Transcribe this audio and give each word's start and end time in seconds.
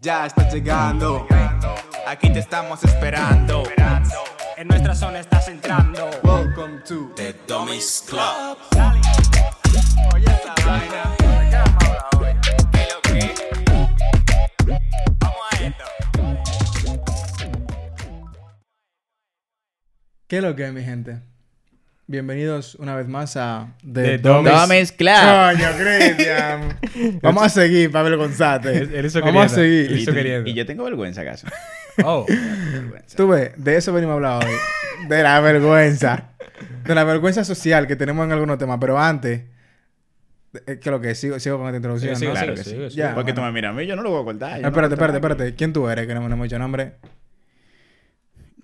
Ya 0.00 0.26
estás 0.26 0.52
llegando. 0.52 1.26
Aquí 2.06 2.30
te 2.32 2.40
estamos 2.40 2.84
esperando. 2.84 3.64
En 4.56 4.68
nuestra 4.68 4.94
zona 4.94 5.20
estás 5.20 5.48
entrando. 5.48 6.10
Welcome 6.22 6.80
to 6.86 7.12
The 7.16 7.34
Dummies 7.48 8.04
Club. 8.08 8.58
Oye 10.14 10.26
esa 10.26 10.54
vaina. 10.66 11.16
¿Qué 20.26 20.38
es 20.38 20.42
lo 20.42 20.56
que, 20.56 20.72
mi 20.72 20.82
gente? 20.82 21.33
Bienvenidos 22.06 22.74
una 22.74 22.94
vez 22.96 23.08
más 23.08 23.34
a 23.38 23.74
The 23.80 24.20
Dummies- 24.20 24.60
Dummies 24.60 24.92
Club. 24.92 25.14
Coño, 25.14 25.68
Cristian. 25.78 26.78
Vamos 27.22 27.44
a 27.44 27.48
seguir, 27.48 27.90
Pablo 27.90 28.18
González. 28.18 28.90
Él 28.92 29.10
Vamos 29.22 29.46
a 29.46 29.48
seguir. 29.48 29.90
Él 29.90 29.98
eso 30.00 30.12
queriendo. 30.12 30.50
Y 30.50 30.52
yo 30.54 30.66
tengo 30.66 30.84
vergüenza, 30.84 31.22
acaso. 31.22 31.46
Oh. 32.04 32.26
Vergüenza. 32.28 33.16
Tú 33.16 33.28
ves, 33.28 33.52
de 33.56 33.76
eso 33.76 33.92
venimos 33.92 34.14
a 34.14 34.16
hablar 34.16 34.44
hoy. 34.44 34.54
De 35.08 35.22
la 35.22 35.38
vergüenza. 35.40 36.32
De 36.84 36.92
la 36.94 37.04
vergüenza 37.04 37.44
social 37.44 37.86
que 37.86 37.94
tenemos 37.94 38.26
en 38.26 38.32
algunos 38.32 38.58
temas. 38.58 38.78
Pero 38.80 38.98
antes, 38.98 39.42
eh, 40.54 40.60
¿qué 40.66 40.72
es 40.80 40.86
lo 40.86 41.00
que? 41.00 41.14
Sigo, 41.14 41.38
sigo 41.38 41.56
con 41.58 41.68
esta 41.68 41.76
introducción, 41.76 42.16
Sí, 42.16 42.24
¿no? 42.26 42.32
sí, 42.32 42.36
Claro 42.36 42.56
sí, 42.56 42.62
que 42.64 42.70
sí, 42.70 42.76
sí. 42.76 42.90
sí. 42.90 42.96
Ya. 42.96 43.14
Porque 43.14 43.32
bueno. 43.32 43.34
tú 43.36 43.46
me 43.46 43.52
miras 43.52 43.70
a 43.70 43.74
mí, 43.74 43.86
yo 43.86 43.94
no 43.94 44.02
lo 44.02 44.10
voy 44.10 44.22
a 44.22 44.24
cortar. 44.24 44.52
Ah, 44.54 44.58
no 44.58 44.68
espérate, 44.68 44.94
espérate, 44.94 45.16
espérate. 45.18 45.54
¿Quién 45.54 45.72
tú 45.72 45.88
eres? 45.88 46.06
Que 46.08 46.14
no, 46.14 46.20
no 46.28 46.34
hemos 46.34 46.44
dicho 46.44 46.58
nombre. 46.58 46.94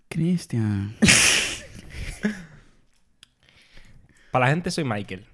Cristian. 0.08 0.96
Para 4.30 4.46
la 4.46 4.50
gente 4.52 4.70
soy 4.70 4.84
Michael. 4.84 5.26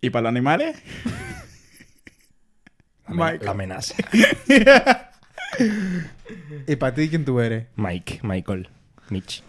¿Y 0.00 0.10
para 0.10 0.22
los 0.24 0.30
animales? 0.30 0.80
Mike. 3.08 3.44
la 3.44 3.50
amenaza. 3.52 3.94
¿Y 6.66 6.76
para 6.76 6.94
ti 6.94 7.08
quién 7.08 7.24
tú 7.24 7.40
eres? 7.40 7.66
Mike, 7.76 8.20
Michael, 8.22 8.68
Mitch. 9.10 9.42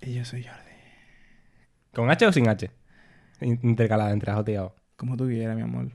Y 0.00 0.14
yo 0.14 0.24
soy 0.24 0.42
Jordi. 0.44 0.58
¿Con 1.92 2.10
H 2.10 2.26
o 2.26 2.32
sin 2.32 2.48
H? 2.48 2.70
In- 3.40 3.60
Intercalada 3.62 4.10
entre 4.12 4.32
J 4.32 4.50
y 4.52 4.56
O. 4.56 4.74
Como 4.96 5.16
tú 5.16 5.26
quieras, 5.26 5.54
mi 5.56 5.62
amor. 5.62 5.90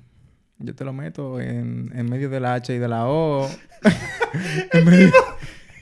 Yo 0.59 0.75
te 0.75 0.85
lo 0.85 0.93
meto 0.93 1.41
en, 1.41 1.91
en 1.95 2.09
medio 2.09 2.29
de 2.29 2.39
la 2.39 2.53
H 2.55 2.73
y 2.73 2.77
de 2.79 2.87
la 2.87 3.07
O. 3.07 3.49
En 4.71 4.85
medio- 4.85 5.11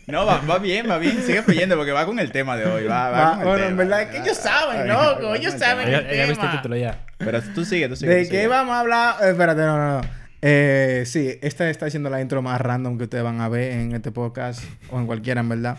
No, 0.07 0.25
va, 0.25 0.41
va 0.41 0.57
bien, 0.57 0.89
va 0.89 0.97
bien. 0.97 1.21
Sigue 1.23 1.41
fluyendo 1.43 1.75
porque 1.77 1.91
va 1.91 2.05
con 2.05 2.19
el 2.19 2.31
tema 2.31 2.57
de 2.57 2.65
hoy. 2.65 2.85
Va, 2.85 3.09
va 3.09 3.21
Va- 3.21 3.31
con 3.31 3.39
el 3.41 3.45
bueno, 3.47 3.57
tema, 3.57 3.69
en 3.69 3.77
verdad 3.77 4.01
es 4.01 4.07
que 4.09 4.17
va, 4.19 4.23
ellos 4.25 4.37
saben, 4.37 4.81
va, 4.81 4.85
loco, 5.13 5.35
ellos 5.35 5.53
el 5.53 5.59
saben. 5.59 5.85
tema. 5.85 6.01
Ya, 6.01 6.07
ya 6.13 6.25
viste 6.25 6.31
el 6.31 6.37
tema. 6.37 6.51
título 6.51 6.75
ya. 6.77 6.99
Pero 7.17 7.41
tú 7.53 7.63
sigue, 7.65 7.87
tú 7.87 7.95
sigue. 7.95 8.11
¿De 8.13 8.23
tú 8.25 8.29
qué 8.31 8.35
sigue. 8.37 8.47
vamos 8.47 8.73
a 8.75 8.79
hablar? 8.81 9.15
Eh, 9.23 9.29
espérate, 9.29 9.61
no, 9.61 9.77
no, 9.77 10.01
no. 10.01 10.07
Eh, 10.41 11.03
sí, 11.05 11.37
esta 11.41 11.69
está 11.69 11.89
siendo 11.89 12.09
la 12.09 12.19
intro 12.19 12.41
más 12.41 12.59
random 12.59 12.97
que 12.97 13.03
ustedes 13.03 13.23
van 13.23 13.41
a 13.41 13.47
ver 13.49 13.73
en 13.73 13.91
este 13.93 14.11
podcast 14.11 14.63
o 14.89 14.99
en 14.99 15.05
cualquiera, 15.05 15.41
en 15.41 15.49
verdad. 15.49 15.77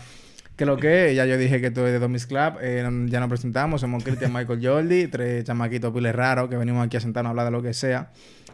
Que 0.55 0.65
lo 0.65 0.77
que 0.77 1.09
es, 1.09 1.15
ya 1.15 1.25
yo 1.25 1.37
dije 1.37 1.59
que 1.59 1.71
tú 1.71 1.81
eres 1.81 1.93
de 1.93 1.99
Domis 1.99 2.27
Club, 2.27 2.59
eh, 2.61 2.87
ya 3.07 3.19
nos 3.19 3.27
presentamos, 3.27 3.81
somos 3.81 4.03
Cristian 4.03 4.31
Michael 4.31 4.59
Jordi, 4.65 5.07
tres 5.07 5.43
chamaquitos 5.45 5.91
piles 5.91 6.13
raros 6.15 6.47
que 6.49 6.55
venimos 6.57 6.85
aquí 6.85 6.95
a 6.95 6.99
sentarnos 6.99 7.29
a 7.29 7.31
hablar 7.31 7.45
de 7.45 7.51
lo 7.51 7.61
que 7.63 7.73
sea. 7.73 8.11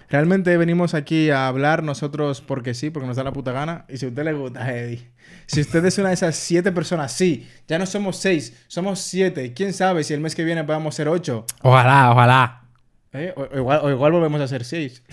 Realmente 0.10 0.58
venimos 0.58 0.94
aquí 0.94 1.30
a 1.30 1.48
hablar 1.48 1.84
nosotros 1.84 2.42
porque 2.42 2.74
sí, 2.74 2.90
porque 2.90 3.08
nos 3.08 3.18
da 3.18 3.24
la 3.24 3.32
puta 3.32 3.52
gana. 3.52 3.86
Y 3.90 3.98
si 3.98 4.06
a 4.06 4.10
usted 4.10 4.24
le 4.24 4.34
gusta, 4.34 4.70
Eddie. 4.74 5.08
Si 5.46 5.62
usted 5.62 5.86
es 5.86 5.98
una 5.98 6.10
de 6.10 6.16
esas 6.16 6.36
siete 6.36 6.72
personas, 6.72 7.12
sí, 7.12 7.48
ya 7.68 7.78
no 7.78 7.86
somos 7.86 8.18
seis, 8.18 8.66
somos 8.68 9.00
siete. 9.00 9.54
¿Quién 9.54 9.74
sabe 9.74 10.04
si 10.04 10.14
el 10.14 10.20
mes 10.20 10.36
que 10.36 10.44
viene 10.44 10.64
podamos 10.64 10.96
ser 10.96 11.08
ocho? 11.08 11.46
Ojalá, 11.62 12.12
ojalá. 12.12 12.64
¿Eh? 13.14 13.34
O, 13.36 13.42
o 13.44 13.58
igual, 13.58 13.80
o 13.84 13.90
igual 13.92 14.12
volvemos 14.12 14.42
a 14.42 14.48
ser 14.48 14.66
seis. 14.66 15.04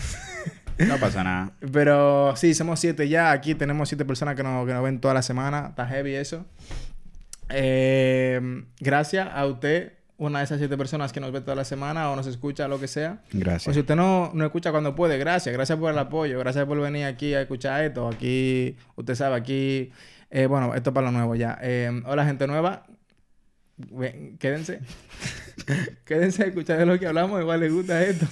No 0.79 0.97
pasa 0.97 1.23
nada. 1.23 1.51
Pero 1.71 2.35
sí, 2.35 2.53
somos 2.53 2.79
siete 2.79 3.09
ya. 3.09 3.31
Aquí 3.31 3.55
tenemos 3.55 3.89
siete 3.89 4.05
personas 4.05 4.35
que 4.35 4.43
nos, 4.43 4.65
que 4.67 4.73
nos 4.73 4.83
ven 4.83 4.99
toda 4.99 5.13
la 5.13 5.21
semana. 5.21 5.67
Está 5.69 5.87
heavy 5.87 6.15
eso. 6.15 6.45
Eh, 7.49 8.63
gracias 8.79 9.27
a 9.33 9.45
usted, 9.45 9.93
una 10.17 10.39
de 10.39 10.45
esas 10.45 10.57
siete 10.57 10.77
personas 10.77 11.13
que 11.13 11.19
nos 11.19 11.31
ve 11.31 11.41
toda 11.41 11.55
la 11.55 11.63
semana 11.63 12.09
o 12.09 12.15
nos 12.15 12.25
escucha, 12.27 12.67
lo 12.67 12.79
que 12.79 12.87
sea. 12.87 13.21
O 13.25 13.37
Gracias. 13.37 13.73
si 13.75 13.79
usted 13.81 13.95
no, 13.95 14.31
no 14.33 14.45
escucha 14.45 14.71
cuando 14.71 14.95
puede, 14.95 15.17
gracias. 15.17 15.53
Gracias 15.53 15.77
por 15.77 15.91
el 15.91 15.97
apoyo. 15.99 16.39
Gracias 16.39 16.65
por 16.65 16.79
venir 16.79 17.05
aquí 17.05 17.33
a 17.33 17.41
escuchar 17.41 17.83
esto. 17.83 18.07
Aquí, 18.07 18.75
usted 18.95 19.15
sabe, 19.15 19.35
aquí... 19.35 19.91
eh, 20.31 20.47
bueno, 20.47 20.73
esto 20.73 20.89
es 20.89 20.93
para 20.93 21.07
lo 21.07 21.11
nuevo 21.11 21.35
ya. 21.35 21.57
Eh, 21.61 22.01
hola, 22.05 22.25
gente 22.25 22.47
nueva. 22.47 22.85
Ven, 23.77 24.37
quédense. 24.39 24.79
quédense 26.05 26.43
a 26.43 26.47
escuchar 26.47 26.79
de 26.79 26.85
lo 26.87 26.97
que 26.97 27.05
hablamos. 27.07 27.39
Igual 27.39 27.59
les 27.59 27.71
gusta 27.71 28.01
esto. 28.03 28.25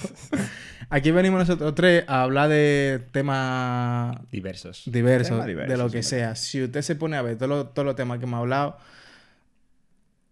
aquí 0.89 1.11
venimos 1.11 1.39
nosotros 1.41 1.75
tres 1.75 2.03
a 2.07 2.23
hablar 2.23 2.49
de 2.49 3.03
temas 3.11 4.17
Diversos. 4.31 4.83
diversos, 4.87 5.45
de 5.45 5.77
lo 5.77 5.89
que 5.91 6.01
sí, 6.01 6.09
sea. 6.09 6.35
Si 6.35 6.63
usted 6.63 6.81
se 6.81 6.95
pone 6.95 7.15
a 7.17 7.21
ver 7.21 7.37
todos 7.37 7.49
los, 7.49 7.73
todos 7.75 7.85
los 7.85 7.95
temas 7.95 8.17
que 8.17 8.25
hemos 8.25 8.39
hablado, 8.39 8.77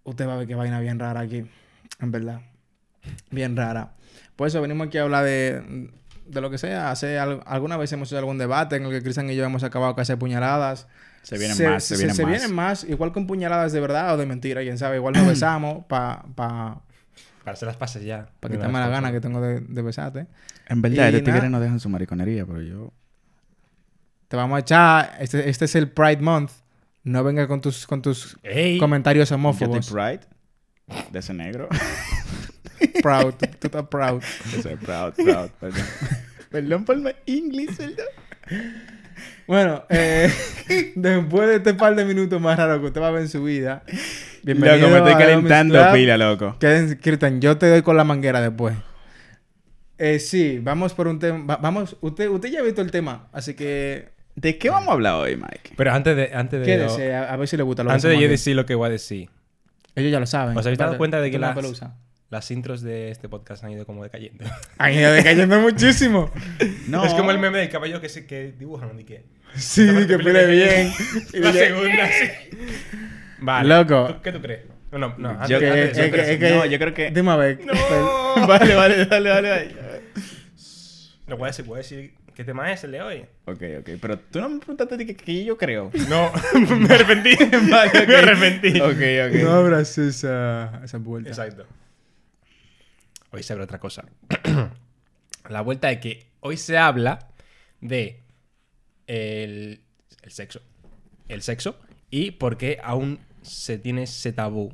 usted 0.03 0.27
va 0.27 0.33
a 0.33 0.37
ver 0.37 0.47
que 0.47 0.55
vaina 0.55 0.79
bien 0.79 0.99
rara 0.99 1.21
aquí, 1.21 1.45
en 1.99 2.11
verdad. 2.11 2.41
Bien 3.31 3.55
rara. 3.55 3.93
Por 4.35 4.47
eso 4.47 4.61
venimos 4.61 4.87
aquí 4.87 4.97
a 4.97 5.03
hablar 5.03 5.25
de, 5.25 5.89
de 6.25 6.41
lo 6.41 6.49
que 6.49 6.57
sea. 6.57 6.91
Hace 6.91 7.19
al- 7.19 7.41
alguna 7.45 7.77
vez 7.77 7.91
hemos 7.93 8.09
hecho 8.09 8.17
algún 8.17 8.37
debate 8.37 8.75
en 8.77 8.85
el 8.85 8.91
que 8.91 9.01
Cristian 9.01 9.29
y 9.29 9.35
yo 9.35 9.43
hemos 9.43 9.63
acabado 9.63 9.95
casi 9.95 10.15
puñaladas. 10.15 10.87
Se 11.21 11.37
vienen 11.37 11.57
más, 11.69 11.83
se, 11.83 11.95
vienen 11.95 12.15
más. 12.17 12.25
vienen 12.27 12.53
más, 12.55 12.83
igual 12.83 13.11
con 13.13 13.27
puñaladas 13.27 13.71
de 13.71 13.79
verdad 13.79 14.13
o 14.13 14.17
de 14.17 14.25
mentira, 14.25 14.61
quién 14.61 14.77
sabe. 14.77 14.97
Igual 14.97 15.13
nos 15.13 15.25
besamos 15.27 15.85
para 15.85 16.23
pa, 16.35 16.81
Para 17.43 17.53
hacer 17.53 17.67
las 17.67 17.77
pases 17.77 18.03
ya. 18.03 18.27
pa 18.39 18.49
quitarme 18.49 18.79
la 18.79 18.89
gana 18.89 19.11
que 19.11 19.21
tengo 19.21 19.39
de, 19.41 19.59
de 19.61 19.81
besarte. 19.81 20.27
En 20.67 20.81
verdad, 20.81 21.05
Y 21.11 21.15
estos 21.15 21.23
tigres 21.23 21.49
no 21.51 21.59
dejan 21.59 21.79
su 21.79 21.89
mariconería, 21.89 22.45
pero 22.45 22.61
yo... 22.61 22.91
Te 24.27 24.35
vamos 24.37 24.55
a 24.57 24.59
echar. 24.59 25.17
Este, 25.19 25.47
este 25.49 25.65
es 25.65 25.75
el 25.75 25.89
Pride 25.91 26.21
Month. 26.21 26.51
No 27.03 27.23
venga 27.23 27.47
con 27.47 27.59
tus, 27.61 27.85
con 27.85 28.01
tus 28.01 28.37
¡Ey! 28.43 28.77
comentarios 28.77 29.31
homófobos. 29.31 29.89
pride 29.91 30.21
de 31.11 31.19
ese 31.19 31.33
negro. 31.33 31.67
proud. 33.01 33.33
Tú, 33.35 33.67
estás 33.67 33.87
proud. 33.87 34.21
Yo 34.53 34.61
soy 34.61 34.75
proud, 34.75 35.13
proud, 35.13 35.49
perdón. 35.59 35.83
perdón 36.49 36.85
por 36.85 36.97
mi 36.97 37.11
inglés, 37.25 37.71
perdón. 37.77 38.05
Bueno, 39.47 39.83
eh, 39.89 40.31
después 40.95 41.47
de 41.49 41.55
este 41.57 41.73
par 41.73 41.95
de 41.95 42.05
minutos 42.05 42.39
más 42.41 42.57
raros 42.57 42.79
que 42.79 42.87
usted 42.87 43.01
va 43.01 43.09
a 43.09 43.11
ver 43.11 43.23
en 43.23 43.29
su 43.29 43.43
vida. 43.43 43.83
Loco, 44.43 44.59
me 44.89 44.97
estoy 44.97 45.13
calentando 45.13 45.79
Club. 45.81 45.93
pila, 45.93 46.17
loco. 46.17 46.57
Quédense, 46.59 46.97
Cristian, 46.99 47.39
yo 47.41 47.57
te 47.57 47.67
doy 47.69 47.81
con 47.81 47.97
la 47.97 48.03
manguera 48.03 48.41
después. 48.41 48.75
Eh, 49.97 50.19
sí, 50.19 50.59
vamos 50.61 50.93
por 50.93 51.07
un 51.07 51.19
tema. 51.19 51.45
va- 51.45 51.57
Vamos, 51.57 51.95
usted, 52.01 52.27
usted 52.29 52.49
ya 52.49 52.59
ha 52.59 52.63
visto 52.63 52.81
el 52.81 52.91
tema, 52.91 53.27
así 53.31 53.53
que 53.53 54.12
¿De 54.35 54.57
qué 54.57 54.69
vamos 54.69 54.89
a 54.89 54.93
hablar 54.93 55.15
hoy, 55.15 55.35
Mike? 55.35 55.73
Pero 55.77 55.91
antes 55.91 56.15
de... 56.15 56.31
Antes 56.33 56.59
de 56.59 56.65
quédese 56.65 57.13
a, 57.15 57.31
a 57.33 57.37
ver 57.37 57.47
si 57.47 57.55
le 57.57 57.63
gusta 57.63 57.83
lo 57.83 57.89
que 57.89 57.95
antes 57.95 58.09
de 58.09 58.19
yo 58.19 58.27
decir 58.27 58.55
lo 58.55 58.65
que 58.65 58.75
voy 58.75 58.87
a 58.87 58.89
decir. 58.89 59.29
Ellos 59.95 60.11
ya 60.11 60.19
lo 60.19 60.25
saben. 60.25 60.57
¿Os 60.57 60.65
habéis 60.65 60.79
dado 60.79 60.97
cuenta 60.97 61.21
de 61.21 61.29
que 61.31 61.37
las-. 61.39 61.83
Las 62.29 62.49
intros 62.49 62.81
de 62.81 63.11
este 63.11 63.29
podcast 63.29 63.63
han 63.63 63.69
ido 63.71 63.85
como 63.85 64.01
decayendo. 64.01 64.43
Han 64.79 64.91
ido 64.93 65.11
decayendo 65.11 65.59
muchísimo. 65.59 66.31
No. 66.87 67.05
Es 67.05 67.13
como 67.13 67.29
el 67.29 67.37
meme 67.37 67.59
del 67.59 67.69
caballo 67.69 68.01
que, 68.01 68.09
se, 68.09 68.25
que 68.25 68.51
dibujan 68.57 68.99
y 68.99 69.03
que... 69.03 69.23
Sí, 69.55 69.85
que 70.07 70.17
pide 70.17 70.47
bien. 70.47 70.91
Y 71.31 71.37
La 71.37 71.53
segunda, 71.53 72.07
sí. 72.07 72.57
Vale. 73.39 73.69
Loco. 73.69 74.15
¿Tú- 74.15 74.21
¿Qué 74.23 74.31
tú 74.31 74.41
crees? 74.41 74.61
No, 74.91 74.97
no, 74.97 75.15
no. 75.19 75.29
Antes, 75.29 75.49
Yo- 75.49 75.59
Que- 75.59 75.67
antes 75.69 75.83
de 75.83 75.83
es 75.83 75.91
eso, 75.91 75.99
que- 75.99 76.05
antes 76.05 76.21
es 76.21 76.39
de 76.39 76.47
que- 76.47 76.55
No, 76.55 76.65
yo 76.65 76.79
creo 76.79 76.93
que- 76.95 77.11
Dime 77.11 77.31
a 77.31 77.35
ver. 77.35 77.59
No. 77.63 77.73
vale, 78.47 78.73
vale, 78.75 79.05
dale, 79.05 79.29
dale. 79.29 79.75
No 81.27 81.37
voy 81.37 81.45
a 81.45 81.47
decir, 81.51 81.65
voy 81.65 81.75
a 81.75 81.77
decir 81.77 82.13
qué 82.33 82.43
tema 82.43 82.71
es 82.71 82.83
el 82.83 82.91
de 82.91 83.01
hoy. 83.01 83.25
Ok, 83.45 83.61
ok. 83.79 83.89
Pero 84.01 84.19
tú 84.19 84.39
no 84.41 84.49
me 84.49 84.59
preguntaste 84.59 84.97
de 84.97 85.05
qué, 85.05 85.15
qué 85.15 85.43
yo 85.45 85.57
creo. 85.57 85.91
No, 86.09 86.31
me 86.77 86.93
arrepentí. 86.93 87.35
Vale. 87.69 88.07
Me 88.07 88.15
arrepentí. 88.15 88.81
Ok, 88.81 89.29
ok. 89.29 89.43
No 89.43 89.51
abras 89.51 89.97
esa, 89.97 90.81
esa 90.83 90.97
vuelta. 90.97 91.29
Exacto. 91.29 91.65
Hoy 93.31 93.43
se 93.43 93.53
habla 93.53 93.65
otra 93.65 93.79
cosa. 93.79 94.05
La 95.49 95.61
vuelta 95.61 95.91
es 95.91 95.99
que 95.99 96.27
hoy 96.39 96.57
se 96.57 96.77
habla 96.77 97.27
de 97.81 98.21
el, 99.07 99.81
el 100.21 100.31
sexo. 100.31 100.61
El 101.27 101.41
sexo 101.41 101.79
y 102.09 102.31
por 102.31 102.57
qué 102.57 102.79
aún 102.83 103.19
se 103.41 103.77
tiene 103.77 104.03
ese 104.03 104.31
tabú 104.31 104.71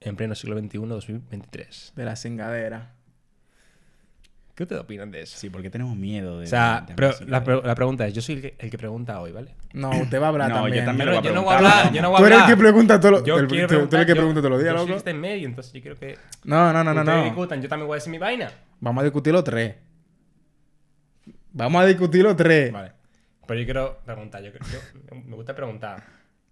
en 0.00 0.16
pleno 0.16 0.34
siglo 0.34 0.58
XXI, 0.58 0.78
2023. 0.78 1.92
De 1.96 2.04
la 2.04 2.16
cingadera. 2.16 2.95
¿Qué 4.56 4.62
ustedes 4.62 4.80
opinan 4.80 5.10
de 5.10 5.20
eso? 5.20 5.36
Sí, 5.38 5.50
porque 5.50 5.68
tenemos 5.70 5.94
miedo 5.96 6.38
de. 6.38 6.46
O 6.46 6.48
sea, 6.48 6.80
de- 6.80 6.86
de 6.88 6.94
pero 6.94 7.08
música. 7.08 7.30
la, 7.30 7.44
pre- 7.44 7.60
la 7.62 7.74
pregunta 7.74 8.06
es, 8.06 8.14
yo 8.14 8.22
soy 8.22 8.36
el 8.36 8.40
que, 8.40 8.54
el 8.58 8.70
que 8.70 8.78
pregunta 8.78 9.20
hoy, 9.20 9.30
¿vale? 9.30 9.54
No, 9.74 9.90
usted 9.90 10.18
va 10.18 10.24
a 10.24 10.28
hablar 10.30 10.48
No, 10.48 10.56
yo 10.56 10.62
también. 10.62 10.84
también 10.86 11.08
Yo 11.08 11.12
lo 11.12 11.12
no, 11.12 11.20
voy 11.20 11.26
a 11.28 11.30
yo 11.30 11.34
no 11.34 11.42
voy 11.44 11.52
a 11.52 11.56
hablar, 11.58 11.84
no. 11.86 11.92
yo 11.92 12.02
no 12.02 12.08
voy 12.10 12.16
a 12.16 12.18
Tú 12.20 12.24
eres 12.26 12.36
hablar. 12.38 12.50
el 12.50 12.56
que 12.56 12.60
pregunta 12.62 12.98
todo 13.00 13.10
lo- 13.12 13.24
Yo 13.24 13.38
el- 13.38 13.46
quiero 13.48 13.68
tú- 13.68 13.74
tú 13.74 13.96
eres 13.96 14.00
el 14.00 14.06
que 14.06 14.08
yo- 14.12 14.16
pregunta 14.16 14.40
todos 14.40 14.50
los 14.50 14.60
días, 14.62 14.72
yo 14.72 14.78
soy 14.78 14.86
loco. 14.86 14.88
el 14.88 14.94
que 14.94 14.98
está 14.98 15.10
en 15.10 15.20
medio, 15.20 15.46
entonces 15.46 15.72
yo 15.74 15.80
quiero 15.82 15.96
que 15.98 16.18
No, 16.44 16.72
no, 16.72 16.82
no, 16.82 16.94
no, 16.94 17.04
no. 17.04 17.24
discutan, 17.24 17.60
yo 17.60 17.68
también 17.68 17.86
voy 17.86 17.94
a 17.94 17.98
decir 17.98 18.10
mi 18.10 18.18
vaina. 18.18 18.50
Vamos 18.80 19.02
a 19.02 19.04
discutir 19.04 19.32
los 19.34 19.44
tres. 19.44 19.74
Vamos 21.52 21.82
a 21.82 21.86
discutir 21.86 22.22
los 22.22 22.36
tres. 22.36 22.72
Vale. 22.72 22.92
Pero 23.46 23.60
yo 23.60 23.64
quiero 23.66 23.98
preguntar, 24.06 24.42
yo, 24.42 24.50
yo- 24.52 25.16
me 25.24 25.36
gusta 25.36 25.54
preguntar. 25.54 26.02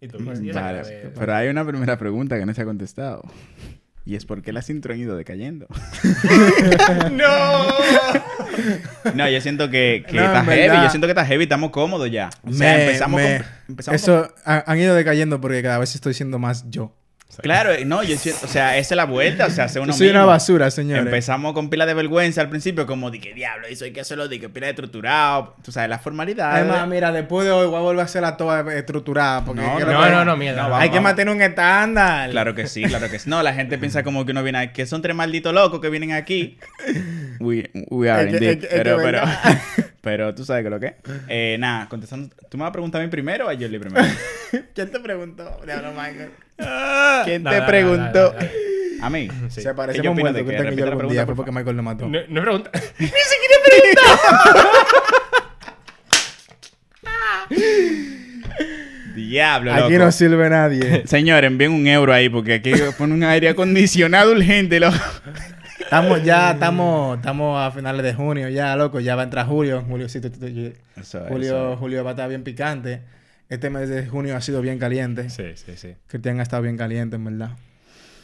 ¿Y 0.01 0.09
tú? 0.09 0.19
¿Y 0.43 0.51
esa 0.51 0.61
Vale, 0.61 1.11
pero 1.19 1.35
hay 1.35 1.49
una 1.49 1.67
primera 1.67 1.97
pregunta 1.97 2.39
que 2.39 2.45
no 2.45 2.53
se 2.53 2.61
ha 2.61 2.65
contestado. 2.67 3.23
Y 4.07 4.17
es 4.17 4.27
porque 4.27 4.53
las 4.53 4.69
intro 4.69 4.93
han 4.93 5.01
ido 5.01 5.17
decayendo. 5.17 5.67
¡No! 7.13 7.67
No, 9.15 9.29
yo 9.31 9.41
siento 9.41 9.71
que, 9.71 10.05
que 10.07 10.17
No, 10.17 10.25
está 10.25 10.45
heavy. 10.45 10.61
verdad. 10.61 10.85
Yo 10.85 10.91
siento 10.91 11.07
que 11.07 11.13
está 11.13 11.25
heavy. 11.25 11.45
Estamos 11.45 11.71
cómodos 11.71 12.11
ya. 12.11 12.29
O 12.43 12.53
sea, 12.53 12.77
Me- 12.77 12.85
empezamos 12.85 13.21
me- 13.21 13.39
con... 13.39 13.47
Empezamos 13.71 14.03
Eso 14.03 14.35
ha- 14.45 14.65
han 14.71 14.79
ido 14.79 14.95
decayendo 14.95 15.41
porque 15.41 15.63
cada 15.63 15.79
vez 15.79 15.95
estoy 15.95 16.13
siendo 16.15 16.39
más 16.39 16.69
yo. 16.71 16.95
Claro, 17.43 17.71
no, 17.85 18.05
yo 18.05 18.17
siento... 18.17 18.47
O 18.47 18.49
sea, 18.49 18.77
esa 18.79 18.95
es 18.95 18.97
la 18.97 19.07
vuelta. 19.07 19.47
O 19.47 19.51
sea, 19.51 19.65
hacer 19.65 19.83
uno 19.83 19.91
Yo 19.93 19.99
soy 19.99 20.09
una 20.09 20.25
basura, 20.25 20.71
señores. 20.71 21.05
Empezamos 21.05 21.53
con 21.53 21.69
pila 21.69 21.85
de 21.85 21.93
vergüenza 21.95 22.41
al 22.41 22.49
principio, 22.49 22.87
como 22.87 23.11
de 23.11 23.19
que 23.19 23.35
diablo, 23.35 23.67
eso 23.67 23.85
hay 23.85 23.93
que 23.93 24.03
hacerlo, 24.03 24.29
de 24.29 24.39
que 24.39 24.49
pila 24.49 24.67
de 24.67 24.71
estructurado. 24.71 25.57
Tú 25.65 25.73
sabes, 25.73 25.91
la 25.91 25.99
formalidad. 25.99 26.55
Además, 26.55 26.87
mira, 26.87 27.11
después 27.11 27.45
de 27.45 27.51
hoy 27.51 27.67
voy 27.67 27.77
a 27.77 27.81
volver 27.81 28.03
a 28.03 28.05
hacer 28.05 28.23
la 28.23 28.37
toda 28.37 28.73
estructurada. 28.75 29.45
Porque 29.45 29.63
No, 29.63 29.81
no, 29.81 29.87
No, 29.87 30.11
no, 30.11 30.25
no, 30.25 30.37
mierda. 30.37 30.63
No, 30.63 30.69
vamos, 30.69 30.83
Hay 30.85 30.91
que 30.91 30.97
vamos. 30.97 31.09
mantener 31.11 31.35
un 31.35 31.43
estándar. 31.43 32.31
Claro 32.31 32.55
que 32.55 32.69
sí, 32.69 32.85
claro 32.85 33.11
que 33.11 33.19
sí. 33.19 33.29
No, 33.29 33.43
la 33.43 33.53
gente 33.53 33.79
piensa 33.79 34.05
como 34.05 34.25
que 34.25 34.31
uno 34.31 34.45
viene 34.45 34.73
que 34.73 34.87
son 34.87 35.03
tres 35.03 35.17
malditos 35.17 35.53
locos 35.53 35.81
que 35.81 35.91
vienen 35.91 36.13
aquí. 36.13 36.59
We, 37.41 37.69
we 37.91 38.09
are 38.11 38.31
indeed. 38.31 38.65
pero, 38.71 38.97
pero. 38.99 39.23
pero 40.05 40.35
tú 40.35 40.45
sabes 40.45 40.63
que 40.63 40.71
lo 40.71 40.79
que. 40.79 40.97
Eh, 41.29 41.57
nada, 41.59 41.89
contestando. 41.89 42.29
¿Tú 42.51 42.59
me 42.59 42.63
vas 42.63 42.69
a 42.69 42.73
preguntar 42.73 43.01
a 43.01 43.05
mí 43.05 43.11
primero 43.11 43.47
o 43.47 43.49
a 43.51 43.55
Jolly 43.55 43.79
primero? 43.79 44.07
¿Quién 44.75 44.91
te 44.93 45.01
preguntó? 45.01 45.61
Diablo, 45.65 45.91
Michael. 45.93 46.31
¿Quién 47.25 47.43
Dale, 47.43 47.57
te 47.57 47.61
dale, 47.61 47.67
preguntó? 47.67 48.35
A 49.01 49.11
mí. 49.11 49.29
Sí. 49.49 49.63
Se 49.63 49.69
¿Qué 49.69 49.75
parecemos 49.75 50.13
opinas 50.13 50.33
muerto 50.33 50.39
de 50.39 50.45
que 50.45 50.57
que 50.57 50.63
Repite 50.63 50.81
yo 50.81 50.87
la 50.87 50.93
algún 50.93 51.09
día 51.09 51.25
fue 51.25 51.35
por 51.35 51.45
porque 51.47 51.53
Michael 51.53 51.77
lo 51.77 51.83
mató. 51.83 52.07
No, 52.07 52.19
no 52.29 52.41
pregunta. 52.43 52.71
Diablo, 59.15 59.73
Aquí 59.73 59.93
loco. 59.93 60.05
no 60.05 60.13
sirve 60.13 60.51
nadie. 60.51 61.07
Señor, 61.07 61.45
envíen 61.45 61.73
un 61.73 61.87
euro 61.87 62.13
ahí 62.13 62.29
porque 62.29 62.55
aquí 62.55 62.73
pone 62.99 63.15
un 63.15 63.23
aire 63.23 63.49
acondicionado 63.49 64.33
urgente, 64.33 64.81
loco. 64.81 64.97
Estamos 65.95 66.25
ya, 66.25 66.51
estamos, 66.51 67.19
estamos 67.19 67.61
a 67.61 67.71
finales 67.71 68.03
de 68.03 68.15
junio 68.15 68.49
ya, 68.49 68.75
loco. 68.75 68.99
Ya 68.99 69.15
va 69.15 69.23
a 69.23 69.25
entrar 69.27 69.47
julio. 69.47 69.85
Julio, 69.89 70.09
sí, 70.09 70.21
julio, 70.21 70.73
eso. 70.97 71.77
julio 71.77 72.03
va 72.03 72.11
a 72.11 72.15
estar 72.15 72.29
bien 72.29 72.43
picante. 72.43 73.03
Este 73.49 73.71
mes 73.71 73.89
de 73.89 74.05
junio 74.05 74.37
ha 74.37 74.41
sido 74.41 74.61
bien 74.61 74.81
caliente. 74.81 75.31
Sí, 75.31 75.53
sí, 75.55 75.77
sí. 75.77 75.95
Cristian 76.09 76.41
ha 76.41 76.43
estado 76.43 76.63
bien 76.63 76.77
caliente, 76.77 77.15
en 77.15 77.25
verdad. 77.25 77.57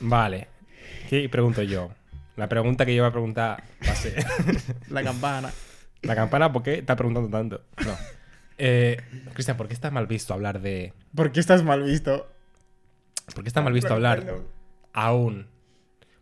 Vale. 0.00 0.48
¿Qué 1.08 1.28
pregunto 1.28 1.62
yo? 1.62 1.92
La 2.34 2.48
pregunta 2.48 2.84
que 2.84 2.92
yo 2.92 3.04
voy 3.04 3.10
a 3.10 3.12
preguntar 3.12 3.62
va 3.86 3.92
a 3.92 3.94
ser... 3.94 4.24
La 4.88 5.04
campana. 5.04 5.52
La 6.02 6.16
campana, 6.16 6.52
¿por 6.52 6.64
qué 6.64 6.74
estás 6.74 6.96
preguntando 6.96 7.30
tanto? 7.30 7.62
No. 7.86 7.96
Eh, 8.58 8.96
Cristian, 9.32 9.56
¿por 9.56 9.68
qué 9.68 9.74
está 9.74 9.92
mal 9.92 10.08
visto 10.08 10.34
hablar 10.34 10.60
de... 10.60 10.92
¿Por 11.14 11.30
qué 11.30 11.38
estás 11.38 11.62
mal 11.62 11.84
visto? 11.84 12.32
¿Por 13.32 13.44
qué 13.44 13.48
está 13.48 13.62
mal 13.62 13.72
visto 13.72 13.94
hablar 13.94 14.24
aún? 14.92 15.46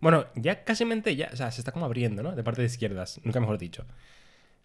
Bueno, 0.01 0.27
ya 0.37 0.65
casi 0.65 0.85
mente 0.85 1.17
ya... 1.17 1.29
O 1.33 1.37
sea, 1.37 1.51
se 1.51 1.61
está 1.61 1.73
como 1.73 1.85
abriendo, 1.87 2.23
¿no? 2.23 2.35
De 2.37 2.45
parte 2.45 2.61
de 2.63 2.67
izquierdas. 2.67 3.21
Nunca 3.25 3.41
mejor 3.41 3.59
dicho. 3.59 3.85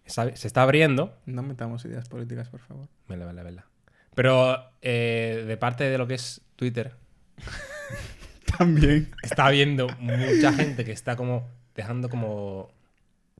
Se 0.05 0.47
está 0.47 0.61
abriendo. 0.63 1.17
No 1.25 1.41
metamos 1.43 1.83
ideas 1.85 2.07
políticas, 2.09 2.49
por 2.49 2.59
favor. 2.59 2.87
Vale, 3.07 3.25
vale, 3.25 3.41
vale. 3.43 3.63
Pero 4.15 4.57
eh, 4.81 5.43
de 5.47 5.57
parte 5.57 5.85
de 5.85 5.97
lo 5.97 6.05
que 6.07 6.15
es 6.15 6.41
Twitter, 6.55 6.93
También. 8.57 9.11
está 9.23 9.47
habiendo 9.47 9.87
mucha 9.99 10.53
gente 10.53 10.85
que 10.85 10.91
está 10.91 11.15
como 11.15 11.49
dejando 11.75 12.09
como 12.09 12.71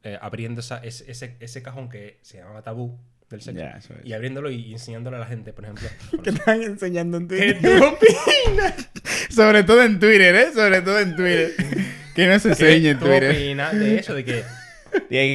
eh, 0.01 0.17
abriendo 0.19 0.61
esa- 0.61 0.79
ese, 0.83 1.11
ese- 1.11 1.37
ese 1.39 1.61
cajón 1.61 1.89
que 1.89 2.17
se 2.23 2.37
llama 2.39 2.61
tabú 2.63 2.97
del 3.33 3.41
sexo 3.41 3.93
es. 3.99 4.05
y 4.05 4.13
abriéndolo 4.13 4.49
y 4.51 4.71
enseñándolo 4.73 5.17
a 5.17 5.19
la 5.19 5.25
gente, 5.25 5.53
por 5.53 5.65
ejemplo. 5.65 5.87
¿Qué 6.23 6.29
están 6.29 6.61
enseñando 6.63 7.17
en 7.17 7.27
¿Qué 7.27 7.53
Twitter? 7.53 7.79
tú 7.79 7.85
opinas? 7.85 8.89
Sobre 9.29 9.63
todo 9.63 9.83
en 9.83 9.99
Twitter, 9.99 10.35
¿eh? 10.35 10.47
Sobre 10.53 10.81
todo 10.81 10.99
en 10.99 11.15
Twitter. 11.15 11.51
que 12.15 12.27
no 12.27 12.39
se 12.39 12.49
enseñe 12.49 12.87
en 12.89 12.99
¿Qué 12.99 13.05
Twitter. 13.05 13.31
opinas 13.31 13.77
de 13.79 13.97
eso? 13.99 14.13
De 14.13 14.23
que... 14.25 14.43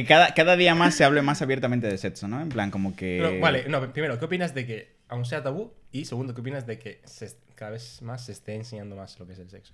Cada, 0.07 0.33
cada 0.33 0.55
día 0.55 0.73
más 0.73 0.95
se 0.95 1.03
hable 1.03 1.21
más 1.21 1.41
abiertamente 1.41 1.87
de 1.87 1.97
sexo, 1.97 2.27
¿no? 2.29 2.41
En 2.41 2.47
plan, 2.49 2.71
como 2.71 2.95
que... 2.95 3.19
No, 3.21 3.39
vale, 3.41 3.65
no, 3.67 3.91
primero, 3.91 4.17
¿qué 4.17 4.23
opinas 4.25 4.53
de 4.55 4.65
que 4.65 4.95
aún 5.09 5.25
sea 5.25 5.43
tabú? 5.43 5.73
Y 5.91 6.05
segundo, 6.05 6.33
¿qué 6.33 6.39
opinas 6.41 6.65
de 6.65 6.79
que 6.79 7.01
se- 7.03 7.35
cada 7.55 7.71
vez 7.71 8.01
más 8.01 8.25
se 8.25 8.31
esté 8.31 8.55
enseñando 8.55 8.95
más 8.95 9.19
lo 9.19 9.27
que 9.27 9.33
es 9.33 9.39
el 9.39 9.49
sexo? 9.49 9.73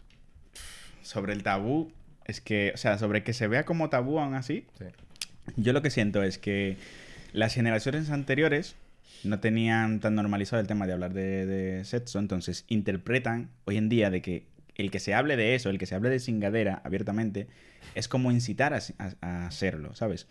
Sobre 1.04 1.33
el 1.33 1.44
tabú, 1.44 1.92
es 2.25 2.42
que, 2.42 2.72
o 2.74 2.77
sea, 2.77 2.98
sobre 2.98 3.24
que 3.24 3.33
se 3.33 3.48
vea 3.48 3.63
como 3.63 3.89
tabú 3.92 4.18
aún 4.19 4.33
así, 4.33 4.66
Sí. 4.80 4.86
yo 5.56 5.72
lo 5.72 5.83
que 5.83 5.92
siento 5.92 6.24
es 6.24 6.39
que 6.39 6.77
las 7.36 7.54
generaciones 7.54 8.10
anteriores 8.10 8.76
no 9.24 9.40
tenían 9.40 10.00
tan 10.00 10.16
normalizado 10.16 10.62
el 10.62 10.68
tema 10.68 10.86
de 10.88 10.94
hablar 10.94 11.14
de, 11.14 11.46
de 11.46 11.84
sexo, 11.86 12.20
entonces 12.20 12.66
interpretan 12.68 13.50
hoy 13.66 13.78
en 13.78 13.90
día 13.90 14.10
de 14.10 14.22
que 14.22 14.46
el 14.76 14.92
que 14.92 15.00
se 15.00 15.14
hable 15.14 15.36
de 15.38 15.56
eso, 15.56 15.70
el 15.70 15.78
que 15.78 15.86
se 15.86 15.96
hable 15.96 16.10
de 16.10 16.20
cingadera 16.20 16.82
abiertamente, 16.84 17.48
es 17.96 18.08
como 18.08 18.32
incitar 18.32 18.74
a, 18.74 18.80
a- 19.00 19.14
a 19.22 19.48
hacerlo, 19.48 19.96
¿sabes? 19.96 20.28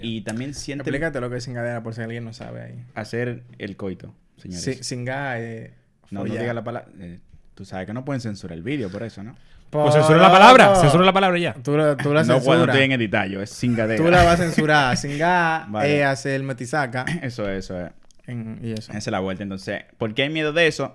Y 0.00 0.20
también 0.20 0.54
siente 0.54 0.82
Explícate 0.82 1.20
lo 1.20 1.30
que 1.30 1.36
es 1.38 1.44
cingadera 1.44 1.82
por 1.82 1.94
si 1.94 2.02
alguien 2.02 2.24
no 2.24 2.32
sabe 2.32 2.62
ahí. 2.62 2.84
hacer 2.94 3.42
el 3.58 3.76
coito, 3.76 4.14
señores. 4.36 4.62
Sí, 4.86 5.04
eh, 5.08 5.72
No, 6.10 6.20
no 6.20 6.24
diga 6.32 6.54
la 6.54 6.62
palabra. 6.64 6.88
eh, 7.00 7.18
tú 7.54 7.64
sabes 7.64 7.86
que 7.86 7.92
no 7.94 8.04
pueden 8.04 8.20
censurar 8.20 8.56
el 8.56 8.62
vídeo 8.62 8.88
por 8.90 9.02
eso, 9.02 9.22
¿no? 9.24 9.34
Pues 9.70 9.94
censura 9.94 10.18
la 10.18 10.30
palabra, 10.30 10.74
censura 10.76 11.04
la 11.04 11.12
palabra 11.12 11.38
ya. 11.38 11.54
Tú, 11.54 11.76
la- 11.76 11.96
tú 11.96 12.14
la 12.14 12.24
no, 12.24 12.40
cuando 12.40 12.64
estoy 12.64 12.82
en 12.84 12.92
editallo, 12.92 13.42
es 13.42 13.50
cingadera. 13.54 14.02
tú 14.02 14.10
la 14.10 14.24
vas 14.24 14.40
a 14.40 14.44
censurar. 14.44 14.96
Cinga 14.96 15.66
Vale. 15.70 16.00
es 16.00 16.06
hacer 16.06 16.32
el 16.32 16.42
metisaca. 16.42 17.04
Eso 17.22 17.48
es, 17.50 17.64
eso 17.66 17.78
es. 17.80 17.90
en- 18.26 18.58
y 18.62 18.72
eso. 18.72 18.90
Esa 18.92 18.98
es 18.98 19.06
la 19.08 19.20
vuelta. 19.20 19.42
Entonces, 19.42 19.82
¿por 19.98 20.14
qué 20.14 20.22
hay 20.22 20.30
miedo 20.30 20.52
de 20.52 20.66
eso? 20.66 20.94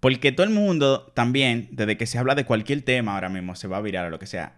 Porque 0.00 0.32
todo 0.32 0.44
el 0.44 0.52
mundo 0.52 1.10
también, 1.14 1.68
desde 1.72 1.96
que 1.96 2.06
se 2.06 2.18
habla 2.18 2.34
de 2.34 2.44
cualquier 2.44 2.82
tema 2.82 3.14
ahora 3.14 3.28
mismo, 3.28 3.54
se 3.56 3.66
va 3.68 3.76
a 3.76 3.80
virar 3.80 4.06
o 4.06 4.10
lo 4.10 4.18
que 4.18 4.26
sea, 4.26 4.54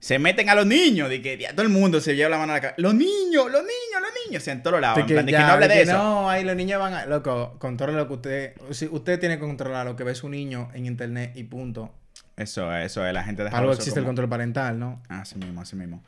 se 0.00 0.20
meten 0.20 0.48
a 0.48 0.54
los 0.54 0.66
niños. 0.66 1.08
De 1.08 1.20
que 1.20 1.36
ya, 1.38 1.50
todo 1.52 1.62
el 1.62 1.68
mundo 1.68 2.00
se 2.00 2.14
lleva 2.14 2.30
la 2.30 2.38
mano 2.38 2.52
a 2.52 2.56
la 2.56 2.60
cara. 2.60 2.74
Los 2.78 2.94
niños, 2.94 3.44
los 3.46 3.62
niños, 3.62 4.00
los 4.00 4.10
niños. 4.26 4.42
O 4.42 4.44
sea, 4.44 4.52
en 4.54 4.62
todos 4.62 4.80
lados. 4.80 4.96
De 4.96 5.00
En 5.02 5.06
que 5.08 5.14
plan, 5.14 5.26
de 5.26 5.32
que 5.32 5.38
ya, 5.38 5.46
no 5.48 5.52
hable 5.54 5.68
de 5.68 5.82
eso. 5.82 5.92
No, 5.94 6.30
ahí 6.30 6.44
los 6.44 6.54
niños 6.54 6.78
van 6.80 6.94
a... 6.94 7.06
Loco, 7.06 7.56
controla 7.58 7.96
lo 7.98 8.06
que 8.06 8.14
usted... 8.14 8.54
Si 8.70 8.86
usted 8.86 9.18
tiene 9.18 9.34
que 9.36 9.40
controlar 9.40 9.84
lo 9.86 9.96
que 9.96 10.04
ve 10.04 10.14
su 10.14 10.28
niño 10.28 10.68
en 10.74 10.86
internet 10.86 11.32
y 11.34 11.42
punto. 11.44 11.92
Eso 12.38 12.74
es, 12.74 12.86
eso 12.86 13.06
es. 13.06 13.12
La 13.12 13.24
gente 13.24 13.42
deja 13.44 13.58
Algo 13.58 13.72
existe 13.72 13.98
el 14.00 14.06
control 14.06 14.28
parental, 14.28 14.78
¿no? 14.78 15.02
Así 15.08 15.36
mismo, 15.38 15.60
así 15.60 15.76
mismo. 15.76 16.02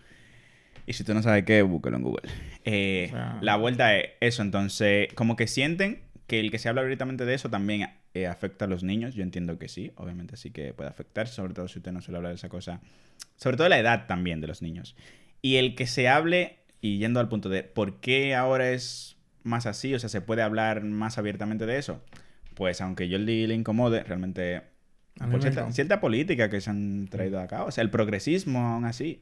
Y 0.86 0.92
si 0.94 1.04
tú 1.04 1.12
no 1.12 1.22
sabes 1.22 1.44
qué, 1.44 1.62
búscalo 1.62 1.96
en 1.98 2.02
Google. 2.02 2.30
Eh, 2.64 3.06
O 3.08 3.12
sea- 3.12 3.38
La 3.42 3.56
vuelta 3.56 3.96
es 3.96 4.10
eso. 4.20 4.42
Entonces, 4.42 5.12
como 5.14 5.36
que 5.36 5.46
sienten 5.46 6.02
que 6.26 6.40
el 6.40 6.50
que 6.50 6.58
se 6.58 6.68
habla 6.68 6.82
abiertamente 6.82 7.24
de 7.24 7.34
eso 7.34 7.50
también 7.50 7.90
eh, 8.14 8.26
afecta 8.26 8.64
a 8.64 8.68
los 8.68 8.82
niños. 8.82 9.14
Yo 9.14 9.22
entiendo 9.22 9.58
que 9.58 9.68
sí. 9.68 9.92
Obviamente 9.96 10.36
sí 10.36 10.50
que 10.50 10.72
puede 10.72 10.88
afectar. 10.88 11.28
Sobre 11.28 11.52
todo 11.54 11.68
si 11.68 11.78
usted 11.78 11.92
no 11.92 12.00
suele 12.00 12.16
hablar 12.18 12.30
de 12.32 12.36
esa 12.36 12.48
cosa. 12.48 12.80
Sobre 13.36 13.56
todo 13.56 13.68
la 13.68 13.78
edad 13.78 14.06
también 14.06 14.40
de 14.40 14.46
los 14.46 14.62
niños. 14.62 14.96
Y 15.42 15.56
el 15.56 15.74
que 15.74 15.86
se 15.86 16.08
hable, 16.08 16.58
y 16.80 16.98
yendo 16.98 17.20
al 17.20 17.28
punto 17.28 17.48
de 17.48 17.62
por 17.62 18.00
qué 18.00 18.34
ahora 18.34 18.70
es 18.70 19.16
más 19.42 19.66
así, 19.66 19.94
o 19.94 19.98
sea, 19.98 20.08
se 20.08 20.20
puede 20.20 20.42
hablar 20.42 20.82
más 20.84 21.18
abiertamente 21.18 21.66
de 21.66 21.78
eso. 21.78 22.02
Pues 22.54 22.80
aunque 22.80 23.08
yo 23.08 23.16
le, 23.18 23.46
le 23.48 23.54
incomode, 23.54 24.02
realmente 24.02 24.62
por 25.30 25.42
cierta, 25.42 25.70
cierta 25.72 26.00
política 26.00 26.48
que 26.48 26.60
se 26.60 26.70
han 26.70 27.08
traído 27.08 27.40
a 27.40 27.46
cabo. 27.46 27.66
O 27.66 27.70
sea, 27.70 27.82
el 27.82 27.90
progresismo 27.90 28.60
aún 28.60 28.84
así. 28.84 29.20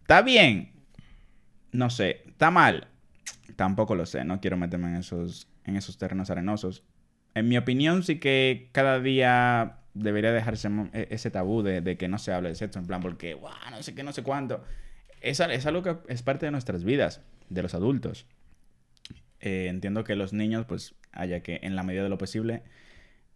¿Está 0.00 0.22
bien? 0.22 0.72
No 1.72 1.90
sé. 1.90 2.22
¿Está 2.26 2.50
mal? 2.50 2.88
Tampoco 3.54 3.94
lo 3.94 4.06
sé. 4.06 4.24
No 4.24 4.40
quiero 4.40 4.56
meterme 4.56 4.88
en 4.88 4.96
esos, 4.96 5.48
en 5.64 5.76
esos 5.76 5.98
terrenos 5.98 6.30
arenosos. 6.30 6.82
En 7.34 7.48
mi 7.48 7.56
opinión, 7.58 8.02
sí 8.02 8.18
que 8.18 8.70
cada 8.72 8.98
día 9.00 9.78
debería 9.94 10.32
dejarse 10.32 10.68
e- 10.92 11.08
ese 11.10 11.30
tabú 11.30 11.62
de, 11.62 11.80
de 11.80 11.96
que 11.96 12.08
no 12.08 12.18
se 12.18 12.32
hable 12.32 12.48
de 12.48 12.54
sexo. 12.54 12.78
En 12.78 12.86
plan, 12.86 13.00
porque, 13.00 13.34
guau, 13.34 13.54
no 13.70 13.82
sé 13.82 13.94
qué, 13.94 14.02
no 14.02 14.12
sé 14.12 14.22
cuánto. 14.22 14.64
Es, 15.20 15.40
es 15.40 15.66
algo 15.66 15.82
que 15.82 15.96
es 16.08 16.22
parte 16.22 16.46
de 16.46 16.52
nuestras 16.52 16.82
vidas, 16.84 17.20
de 17.50 17.62
los 17.62 17.74
adultos. 17.74 18.26
Eh, 19.40 19.66
entiendo 19.68 20.02
que 20.02 20.16
los 20.16 20.32
niños, 20.32 20.66
pues, 20.66 20.94
haya 21.12 21.40
que, 21.40 21.60
en 21.62 21.76
la 21.76 21.82
medida 21.82 22.02
de 22.02 22.08
lo 22.08 22.18
posible, 22.18 22.62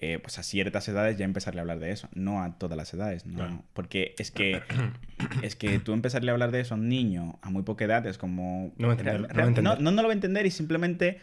eh, 0.02 0.18
pues 0.18 0.38
a 0.38 0.42
ciertas 0.42 0.88
edades 0.88 1.18
ya 1.18 1.24
empezarle 1.26 1.60
a 1.60 1.62
hablar 1.62 1.78
de 1.78 1.90
eso, 1.92 2.08
no 2.14 2.42
a 2.42 2.56
todas 2.58 2.76
las 2.76 2.92
edades, 2.94 3.26
¿no? 3.26 3.36
Claro. 3.36 3.62
Porque 3.74 4.14
es 4.18 4.30
que 4.30 4.62
es 5.42 5.56
que 5.56 5.78
tú 5.78 5.92
empezarle 5.92 6.30
a 6.30 6.32
hablar 6.32 6.50
de 6.52 6.60
eso 6.60 6.74
a 6.74 6.78
un 6.78 6.88
niño 6.88 7.38
a 7.42 7.50
muy 7.50 7.62
poca 7.62 7.84
edad 7.84 8.06
es 8.06 8.16
como 8.18 8.72
No 8.78 8.90
entender, 8.92 9.20
no 9.20 9.28
va 9.28 9.42
a 9.44 9.46
entender. 9.46 9.62
no, 9.62 9.90
no 9.90 9.90
lo 10.02 10.08
va 10.08 10.12
a 10.12 10.14
entender 10.14 10.46
y 10.46 10.50
simplemente 10.50 11.18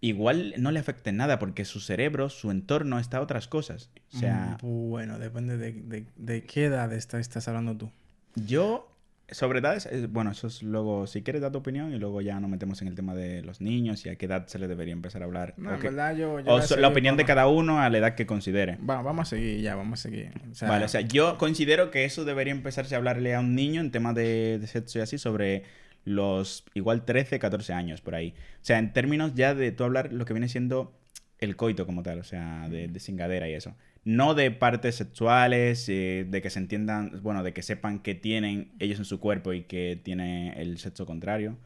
igual 0.00 0.54
no 0.58 0.70
le 0.70 0.78
afecte 0.80 1.12
nada 1.12 1.38
porque 1.38 1.64
su 1.64 1.80
cerebro, 1.80 2.30
su 2.30 2.50
entorno 2.50 2.98
está 2.98 3.18
a 3.18 3.20
otras 3.20 3.48
cosas. 3.48 3.90
O 4.14 4.18
sea, 4.18 4.58
Mm, 4.62 4.90
Bueno, 4.90 5.18
depende 5.18 5.56
de, 5.58 5.72
de, 5.72 6.06
de 6.16 6.42
qué 6.44 6.64
edad 6.66 6.92
está- 6.92 7.18
estás 7.20 7.48
hablando 7.48 7.76
tú. 7.76 7.90
yo 8.34 8.89
sobre 9.32 9.60
edades, 9.60 9.86
eh, 9.86 10.06
bueno, 10.08 10.30
eso 10.30 10.46
es 10.46 10.62
luego, 10.62 11.06
si 11.06 11.22
quieres 11.22 11.42
dar 11.42 11.52
tu 11.52 11.58
opinión 11.58 11.92
y 11.94 11.98
luego 11.98 12.20
ya 12.20 12.38
nos 12.40 12.50
metemos 12.50 12.80
en 12.82 12.88
el 12.88 12.94
tema 12.94 13.14
de 13.14 13.42
los 13.42 13.60
niños 13.60 14.04
y 14.06 14.08
a 14.08 14.16
qué 14.16 14.26
edad 14.26 14.46
se 14.46 14.58
le 14.58 14.68
debería 14.68 14.92
empezar 14.92 15.22
a 15.22 15.26
hablar. 15.26 15.54
No, 15.56 15.70
o 15.70 15.74
en 15.74 15.80
qué- 15.80 15.88
verdad 15.88 16.16
yo... 16.16 16.40
yo 16.40 16.52
o 16.54 16.62
so- 16.62 16.76
la 16.76 16.88
opinión 16.88 17.16
de 17.16 17.24
cada 17.24 17.46
uno 17.48 17.80
a 17.80 17.88
la 17.88 17.98
edad 17.98 18.14
que 18.14 18.26
considere. 18.26 18.76
Va- 18.78 19.02
vamos 19.02 19.28
a 19.28 19.30
seguir 19.36 19.60
ya, 19.60 19.74
vamos 19.76 20.00
a 20.00 20.02
seguir. 20.02 20.30
O 20.50 20.54
sea, 20.54 20.68
Vale, 20.68 20.84
o 20.84 20.88
sea, 20.88 21.00
yo 21.02 21.38
considero 21.38 21.90
que 21.90 22.04
eso 22.04 22.24
debería 22.24 22.52
empezarse 22.52 22.94
a 22.94 22.98
hablarle 22.98 23.34
a 23.34 23.40
un 23.40 23.54
niño 23.54 23.80
en 23.80 23.90
tema 23.90 24.12
de, 24.12 24.58
de 24.58 24.66
sexo 24.66 24.98
y 24.98 25.02
así 25.02 25.18
sobre 25.18 25.64
los 26.04 26.64
igual 26.74 27.04
13, 27.04 27.38
14 27.38 27.72
años 27.72 28.00
por 28.00 28.14
ahí. 28.14 28.34
O 28.62 28.64
sea, 28.64 28.78
en 28.78 28.92
términos 28.92 29.34
ya 29.34 29.54
de 29.54 29.72
tú 29.72 29.84
hablar 29.84 30.12
lo 30.12 30.24
que 30.24 30.32
viene 30.32 30.48
siendo 30.48 30.96
el 31.38 31.56
coito 31.56 31.86
como 31.86 32.02
tal, 32.02 32.18
o 32.18 32.24
sea, 32.24 32.68
de, 32.68 32.88
de 32.88 33.00
cingadera 33.00 33.48
y 33.48 33.54
eso. 33.54 33.74
No 34.04 34.34
de 34.34 34.50
partes 34.50 34.94
sexuales, 34.96 35.88
eh, 35.88 36.26
de 36.28 36.42
que 36.42 36.50
se 36.50 36.58
entiendan, 36.58 37.20
bueno, 37.22 37.42
de 37.42 37.52
que 37.52 37.62
sepan 37.62 38.00
que 38.00 38.14
tienen 38.14 38.72
ellos 38.78 38.98
en 38.98 39.04
su 39.04 39.20
cuerpo 39.20 39.52
y 39.52 39.62
que 39.62 40.00
tiene 40.02 40.60
el 40.60 40.78
sexo 40.78 41.06
contrario 41.06 41.56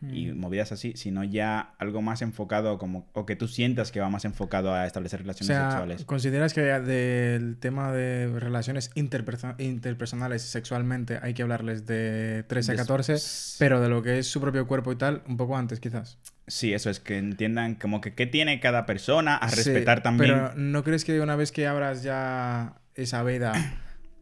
y 0.00 0.26
movidas 0.32 0.70
así, 0.70 0.92
sino 0.96 1.24
ya 1.24 1.74
algo 1.78 2.02
más 2.02 2.22
enfocado 2.22 2.78
como, 2.78 3.08
o 3.14 3.26
que 3.26 3.34
tú 3.34 3.48
sientas 3.48 3.90
que 3.90 3.98
va 3.98 4.08
más 4.08 4.24
enfocado 4.24 4.72
a 4.72 4.86
establecer 4.86 5.20
O 5.20 5.22
relaciones 5.22 5.46
sea, 5.56 5.70
sexuales. 5.70 6.04
¿consideras 6.04 6.54
que 6.54 6.60
del 6.60 7.56
tema 7.58 7.90
de 7.92 8.28
relaciones 8.38 8.90
interperso- 8.94 9.56
interpersonales 9.58 10.42
sexualmente 10.42 11.18
hay 11.20 11.34
que 11.34 11.42
hablarles 11.42 11.84
de 11.86 12.44
13 12.46 12.72
a 12.72 12.74
Des- 12.74 12.80
14, 12.82 13.16
pero 13.58 13.80
de 13.80 13.88
lo 13.88 14.02
que 14.02 14.18
es 14.20 14.28
su 14.28 14.40
propio 14.40 14.66
cuerpo 14.68 14.92
y 14.92 14.96
tal, 14.96 15.22
un 15.26 15.36
poco 15.36 15.56
antes 15.56 15.80
quizás? 15.80 16.18
Sí, 16.46 16.72
eso 16.72 16.88
es, 16.90 17.00
que 17.00 17.18
entiendan 17.18 17.74
como 17.74 18.00
que 18.00 18.14
qué 18.14 18.26
tiene 18.26 18.60
cada 18.60 18.86
persona, 18.86 19.36
a 19.36 19.48
Sí, 19.50 19.56
respetar 19.56 20.02
también. 20.02 20.30
Pero 20.32 20.52
¿no 20.54 20.84
crees 20.84 21.04
que 21.04 21.20
una 21.20 21.36
vez 21.36 21.52
que 21.52 21.66
abras 21.66 22.02
ya 22.02 22.74
esa 22.94 23.22
veda 23.22 23.52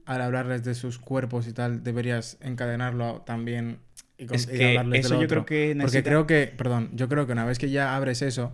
al 0.06 0.22
hablarles 0.22 0.64
de 0.64 0.74
sus 0.74 0.98
cuerpos 0.98 1.46
y 1.48 1.52
tal, 1.52 1.82
deberías 1.84 2.38
encadenarlo 2.40 3.22
también 3.26 3.78
y, 4.18 4.26
con- 4.26 4.36
Es 4.36 4.48
y 4.52 4.56
que 4.58 4.66
hablarles 4.68 4.92
de 5.02 5.06
eso 5.06 5.14
lo 5.14 5.20
yo 5.20 5.24
otro? 5.26 5.44
creo 5.44 5.46
que 5.46 5.66
Porque 5.74 5.84
necesita- 5.98 6.10
creo 6.10 6.26
que, 6.26 6.46
perdón, 6.56 6.90
yo 6.94 7.08
creo 7.08 7.26
que 7.26 7.32
una 7.32 7.44
vez 7.44 7.58
que 7.58 7.70
ya 7.70 7.94
abres 7.96 8.22
eso, 8.22 8.52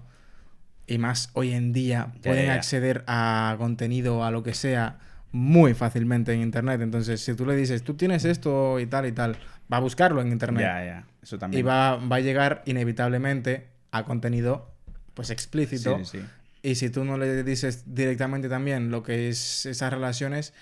y 0.87 0.99
más 0.99 1.31
hoy 1.35 1.53
en 1.53 1.73
día, 1.73 2.13
Ya, 2.17 2.21
pueden 2.23 2.47
ya, 2.47 2.53
ya. 2.53 2.59
acceder 2.59 3.05
a 3.07 3.55
contenido, 3.59 4.25
a 4.25 4.31
lo 4.31 4.43
que 4.43 4.55
sea, 4.55 4.99
muy 5.31 5.73
fácilmente 5.75 6.33
en 6.33 6.43
Internet. 6.43 6.81
Entonces, 6.83 7.21
si 7.23 7.35
tú 7.35 7.47
le 7.47 7.57
dices, 7.57 7.83
tú 7.85 7.95
tienes 7.95 8.25
esto 8.25 8.79
y 8.81 8.87
tal 8.87 9.07
y 9.07 9.13
tal, 9.13 9.37
va 9.73 9.79
a 9.79 9.81
buscarlo 9.81 10.21
en 10.21 10.31
Internet. 10.33 10.63
Ya, 10.65 10.85
ya, 10.85 11.07
eso 11.23 11.39
también. 11.39 11.61
Y 11.61 11.63
va, 11.63 11.97
va 11.97 12.17
a 12.17 12.21
llegar 12.21 12.63
inevitablemente 12.67 13.69
a 13.93 14.05
contenido 14.05 14.71
pues 15.15 15.31
explícito. 15.31 15.99
Sí, 15.99 16.05
sí, 16.05 16.19
sí. 16.19 16.25
Y 16.63 16.75
si 16.77 16.91
tú 16.91 17.05
no 17.05 17.17
le 17.19 17.43
dices 17.45 17.85
directamente 17.95 18.49
también 18.49 18.91
lo 18.91 19.03
que 19.03 19.29
es 19.29 19.67
esas 19.67 19.93
relaciones, 19.93 20.53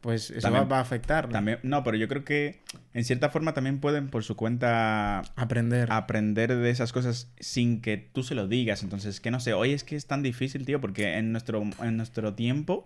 pues 0.00 0.30
eso 0.30 0.40
También- 0.40 0.64
va, 0.64 0.68
va 0.68 0.78
a 0.78 0.82
afectar. 0.82 1.28
También, 1.28 1.58
no, 1.62 1.82
pero 1.84 1.96
yo 1.96 2.08
creo 2.08 2.24
que 2.24 2.60
en 2.94 3.04
cierta 3.04 3.28
forma 3.30 3.52
también 3.54 3.80
pueden 3.80 4.08
por 4.08 4.24
su 4.24 4.34
cuenta 4.36 5.20
Aprender. 5.36 5.90
aprender 5.92 6.54
de 6.56 6.70
esas 6.70 6.92
cosas 6.92 7.30
sin 7.38 7.80
que 7.82 7.96
tú 7.98 8.22
se 8.22 8.34
lo 8.34 8.48
digas. 8.48 8.82
Entonces, 8.82 9.20
que 9.20 9.30
no 9.30 9.40
sé, 9.40 9.52
hoy 9.52 9.72
es 9.72 9.84
que 9.84 9.96
es 9.96 10.06
tan 10.06 10.22
difícil, 10.22 10.64
tío, 10.64 10.80
porque 10.80 11.16
en 11.18 11.32
nuestro, 11.32 11.62
en 11.82 11.96
nuestro 11.96 12.34
tiempo, 12.34 12.84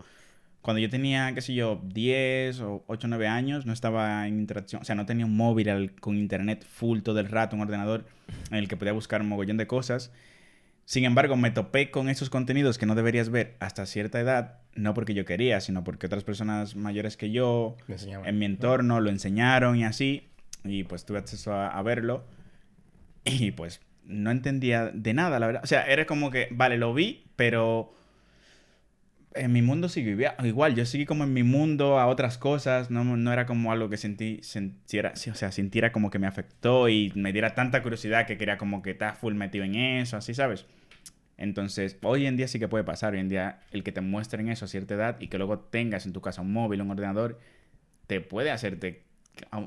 cuando 0.61 0.81
yo 0.81 0.89
tenía, 0.91 1.33
qué 1.35 1.41
sé 1.43 1.55
yo, 1.55 1.81
10 1.85 2.61
o 2.61 2.83
8 2.87 3.07
o 3.07 3.09
9 3.11 3.29
años, 3.29 3.67
no 3.67 3.73
estaba 3.73 4.27
en 4.27 4.39
interacción, 4.41 4.83
o 4.83 4.85
sea, 4.85 4.95
no 4.95 5.05
tenía 5.07 5.27
un 5.27 5.37
móvil 5.37 5.69
al- 5.69 5.93
con 6.01 6.17
internet 6.17 6.65
full 6.69 7.01
todo 7.03 7.21
el 7.21 7.29
rato, 7.29 7.55
un 7.55 7.63
ordenador 7.63 8.07
en 8.51 8.57
el 8.57 8.67
que 8.67 8.77
podía 8.77 8.93
buscar 8.95 9.21
un 9.21 9.29
mogollón 9.29 9.57
de 9.59 9.67
cosas. 9.67 10.11
Sin 10.87 11.05
embargo, 11.05 11.37
me 11.37 11.51
topé 11.51 11.91
con 11.91 12.09
esos 12.09 12.29
contenidos 12.29 12.77
que 12.77 12.85
no 12.87 12.95
deberías 12.95 13.31
ver 13.31 13.57
hasta 13.59 13.87
cierta 13.87 14.21
edad, 14.21 14.59
no 14.75 14.93
porque 14.93 15.15
yo 15.15 15.25
quería, 15.25 15.61
sino 15.61 15.83
porque 15.83 16.07
otras 16.07 16.25
personas 16.25 16.77
mayores 16.77 17.17
que 17.17 17.31
yo, 17.31 17.77
en 18.27 18.39
mi 18.39 18.45
entorno 18.45 19.01
lo 19.01 19.09
enseñaron 19.11 19.77
y 19.77 19.85
así, 19.85 20.29
y 20.63 20.85
pues 20.85 21.07
tuve 21.07 21.19
acceso 21.19 21.55
a, 21.55 21.69
a 21.69 21.83
verlo, 21.83 22.25
y 23.25 23.53
pues 23.53 23.81
no 24.05 24.31
entendía 24.31 24.91
de 24.93 25.15
nada, 25.15 25.39
la 25.41 25.47
verdad. 25.47 25.63
O 25.65 25.67
sea, 25.67 25.87
era 25.87 26.05
como 26.05 26.31
que, 26.31 26.49
vale, 26.51 26.77
lo 26.77 26.93
vi, 26.93 27.25
pero 27.37 27.95
en 29.35 29.53
mi 29.53 29.63
mundo 29.63 29.89
sigue 29.89 30.11
vivía- 30.11 30.37
igual, 30.45 30.75
yo 30.75 30.85
seguí 30.87 31.07
como 31.07 31.25
en 31.25 31.33
mi 31.33 31.43
mundo 31.43 31.99
a 31.99 32.07
otras 32.07 32.39
cosas, 32.39 32.91
no, 32.91 33.03
no 33.05 33.33
era 33.33 33.47
como 33.47 33.73
algo 33.73 33.89
que 33.89 33.97
sentí, 33.97 34.41
sintiera, 34.43 35.13
o 35.15 35.35
sea, 35.35 35.51
sintiera 35.51 35.91
como 35.93 36.11
que 36.11 36.19
me 36.19 36.27
afectó 36.27 36.89
y 36.89 37.11
me 37.17 37.33
diera 37.33 37.55
tanta 37.55 37.83
curiosidad 37.83 38.27
que 38.27 38.37
quería 38.39 38.59
como 38.59 38.83
que 38.83 38.91
estar 38.91 39.17
full 39.17 39.35
metido 39.35 39.65
en 39.65 39.75
eso, 39.75 40.17
así, 40.19 40.35
¿sabes? 40.35 40.67
Entonces, 41.37 41.99
hoy 42.03 42.27
en 42.27 42.37
día 42.37 42.49
sí 42.49 42.59
que 42.59 42.69
puede 42.69 42.85
pasar, 42.85 43.15
hoy 43.15 43.21
en 43.21 43.29
día 43.29 43.61
el 43.71 43.83
que 43.83 43.93
te 43.93 44.01
muestren 44.01 44.49
eso 44.49 44.65
a 44.65 44.69
cierta 44.69 44.95
edad 44.95 45.21
y 45.21 45.29
que 45.29 45.39
luego 45.39 45.59
tengas 45.59 46.07
en 46.07 46.13
tu 46.13 46.21
casa 46.21 46.43
un 46.43 46.53
móvil, 46.53 46.81
un 46.81 46.91
ordenador, 46.91 47.41
te 48.07 48.21
puede 48.21 48.51
hacerte, 48.51 49.03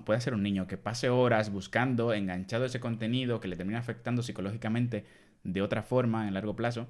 puede 0.06 0.18
hacer 0.18 0.34
un 0.34 0.44
niño 0.44 0.68
que 0.68 0.78
pase 0.78 1.10
horas 1.10 1.52
buscando, 1.52 2.14
enganchado 2.14 2.64
a 2.64 2.68
ese 2.68 2.80
contenido, 2.80 3.40
que 3.40 3.48
le 3.48 3.56
termina 3.56 3.80
afectando 3.80 4.24
psicológicamente 4.24 5.06
de 5.44 5.62
otra 5.62 5.84
forma 5.84 6.28
en 6.28 6.34
largo 6.34 6.56
plazo. 6.56 6.88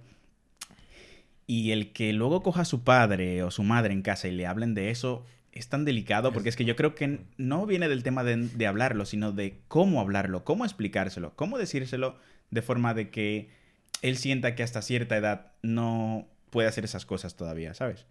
Y 1.48 1.72
el 1.72 1.94
que 1.94 2.14
luego 2.14 2.44
coja 2.44 2.62
a 2.62 2.66
su 2.66 2.84
padre 2.84 3.42
o 3.42 3.52
su 3.52 3.64
madre 3.64 3.94
en 3.94 4.02
casa 4.02 4.28
y 4.28 4.32
le 4.32 4.46
hablen 4.46 4.74
de 4.74 4.92
eso 4.92 5.26
es 5.54 5.70
tan 5.70 5.86
delicado 5.86 6.34
porque 6.34 6.50
es 6.50 6.56
que 6.56 6.66
yo 6.66 6.76
creo 6.76 6.94
que 6.94 7.22
no 7.38 7.66
viene 7.66 7.90
del 7.90 8.04
tema 8.04 8.24
de, 8.24 8.36
de 8.36 8.68
hablarlo, 8.68 9.06
sino 9.06 9.32
de 9.32 9.60
cómo 9.68 10.02
hablarlo, 10.02 10.44
cómo 10.44 10.66
explicárselo, 10.66 11.36
cómo 11.36 11.58
decírselo 11.58 12.18
de 12.52 12.62
forma 12.62 12.94
de 12.94 13.10
que 13.10 13.50
él 14.02 14.18
sienta 14.18 14.56
que 14.56 14.64
hasta 14.64 14.82
cierta 14.82 15.18
edad 15.18 15.52
no 15.62 16.28
puede 16.50 16.68
hacer 16.68 16.86
esas 16.86 17.06
cosas 17.06 17.36
todavía, 17.36 17.74
¿sabes? 17.74 18.06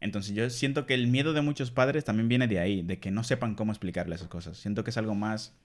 Entonces 0.00 0.34
yo 0.34 0.48
siento 0.50 0.86
que 0.86 0.94
el 0.94 1.08
miedo 1.08 1.32
de 1.32 1.42
muchos 1.42 1.70
padres 1.70 2.04
también 2.04 2.28
viene 2.28 2.46
de 2.46 2.60
ahí, 2.60 2.82
de 2.82 2.98
que 2.98 3.10
no 3.10 3.24
sepan 3.24 3.54
cómo 3.54 3.72
explicarle 3.72 4.14
esas 4.14 4.28
cosas. 4.28 4.56
Siento 4.56 4.84
que 4.84 4.90
es 4.90 4.96
algo 4.96 5.14
más 5.14 5.56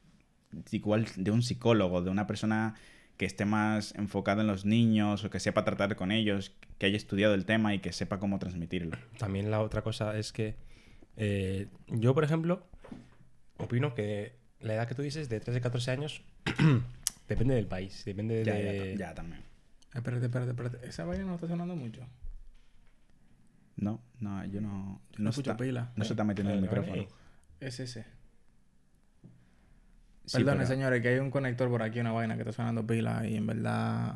igual 0.72 1.08
de 1.16 1.32
un 1.32 1.42
psicólogo, 1.42 2.02
de 2.02 2.10
una 2.10 2.28
persona 2.28 2.76
que 3.18 3.26
esté 3.26 3.46
más 3.46 3.94
enfocada 3.96 4.42
en 4.42 4.48
los 4.48 4.66
niños 4.66 5.24
o 5.24 5.30
que 5.30 5.40
sepa 5.40 5.64
tratar 5.64 5.96
con 5.96 6.12
ellos, 6.12 6.56
que 6.80 6.88
haya 6.88 6.98
estudiado 6.98 7.36
el 7.36 7.46
tema 7.46 7.76
y 7.76 7.80
que 7.80 7.92
sepa 7.92 8.20
cómo 8.20 8.40
transmitirlo. 8.40 8.98
También 9.18 9.52
la 9.52 9.62
otra 9.62 9.84
cosa 9.84 10.18
es 10.18 10.32
que 10.32 10.56
eh, 11.16 11.68
yo, 11.88 12.16
por 12.16 12.24
ejemplo, 12.24 12.66
opino 13.58 13.94
que 13.94 14.36
la 14.60 14.74
edad 14.74 14.88
que 14.88 14.96
tú 14.96 15.04
dices 15.04 15.30
de 15.30 15.40
13 15.40 15.62
14 15.62 15.92
años 15.92 16.22
depende 17.28 17.56
del 17.56 17.68
país, 17.68 18.04
depende 18.06 18.44
Ya, 18.44 18.54
de... 18.54 18.96
ya, 18.98 19.08
ya 19.10 19.14
también. 19.16 19.42
Espérate, 19.94 20.26
espérate, 20.26 20.52
espérate. 20.52 20.88
Esa 20.88 21.06
vaina 21.06 21.26
no 21.26 21.36
está 21.36 21.48
sonando 21.48 21.76
mucho. 21.76 22.06
No, 23.76 24.02
no, 24.20 24.46
yo 24.46 24.62
no... 24.62 25.02
No 25.18 25.30
escucho 25.30 25.52
está, 25.52 25.64
pila. 25.64 25.92
no 25.96 26.04
se 26.04 26.14
está 26.14 26.24
metiendo 26.24 26.52
en 26.52 26.58
el 26.58 26.62
micrófono. 26.64 27.06
Es 27.60 27.80
ese. 27.80 28.06
Sí, 30.26 30.38
Perdone, 30.38 30.58
pero- 30.58 30.68
señores, 30.68 31.02
que 31.02 31.10
hay 31.10 31.20
un 31.20 31.32
conector 31.32 31.70
por 31.70 31.82
aquí, 31.84 32.00
una 32.00 32.12
vaina 32.12 32.36
que 32.36 32.42
está 32.42 32.54
sonando 32.54 32.86
pila 32.88 33.28
y 33.28 33.36
en 33.36 33.46
verdad. 33.48 34.16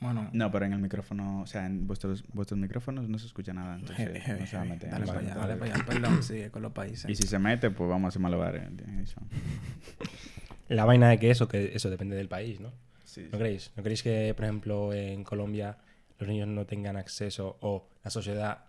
Bueno. 0.00 0.28
No, 0.32 0.50
pero 0.50 0.66
en 0.66 0.74
el 0.74 0.78
micrófono, 0.78 1.40
o 1.40 1.46
sea, 1.46 1.64
en 1.66 1.86
vuestros, 1.86 2.22
vuestros 2.34 2.60
micrófonos 2.60 3.08
no 3.08 3.18
se 3.18 3.26
escucha 3.26 3.54
nada, 3.54 3.76
entonces 3.76 3.96
heavy, 3.96 4.20
heavy, 4.20 4.40
no 4.40 4.46
se 4.46 4.56
va 4.56 4.62
a 4.62 4.66
meter. 4.66 4.90
Dale 4.90 5.06
para 5.06 5.18
allá, 5.20 5.34
dale 5.34 5.56
para 5.56 5.74
allá. 5.74 5.84
Perdón, 5.86 6.22
sigue 6.22 6.50
con 6.50 6.62
los 6.62 6.72
países. 6.72 7.10
Y 7.10 7.14
si 7.14 7.22
se 7.26 7.38
mete, 7.38 7.70
pues 7.70 7.88
vamos 7.88 8.04
a 8.04 8.08
hacer 8.08 8.20
malabares. 8.20 8.62
eso. 9.02 9.20
La 10.68 10.84
vaina 10.84 11.08
de 11.08 11.18
que 11.18 11.30
eso, 11.30 11.48
que 11.48 11.72
eso 11.74 11.90
depende 11.90 12.16
del 12.16 12.28
país, 12.28 12.60
¿no? 12.60 12.72
Sí, 13.04 13.28
¿No 13.32 13.38
creéis? 13.38 13.70
¿No 13.76 13.82
creéis 13.82 14.02
que, 14.02 14.34
por 14.34 14.44
ejemplo, 14.44 14.92
en 14.92 15.22
Colombia 15.24 15.78
los 16.18 16.28
niños 16.28 16.48
no 16.48 16.66
tengan 16.66 16.96
acceso 16.96 17.56
o 17.60 17.88
la 18.04 18.10
sociedad, 18.10 18.64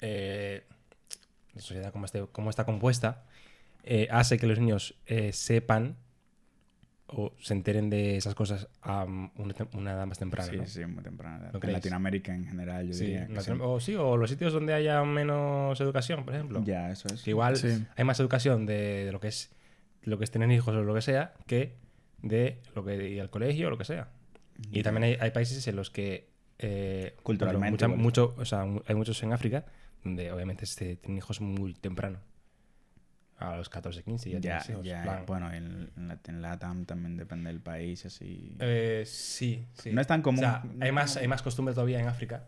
eh, 0.00 0.64
la 1.54 1.60
sociedad 1.62 1.92
como, 1.92 2.06
esté- 2.06 2.26
como 2.32 2.50
está 2.50 2.64
compuesta, 2.64 3.22
eh, 3.84 4.08
hace 4.10 4.36
que 4.38 4.46
los 4.46 4.58
niños 4.58 4.96
eh, 5.06 5.32
sepan 5.32 5.96
o 7.08 7.32
se 7.40 7.54
enteren 7.54 7.88
de 7.90 8.16
esas 8.16 8.34
cosas 8.34 8.68
a 8.82 9.04
una, 9.04 9.54
una 9.72 9.92
edad 9.92 10.06
más 10.06 10.18
temprana? 10.18 10.50
sí, 10.50 10.56
¿no? 10.58 10.66
sí, 10.66 10.84
muy 10.86 11.02
temprana. 11.02 11.50
¿No 11.52 11.58
en? 11.60 11.72
Latinoamérica 11.72 12.34
en 12.34 12.46
general, 12.46 12.86
yo 12.86 12.92
Sí, 12.94 13.06
diría. 13.06 13.26
que 13.26 13.40
sí. 13.40 13.52
o 13.60 13.80
sí, 13.80 13.94
o 13.94 14.16
los 14.16 14.28
sitios 14.30 14.52
donde 14.52 14.74
haya 14.74 15.02
menos 15.04 15.80
educación, 15.80 16.24
por 16.24 16.34
ejemplo. 16.34 16.62
Ya, 16.64 16.90
eso 16.90 17.08
es. 17.12 17.22
Que 17.22 17.30
igual 17.30 17.56
Sí. 17.56 17.84
hay 17.96 18.04
más 18.04 18.20
educación 18.20 18.66
de, 18.66 19.04
de 19.06 19.12
lo 19.12 19.20
que 19.20 19.28
es 19.28 19.50
lo 20.02 20.16
que 20.18 20.24
es 20.24 20.30
tener 20.30 20.50
hijos 20.52 20.74
o 20.74 20.82
lo 20.82 20.94
que 20.94 21.02
sea 21.02 21.34
que 21.46 21.76
de 22.22 22.60
lo 22.74 22.84
que 22.84 23.08
ir 23.10 23.20
al 23.20 23.30
colegio 23.30 23.66
o 23.68 23.70
lo 23.70 23.78
que 23.78 23.84
sea. 23.84 24.08
Y 24.72 24.82
también 24.82 25.04
hay, 25.04 25.16
hay 25.20 25.30
países 25.30 25.66
en 25.68 25.76
los 25.76 25.90
que 25.90 26.28
eh, 26.58 27.14
Culturalmente, 27.22 27.86
mucha- 27.86 28.00
mucho, 28.02 28.34
o 28.38 28.44
sea, 28.44 28.64
hay 28.86 28.94
muchos 28.94 29.22
en 29.22 29.32
África 29.32 29.64
donde 30.04 30.30
obviamente 30.32 30.66
se 30.66 30.96
tienen 30.96 31.18
hijos 31.18 31.40
muy 31.40 31.74
temprano. 31.74 32.18
A 33.40 33.56
los 33.56 33.68
14, 33.68 34.02
15 34.02 34.30
ya, 34.30 34.34
Ya, 34.36 34.40
tienes 34.40 34.68
hijos. 34.70 34.84
ya, 34.84 35.02
plan. 35.04 35.24
bueno, 35.26 35.52
en, 35.52 35.90
en, 35.96 36.08
la- 36.08 36.18
en 36.26 36.42
LATAM 36.42 36.84
también 36.86 37.16
depende 37.16 37.50
del 37.50 37.60
país, 37.60 38.04
así. 38.04 38.56
Eh, 38.58 39.04
sí, 39.06 39.64
sí. 39.74 39.92
No 39.92 40.00
es 40.00 40.06
tan 40.08 40.22
común. 40.22 40.40
O 40.40 40.42
sea, 40.42 40.62
hay 40.80 40.90
más, 40.90 41.16
hay 41.16 41.28
más 41.28 41.42
costumbre 41.42 41.72
todavía 41.72 42.00
en 42.00 42.08
África 42.08 42.44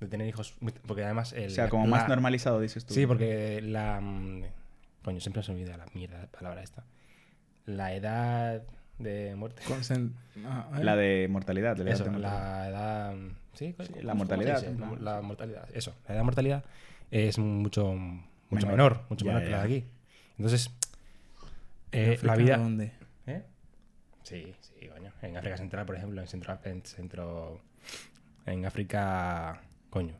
de 0.00 0.08
tener 0.08 0.26
hijos. 0.26 0.54
Porque 0.86 1.04
además. 1.04 1.32
el- 1.32 1.46
o 1.46 1.50
sea, 1.50 1.68
como 1.68 1.84
la- 1.84 1.90
más 1.90 2.08
normalizado, 2.08 2.60
dices 2.60 2.84
tú. 2.84 2.92
Sí, 2.94 3.06
porque 3.06 3.60
la. 3.62 4.00
mm, 4.00 4.42
Coño, 5.04 5.20
siempre 5.20 5.44
se 5.44 5.52
me 5.52 5.60
olvida 5.60 5.76
la 5.76 5.86
mierda 5.94 6.18
la 6.22 6.26
palabra 6.26 6.62
esta. 6.64 6.82
La 7.64 7.94
edad 7.94 8.62
de 8.98 9.34
muerte. 9.36 9.62
Ah, 10.44 10.68
¿eh? 10.76 10.82
La 10.84 10.96
de 10.96 11.28
mortalidad. 11.30 11.76
de 11.76 11.84
la 11.84 11.90
Eso, 11.92 12.02
edad 12.04 12.12
de 12.12 12.18
mortalidad. 12.18 12.42
la 12.42 12.68
edad. 12.68 13.14
Sí, 13.54 13.72
¿cómo- 13.76 13.86
Sí, 13.88 14.02
la 14.02 14.14
mortalidad. 14.14 14.64
La, 15.00 15.14
la 15.14 15.22
mortalidad. 15.22 15.68
Eso, 15.72 15.94
la 16.08 16.14
edad 16.14 16.20
de 16.20 16.24
mortalidad 16.24 16.64
es 17.12 17.38
mucho, 17.38 17.94
mucho 17.94 18.66
Menor. 18.66 18.70
menor, 18.72 19.04
mucho 19.08 19.24
Ya, 19.24 19.32
menor 19.32 19.44
que 19.44 19.50
la 19.50 19.58
de 19.58 19.64
aquí. 19.64 19.84
Entonces, 20.38 20.70
¿En 21.92 22.12
eh, 22.12 22.18
la 22.22 22.36
vida. 22.36 22.56
dónde? 22.58 22.92
¿Eh? 23.26 23.42
Sí, 24.22 24.52
sí, 24.60 24.88
coño. 24.88 25.12
En 25.22 25.36
África 25.36 25.56
Central, 25.56 25.86
por 25.86 25.96
ejemplo, 25.96 26.20
en 26.20 26.26
centro, 26.26 26.58
en 26.64 26.84
centro. 26.84 27.60
En 28.44 28.66
África. 28.66 29.60
Coño. 29.90 30.14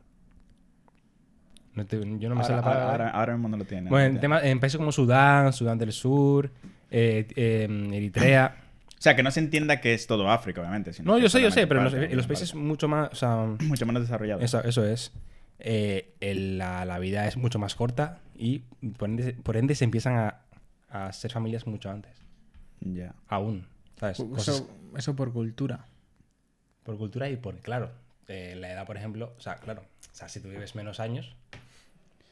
No 1.75 1.85
te- 1.85 1.99
yo 2.18 2.28
no 2.30 2.35
me 2.37 2.44
sé 2.44 2.52
Ahora, 2.52 2.56
la 2.56 2.62
palabra. 2.62 2.90
ahora, 2.92 3.11
ahora 3.11 3.32
mismo 3.35 3.49
no 3.49 3.56
lo 3.58 3.64
tiene. 3.64 3.90
Bueno, 3.90 4.08
no 4.08 4.14
en, 4.14 4.20
tema- 4.20 4.40
en 4.42 4.58
países 4.61 4.78
como 4.78 4.92
Sudán, 4.92 5.52
Sudán 5.52 5.76
del 5.76 5.92
Sur, 5.92 6.50
eh, 6.90 7.26
eh, 7.37 7.90
Eritrea. 7.92 8.56
O 8.99 9.02
sea, 9.02 9.14
que 9.14 9.23
no 9.23 9.30
se 9.30 9.40
entienda 9.40 9.78
que 9.80 9.92
es 9.92 10.06
todo 10.06 10.30
África, 10.30 10.62
obviamente. 10.62 10.94
sino 10.94 11.12
No, 11.12 11.18
yo 11.18 11.28
sé, 11.28 11.42
yo 11.42 11.50
sé, 11.50 11.66
pero 11.66 11.80
en 11.80 11.85
los, 11.85 11.94
en 11.94 12.26
países 12.26 12.54
mucho 12.54 12.88
más. 12.88 13.11
O 13.12 13.14
sea, 13.14 13.37
Mucho 13.61 13.85
menos 13.85 14.02
desarrollado. 14.02 14.40
eso, 14.40 14.64
eso 14.64 14.87
es. 14.87 15.12
Eh, 15.58 16.14
el- 16.20 16.58
la, 16.58 16.84
la 16.84 16.98
vida 16.98 17.26
es 17.26 17.36
mucho 17.36 17.58
más 17.58 17.75
corta 17.75 18.20
y 18.34 18.60
por 18.98 19.08
ende, 19.08 19.32
por 19.34 19.56
ende 19.56 19.75
se 19.75 19.84
empiezan 19.84 20.16
a, 20.16 20.40
a 20.88 21.12
ser 21.12 21.30
familias 21.32 21.66
mucho 21.66 21.90
antes. 21.90 22.12
Ya. 22.80 23.14
Aún. 23.28 23.66
¿Sabes? 23.98 24.18
Cosas 24.18 24.56
Eso, 24.56 24.70
eso 24.96 25.16
por 25.16 25.32
cultura. 25.32 25.86
por 26.82 26.98
cultura 26.98 27.28
y 27.30 27.36
por, 27.36 27.56
claro, 27.60 27.90
eh, 28.28 28.54
la 28.56 28.70
edad, 28.72 28.86
por 28.86 28.96
ejemplo, 28.96 29.32
o 29.36 29.40
sea, 29.40 29.56
claro, 29.56 29.82
o 30.12 30.14
sea, 30.14 30.28
si 30.28 30.40
tú 30.40 30.48
vives 30.48 30.75
menos 30.75 31.00
años, 31.00 31.34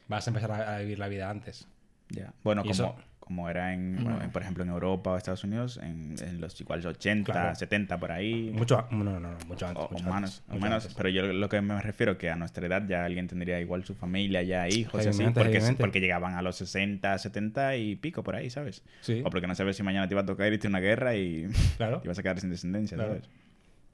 vas 0.07 0.27
a 0.27 0.29
empezar 0.29 0.51
a, 0.51 0.75
a 0.75 0.79
vivir 0.79 0.99
la 0.99 1.07
vida 1.07 1.29
antes. 1.29 1.67
Ya. 2.09 2.33
Bueno, 2.43 2.61
como, 2.61 2.71
eso- 2.71 2.95
como 3.19 3.49
era 3.49 3.73
en, 3.73 3.95
Bueno. 4.03 4.21
en, 4.21 4.29
por 4.31 4.43
ejemplo, 4.43 4.63
en 4.63 4.69
Europa 4.69 5.11
o 5.11 5.17
Estados 5.17 5.43
Unidos, 5.43 5.77
en, 5.81 6.15
en 6.21 6.39
los 6.39 6.59
igual 6.61 6.85
80, 6.85 7.31
Claro. 7.31 7.55
70 7.55 7.97
por 7.99 8.11
ahí. 8.11 8.51
Mucho, 8.53 8.85
no, 8.91 9.03
no, 9.03 9.19
no, 9.19 9.37
mucho 9.47 9.65
antes. 9.65 9.83
o, 9.83 9.87
o 9.87 9.91
mucho 9.93 10.03
menos, 10.05 10.43
antes, 10.47 10.61
menos, 10.61 10.83
antes. 10.83 10.93
pero 10.95 11.09
yo 11.09 11.23
lo 11.33 11.49
que 11.49 11.59
me 11.61 11.81
refiero 11.81 12.17
que 12.19 12.29
a 12.29 12.35
nuestra 12.35 12.67
edad 12.67 12.83
ya 12.87 13.03
alguien 13.03 13.27
tendría 13.27 13.59
igual 13.59 13.83
su 13.83 13.95
familia, 13.95 14.43
ya 14.43 14.67
hijos 14.69 15.03
y 15.03 15.07
así, 15.07 15.23
porque, 15.33 15.75
porque 15.79 15.99
llegaban 15.99 16.35
a 16.35 16.43
los 16.43 16.55
60, 16.57 17.17
70 17.17 17.75
y 17.77 17.95
pico 17.95 18.21
por 18.23 18.35
ahí, 18.35 18.51
¿sabes? 18.51 18.83
Sí, 19.01 19.21
O 19.25 19.29
porque 19.31 19.47
no 19.47 19.55
sabes 19.55 19.75
si 19.75 19.81
mañana 19.81 20.07
te 20.07 20.13
iba 20.13 20.21
a 20.21 20.25
tocar 20.27 20.53
irte 20.53 20.67
a 20.67 20.69
una 20.69 20.79
guerra 20.79 21.15
y, 21.15 21.47
claro. 21.77 22.03
vas 22.05 22.19
a 22.19 22.21
quedar 22.21 22.39
sin 22.39 22.51
descendencia, 22.51 22.95
Claro. 22.95 23.13
¿sabes? 23.15 23.29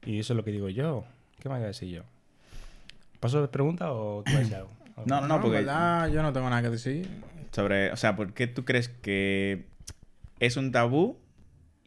Y 0.03 0.19
eso 0.19 0.33
es 0.33 0.37
lo 0.37 0.43
que 0.43 0.51
digo 0.51 0.67
yo. 0.67 1.05
¿Qué 1.39 1.47
me 1.47 1.55
voy 1.55 1.63
a 1.63 1.67
decir 1.67 1.87
yo? 1.89 2.03
¿Paso 3.21 3.41
de 3.41 3.47
pregunta 3.47 3.93
o 3.93 4.23
tú 4.23 4.31
vas 4.31 4.35
a 4.35 4.39
decir 4.39 4.55
algo? 4.55 4.71
No, 5.05 5.21
no, 5.21 5.27
no, 5.27 5.35
en 5.35 5.41
porque 5.41 5.57
verdad, 5.59 6.09
yo 6.09 6.21
no 6.21 6.33
tengo 6.33 6.49
nada 6.49 6.61
que 6.63 6.69
decir. 6.71 7.07
Sobre, 7.51 7.91
o 7.91 7.97
sea, 7.97 8.15
¿por 8.15 8.33
qué 8.33 8.47
tú 8.47 8.65
crees 8.65 8.89
que 8.89 9.65
es 10.39 10.57
un 10.57 10.71
tabú 10.71 11.17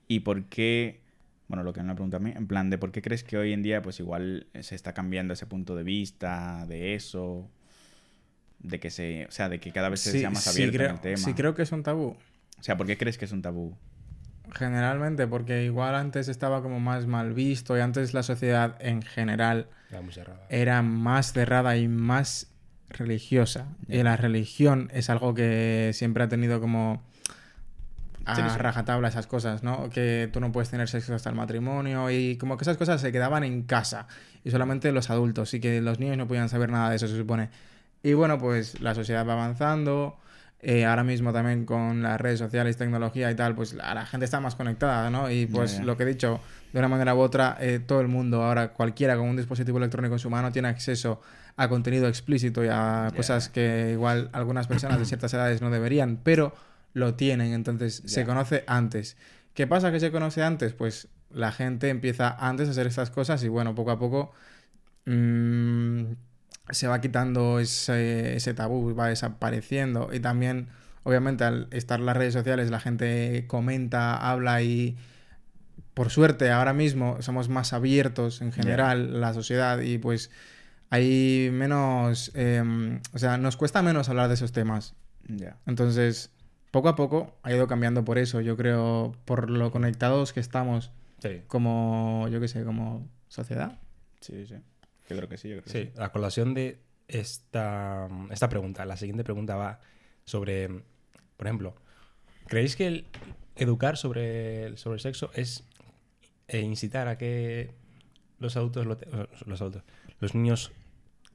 y 0.09 0.21
por 0.21 0.44
qué, 0.47 1.00
bueno, 1.49 1.62
lo 1.64 1.73
que 1.73 1.83
me 1.83 1.94
pregunta 1.94 2.18
a 2.18 2.21
mí, 2.21 2.33
en 2.35 2.47
plan 2.47 2.71
de 2.71 2.78
por 2.78 2.92
qué 2.92 3.02
crees 3.02 3.25
que 3.25 3.37
hoy 3.38 3.52
en 3.52 3.62
día 3.62 3.83
pues 3.83 4.00
igual 4.00 4.47
se 4.61 4.75
está 4.75 4.92
cambiando 4.94 5.35
ese 5.35 5.47
punto 5.47 5.75
de 5.76 5.83
vista 5.85 6.66
de 6.66 6.94
eso, 6.94 7.50
de 8.59 8.80
que 8.80 8.90
se, 8.90 9.26
o 9.26 9.30
sea, 9.30 9.49
de 9.49 9.61
que 9.61 9.73
cada 9.73 9.88
vez 9.88 10.00
se 10.00 10.12
Sí, 10.12 10.21
sea 10.21 10.30
más 10.30 10.44
sí 10.44 10.50
abierto 10.50 10.76
creo, 10.78 10.88
en 10.90 10.94
el 10.97 11.00
tema. 11.00 11.16
sí 11.16 11.35
creo 11.35 11.54
que 11.54 11.62
es 11.62 11.73
un 11.73 11.83
tabú. 11.83 12.16
O 12.59 12.62
sea, 12.62 12.76
¿por 12.76 12.87
qué 12.87 12.97
crees 12.97 13.18
que 13.18 13.25
es 13.26 13.33
un 13.33 13.42
tabú? 13.42 13.76
Generalmente, 14.52 15.26
porque 15.26 15.64
igual 15.64 15.94
antes 15.94 16.28
estaba 16.28 16.62
como 16.62 16.78
más 16.78 17.06
mal 17.06 17.33
visto 17.33 17.76
y 17.76 17.80
antes 17.80 18.12
la 18.14 18.23
sociedad 18.23 18.76
en 18.80 19.02
general 19.02 19.68
Era 19.90 20.02
muy 20.02 20.12
cerrada. 20.12 20.47
era 20.50 20.83
más 20.83 21.33
cerrada 21.33 21.76
y 21.76 21.88
más 21.88 22.53
religiosa. 22.90 23.66
Y 23.88 24.02
la 24.02 24.16
religión 24.16 24.90
es 24.92 25.10
algo 25.10 25.34
que 25.34 25.90
siempre 25.94 26.24
ha 26.24 26.28
tenido 26.28 26.60
como 26.60 27.02
a 28.26 28.36
Sí, 28.36 28.42
sí. 28.42 28.56
rajatabla 28.58 29.08
esas 29.08 29.26
cosas, 29.26 29.62
¿no? 29.62 29.90
Que 29.90 30.30
tú 30.32 30.40
no 30.40 30.50
puedes 30.50 30.70
tener 30.70 30.88
sexo 30.88 31.14
hasta 31.14 31.28
el 31.28 31.36
matrimonio 31.36 32.10
y 32.10 32.36
como 32.38 32.56
que 32.56 32.64
esas 32.64 32.76
cosas 32.78 33.00
se 33.00 33.12
quedaban 33.12 33.44
en 33.44 33.62
casa 33.64 34.06
y 34.44 34.50
solamente 34.50 34.90
los 34.92 35.10
adultos 35.10 35.52
y 35.54 35.60
que 35.60 35.80
los 35.82 35.98
niños 35.98 36.16
no 36.16 36.26
podían 36.26 36.48
saber 36.48 36.70
nada 36.70 36.88
de 36.90 36.96
eso, 36.96 37.06
se 37.06 37.16
supone. 37.16 37.50
Y 38.02 38.14
bueno, 38.14 38.38
pues 38.38 38.80
la 38.80 38.94
sociedad 38.94 39.26
va 39.26 39.34
avanzando. 39.34 40.18
Eh, 40.66 40.87
ahora 40.87 41.04
mismo 41.04 41.30
también 41.33 41.66
con 41.66 42.02
las 42.02 42.18
redes 42.18 42.38
sociales, 42.38 42.78
tecnología 42.78 43.30
y 43.30 43.35
tal, 43.35 43.54
pues 43.54 43.75
la, 43.75 43.92
la 43.92 44.06
gente 44.06 44.25
está 44.25 44.40
más 44.40 44.54
conectada, 44.54 45.11
¿no? 45.11 45.30
Y 45.30 45.44
pues 45.44 45.80
lo 45.80 45.97
que 45.97 46.04
he 46.04 46.06
dicho, 46.06 46.40
de 46.73 46.78
una 46.78 46.88
manera 46.88 47.14
u 47.14 47.18
otra, 47.18 47.59
eh, 47.61 47.80
todo 47.85 48.00
el 48.00 48.09
mundo, 48.09 48.42
ahora 48.42 48.73
cualquiera 48.73 49.16
con 49.16 49.28
un 49.28 49.37
dispositivo 49.37 49.76
electrónico 49.76 50.14
en 50.14 50.18
su 50.18 50.30
mano 50.30 50.50
tiene 50.52 50.68
acceso 50.68 51.21
a 51.56 51.68
contenido 51.68 52.09
explícito 52.09 52.64
y 52.64 52.68
a 52.71 53.12
cosas 53.14 53.50
que 53.50 53.90
igual 53.92 54.30
algunas 54.33 54.66
personas 54.66 54.99
de 54.99 55.04
ciertas 55.04 55.35
edades 55.35 55.61
no 55.61 55.68
deberían, 55.71 56.18
pero 56.23 56.54
lo 56.94 57.14
tienen, 57.14 57.52
entonces 57.52 58.02
se 58.06 58.25
conoce 58.25 58.64
antes. 58.66 59.18
¿Qué 59.52 59.66
pasa 59.66 59.92
que 59.92 60.00
se 60.00 60.11
conoce 60.11 60.42
antes? 60.42 60.73
Pues 60.73 61.09
la 61.30 61.52
gente 61.52 61.90
empieza 61.90 62.35
antes 62.38 62.68
a 62.68 62.71
hacer 62.71 62.87
estas 62.87 63.11
cosas 63.11 63.44
y 63.44 63.49
bueno, 63.49 63.75
poco 63.75 63.90
a 63.90 63.99
poco 63.99 64.33
mm, 65.04 66.04
se 66.71 66.87
va 66.88 67.00
quitando 67.00 67.59
ese, 67.59 68.37
ese 68.37 68.54
tabú, 68.54 68.94
va 68.94 69.09
desapareciendo 69.09 70.11
y 70.12 70.21
también, 70.21 70.68
obviamente, 71.02 71.44
al 71.44 71.68
estar 71.71 72.00
las 72.00 72.16
redes 72.16 72.33
sociales, 72.33 72.71
la 72.71 72.80
gente 72.80 73.44
comenta, 73.47 74.16
habla 74.30 74.62
y 74.62 74.97
por 75.92 76.11
suerte 76.11 76.50
ahora 76.50 76.73
mismo 76.73 77.21
somos 77.23 77.49
más 77.49 77.73
abiertos 77.73 78.40
en 78.42 78.50
general 78.52 79.21
la 79.21 79.33
sociedad 79.33 79.80
y 79.80 79.99
pues 79.99 80.30
hay 80.90 81.50
menos, 81.53 82.33
em, 82.35 83.00
o 83.12 83.18
sea, 83.18 83.37
nos 83.38 83.57
cuesta 83.57 83.83
menos 83.83 84.09
hablar 84.09 84.29
de 84.29 84.35
esos 84.35 84.53
temas. 84.53 84.94
Ya. 85.29 85.57
Entonces, 85.66 86.31
poco 86.70 86.88
a 86.88 86.96
poco 86.96 87.37
ha 87.42 87.53
ido 87.53 87.66
cambiando 87.68 88.05
por 88.05 88.18
eso, 88.18 88.40
yo 88.40 88.57
creo, 88.57 89.14
por 89.24 89.50
lo 89.50 89.70
conectados 89.70 90.33
que 90.33 90.40
estamos 90.40 90.90
Sí. 91.18 91.42
como, 91.46 92.29
yo 92.31 92.40
qué 92.40 92.48
sé, 92.48 92.64
como 92.64 93.09
sociedad. 93.29 93.79
Sí, 94.20 94.46
sí. 94.46 94.57
Yo 95.08 95.16
creo 95.16 95.28
que 95.28 95.36
sí, 95.36 95.48
yo 95.50 95.56
creo 95.56 95.64
que 95.64 95.70
Sí, 95.70 95.90
la 95.96 96.10
colación 96.12 96.54
de 96.54 96.78
esta, 97.08 98.08
esta 98.30 98.48
pregunta, 98.48 98.84
la 98.86 98.96
siguiente 98.96 99.24
pregunta 99.24 99.56
va 99.56 99.80
sobre, 100.24 100.68
por 101.36 101.46
ejemplo, 101.46 101.74
¿creéis 102.46 102.76
que 102.76 102.86
el 102.86 103.06
educar 103.56 103.96
sobre 103.96 104.64
el, 104.64 104.78
sobre 104.78 104.94
el 104.96 105.00
sexo 105.00 105.30
es 105.34 105.64
eh, 106.48 106.60
incitar 106.60 107.08
a 107.08 107.18
que 107.18 107.70
los 108.38 108.56
adultos, 108.56 108.86
lo 108.86 108.96
te- 108.96 109.06
los 109.46 109.60
adultos, 109.60 109.82
los 110.20 110.34
niños 110.34 110.72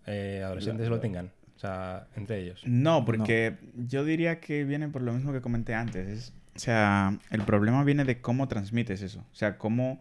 eh, 0.08 0.42
adolescentes 0.44 0.86
La- 0.90 0.96
lo 0.96 1.00
tengan? 1.00 1.32
O 1.56 1.60
sea, 1.60 2.08
entre 2.16 2.40
ellos. 2.42 2.62
No, 2.66 3.04
porque 3.06 3.58
yo 3.76 4.06
diría 4.06 4.40
que 4.40 4.64
viene 4.64 4.88
por 4.88 5.02
lo 5.02 5.12
mismo 5.14 5.34
que 5.34 5.42
comenté 5.42 5.74
antes. 5.76 6.08
Es, 6.08 6.34
o 6.56 6.60
sea, 6.60 7.20
el 7.32 7.44
problema 7.44 7.84
viene 7.84 8.06
de 8.06 8.22
cómo 8.22 8.48
transmites 8.48 9.02
eso. 9.02 9.20
O 9.32 9.36
sea, 9.36 9.58
cómo... 9.58 10.00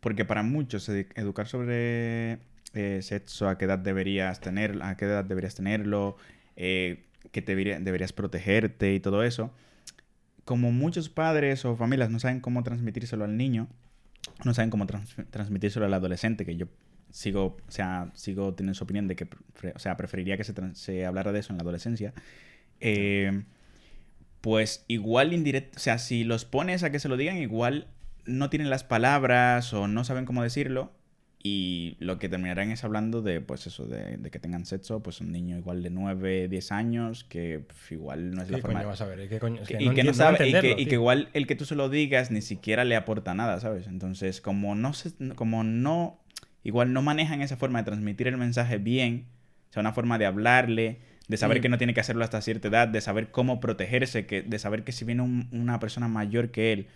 Porque 0.00 0.24
para 0.26 0.42
muchos 0.42 0.88
edu- 0.90 1.08
educar 1.14 1.46
sobre 1.48 2.38
eh, 2.74 3.00
sexo, 3.02 3.48
a 3.48 3.58
qué 3.58 3.64
edad 3.64 3.78
deberías 3.78 4.40
tener, 4.40 4.78
a 4.82 4.96
qué 4.96 5.04
edad 5.06 5.24
deberías 5.24 5.54
tenerlo, 5.54 6.16
eh, 6.56 7.04
que 7.32 7.42
te 7.42 7.52
debería- 7.52 7.80
deberías 7.80 8.12
protegerte 8.12 8.94
y 8.94 9.00
todo 9.00 9.22
eso. 9.24 9.52
Como 10.44 10.72
muchos 10.72 11.08
padres 11.08 11.64
o 11.64 11.76
familias 11.76 12.10
no 12.10 12.18
saben 12.18 12.40
cómo 12.40 12.62
transmitírselo 12.62 13.24
al 13.24 13.36
niño, 13.36 13.68
no 14.44 14.54
saben 14.54 14.70
cómo 14.70 14.86
trans- 14.86 15.16
transmitírselo 15.30 15.86
al 15.86 15.94
adolescente, 15.94 16.44
que 16.46 16.56
yo 16.56 16.66
sigo, 17.10 17.56
o 17.66 17.70
sea, 17.70 18.10
sigo 18.14 18.54
teniendo 18.54 18.74
su 18.74 18.84
opinión 18.84 19.08
de 19.08 19.16
que, 19.16 19.28
o 19.74 19.78
sea, 19.78 19.96
preferiría 19.96 20.36
que 20.36 20.44
se, 20.44 20.54
se 20.74 21.06
hablara 21.06 21.32
de 21.32 21.40
eso 21.40 21.52
en 21.52 21.58
la 21.58 21.62
adolescencia. 21.62 22.14
Eh, 22.80 23.42
pues 24.40 24.84
igual 24.88 25.32
indirecto, 25.32 25.76
o 25.76 25.80
sea, 25.80 25.98
si 25.98 26.24
los 26.24 26.44
pones 26.44 26.82
a 26.82 26.90
que 26.90 26.98
se 26.98 27.08
lo 27.08 27.16
digan, 27.16 27.36
igual 27.36 27.88
no 28.24 28.48
tienen 28.48 28.70
las 28.70 28.84
palabras 28.84 29.72
o 29.74 29.88
no 29.88 30.04
saben 30.04 30.24
cómo 30.24 30.42
decirlo 30.42 30.92
y 31.42 31.96
lo 32.00 32.18
que 32.18 32.28
terminarán 32.28 32.70
es 32.70 32.84
hablando 32.84 33.22
de, 33.22 33.40
pues 33.40 33.66
eso, 33.66 33.86
de, 33.86 34.18
de 34.18 34.30
que 34.30 34.38
tengan 34.38 34.66
sexo, 34.66 35.02
pues 35.02 35.20
un 35.22 35.32
niño 35.32 35.56
igual 35.56 35.82
de 35.82 35.88
9, 35.88 36.48
10 36.48 36.72
años, 36.72 37.24
que 37.24 37.60
pf, 37.60 37.94
igual 37.94 38.32
no 38.32 38.42
es 38.42 38.50
la 38.50 38.58
¿Qué 38.58 38.62
forma... 38.62 38.80
coño 38.80 38.88
vas 38.88 39.00
a 39.00 39.06
ver? 39.06 39.26
¿Qué 39.28 39.38
coño? 39.38 39.62
Es 39.62 39.68
Que- 39.68 39.78
que 39.78 39.84
y 39.84 39.90
que 39.90 40.04
no 40.04 40.12
sabe, 40.12 40.46
y 40.48 40.52
que, 40.52 40.70
y 40.72 40.76
que 40.76 40.84
tío. 40.84 40.94
igual 40.94 41.28
el 41.32 41.46
que 41.46 41.56
tú 41.56 41.64
se 41.64 41.74
lo 41.76 41.88
digas 41.88 42.30
ni 42.30 42.42
siquiera 42.42 42.84
le 42.84 42.94
aporta 42.94 43.34
nada, 43.34 43.58
¿sabes? 43.60 43.86
Entonces, 43.86 44.42
como 44.42 44.74
no 44.74 44.92
se, 44.92 45.12
como 45.34 45.64
no, 45.64 46.20
igual 46.62 46.92
no 46.92 47.00
manejan 47.00 47.40
esa 47.40 47.56
forma 47.56 47.78
de 47.78 47.84
transmitir 47.86 48.28
el 48.28 48.36
mensaje 48.36 48.76
bien, 48.76 49.24
o 49.70 49.72
sea, 49.72 49.80
una 49.80 49.92
forma 49.94 50.18
de 50.18 50.26
hablarle, 50.26 50.98
de 51.28 51.36
saber 51.38 51.56
Y- 51.56 51.60
que 51.62 51.68
no 51.70 51.78
tiene 51.78 51.94
que 51.94 52.00
hacerlo 52.00 52.22
hasta 52.22 52.42
cierta 52.42 52.68
edad, 52.68 52.86
de 52.88 53.00
saber 53.00 53.30
cómo 53.30 53.60
protegerse, 53.60 54.26
que, 54.26 54.42
de 54.42 54.58
saber 54.58 54.84
que 54.84 54.92
si 54.92 55.06
viene 55.06 55.22
un- 55.22 55.48
una 55.52 55.80
persona 55.80 56.06
mayor 56.06 56.50
que 56.50 56.74
él, 56.74 56.86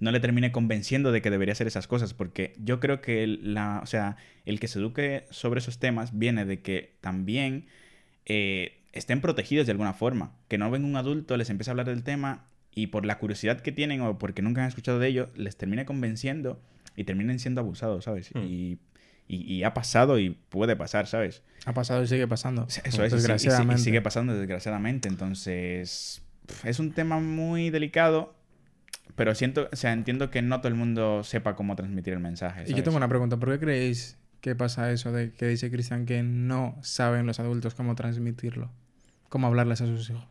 no 0.00 0.10
le 0.12 0.20
termine 0.20 0.50
convenciendo 0.50 1.12
de 1.12 1.22
que 1.22 1.30
debería 1.30 1.52
hacer 1.52 1.66
esas 1.66 1.86
cosas, 1.86 2.14
porque 2.14 2.54
yo 2.58 2.80
creo 2.80 3.00
que 3.00 3.22
el, 3.22 3.54
la, 3.54 3.80
o 3.82 3.86
sea, 3.86 4.16
el 4.46 4.58
que 4.58 4.66
se 4.68 4.78
eduque 4.78 5.26
sobre 5.30 5.60
esos 5.60 5.78
temas 5.78 6.18
viene 6.18 6.44
de 6.44 6.60
que 6.60 6.94
también 7.00 7.66
eh, 8.26 8.78
estén 8.92 9.20
protegidos 9.20 9.66
de 9.66 9.72
alguna 9.72 9.92
forma, 9.92 10.32
que 10.48 10.58
no 10.58 10.70
venga 10.70 10.86
un 10.86 10.96
adulto, 10.96 11.36
les 11.36 11.50
empiece 11.50 11.70
a 11.70 11.72
hablar 11.72 11.86
del 11.86 12.02
tema 12.02 12.46
y 12.74 12.88
por 12.88 13.04
la 13.06 13.18
curiosidad 13.18 13.60
que 13.60 13.72
tienen 13.72 14.00
o 14.00 14.18
porque 14.18 14.42
nunca 14.42 14.62
han 14.62 14.68
escuchado 14.68 14.98
de 14.98 15.08
ello, 15.08 15.30
les 15.36 15.56
termine 15.56 15.84
convenciendo 15.84 16.60
y 16.96 17.04
terminen 17.04 17.38
siendo 17.38 17.60
abusados, 17.60 18.04
¿sabes? 18.04 18.30
Hmm. 18.34 18.42
Y, 18.44 18.78
y- 19.28 19.42
y 19.54 19.62
ha 19.64 19.74
pasado 19.74 20.18
y 20.18 20.30
puede 20.48 20.76
pasar, 20.76 21.06
¿sabes? 21.06 21.42
Ha 21.66 21.74
pasado 21.74 22.02
y 22.02 22.06
sigue 22.06 22.26
pasando. 22.26 22.66
Eso 22.68 22.80
es, 22.84 22.92
si- 22.94 22.96
y 22.96 22.96
si- 22.96 23.04
y, 23.04 23.10
desgraciadamente. 23.18 23.82
sigue 23.82 24.00
pasando 24.02 24.34
desgraciadamente. 24.34 25.08
Entonces, 25.08 26.22
es 26.64 26.78
un 26.80 26.92
tema 26.92 27.20
muy 27.20 27.70
delicado, 27.70 28.34
pero 29.16 29.34
siento, 29.34 29.68
o 29.72 29.76
sea, 29.76 29.92
entiendo 29.92 30.30
que 30.30 30.42
no 30.42 30.58
todo 30.60 30.68
el 30.68 30.74
mundo 30.74 31.22
sepa 31.24 31.56
cómo 31.56 31.76
transmitir 31.76 32.12
el 32.14 32.20
mensaje. 32.20 32.64
Y 32.66 32.74
yo 32.74 32.82
tengo 32.82 32.96
una 32.96 33.08
pregunta. 33.08 33.36
¿Por 33.38 33.50
qué 33.50 33.58
creéis 33.58 34.16
que 34.40 34.54
pasa 34.54 34.90
eso 34.92 35.12
de 35.12 35.32
que 35.32 35.46
dice 35.48 35.70
Cristian 35.70 36.06
que 36.06 36.22
no 36.22 36.76
saben 36.82 37.26
los 37.26 37.40
adultos 37.40 37.74
cómo 37.74 37.94
transmitirlo? 37.94 38.70
¿Cómo 39.28 39.46
hablarles 39.46 39.80
a 39.80 39.86
sus 39.86 40.08
hijos? 40.10 40.24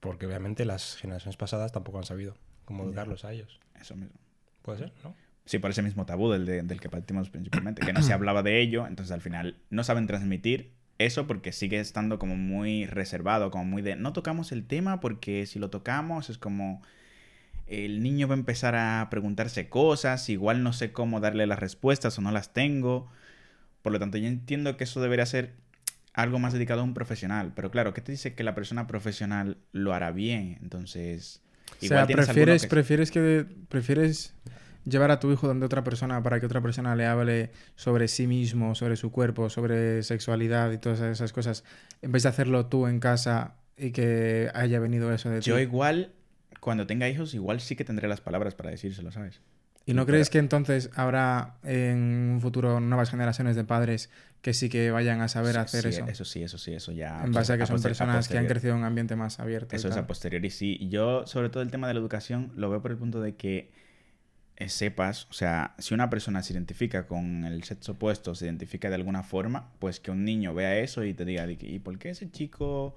Porque 0.00 0.26
obviamente 0.26 0.64
las 0.64 0.96
generaciones 0.96 1.36
pasadas 1.36 1.72
tampoco 1.72 1.98
han 1.98 2.04
sabido 2.04 2.36
cómo 2.64 2.84
educarlos 2.84 3.24
a 3.24 3.32
ellos. 3.32 3.58
Eso 3.80 3.96
mismo. 3.96 4.14
Puede 4.62 4.78
ser, 4.78 4.92
¿no? 5.02 5.14
Sí, 5.46 5.58
por 5.58 5.70
ese 5.70 5.82
mismo 5.82 6.06
tabú 6.06 6.30
del, 6.30 6.46
de- 6.46 6.62
del 6.62 6.80
que 6.80 6.88
partimos 6.88 7.28
principalmente, 7.30 7.82
que 7.84 7.92
no 7.92 8.02
se 8.02 8.12
hablaba 8.14 8.42
de 8.42 8.60
ello, 8.62 8.86
entonces 8.86 9.12
al 9.12 9.20
final 9.20 9.56
no 9.70 9.84
saben 9.84 10.06
transmitir 10.06 10.72
eso 10.98 11.26
porque 11.26 11.52
sigue 11.52 11.80
estando 11.80 12.18
como 12.18 12.36
muy 12.36 12.86
reservado, 12.86 13.50
como 13.50 13.64
muy 13.64 13.82
de 13.82 13.96
no 13.96 14.12
tocamos 14.14 14.52
el 14.52 14.64
tema 14.66 15.00
porque 15.00 15.44
si 15.44 15.58
lo 15.58 15.68
tocamos 15.68 16.30
es 16.30 16.38
como 16.38 16.80
el 17.66 18.02
niño 18.02 18.28
va 18.28 18.34
a 18.34 18.38
empezar 18.38 18.74
a 18.76 19.08
preguntarse 19.10 19.68
cosas, 19.68 20.28
igual 20.28 20.62
no 20.62 20.72
sé 20.72 20.92
cómo 20.92 21.20
darle 21.20 21.46
las 21.46 21.58
respuestas 21.58 22.18
o 22.18 22.22
no 22.22 22.30
las 22.30 22.52
tengo. 22.52 23.08
Por 23.82 23.92
lo 23.92 23.98
tanto, 23.98 24.18
yo 24.18 24.26
entiendo 24.28 24.76
que 24.76 24.84
eso 24.84 25.00
debería 25.00 25.26
ser 25.26 25.52
algo 26.12 26.38
más 26.38 26.52
dedicado 26.52 26.80
a 26.80 26.84
un 26.84 26.94
profesional. 26.94 27.52
Pero 27.54 27.70
claro, 27.70 27.92
¿qué 27.92 28.00
te 28.00 28.12
dice 28.12 28.34
que 28.34 28.44
la 28.44 28.54
persona 28.54 28.86
profesional 28.86 29.56
lo 29.72 29.92
hará 29.94 30.10
bien? 30.12 30.58
Entonces, 30.62 31.42
O 31.82 31.86
sea, 31.86 32.06
prefieres, 32.06 32.62
que- 32.62 32.68
prefieres 32.68 33.10
que 33.10 33.46
prefieres 33.68 34.34
llevar 34.84 35.10
a 35.10 35.18
tu 35.18 35.32
hijo 35.32 35.46
donde 35.48 35.66
otra 35.66 35.82
persona 35.82 36.22
para 36.22 36.38
que 36.40 36.46
otra 36.46 36.60
persona 36.60 36.94
le 36.94 37.06
hable 37.06 37.50
sobre 37.74 38.06
sí 38.08 38.26
mismo, 38.26 38.74
sobre 38.74 38.96
su 38.96 39.10
cuerpo, 39.10 39.48
sobre 39.50 40.02
sexualidad 40.02 40.70
y 40.72 40.78
todas 40.78 41.00
esas 41.00 41.32
cosas, 41.32 41.64
en 42.02 42.12
vez 42.12 42.22
de 42.24 42.28
hacerlo 42.28 42.66
tú 42.66 42.86
en 42.86 43.00
casa 43.00 43.56
y 43.76 43.90
que 43.90 44.50
haya 44.54 44.78
venido 44.78 45.12
eso 45.12 45.30
de 45.30 45.40
ti. 45.40 45.46
Yo 45.46 45.58
igual, 45.58 46.12
cuando 46.64 46.86
tenga 46.86 47.08
hijos, 47.08 47.34
igual 47.34 47.60
sí 47.60 47.76
que 47.76 47.84
tendré 47.84 48.08
las 48.08 48.20
palabras 48.20 48.54
para 48.54 48.70
decírselo, 48.70 49.12
¿sabes? 49.12 49.40
¿Y 49.86 49.92
no 49.92 50.06
Pero- 50.06 50.14
crees 50.14 50.30
que 50.30 50.38
entonces 50.38 50.90
habrá 50.94 51.56
en 51.62 52.30
un 52.34 52.40
futuro 52.40 52.80
nuevas 52.80 53.10
generaciones 53.10 53.54
de 53.54 53.64
padres 53.64 54.08
que 54.40 54.54
sí 54.54 54.70
que 54.70 54.90
vayan 54.90 55.20
a 55.20 55.28
saber 55.28 55.52
Sí, 55.52 55.58
hacer 55.58 55.82
sí, 55.82 55.88
eso? 55.90 56.06
Eso 56.06 56.24
sí, 56.24 56.42
eso 56.42 56.56
sí, 56.58 56.72
eso 56.72 56.92
ya. 56.92 57.22
en 57.22 57.32
base 57.32 57.52
a 57.52 57.58
que 57.58 57.66
son 57.66 57.80
personas 57.82 58.26
que 58.28 58.38
han 58.38 58.46
crecido 58.46 58.72
en 58.72 58.78
un 58.80 58.84
ambiente 58.84 59.14
más 59.14 59.40
abierto. 59.40 59.76
Eso 59.76 59.88
es 59.88 59.96
a 59.96 60.06
posteriori, 60.06 60.48
sí. 60.50 60.88
Yo, 60.88 61.26
sobre 61.26 61.50
todo 61.50 61.62
el 61.62 61.70
tema 61.70 61.86
de 61.86 61.94
la 61.94 62.00
educación, 62.00 62.50
lo 62.56 62.70
veo 62.70 62.80
por 62.80 62.90
el 62.92 62.96
punto 62.96 63.20
de 63.20 63.36
que 63.36 63.70
eh, 64.56 64.68
sepas, 64.68 65.26
o 65.30 65.32
sea, 65.34 65.74
si 65.78 65.92
una 65.94 66.08
persona 66.10 66.42
se 66.42 66.52
identifica 66.52 67.06
con 67.06 67.44
el 67.44 67.64
sexo 67.64 67.92
opuesto, 67.92 68.34
se 68.34 68.46
identifica 68.46 68.88
de 68.88 68.94
alguna 68.94 69.22
forma, 69.22 69.72
pues 69.80 69.98
que 70.00 70.10
un 70.12 70.24
niño 70.24 70.54
vea 70.54 70.78
eso 70.78 71.04
y 71.04 71.12
te 71.12 71.24
diga, 71.24 71.46
¿y 71.50 71.78
por 71.80 71.98
qué 71.98 72.10
ese 72.10 72.30
chico, 72.30 72.94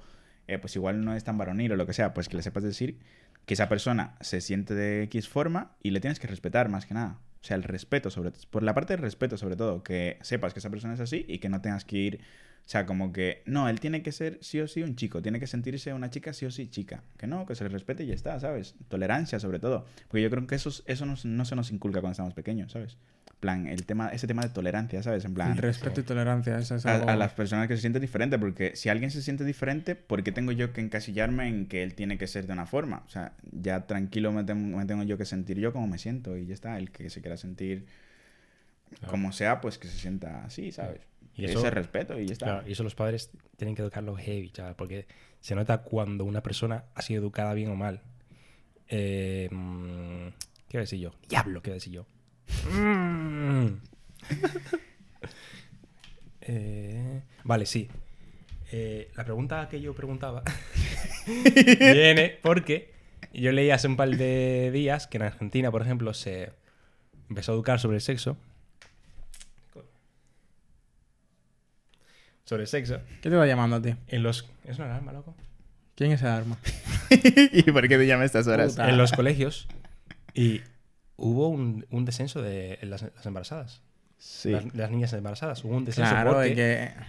eh, 0.48 0.58
pues 0.60 0.76
igual 0.76 1.04
no 1.04 1.16
es 1.16 1.24
tan 1.24 1.38
varonil 1.38 1.72
o 1.72 1.76
lo 1.76 1.86
que 1.88 1.94
sea? 1.94 2.14
Pues 2.14 2.30
que 2.30 2.38
le 2.38 2.44
sepas 2.44 2.64
decir 2.64 3.00
que 3.48 3.56
esa 3.56 3.68
persona 3.68 4.16
se 4.22 4.42
siente 4.42 4.76
de 4.76 5.02
X 5.04 5.28
forma 5.28 5.76
y 5.82 5.90
le 5.90 6.00
tienes 6.00 6.20
que 6.20 6.28
respetar 6.28 6.70
más 6.70 6.86
que 6.86 6.94
nada. 6.94 7.18
O 7.42 7.44
sea, 7.48 7.56
el 7.56 7.64
respeto, 7.64 8.12
sobre 8.12 8.32
por 8.52 8.62
la 8.62 8.76
parte 8.76 8.94
del 8.94 9.02
respeto, 9.02 9.38
sobre 9.38 9.56
todo, 9.56 9.84
que 9.84 10.20
sepas 10.22 10.54
que 10.54 10.60
esa 10.60 10.70
persona 10.70 10.94
es 10.94 11.00
así 11.00 11.26
y 11.28 11.40
que 11.40 11.50
no 11.50 11.62
tengas 11.62 11.86
que 11.86 11.98
ir 11.98 12.20
o 12.66 12.70
sea, 12.70 12.86
como 12.86 13.14
que, 13.14 13.44
no, 13.46 13.70
él 13.70 13.80
tiene 13.80 14.04
que 14.04 14.12
ser 14.12 14.40
sí 14.42 14.60
o 14.60 14.68
sí 14.68 14.84
un 14.84 14.98
chico, 14.98 15.22
tiene 15.22 15.40
que 15.40 15.48
sentirse 15.48 15.94
una 15.94 16.10
chica 16.10 16.34
sí 16.34 16.46
o 16.46 16.52
sí 16.52 16.68
chica. 16.68 17.02
Que 17.18 17.26
no, 17.26 17.46
que 17.46 17.56
se 17.56 17.64
le 17.64 17.70
respete 17.70 18.04
y 18.04 18.08
ya 18.08 18.14
está, 18.14 18.38
¿sabes? 18.42 18.76
Tolerancia 18.90 19.40
sobre 19.40 19.60
todo. 19.60 19.86
Porque 20.10 20.22
yo 20.22 20.30
creo 20.30 20.46
que 20.46 20.56
eso, 20.56 20.70
eso 20.86 21.06
nos- 21.06 21.24
no 21.24 21.46
se 21.46 21.56
nos 21.56 21.72
inculca 21.72 22.02
cuando 22.02 22.12
estamos 22.12 22.34
pequeños, 22.34 22.74
¿sabes? 22.74 22.98
En 23.38 23.41
plan, 23.41 23.67
el 23.67 23.86
tema, 23.86 24.10
ese 24.10 24.26
tema 24.26 24.41
de 24.41 24.50
tolerancia, 24.50 25.04
¿sabes? 25.04 25.23
En 25.23 25.36
plan, 25.36 25.52
El 25.52 25.58
respeto 25.60 26.02
y 26.02 26.04
tolerancia, 26.04 26.58
eso 26.58 26.76
es 26.76 26.88
a, 26.88 26.95
algo... 26.95 27.08
a 27.10 27.15
las 27.15 27.34
personas 27.34 27.67
que 27.67 27.76
se 27.76 27.82
sienten 27.82 28.02
diferentes, 28.02 28.39
porque 28.39 28.76
si 28.76 28.89
alguien 28.89 29.12
se 29.12 29.21
siente 29.21 29.43
diferente, 29.45 29.93
¿por 29.95 30.23
qué 30.23 30.32
tengo 30.32 30.52
yo 30.52 30.73
que 30.73 30.82
encasillarme 30.82 31.47
en 31.47 31.67
que 31.67 31.84
él 31.84 31.93
tiene 31.93 32.17
que 32.17 32.26
ser 32.26 32.47
de 32.47 32.54
una 32.54 32.65
forma? 32.65 33.04
O 33.06 33.10
sea, 33.10 33.34
ya 33.52 33.86
tranquilo 33.86 34.32
me 34.32 34.43
tengo, 34.43 34.78
me 34.80 34.86
tengo 34.86 35.04
yo 35.04 35.19
que 35.19 35.26
sentir 35.26 35.60
yo 35.60 35.71
como 35.71 35.86
me 35.86 36.00
siento 36.00 36.36
y 36.36 36.47
ya 36.47 36.56
está. 36.56 36.80
El 36.80 36.89
que 36.89 37.12
se 37.12 37.21
quiera 37.21 37.38
sentir 37.38 37.86
como 39.08 39.32
sea, 39.32 39.62
pues 39.62 39.78
que 39.78 39.88
se 39.88 39.97
sienta 40.00 40.43
así, 40.45 40.71
¿sabes? 40.71 41.02
Y 41.36 41.45
eso- 41.45 41.60
ese 41.60 41.69
respeto 41.69 42.19
y 42.19 42.26
ya 42.26 42.34
está. 42.34 42.45
Claro, 42.47 42.67
y 42.67 42.71
eso 42.71 42.84
los 42.84 42.95
padres 42.95 43.30
tienen 43.58 43.76
que 43.76 43.84
educarlo 43.84 44.15
heavy, 44.15 44.50
chaval, 44.50 44.76
porque 44.76 45.06
se 45.41 45.54
nota 45.54 45.84
cuando 45.84 46.26
una 46.26 46.41
persona 46.41 46.86
ha 46.95 47.02
sido 47.04 47.21
educada 47.21 47.54
bien 47.54 47.69
o 47.69 47.76
mal. 47.76 48.02
Eh, 48.88 49.47
mm, 49.52 50.28
¿Qué 50.69 50.78
voy 50.78 50.80
a 50.80 50.82
decir 50.82 51.00
yo? 51.00 51.12
Diablo, 51.30 51.62
¿qué 51.62 51.69
voy 51.69 51.73
a 51.76 51.80
decir 51.82 51.93
yo? 51.93 52.08
Eh, 56.50 57.24
vale, 57.44 57.66
sí. 57.66 57.90
Eh, 58.72 59.12
la 59.16 59.26
pregunta 59.26 59.68
que 59.70 59.82
yo 59.82 59.94
preguntaba 59.94 60.44
viene 61.26 62.40
porque 62.42 62.94
yo 63.34 63.52
leí 63.52 63.70
hace 63.70 63.88
un 63.88 63.98
par 63.98 64.10
de 64.10 64.72
días 64.72 65.08
que 65.08 65.18
en 65.18 65.24
Argentina, 65.24 65.72
por 65.72 65.82
ejemplo, 65.82 66.14
se 66.14 66.54
empezó 67.30 67.52
a 67.52 67.56
educar 67.56 67.80
sobre 67.80 67.98
el 67.98 68.02
sexo. 68.02 68.38
Sobre 72.46 72.62
el 72.62 72.68
sexo. 72.68 73.02
¿Qué 73.22 73.30
te 73.30 73.36
va 73.36 73.46
llamando 73.46 73.76
a 73.76 73.82
ti? 73.82 73.94
En 74.08 74.24
los... 74.24 74.50
¿Es 74.64 74.78
una 74.78 74.86
alarma, 74.86 75.12
loco? 75.12 75.36
¿Quién 75.96 76.14
es 76.14 76.22
el 76.22 76.30
arma? 76.30 76.58
¿Y 77.10 77.64
por 77.72 77.88
qué 77.90 77.98
te 77.98 78.08
llamas 78.08 78.28
estas 78.28 78.48
horas? 78.48 78.72
Puta. 78.72 78.90
En 78.90 78.98
los 78.98 79.12
colegios. 79.12 79.68
Y 80.34 80.62
hubo 81.18 81.50
un, 81.50 81.86
un 81.90 82.06
descenso 82.06 82.42
de 82.42 82.80
las, 82.84 83.02
las 83.02 83.26
embarazadas. 83.26 83.82
Sí. 84.20 84.50
Las, 84.52 84.74
las 84.74 84.90
niñas 84.92 85.14
embarazadas. 85.14 85.64
Hubo 85.64 85.76
un 85.76 85.86
descenso 85.86 86.10
Claro, 86.12 86.34
porque 86.34 86.50
es 86.50 86.56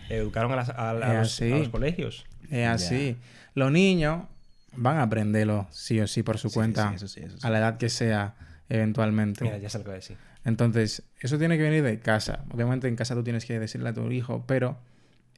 que 0.09 0.17
educaron 0.17 0.53
a, 0.53 0.57
las- 0.57 0.69
a- 0.71 0.91
a 0.91 0.95
los, 0.95 1.41
a 1.41 1.45
los 1.47 1.69
colegios. 1.69 2.27
es 2.51 2.67
así. 2.69 3.17
Los 3.55 3.71
niños 3.73 4.25
van 4.77 4.99
a 4.99 5.03
aprenderlo 5.05 5.67
sí 5.71 5.99
o 6.01 6.07
sí 6.07 6.23
por 6.23 6.39
su 6.39 6.49
Sí, 6.51 6.55
cuenta, 6.55 6.91
sí, 6.91 6.95
eso 6.97 7.09
sí, 7.09 7.21
eso 7.21 7.39
sí. 7.39 7.47
a 7.47 7.51
la 7.51 7.59
edad 7.59 7.79
que 7.79 7.89
sea, 7.89 8.35
eventualmente. 8.69 9.45
Mira, 9.45 9.59
ya 9.59 9.69
sé 9.71 9.79
lo 9.79 9.85
que 9.85 9.89
voy 9.91 9.95
a 9.95 10.01
decir. 10.01 10.17
Entonces, 10.45 11.03
eso 11.21 11.39
tiene 11.39 11.57
que 11.57 11.63
venir 11.65 11.83
de 11.83 11.99
casa. 11.99 12.45
Obviamente 12.53 12.89
en 12.89 12.97
casa 12.97 13.15
tú 13.15 13.23
tienes 13.25 13.45
que 13.45 13.59
decirle 13.59 13.89
a 13.91 13.93
tu 13.95 14.11
hijo, 14.11 14.45
pero 14.47 14.79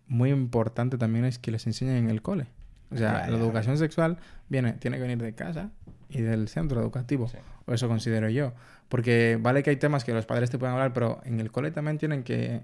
muy 0.06 0.30
importante 0.30 0.98
también 0.98 1.24
es 1.24 1.38
que 1.38 1.50
les 1.50 1.66
enseñen 1.66 1.96
en 1.96 2.10
el 2.10 2.20
cole. 2.22 2.46
O 2.90 2.96
sea, 2.96 3.24
Ya, 3.26 3.30
la 3.30 3.36
educación 3.38 3.78
sexual 3.78 4.18
viene, 4.48 4.72
tiene 4.74 4.96
que 4.96 5.02
venir 5.02 5.18
de 5.22 5.32
casa 5.34 5.70
y 6.10 6.20
del 6.22 6.48
centro 6.48 6.80
educativo. 6.80 7.28
Sí. 7.28 7.38
O 7.66 7.72
eso 7.72 7.88
considero 7.88 8.28
yo. 8.28 8.52
Porque 8.88 9.38
vale 9.40 9.62
que 9.62 9.70
hay 9.70 9.76
temas 9.76 10.04
que 10.04 10.12
los 10.12 10.26
padres 10.26 10.50
te 10.50 10.58
pueden 10.58 10.74
hablar, 10.74 10.92
pero 10.92 11.20
en 11.24 11.40
el 11.40 11.50
cole 11.50 11.70
también 11.70 11.98
tienen 11.98 12.22
que 12.24 12.62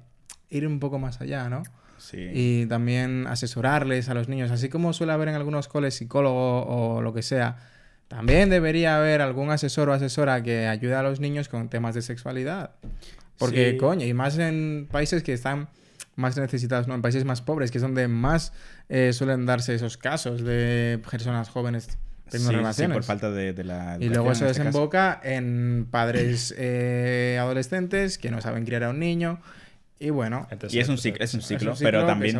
ir 0.50 0.66
un 0.66 0.80
poco 0.80 0.98
más 0.98 1.20
allá, 1.20 1.48
¿no? 1.48 1.62
Sí. 1.98 2.28
Y 2.32 2.66
también 2.66 3.26
asesorarles 3.26 4.08
a 4.08 4.14
los 4.14 4.28
niños. 4.28 4.50
Así 4.50 4.68
como 4.68 4.92
suele 4.92 5.12
haber 5.12 5.28
en 5.28 5.34
algunos 5.34 5.68
coles 5.68 5.94
psicólogo 5.94 6.66
o 6.66 7.00
lo 7.02 7.14
que 7.14 7.22
sea, 7.22 7.56
también 8.08 8.50
debería 8.50 8.96
haber 8.98 9.22
algún 9.22 9.50
asesor 9.50 9.88
o 9.88 9.92
asesora 9.92 10.42
que 10.42 10.66
ayude 10.68 10.94
a 10.94 11.02
los 11.02 11.20
niños 11.20 11.48
con 11.48 11.68
temas 11.68 11.94
de 11.94 12.02
sexualidad. 12.02 12.72
Porque, 13.38 13.72
Sí. 13.72 13.76
coño, 13.78 14.06
y 14.06 14.14
más 14.14 14.38
en 14.38 14.88
países 14.90 15.22
que 15.22 15.32
están 15.32 15.68
más 16.14 16.36
necesitados, 16.38 16.88
¿no? 16.88 16.94
En 16.94 17.02
países 17.02 17.24
más 17.24 17.42
pobres, 17.42 17.70
que 17.70 17.78
es 17.78 17.82
donde 17.82 18.08
más 18.08 18.52
eh, 18.88 19.12
suelen 19.12 19.44
darse 19.46 19.74
esos 19.74 19.96
casos 19.96 20.42
de 20.42 21.00
personas 21.10 21.48
jóvenes 21.50 21.98
Sí, 22.28 22.86
por 22.88 23.02
falta 23.04 23.30
de, 23.30 23.52
de 23.52 23.64
la 23.64 23.96
Y 24.00 24.08
luego 24.08 24.32
eso 24.32 24.44
en 24.44 24.50
este 24.50 24.62
caso. 24.62 24.70
desemboca 24.70 25.20
en 25.22 25.86
padres 25.90 26.54
eh, 26.58 27.38
adolescentes 27.40 28.18
que 28.18 28.30
no 28.30 28.40
saben 28.40 28.64
criar 28.64 28.84
a 28.84 28.90
un 28.90 28.98
niño. 28.98 29.40
Y 29.98 30.10
bueno, 30.10 30.46
Entonces, 30.50 30.76
Y 30.76 30.80
es 30.80 30.90
un 30.90 30.98
ciclo, 30.98 31.24
es 31.24 31.32
un 31.32 31.40
es 31.40 31.46
ciclo, 31.46 31.70
un 31.70 31.76
ciclo 31.76 31.90
pero 31.90 32.06
también 32.06 32.38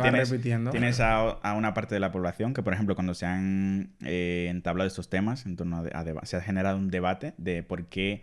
tienes, 0.71 0.99
a, 0.99 1.29
a 1.29 1.53
una 1.53 1.73
parte 1.73 1.95
de 1.95 1.99
la 1.99 2.11
población 2.11 2.53
que, 2.53 2.61
por 2.61 2.73
ejemplo, 2.73 2.93
cuando 2.93 3.15
se 3.15 3.25
han 3.25 3.89
eh, 4.03 4.47
entablado 4.51 4.87
estos 4.87 5.09
temas, 5.09 5.45
en 5.47 5.55
torno 5.55 5.83
a, 5.91 5.99
a 5.99 6.25
se 6.27 6.37
ha 6.37 6.41
generado 6.41 6.77
un 6.77 6.91
debate 6.91 7.33
de 7.37 7.63
por 7.63 7.85
qué 7.85 8.21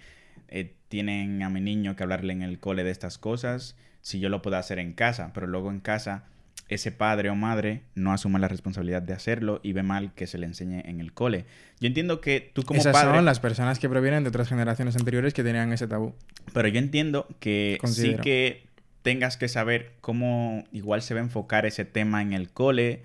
eh, 0.48 0.74
tienen 0.88 1.42
a 1.42 1.50
mi 1.50 1.60
niño 1.60 1.96
que 1.96 2.04
hablarle 2.04 2.32
en 2.32 2.42
el 2.42 2.60
cole 2.60 2.84
de 2.84 2.92
estas 2.92 3.18
cosas, 3.18 3.76
si 4.02 4.20
yo 4.20 4.28
lo 4.28 4.40
puedo 4.40 4.56
hacer 4.56 4.78
en 4.78 4.92
casa, 4.92 5.32
pero 5.34 5.48
luego 5.48 5.70
en 5.70 5.80
casa 5.80 6.24
ese 6.68 6.90
padre 6.92 7.28
o 7.30 7.34
madre 7.34 7.82
no 7.94 8.12
asume 8.12 8.38
la 8.38 8.48
responsabilidad 8.48 9.02
de 9.02 9.12
hacerlo 9.12 9.60
y 9.62 9.72
ve 9.72 9.82
mal 9.82 10.14
que 10.14 10.26
se 10.26 10.38
le 10.38 10.46
enseñe 10.46 10.80
en 10.88 11.00
el 11.00 11.12
cole. 11.12 11.44
Yo 11.80 11.86
entiendo 11.88 12.20
que 12.20 12.50
tú 12.54 12.62
como 12.62 12.80
esas 12.80 12.92
padre... 12.94 13.14
son 13.16 13.24
las 13.24 13.38
personas 13.40 13.78
que 13.78 13.88
provienen 13.88 14.22
de 14.24 14.30
otras 14.30 14.48
generaciones 14.48 14.96
anteriores 14.96 15.34
que 15.34 15.42
tenían 15.44 15.72
ese 15.72 15.86
tabú. 15.86 16.14
Pero 16.52 16.68
yo 16.68 16.78
entiendo 16.78 17.26
que 17.38 17.76
Considero. 17.80 18.18
sí 18.18 18.22
que 18.22 18.66
tengas 19.02 19.36
que 19.36 19.48
saber 19.48 19.92
cómo 20.00 20.64
igual 20.72 21.02
se 21.02 21.12
va 21.14 21.20
a 21.20 21.24
enfocar 21.24 21.66
ese 21.66 21.84
tema 21.84 22.22
en 22.22 22.32
el 22.32 22.50
cole. 22.50 23.02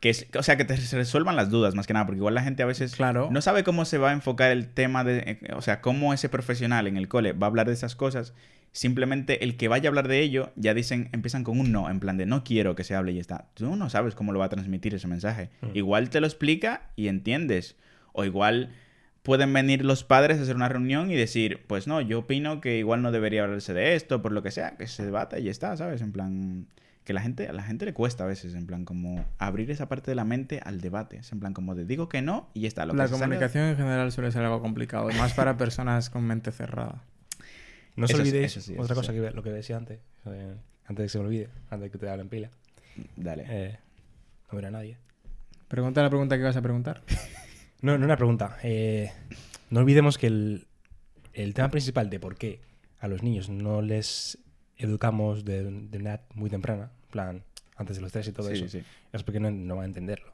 Que 0.00 0.10
es- 0.10 0.26
o 0.36 0.42
sea, 0.42 0.56
que 0.56 0.64
te 0.64 0.74
resuelvan 0.76 1.36
las 1.36 1.48
dudas 1.48 1.74
más 1.76 1.86
que 1.86 1.92
nada, 1.94 2.04
porque 2.06 2.18
igual 2.18 2.34
la 2.34 2.42
gente 2.42 2.62
a 2.62 2.66
veces 2.66 2.94
Claro. 2.96 3.28
no 3.30 3.40
sabe 3.40 3.62
cómo 3.64 3.84
se 3.84 3.98
va 3.98 4.10
a 4.10 4.12
enfocar 4.12 4.50
el 4.50 4.66
tema 4.68 5.04
de, 5.04 5.18
eh, 5.42 5.52
o 5.54 5.62
sea, 5.62 5.80
cómo 5.80 6.12
ese 6.12 6.28
profesional 6.28 6.88
en 6.88 6.96
el 6.96 7.06
cole 7.08 7.32
va 7.32 7.46
a 7.46 7.50
hablar 7.50 7.68
de 7.68 7.72
esas 7.72 7.94
cosas. 7.94 8.34
Simplemente 8.72 9.44
el 9.44 9.58
que 9.58 9.68
vaya 9.68 9.88
a 9.88 9.90
hablar 9.90 10.08
de 10.08 10.20
ello, 10.20 10.50
ya 10.56 10.72
dicen, 10.72 11.10
empiezan 11.12 11.44
con 11.44 11.60
un 11.60 11.72
no, 11.72 11.90
en 11.90 12.00
plan 12.00 12.16
de 12.16 12.24
no 12.24 12.42
quiero 12.42 12.74
que 12.74 12.84
se 12.84 12.94
hable 12.94 13.12
y 13.12 13.18
está. 13.18 13.48
Tú 13.54 13.76
no 13.76 13.90
sabes 13.90 14.14
cómo 14.14 14.32
lo 14.32 14.38
va 14.38 14.46
a 14.46 14.50
transmitir 14.50 14.94
ese 14.94 15.08
mensaje. 15.08 15.50
Igual 15.74 16.08
te 16.08 16.20
lo 16.20 16.26
explica 16.26 16.88
y 16.96 17.08
entiendes. 17.08 17.76
O 18.12 18.24
igual 18.24 18.70
pueden 19.22 19.52
venir 19.52 19.84
los 19.84 20.04
padres 20.04 20.38
a 20.38 20.42
hacer 20.42 20.56
una 20.56 20.68
reunión 20.68 21.10
y 21.10 21.16
decir, 21.16 21.60
pues 21.66 21.86
no, 21.86 22.00
yo 22.00 22.20
opino 22.20 22.60
que 22.60 22.78
igual 22.78 23.02
no 23.02 23.12
debería 23.12 23.44
hablarse 23.44 23.74
de 23.74 23.94
esto, 23.94 24.22
por 24.22 24.32
lo 24.32 24.42
que 24.42 24.50
sea, 24.50 24.76
que 24.76 24.86
se 24.86 25.04
debata 25.04 25.38
y 25.38 25.44
ya 25.44 25.50
está, 25.50 25.76
¿sabes? 25.76 26.00
En 26.00 26.12
plan, 26.12 26.66
que 27.04 27.12
la 27.12 27.20
gente, 27.20 27.48
a 27.48 27.52
la 27.52 27.62
gente 27.62 27.84
le 27.84 27.92
cuesta 27.92 28.24
a 28.24 28.26
veces, 28.26 28.54
en 28.54 28.66
plan, 28.66 28.84
como 28.84 29.24
abrir 29.38 29.70
esa 29.70 29.88
parte 29.88 30.10
de 30.10 30.14
la 30.14 30.24
mente 30.24 30.60
al 30.64 30.80
debate. 30.80 31.18
Es 31.18 31.32
en 31.32 31.40
plan, 31.40 31.52
como 31.52 31.74
de 31.74 31.84
digo 31.84 32.08
que 32.08 32.22
no 32.22 32.48
y 32.54 32.62
ya 32.62 32.68
está. 32.68 32.86
Lo 32.86 32.94
la 32.94 33.06
que 33.06 33.12
comunicación 33.12 33.64
en 33.64 33.76
general 33.76 34.10
suele 34.12 34.32
ser 34.32 34.42
algo 34.44 34.60
complicado, 34.60 35.08
más 35.18 35.34
para 35.34 35.56
personas 35.58 36.10
con 36.10 36.24
mente 36.24 36.52
cerrada. 36.52 37.02
No 37.96 38.04
os 38.06 38.10
Eso 38.10 38.18
sí, 38.18 38.28
olvidéis, 38.28 38.56
eso 38.56 38.60
sí, 38.60 38.74
otra 38.78 38.94
cosa 38.94 39.12
sí. 39.12 39.18
que 39.18 39.30
lo 39.30 39.42
que 39.42 39.50
decía 39.50 39.76
antes, 39.76 40.00
eh, 40.26 40.54
antes 40.86 40.96
de 40.96 41.02
que 41.04 41.08
se 41.08 41.18
me 41.18 41.24
olvide, 41.26 41.48
antes 41.70 41.80
de 41.80 41.90
que 41.90 41.98
te 41.98 42.08
hablen 42.08 42.28
pila. 42.28 42.50
Dale. 43.16 43.44
Eh, 43.48 43.78
no 44.50 44.56
verá 44.56 44.70
nadie. 44.70 44.96
Pregunta 45.68 46.02
la 46.02 46.08
pregunta 46.10 46.36
que 46.36 46.42
vas 46.44 46.56
a 46.56 46.62
preguntar. 46.62 47.02
No, 47.82 47.98
no 47.98 48.04
una 48.04 48.16
pregunta. 48.16 48.58
Eh, 48.62 49.10
no 49.70 49.80
olvidemos 49.80 50.16
que 50.16 50.28
el, 50.28 50.68
el 51.32 51.52
tema 51.52 51.68
principal 51.68 52.10
de 52.10 52.20
por 52.20 52.36
qué 52.36 52.60
a 53.00 53.08
los 53.08 53.24
niños 53.24 53.48
no 53.48 53.82
les 53.82 54.38
educamos 54.76 55.44
de, 55.44 55.64
de 55.64 55.98
una 55.98 56.10
edad 56.10 56.20
muy 56.34 56.48
temprana, 56.48 56.92
en 57.02 57.10
plan, 57.10 57.42
antes 57.74 57.96
de 57.96 58.02
los 58.02 58.12
tres 58.12 58.28
y 58.28 58.32
todo 58.32 58.48
Sí, 58.50 58.54
eso, 58.54 58.68
sí. 58.68 58.82
es 59.12 59.22
porque 59.24 59.40
no, 59.40 59.50
no 59.50 59.74
van 59.74 59.82
a 59.82 59.86
entenderlo. 59.86 60.31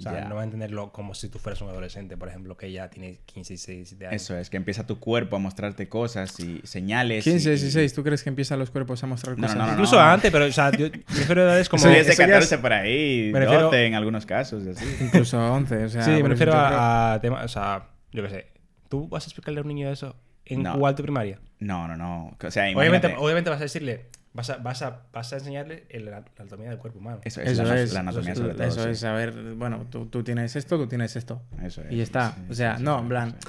O 0.00 0.02
sea, 0.02 0.12
Ya. 0.20 0.24
no 0.28 0.34
va 0.36 0.40
a 0.40 0.44
entenderlo 0.44 0.92
como 0.92 1.14
si 1.14 1.28
tú 1.28 1.38
fueras 1.38 1.60
un 1.60 1.68
adolescente, 1.68 2.16
por 2.16 2.28
ejemplo, 2.28 2.56
que 2.56 2.72
ya 2.72 2.88
tiene 2.88 3.18
15, 3.26 3.52
16, 3.52 3.76
17 3.78 4.06
años. 4.06 4.22
Eso 4.22 4.36
es, 4.38 4.48
que 4.48 4.56
empieza 4.56 4.86
tu 4.86 4.98
cuerpo 4.98 5.36
a 5.36 5.38
mostrarte 5.38 5.88
cosas 5.90 6.40
y 6.40 6.60
señales. 6.64 7.22
15, 7.24 7.48
y- 7.48 7.52
16, 7.52 7.92
¿tú 7.94 8.02
crees 8.02 8.22
que 8.22 8.30
empiezan 8.30 8.58
los 8.58 8.70
cuerpos 8.70 9.02
a 9.04 9.06
mostrar 9.06 9.36
No, 9.36 9.42
no, 9.42 9.46
cosas? 9.46 9.58
no, 9.58 9.66
no, 9.66 9.72
Incluso 9.72 10.00
antes, 10.00 10.30
pero, 10.32 10.46
o 10.46 10.52
sea, 10.52 10.70
yo 10.72 10.88
me 11.08 11.14
refiero 11.18 11.42
a 11.42 11.44
edades 11.44 11.68
como... 11.68 11.82
Eso 11.84 11.92
ya 11.92 11.98
es 12.00 12.06
de 12.06 12.12
eso 12.14 12.22
ya 12.22 12.26
es- 12.28 12.32
14 12.32 12.58
por 12.58 12.72
ahí, 12.72 13.30
Me 13.32 13.40
refiero- 13.40 13.64
12 13.64 13.86
en 13.86 13.94
algunos 13.94 14.24
casos, 14.24 14.64
y 14.64 14.70
así. 14.70 14.84
Incluso 15.02 15.38
11, 15.52 15.84
o 15.84 15.88
sea... 15.90 16.02
sí, 16.02 16.10
me 16.22 16.28
refiero 16.30 16.54
a, 16.54 17.12
a 17.12 17.20
temas, 17.20 17.44
o 17.44 17.48
sea, 17.48 17.90
yo 18.12 18.22
qué 18.22 18.30
sé. 18.30 18.46
¿Tú 18.88 19.06
vas 19.08 19.24
a 19.24 19.26
explicarle 19.26 19.60
a 19.60 19.62
un 19.62 19.68
niño 19.68 19.90
eso 19.90 20.16
en 20.46 20.62
No. 20.62 20.78
cuarto 20.78 21.02
primaria? 21.02 21.38
No, 21.58 21.86
no, 21.86 21.94
no. 21.96 22.36
O 22.42 22.50
sea, 22.50 22.62
Obviamente, 22.64 23.06
imagínate. 23.08 23.16
obviamente 23.22 23.50
vas 23.50 23.60
a 23.60 23.64
decirle, 23.64 24.06
vas 24.32 24.50
a, 24.50 24.56
vas 24.58 24.82
a, 24.82 25.02
vas 25.12 25.32
a 25.32 25.36
enseñarle 25.36 25.84
el- 25.90 26.04
la, 26.06 26.10
la 26.20 26.24
anatomía 26.38 26.68
del 26.70 26.78
cuerpo 26.78 26.98
humano. 26.98 27.20
Eso 27.24 27.40
es, 27.40 27.50
Eso 27.50 27.64
la, 27.64 27.78
es, 27.80 27.92
la 27.92 28.00
anatomía 28.00 28.34
sobre 28.34 28.54
todo. 28.54 28.66
eso 28.66 28.82
sí. 28.84 28.90
es 28.90 28.98
saber, 29.00 29.32
bueno, 29.54 29.86
tú, 29.90 30.06
tú 30.06 30.22
tienes 30.22 30.54
esto, 30.56 30.76
tú 30.78 30.86
tienes 30.86 31.16
esto. 31.16 31.42
Eso 31.62 31.82
es, 31.82 31.92
Y 31.92 32.00
está. 32.00 32.32
sí, 32.34 32.40
o 32.50 32.54
sea, 32.54 32.76
sí, 32.78 32.82
no, 32.84 32.96
sí, 32.96 33.02
en 33.02 33.08
plan, 33.08 33.30
sí. 33.40 33.48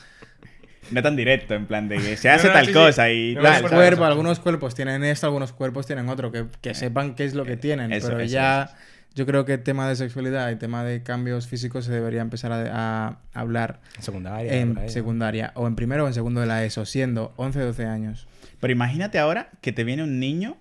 No 0.91 1.01
tan 1.01 1.15
directo, 1.15 1.53
en 1.53 1.67
plan 1.67 1.87
de 1.87 1.97
que 1.97 2.17
se 2.17 2.27
No, 2.27 2.35
hace 2.35 2.47
no, 2.47 2.53
tal 2.53 2.65
sí, 2.65 2.71
sí. 2.73 2.77
cosa 2.77 3.09
y 3.11 3.35
No, 3.35 3.41
tal, 3.43 3.53
¿sabes? 3.61 3.71
cuerpos, 3.71 4.05
algunos 4.07 4.39
cuerpos 4.39 4.75
tienen 4.75 5.03
esto, 5.03 5.27
algunos 5.27 5.53
cuerpos 5.53 5.85
tienen 5.85 6.09
otro, 6.09 6.31
que, 6.31 6.47
que 6.59 6.73
sepan 6.73 7.15
qué 7.15 7.23
es 7.25 7.33
lo 7.33 7.45
que 7.45 7.55
tienen. 7.55 7.93
Eso, 7.93 8.07
pero 8.07 8.19
eso, 8.21 8.33
ya, 8.33 8.63
eso. 8.63 8.75
yo 9.15 9.25
creo 9.25 9.45
que 9.45 9.53
el 9.53 9.63
tema 9.63 9.87
de 9.87 9.95
sexualidad 9.95 10.49
y 10.51 10.55
tema 10.57 10.83
de 10.83 11.01
cambios 11.03 11.47
físicos 11.47 11.85
se 11.85 11.91
debería 11.93 12.19
empezar 12.21 12.51
a, 12.51 13.07
a 13.07 13.19
hablar 13.33 13.79
En 13.95 14.03
secundaria. 14.03 14.53
en 14.53 14.73
¿no? 14.73 14.89
secundaria, 14.89 15.51
o 15.55 15.67
en 15.67 15.75
primero 15.75 16.03
o 16.03 16.07
en 16.07 16.13
segundo 16.13 16.41
de 16.41 16.47
la 16.47 16.65
ESO, 16.65 16.85
siendo 16.85 17.33
11 17.37 17.59
12 17.59 17.85
años. 17.85 18.27
Pero 18.59 18.73
imagínate 18.73 19.17
ahora 19.19 19.49
que 19.61 19.71
te 19.71 19.83
viene 19.85 20.03
un 20.03 20.19
niño 20.19 20.57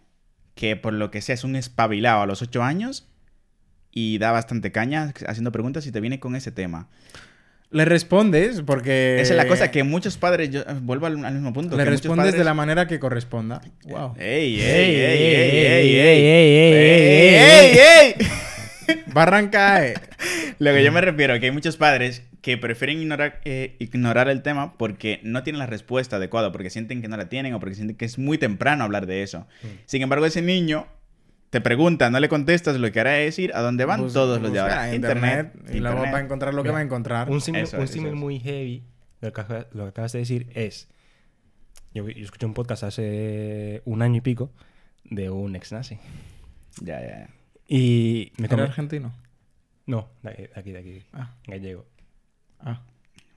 que 0.60 0.76
por 0.76 0.92
lo 0.92 1.10
que 1.10 1.22
sea 1.22 1.34
es 1.34 1.42
un 1.42 1.56
espabilado 1.56 2.20
a 2.20 2.26
los 2.26 2.42
8 2.42 2.62
años 2.62 3.08
y 3.90 4.18
da 4.18 4.30
bastante 4.30 4.70
caña 4.70 5.14
haciendo 5.26 5.52
preguntas 5.52 5.86
y 5.86 5.90
te 5.90 6.00
viene 6.00 6.20
con 6.20 6.36
ese 6.36 6.52
tema. 6.52 6.90
Le 7.70 7.86
respondes 7.86 8.60
porque... 8.60 9.22
Esa 9.22 9.32
es 9.32 9.36
la 9.38 9.46
cosa 9.46 9.70
que 9.70 9.84
muchos 9.84 10.18
padres, 10.18 10.50
yo 10.50 10.60
eh, 10.60 10.64
vuelvo 10.82 11.06
al, 11.06 11.24
al 11.24 11.32
mismo 11.32 11.54
punto. 11.54 11.78
Le 11.78 11.84
que 11.84 11.90
respondes 11.90 12.34
de 12.34 12.44
la 12.44 12.52
manera 12.52 12.86
que 12.86 13.00
corresponda. 13.00 13.62
Wow. 13.84 14.16
¡Ey, 14.18 14.60
ey, 14.60 14.60
Ey, 14.60 14.94
ey, 14.96 15.00
ey, 15.00 15.34
ey, 15.34 15.56
ey, 15.56 15.96
ey, 15.96 15.96
ey, 15.96 16.26
ey! 16.26 16.74
ey, 16.74 17.38
¡Ey, 17.38 17.78
ey, 17.78 18.14
ey! 18.86 19.02
Barranca, 19.14 19.86
eh. 19.86 19.94
Lo 20.58 20.74
que 20.74 20.84
yo 20.84 20.92
me 20.92 21.00
refiero 21.00 21.40
que 21.40 21.46
hay 21.46 21.52
muchos 21.52 21.78
padres 21.78 22.22
que 22.42 22.56
prefieren 22.56 23.00
ignorar, 23.00 23.40
eh, 23.44 23.76
ignorar 23.80 24.28
el 24.28 24.42
tema 24.42 24.76
porque 24.78 25.20
no 25.22 25.42
tienen 25.42 25.58
la 25.58 25.66
respuesta 25.66 26.16
adecuada, 26.16 26.52
porque 26.52 26.70
sienten 26.70 27.02
que 27.02 27.08
no 27.08 27.16
la 27.16 27.28
tienen 27.28 27.52
o 27.54 27.60
porque 27.60 27.74
sienten 27.74 27.96
que 27.96 28.04
es 28.06 28.18
muy 28.18 28.38
temprano 28.38 28.84
hablar 28.84 29.06
de 29.06 29.22
eso. 29.22 29.46
Sin 29.86 30.00
embargo, 30.02 30.24
ese 30.26 30.40
niño 30.42 30.86
te 31.50 31.60
pregunta, 31.60 32.08
no 32.10 32.18
le 32.20 32.28
contestas, 32.28 32.76
lo 32.78 32.90
que 32.92 33.00
hará 33.00 33.18
es 33.20 33.38
ir 33.38 33.52
a 33.54 33.60
donde 33.60 33.84
van 33.84 34.00
Bus- 34.02 34.12
todos 34.12 34.40
los 34.40 34.52
de 34.52 34.60
ahora. 34.60 34.88
en 34.88 34.94
internet, 34.96 35.52
y 35.72 35.80
luego 35.80 35.96
internet. 35.96 36.14
va 36.14 36.18
a 36.18 36.20
encontrar 36.22 36.54
lo 36.54 36.62
que 36.62 36.68
Mira, 36.68 36.74
va 36.74 36.78
a 36.78 36.82
encontrar. 36.84 37.30
Un 37.30 37.40
símil 37.40 37.62
Eso 37.62 37.78
un 37.78 37.88
símil 37.88 38.14
muy 38.14 38.38
heavy, 38.40 38.84
lo 39.20 39.32
que, 39.32 39.40
acabas- 39.40 39.66
lo 39.72 39.82
que 39.84 39.88
acabas 39.90 40.12
de 40.12 40.20
decir 40.20 40.46
es... 40.54 40.88
Yo, 41.92 42.08
yo 42.08 42.22
escuché 42.24 42.46
un 42.46 42.54
podcast 42.54 42.84
hace 42.84 43.82
un 43.84 44.00
año 44.00 44.18
y 44.18 44.20
pico 44.20 44.52
de 45.04 45.28
un 45.28 45.56
ex 45.56 45.72
nazi. 45.72 45.98
Ya, 46.80 47.00
ya, 47.00 47.06
ya. 47.08 47.28
Y 47.66 48.32
me 48.38 48.46
¿Era 48.46 48.62
argentino? 48.62 49.12
No, 49.86 50.08
de 50.22 50.30
aquí, 50.30 50.42
de 50.44 50.50
aquí, 50.54 50.70
de 50.72 50.78
aquí. 50.78 51.02
Ah. 51.12 51.34
Gallego. 51.48 51.84
Ah. 52.62 52.82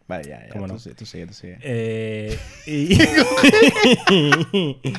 Vale, 0.07 0.23
ya, 0.27 0.45
ya. 0.45 0.49
¿Cómo 0.49 0.67
tú, 0.67 0.73
no? 0.73 0.79
sigue, 0.79 0.95
tú 0.95 1.05
sigue, 1.05 1.27
tú 1.27 1.33
sigue. 1.33 1.57
Eh, 1.62 2.38
y... 2.67 2.97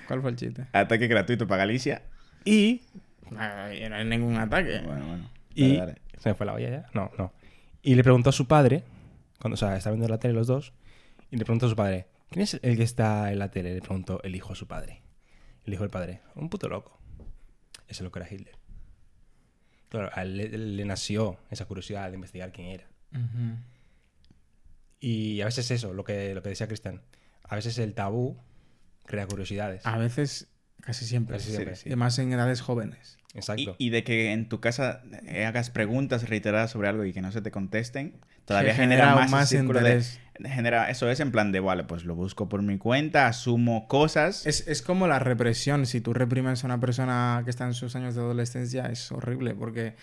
¿Cuál 0.08 0.20
fue 0.22 0.30
el 0.30 0.36
chiste? 0.36 0.66
Ataque 0.72 1.06
gratuito 1.06 1.46
para 1.46 1.58
Galicia. 1.58 2.02
y... 2.44 2.82
No 3.30 3.40
hay 3.40 4.04
ningún 4.04 4.36
ataque. 4.36 4.80
Bueno, 4.84 5.06
bueno. 5.06 5.30
Y... 5.54 5.76
Dale, 5.76 5.78
dale. 5.78 6.00
¿Se 6.18 6.28
me 6.28 6.34
fue 6.34 6.46
la 6.46 6.54
olla 6.54 6.68
ya? 6.68 6.86
No, 6.92 7.10
no. 7.16 7.32
Y 7.82 7.94
le 7.94 8.02
preguntó 8.02 8.30
a 8.30 8.32
su 8.32 8.46
padre, 8.46 8.84
cuando, 9.38 9.54
o 9.54 9.56
sea, 9.56 9.76
estaba 9.76 9.94
viendo 9.94 10.08
la 10.08 10.18
tele 10.18 10.34
los 10.34 10.46
dos, 10.46 10.74
y 11.30 11.36
le 11.36 11.44
preguntó 11.44 11.66
a 11.66 11.70
su 11.70 11.76
padre, 11.76 12.08
¿quién 12.28 12.42
es 12.42 12.60
el 12.62 12.76
que 12.76 12.82
está 12.82 13.32
en 13.32 13.38
la 13.38 13.50
tele? 13.50 13.72
Le 13.72 13.80
preguntó 13.80 14.20
el 14.22 14.34
hijo 14.36 14.52
a 14.52 14.56
su 14.56 14.66
padre. 14.66 15.00
El 15.64 15.74
hijo 15.74 15.82
del 15.82 15.90
padre, 15.90 16.20
un 16.34 16.50
puto 16.50 16.68
loco. 16.68 16.98
Ese 17.88 18.04
loco 18.04 18.18
era 18.18 18.28
Hitler. 18.30 18.54
Claro, 19.88 20.10
a 20.12 20.22
él 20.22 20.36
le, 20.36 20.48
le 20.48 20.84
nació 20.84 21.38
esa 21.50 21.64
curiosidad 21.64 22.08
de 22.10 22.16
investigar 22.16 22.52
quién 22.52 22.68
era. 22.68 22.89
Y 25.00 25.40
a 25.40 25.46
veces 25.46 25.70
eso, 25.70 25.94
lo 25.94 26.04
que, 26.04 26.34
lo 26.34 26.42
que 26.42 26.50
decía 26.50 26.66
Cristian, 26.66 27.00
a 27.44 27.56
veces 27.56 27.78
el 27.78 27.94
tabú 27.94 28.36
crea 29.06 29.26
curiosidades. 29.26 29.84
A 29.86 29.96
veces, 29.98 30.48
casi 30.82 31.04
siempre. 31.06 31.36
Casi 31.38 31.52
siempre. 31.52 31.74
Y 31.84 31.96
más 31.96 32.18
en 32.18 32.32
edades 32.32 32.60
jóvenes. 32.60 33.16
Exacto. 33.34 33.76
Y, 33.78 33.86
y 33.86 33.90
de 33.90 34.04
que 34.04 34.32
en 34.32 34.48
tu 34.48 34.60
casa 34.60 35.02
hagas 35.46 35.70
preguntas 35.70 36.28
reiteradas 36.28 36.72
sobre 36.72 36.88
algo 36.88 37.04
y 37.04 37.12
que 37.12 37.22
no 37.22 37.32
se 37.32 37.40
te 37.40 37.50
contesten, 37.50 38.14
todavía 38.44 38.72
Que 38.72 38.76
genera, 38.82 39.04
genera 39.04 39.20
más, 39.22 39.30
más 39.30 39.50
de- 39.50 39.58
interés. 39.58 40.20
genera 40.44 40.90
eso 40.90 41.08
es 41.08 41.20
en 41.20 41.30
plan 41.30 41.52
de 41.52 41.60
vale 41.60 41.84
pues 41.84 42.04
lo 42.04 42.14
busco 42.16 42.48
por 42.48 42.62
mi 42.62 42.76
cuenta 42.78 43.26
asumo 43.28 43.86
cosas 43.88 44.46
Es, 44.46 44.66
es 44.66 44.82
como 44.82 45.06
la 45.06 45.18
represión. 45.20 45.86
Si 45.86 46.00
tú 46.00 46.12
reprimes 46.12 46.64
a 46.64 46.66
una 46.66 46.80
persona 46.80 47.40
que 47.44 47.50
está 47.50 47.64
en 47.66 47.74
sus 47.74 47.94
años 47.96 48.14
de 48.16 48.20
adolescencia, 48.20 48.86
es 48.86 49.10
horrible 49.12 49.54
porque... 49.54 49.94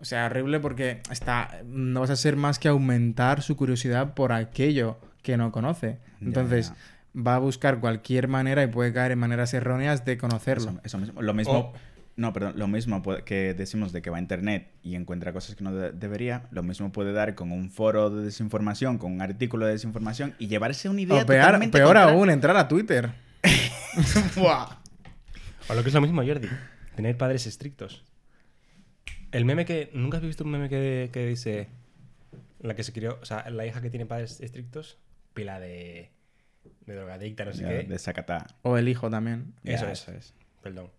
O 0.00 0.04
sea, 0.04 0.26
horrible 0.26 0.60
porque 0.60 1.00
está, 1.10 1.60
no 1.66 2.00
vas 2.00 2.10
a 2.10 2.14
hacer 2.14 2.36
más 2.36 2.58
que 2.58 2.68
aumentar 2.68 3.42
su 3.42 3.56
curiosidad 3.56 4.14
por 4.14 4.32
aquello 4.32 4.98
que 5.22 5.36
no 5.36 5.52
conoce. 5.52 5.98
Ya, 6.20 6.26
Entonces, 6.26 6.72
va 7.16 7.34
a 7.34 7.38
buscar 7.38 7.80
cualquier 7.80 8.28
manera 8.28 8.62
y 8.62 8.66
puede 8.68 8.92
caer 8.92 9.12
en 9.12 9.18
maneras 9.18 9.52
erróneas 9.52 10.04
de 10.04 10.16
conocerlo. 10.16 10.70
eso, 10.70 10.80
eso 10.84 10.98
mismo 10.98 11.20
lo 11.22 11.34
mismo 11.34 11.52
O- 11.58 11.72
no 12.16 12.32
perdón 12.34 12.52
lo 12.56 12.68
mismo 12.68 13.02
que 13.24 13.54
decimos 13.54 13.92
de 13.92 14.02
que 14.02 14.10
va 14.10 14.18
a 14.18 14.20
internet 14.20 14.68
y 14.82 14.94
encuentra 14.94 15.32
cosas 15.32 15.54
que 15.54 15.64
no 15.64 15.72
de- 15.74 15.92
debería 15.92 16.42
lo 16.50 16.62
mismo 16.62 16.92
puede 16.92 17.12
dar 17.12 17.34
con 17.34 17.50
un 17.52 17.70
foro 17.70 18.10
de 18.10 18.24
desinformación 18.24 18.98
con 18.98 19.12
un 19.12 19.22
artículo 19.22 19.64
de 19.66 19.72
desinformación 19.72 20.34
y 20.38 20.46
llevarse 20.48 20.88
una 20.88 21.00
idea 21.00 21.22
O 21.22 21.26
peor, 21.26 21.40
totalmente 21.44 21.78
peor 21.78 21.96
contra- 21.96 22.10
aún, 22.12 22.28
entrar 22.30 22.56
a 22.56 22.68
Twitter. 22.68 23.10
O 25.68 25.74
lo 25.74 25.82
que 25.82 25.88
es 25.88 25.94
lo 25.94 26.00
mismo, 26.00 26.22
Jordi, 26.24 26.48
tener 26.96 27.16
padres 27.16 27.46
estrictos. 27.46 28.04
El 29.32 29.44
meme 29.44 29.64
que. 29.64 29.90
¿Nunca 29.92 30.18
has 30.18 30.22
visto 30.22 30.44
un 30.44 30.50
meme 30.50 30.68
que, 30.68 31.10
que 31.12 31.26
dice. 31.26 31.68
La 32.60 32.74
que 32.74 32.82
se 32.84 32.92
crió. 32.92 33.18
O 33.22 33.24
sea, 33.24 33.48
la 33.50 33.66
hija 33.66 33.80
que 33.80 33.90
tiene 33.90 34.06
padres 34.06 34.40
estrictos. 34.40 34.98
Pila 35.34 35.60
de. 35.60 36.10
De 36.86 36.94
drogadicta, 36.94 37.44
no 37.44 37.52
sé 37.52 37.62
Ya, 37.62 37.68
qué. 37.68 37.82
de 37.84 37.98
sacatá 37.98 38.46
O 38.62 38.76
el 38.76 38.88
hijo 38.88 39.08
también. 39.10 39.54
Eso 39.64 39.86
Ya, 39.86 39.92
es. 39.92 40.34
Perdón. 40.62 40.90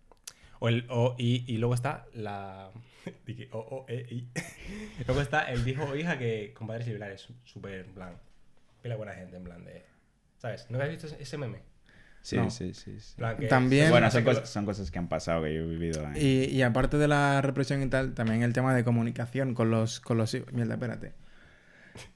O 0.59 0.69
el, 0.69 0.85
o, 0.89 1.15
y, 1.17 1.43
y 1.51 1.57
luego 1.57 1.73
está 1.75 2.05
la. 2.13 2.71
dije, 3.25 3.49
o, 3.51 3.59
o, 3.59 3.85
e, 3.87 4.05
i. 4.09 4.27
luego 5.05 5.21
está 5.21 5.51
el 5.51 5.67
hijo 5.67 5.83
o 5.83 5.95
hija 5.95 6.17
que 6.17 6.53
con 6.53 6.67
padres 6.67 6.85
similares. 6.85 7.27
Súper, 7.43 7.85
en 7.85 7.93
plan. 7.93 8.13
Pila 8.81 8.95
buena 8.95 9.13
gente, 9.13 9.37
en 9.37 9.43
plan 9.43 9.63
de. 9.65 9.83
¿Sabes? 10.37 10.65
¿No 10.69 10.79
has 10.81 10.89
visto 10.89 11.07
ese 11.19 11.37
meme? 11.37 11.59
Sí, 12.21 12.37
No. 12.37 12.49
sí 12.49 12.73
sí 12.73 12.95
También- 13.49 13.89
bueno 13.89 14.09
son 14.11 14.23
cosas, 14.23 14.49
son 14.49 14.65
cosas 14.65 14.91
que 14.91 14.99
han 14.99 15.07
pasado 15.07 15.43
que 15.43 15.53
yo 15.53 15.61
he 15.61 15.65
vivido 15.65 16.03
¿eh? 16.15 16.19
Y, 16.19 16.43
y 16.55 16.61
aparte 16.61 16.97
de 16.97 17.07
la 17.07 17.41
represión 17.41 17.81
y 17.83 17.87
tal, 17.87 18.13
también 18.13 18.43
el 18.43 18.53
tema 18.53 18.73
de 18.75 18.83
comunicación 18.83 19.53
con 19.53 19.69
los, 19.71 19.99
con 19.99 20.17
los 20.17 20.33
hijos. 20.33 20.51
Mierda, 20.53 20.75
espérate. 20.75 21.13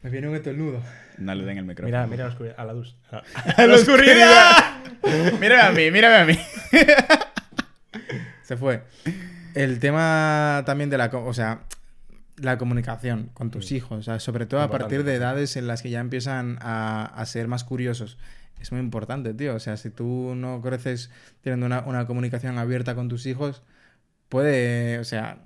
Me 0.01 0.09
viene 0.09 0.29
un 0.29 0.35
estornudo. 0.35 0.81
no 1.17 1.35
le 1.35 1.43
den 1.43 1.57
el 1.57 1.65
micrófono 1.65 1.87
Mira, 1.87 2.07
mira 2.07 2.23
a 2.23 2.27
la 2.27 2.33
oscuridad. 2.33 2.55
A 2.57 2.63
la 2.65 2.73
luz. 2.73 2.95
A- 3.11 3.23
¡A 3.61 3.67
la 3.67 3.75
oscuridad! 3.75 4.83
mírame 5.39 5.61
a 5.61 5.71
mí, 5.71 5.91
mírame 5.91 6.15
a 6.15 6.25
mí. 6.25 6.39
Se 8.43 8.57
fue. 8.57 8.83
El 9.53 9.79
tema 9.79 10.63
también 10.65 10.89
de 10.89 10.97
la... 10.97 11.05
O 11.07 11.33
sea, 11.33 11.61
la 12.37 12.57
comunicación 12.57 13.29
con 13.33 13.49
tus 13.51 13.71
hijos. 13.71 13.99
O 13.99 14.03
sea, 14.03 14.19
sobre 14.19 14.45
todo 14.45 14.61
a 14.61 14.69
partir 14.69 15.03
de 15.03 15.15
edades 15.15 15.55
en 15.57 15.67
las 15.67 15.81
que 15.81 15.89
ya 15.89 15.99
empiezan 15.99 16.57
a, 16.61 17.05
a 17.05 17.25
ser 17.25 17.47
más 17.47 17.63
curiosos. 17.63 18.17
Es 18.59 18.71
muy 18.71 18.81
importante, 18.81 19.33
tío. 19.33 19.55
O 19.55 19.59
sea, 19.59 19.77
si 19.77 19.89
tú 19.89 20.33
no 20.35 20.61
creces 20.61 21.11
teniendo 21.41 21.65
una, 21.65 21.81
una 21.81 22.07
comunicación 22.07 22.57
abierta 22.57 22.95
con 22.95 23.09
tus 23.09 23.25
hijos, 23.25 23.61
puede... 24.29 24.99
O 24.99 25.03
sea, 25.03 25.39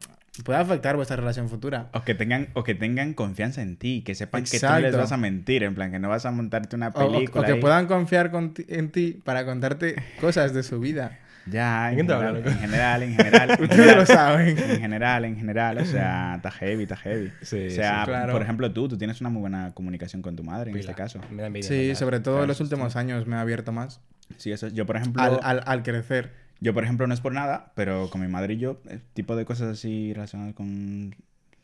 puede 0.46 0.60
afectar 0.60 0.96
vuestra 0.96 1.18
relación 1.18 1.50
futura. 1.50 1.90
O 1.94 2.04
que 2.04 2.16
tengan, 2.16 2.48
o 2.54 2.64
que 2.64 2.76
tengan 2.76 3.14
confianza 3.14 3.62
en 3.62 3.76
ti, 3.76 4.04
que 4.06 4.16
sepan 4.16 4.44
que 4.44 4.60
tú 4.60 4.66
les 4.82 4.96
vas 4.96 5.12
a 5.12 5.18
mentir, 5.18 5.64
en 5.64 5.76
plan, 5.76 5.92
que 5.92 6.00
no 6.00 6.08
vas 6.08 6.26
a 6.26 6.32
montarte 6.32 6.76
una 6.76 6.90
O, 6.90 6.92
o- 7.02 7.06
o 7.08 7.12
película. 7.12 7.46
que 7.46 7.54
ahí. 7.54 7.60
puedan 7.60 7.88
confiar 7.88 8.32
con 8.32 8.54
ti- 8.54 8.66
en 8.70 8.92
ti 8.92 9.20
para 9.24 9.46
contarte 9.46 9.96
cosas 10.22 10.54
de 10.54 10.64
su 10.64 10.80
vida. 10.80 11.20
Ya, 11.52 11.86
¿De 11.86 11.90
en 11.90 11.96
quién 11.96 12.08
te 12.08 12.14
general, 12.14 12.36
en 12.46 12.60
general, 12.60 13.04
en 13.04 13.16
general. 13.16 13.50
en 13.50 13.64
Ustedes 13.64 13.76
general, 13.80 13.98
lo 14.00 14.06
saben. 14.06 14.58
En 14.58 14.80
general, 14.82 15.26
en 15.26 15.36
general, 15.38 15.78
o 15.78 15.86
sea, 15.86 16.36
está 16.36 16.52
heavy, 16.52 16.84
está 16.84 16.96
heavy. 16.98 17.32
Sí, 17.42 17.68
o 17.68 17.70
sea, 17.72 18.00
sí, 18.02 18.06
claro. 18.12 18.34
por 18.34 18.42
ejemplo, 18.42 18.72
tú, 18.74 18.88
tú 18.88 18.98
tienes 18.98 19.20
una 19.22 19.30
muy 19.30 19.42
buena 19.42 19.74
comunicación 19.74 20.22
con 20.22 20.36
tu 20.36 20.44
madre 20.44 20.72
en 20.72 20.78
Pila. 20.78 20.92
este 20.92 21.02
caso. 21.02 21.20
Me 21.32 21.42
da 21.42 21.48
envidia, 21.48 21.68
Sí, 21.68 21.78
¿verdad? 21.88 22.00
sobre 22.00 22.20
todo 22.20 22.34
Claro, 22.36 22.44
en 22.44 22.48
los 22.50 22.58
sí, 22.58 22.64
últimos 22.64 22.96
años 22.96 23.26
me 23.28 23.36
ha 23.36 23.42
abierto 23.42 23.72
más. 23.72 24.02
Sí, 24.38 24.52
eso. 24.52 24.68
Yo, 24.68 24.86
por 24.86 24.98
ejemplo, 24.98 25.22
Al, 25.24 25.40
al, 25.44 25.64
al 25.66 25.84
crecer. 25.84 26.32
yo, 26.60 26.74
por 26.74 26.84
ejemplo, 26.84 27.08
no 27.08 27.14
es 27.14 27.22
por 27.22 27.34
nada, 27.34 27.72
pero 27.76 28.10
con 28.10 28.22
mi 28.22 28.28
madre 28.28 28.54
y 28.54 28.58
yo, 28.58 28.82
el 28.90 29.02
tipo 29.02 29.36
de 29.36 29.46
cosas 29.46 29.70
así 29.70 30.14
relacionadas 30.14 30.54
con 30.54 31.16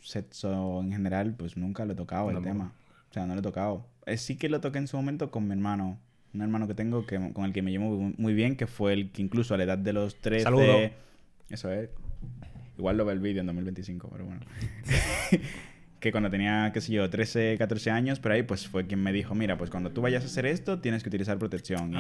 sexo 0.01 0.81
en 0.81 0.91
general, 0.91 1.33
pues 1.37 1.57
nunca 1.57 1.85
lo 1.85 1.93
he 1.93 1.95
tocado 1.95 2.29
el 2.31 2.41
tema. 2.41 2.71
O 3.09 3.13
sea, 3.13 3.25
no 3.25 3.33
lo 3.33 3.39
he 3.39 3.43
tocado. 3.43 3.87
Eh, 4.05 4.17
sí 4.17 4.35
que 4.37 4.49
lo 4.49 4.61
toqué 4.61 4.77
en 4.79 4.87
su 4.87 4.97
momento 4.97 5.31
con 5.31 5.47
mi 5.47 5.53
hermano. 5.53 5.99
Un 6.35 6.41
hermano 6.41 6.67
que 6.67 6.73
tengo 6.73 7.05
que, 7.05 7.31
con 7.33 7.45
el 7.45 7.53
que 7.53 7.61
me 7.61 7.71
llevo 7.71 8.13
muy- 8.17 8.33
bien, 8.33 8.55
que 8.55 8.67
fue 8.67 8.93
el 8.93 9.11
que 9.11 9.21
incluso 9.21 9.53
a 9.53 9.57
la 9.57 9.63
edad 9.63 9.77
de 9.77 9.93
los 9.93 10.19
13... 10.19 10.43
Saludo. 10.43 10.91
Eso 11.49 11.71
es. 11.71 11.89
Igual 12.77 12.97
lo 12.97 13.05
ve 13.05 13.13
el 13.13 13.19
vídeo 13.19 13.39
en 13.39 13.47
2025, 13.47 14.09
pero 14.11 14.25
bueno. 14.25 14.41
que 15.99 16.11
cuando 16.11 16.29
tenía, 16.29 16.71
qué 16.73 16.81
sé 16.81 16.91
yo, 16.91 17.09
13, 17.09 17.55
14 17.57 17.89
años, 17.89 18.19
por 18.19 18.33
ahí, 18.33 18.43
pues 18.43 18.67
fue 18.67 18.85
quien 18.85 19.01
me 19.01 19.13
dijo, 19.13 19.33
mira, 19.33 19.57
pues 19.57 19.69
cuando 19.69 19.91
tú 19.91 20.01
vayas 20.01 20.23
a 20.23 20.25
hacer 20.27 20.45
esto, 20.45 20.79
tienes 20.79 21.03
que 21.03 21.09
utilizar 21.09 21.37
protección. 21.39 21.93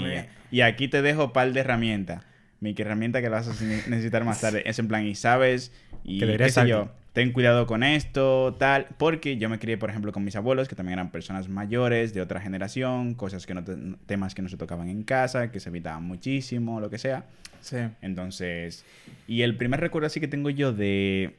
Y, 0.51 0.57
y 0.57 0.61
aquí 0.61 0.87
te 0.89 1.01
dejo 1.01 1.31
par 1.31 1.53
de 1.53 1.61
herramientas. 1.61 2.23
Mi 2.65 2.73
que 2.73 2.81
herramienta 2.81 3.21
que 3.21 3.29
vas 3.29 3.47
a 3.61 3.63
necesitar 3.89 4.23
más 4.25 4.41
tarde. 4.41 4.63
Es 4.65 4.79
en 4.79 4.87
plan, 4.87 5.05
y 5.05 5.13
sabes, 5.13 5.71
y 6.03 6.19
Que 6.19 6.35
qué 6.37 6.49
sé 6.49 6.67
yo, 6.67 6.89
ten 7.13 7.31
cuidado 7.31 7.67
con 7.67 7.83
esto, 7.83 8.55
tal. 8.57 8.87
Porque 8.97 9.37
yo 9.37 9.49
me 9.49 9.59
crié, 9.59 9.77
por 9.77 9.91
ejemplo, 9.91 10.11
con 10.11 10.23
mis 10.23 10.35
abuelos, 10.35 10.67
que 10.67 10.75
también 10.75 10.97
eran 10.97 11.11
personas 11.11 11.47
mayores, 11.47 12.15
de 12.15 12.21
otra 12.21 12.41
generación, 12.41 13.13
cosas 13.13 13.45
que 13.45 13.53
no 13.53 13.63
te- 13.63 13.75
temas 14.07 14.33
que 14.33 14.41
no 14.41 14.49
se 14.49 14.57
tocaban 14.57 14.89
en 14.89 15.03
casa, 15.03 15.51
que 15.51 15.59
se 15.59 15.69
evitaban 15.69 16.03
muchísimo, 16.05 16.79
lo 16.79 16.89
que 16.89 16.97
sea. 16.97 17.25
Sí. 17.61 17.77
Entonces, 18.01 18.83
y 19.27 19.43
el 19.43 19.55
primer 19.57 19.79
recuerdo 19.79 20.07
así 20.07 20.19
que 20.19 20.27
tengo 20.27 20.49
yo 20.49 20.73
de, 20.73 21.35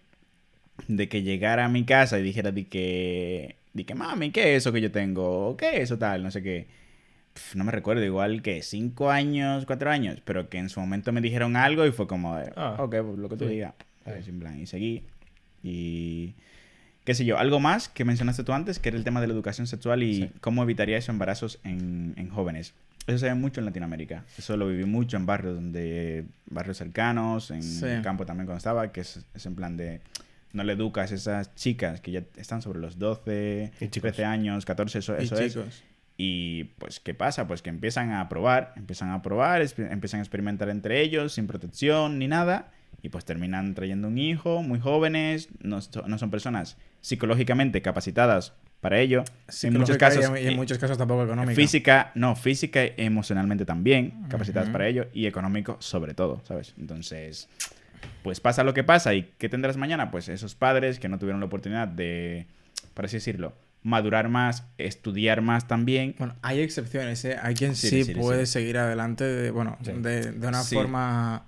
de 0.87 1.09
que 1.09 1.23
llegara 1.23 1.65
a 1.65 1.69
mi 1.69 1.85
casa 1.85 2.21
y 2.21 2.23
dijera 2.23 2.53
de 2.53 2.67
que, 2.69 3.57
de 3.75 3.85
que 3.85 3.95
mami, 3.97 4.31
¿qué 4.31 4.55
es 4.55 4.63
eso 4.63 4.73
que 4.73 4.81
yo 4.81 4.93
tengo? 4.93 5.57
¿Qué 5.57 5.71
es 5.77 5.81
eso 5.83 5.99
tal? 5.99 6.23
No 6.23 6.31
sé 6.31 6.43
qué. 6.43 6.67
No 7.55 7.65
me 7.65 7.73
recuerdo, 7.73 8.05
igual 8.05 8.43
que 8.43 8.63
cinco 8.63 9.11
años, 9.11 9.67
cuatro 9.67 9.91
años, 9.91 10.21
pero 10.25 10.49
que 10.49 10.59
en 10.59 10.69
su 10.69 10.81
momento 10.81 11.13
me 11.13 11.21
dijeron 11.21 11.57
algo 11.57 11.87
y 11.87 11.93
fue 11.93 12.07
como, 12.07 12.37
de, 12.37 12.53
Ah. 12.57 12.77
ok, 12.79 12.91
pues 13.05 13.19
lo 13.19 13.29
que 13.29 13.37
tú 13.37 13.45
Sí. 13.47 13.51
digas. 13.55 13.75
y 14.59 14.67
seguí. 14.67 15.03
Y 15.63 16.35
qué 17.05 17.15
sé 17.15 17.25
yo, 17.25 17.39
algo 17.39 17.61
más 17.61 17.89
que 17.89 18.05
mencionaste 18.05 18.45
tú 18.45 18.53
antes, 18.53 18.79
que 18.79 18.89
era 18.91 18.99
el 18.99 19.05
tema 19.05 19.21
de 19.21 19.27
la 19.27 19.33
educación 19.35 19.67
sexual 19.67 20.03
y 20.03 20.15
Sí. 20.15 20.31
cómo 20.41 20.63
evitaría 20.63 20.97
eso 20.99 21.13
embarazos 21.13 21.59
en, 21.65 22.15
en 22.17 22.29
jóvenes. 22.29 22.75
Eso 23.07 23.19
se 23.19 23.27
ve 23.27 23.35
mucho 23.35 23.61
en 23.61 23.67
Latinoamérica. 23.67 24.25
Eso 24.37 24.57
lo 24.57 24.67
viví 24.67 24.85
mucho 24.85 25.17
en 25.17 25.27
barrios 25.27 25.55
donde 25.55 26.25
barrios 26.51 26.77
cercanos, 26.77 27.51
en 27.53 27.63
el 27.85 28.03
campo 28.03 28.27
también 28.27 28.47
cuando 28.47 28.59
estaba, 28.59 28.91
que 28.93 29.01
es, 29.03 29.25
es 29.35 29.47
en 29.47 29.55
plan 29.55 29.77
de 29.77 30.01
no 30.53 30.65
le 30.65 30.73
educas 30.73 31.13
a 31.13 31.15
esas 31.15 31.55
chicas 31.55 32.01
que 32.01 32.11
ya 32.13 32.23
están 32.37 32.63
sobre 32.63 32.81
los 32.81 32.99
12, 32.99 33.71
Y 33.81 33.89
chicos. 33.89 34.13
13 34.13 34.25
años, 34.25 34.65
14, 34.65 34.99
eso, 35.01 35.17
eso 35.17 35.39
es. 35.39 35.57
Y 36.17 36.65
pues, 36.79 36.99
¿qué 37.01 37.13
pasa? 37.15 37.47
Pues 37.47 37.61
que 37.63 37.69
empiezan 37.71 38.13
a 38.13 38.29
probar, 38.29 38.73
empiezan 38.77 39.11
a 39.11 39.21
probar, 39.23 39.63
empiezan 39.63 40.21
a 40.21 40.23
experimentar 40.23 40.69
entre 40.71 41.01
ellos 41.03 41.35
sin 41.35 41.47
protección 41.47 42.19
ni 42.19 42.27
nada. 42.29 42.71
Y 43.03 43.11
pues 43.11 43.25
terminan 43.25 43.75
trayendo 43.75 44.09
un 44.09 44.17
hijo, 44.19 44.63
muy 44.63 44.81
jóvenes, 44.81 45.49
no, 45.61 45.79
no 46.07 46.19
son 46.19 46.31
personas 46.31 46.77
psicológicamente 47.03 47.83
capacitadas 47.83 48.55
para 48.81 48.99
ello. 48.99 49.23
En 49.63 49.75
muchos 49.79 49.97
casos, 49.99 50.25
Y, 50.25 50.27
en- 50.27 50.37
y 50.45 50.47
en 50.49 50.53
eh, 50.55 50.57
muchos 50.57 50.79
casos 50.79 50.97
tampoco 50.99 51.25
económica. 51.25 51.55
física, 51.55 52.11
no, 52.15 52.35
física 52.35 52.85
y 52.85 52.93
emocionalmente 52.97 53.65
también 53.65 54.25
capacitadas 54.29 54.71
para 54.71 54.89
ello 54.89 55.07
y 55.13 55.27
económico 55.27 55.77
sobre 55.81 56.15
todo, 56.15 56.41
¿sabes? 56.45 56.75
Entonces, 56.79 57.49
pues 58.23 58.41
pasa 58.41 58.65
lo 58.65 58.75
que 58.75 58.83
pasa 58.83 59.15
y 59.15 59.31
¿qué 59.39 59.49
tendrás 59.49 59.77
mañana? 59.77 60.11
Pues 60.11 60.29
esos 60.29 60.55
padres 60.55 60.99
que 60.99 61.09
no 61.09 61.19
tuvieron 61.19 61.41
la 61.41 61.47
oportunidad 61.47 61.87
de, 61.89 62.47
por 62.95 63.05
así 63.05 63.17
decirlo, 63.19 63.53
madurar 63.87 64.29
más, 64.29 64.65
estudiar 64.79 65.43
más 65.43 65.69
también. 65.69 66.15
Bueno, 66.19 66.35
hay 66.43 66.61
excepciones, 66.61 67.25
¿eh? 67.25 67.37
Hay 67.41 67.55
quien 67.55 67.77
Sí, 67.77 67.89
sí, 67.89 68.05
sí, 68.05 68.13
sí, 68.15 68.21
puede 68.21 68.47
sí. 68.47 68.53
seguir 68.55 68.79
adelante, 68.79 69.23
de, 69.25 69.51
bueno, 69.53 69.79
de, 69.81 70.33
de 70.33 70.47
una 70.49 70.63
forma 70.65 71.45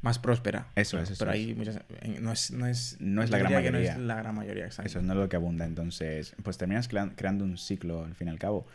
más 0.00 0.18
próspera. 0.18 0.68
Eso 0.74 0.98
es, 0.98 1.10
eso 1.10 1.18
Pero 1.18 1.32
es. 1.32 1.36
hay 1.38 1.54
muchas... 1.54 1.80
en- 2.00 2.22
No 2.24 2.32
es, 2.32 2.50
no 2.52 2.66
es, 2.66 2.96
No 3.00 3.22
es 3.22 3.30
la 3.30 3.38
gran 3.38 3.52
mayoría. 3.52 3.94
No 3.94 4.00
es 4.00 4.06
la 4.06 4.14
gran 4.16 4.34
mayoría, 4.34 4.64
exacto. 4.64 4.88
Eso 4.88 5.02
no 5.02 5.12
es 5.12 5.18
lo 5.18 5.28
que 5.28 5.36
abunda. 5.36 5.64
Entonces, 5.66 6.34
pues 6.42 6.56
terminas 6.56 6.88
crea- 6.88 7.12
creando 7.14 7.44
un 7.44 7.58
ciclo 7.58 8.04
al 8.04 8.14
fin 8.14 8.28
y 8.28 8.30
al 8.30 8.38
cabo. 8.38 8.66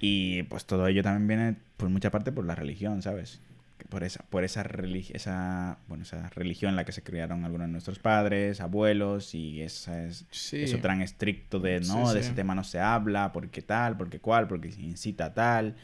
Y 0.00 0.42
pues 0.44 0.64
todo 0.66 0.86
ello 0.86 1.02
también 1.02 1.26
viene 1.26 1.56
por 1.76 1.88
mucha 1.88 2.10
parte 2.10 2.30
por 2.30 2.44
la 2.44 2.54
religión, 2.54 3.02
¿sabes? 3.02 3.40
Por 3.88 4.02
esa, 4.04 4.24
por 4.30 4.42
esa, 4.42 4.64
religi- 4.64 5.14
esa, 5.14 5.78
bueno, 5.86 6.02
esa 6.02 6.28
religión 6.30 6.70
en 6.70 6.76
la 6.76 6.84
que 6.84 6.92
se 6.92 7.02
criaron 7.02 7.44
algunos 7.44 7.66
de 7.68 7.72
nuestros 7.72 7.98
padres, 7.98 8.60
abuelos, 8.60 9.34
y 9.34 9.60
esa 9.62 10.04
es, 10.04 10.26
Sí. 10.30 10.62
eso 10.62 10.78
tan 10.78 11.02
estricto 11.02 11.60
de 11.60 11.80
no, 11.80 12.08
Sí, 12.08 12.14
de 12.16 12.22
sí. 12.22 12.26
ese 12.26 12.32
tema 12.34 12.54
no 12.54 12.64
se 12.64 12.80
habla, 12.80 13.32
porque 13.32 13.62
tal, 13.62 13.96
porque 13.96 14.18
cual, 14.18 14.48
porque 14.48 14.68
incita 14.78 15.26
a 15.26 15.34
tal. 15.34 15.76